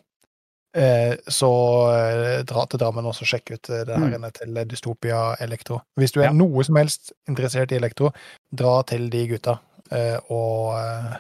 så 1.28 1.50
eh, 1.94 2.44
dra 2.46 2.66
til 2.70 2.80
Drammen 2.80 3.08
og 3.10 3.16
sjekk 3.18 3.56
ut 3.56 3.70
eh, 3.74 3.86
det 3.90 3.96
her 3.98 4.16
inne 4.20 4.30
til 4.36 4.60
Dystopia 4.70 5.36
Elektro. 5.42 5.80
Hvis 5.98 6.12
du 6.14 6.20
er 6.22 6.28
Ja. 6.30 6.34
noe 6.38 6.64
som 6.64 6.76
helst 6.78 7.12
interessert 7.28 7.72
i 7.74 7.80
elektro, 7.80 8.12
dra 8.54 8.84
til 8.84 9.10
de 9.10 9.24
gutta 9.32 9.58
eh, 9.92 10.20
og, 10.30 10.76
eh, 10.78 11.16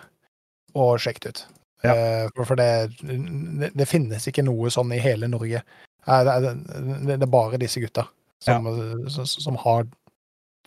og 0.75 0.99
sjekk 1.01 1.19
det 1.25 1.29
ut. 1.33 1.41
Ja. 1.83 1.95
Eh, 1.95 2.29
for 2.45 2.55
det, 2.59 2.69
det, 3.01 3.71
det 3.73 3.87
finnes 3.89 4.27
ikke 4.27 4.43
noe 4.45 4.69
sånn 4.69 4.91
i 4.93 4.99
hele 5.01 5.27
Norge. 5.31 5.63
Eh, 6.05 6.23
det, 6.27 6.35
er- 6.35 6.61
det, 7.07 7.21
er 7.21 7.31
bare 7.31 7.57
disse 7.61 7.81
gutta 7.81 8.05
som, 8.43 8.69
som, 9.09 9.25
som 9.25 9.57
har 9.65 9.87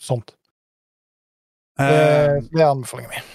sånt. 0.00 0.34
Eh, 1.80 2.40
det 2.50 2.60
er 2.60 2.70
anbefalingen 2.72 3.14
min. 3.14 3.30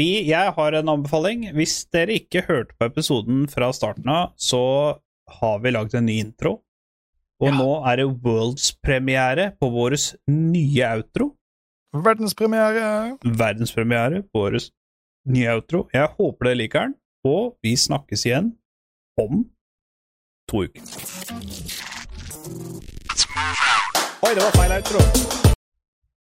Vi, 0.00 0.24
jeg 0.24 0.52
har 0.56 0.72
en 0.78 0.88
anbefaling. 0.88 1.50
Hvis 1.56 1.82
dere 1.92 2.14
ikke 2.16 2.44
hørte 2.46 2.74
på 2.78 2.88
episoden 2.88 3.44
fra 3.52 3.68
starten 3.76 4.08
av, 4.08 4.30
så 4.40 4.60
har 5.40 5.58
vi 5.64 5.72
lagd 5.74 5.94
en 5.98 6.06
ny 6.08 6.18
intro. 6.22 6.62
Og 7.42 7.48
Ja. 7.48 7.56
nå 7.58 7.70
er 7.90 7.96
det 7.96 8.06
worldspremiere 8.22 9.50
på 9.58 9.68
vår 9.70 9.96
nye 10.28 10.86
outro. 10.96 11.36
Verdenspremiere! 11.92 13.18
Verdenspremiere 13.24 14.22
på 14.32 14.40
vår 14.46 14.58
nye 15.28 15.48
outro. 15.54 15.88
Jeg 15.92 16.08
håper 16.16 16.44
dere 16.48 16.56
liker 16.56 16.80
den, 16.86 16.94
og 17.26 17.56
vi 17.62 17.74
snakkes 17.76 18.24
igjen 18.26 18.52
om 19.18 19.44
to 20.48 20.64
uker. 20.64 20.82
Oi, 24.22 24.34
det 24.34 24.42
var 24.42 24.52
feil 24.56 24.72
outro! 24.78 25.00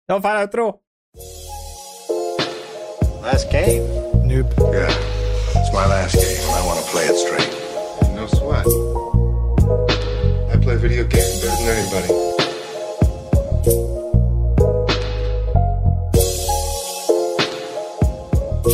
Det 0.08 0.14
var 0.14 0.20
feil 0.22 0.40
outro! 0.46 1.47
Last 3.28 3.50
game? 3.50 3.82
Noob. 4.24 4.48
Yeah. 4.72 4.88
It's 5.60 5.70
my 5.74 5.84
last 5.86 6.14
game, 6.14 6.40
and 6.40 6.50
I 6.50 6.64
want 6.64 6.82
to 6.82 6.90
play 6.90 7.04
it 7.04 7.14
straight. 7.14 7.52
You 8.08 8.14
know? 8.16 8.26
I 10.50 10.56
play 10.56 10.76
video 10.76 11.04
games 11.04 11.42
better 11.42 11.56
than 11.60 11.68
anybody. 11.76 12.08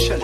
Shut 0.07 0.23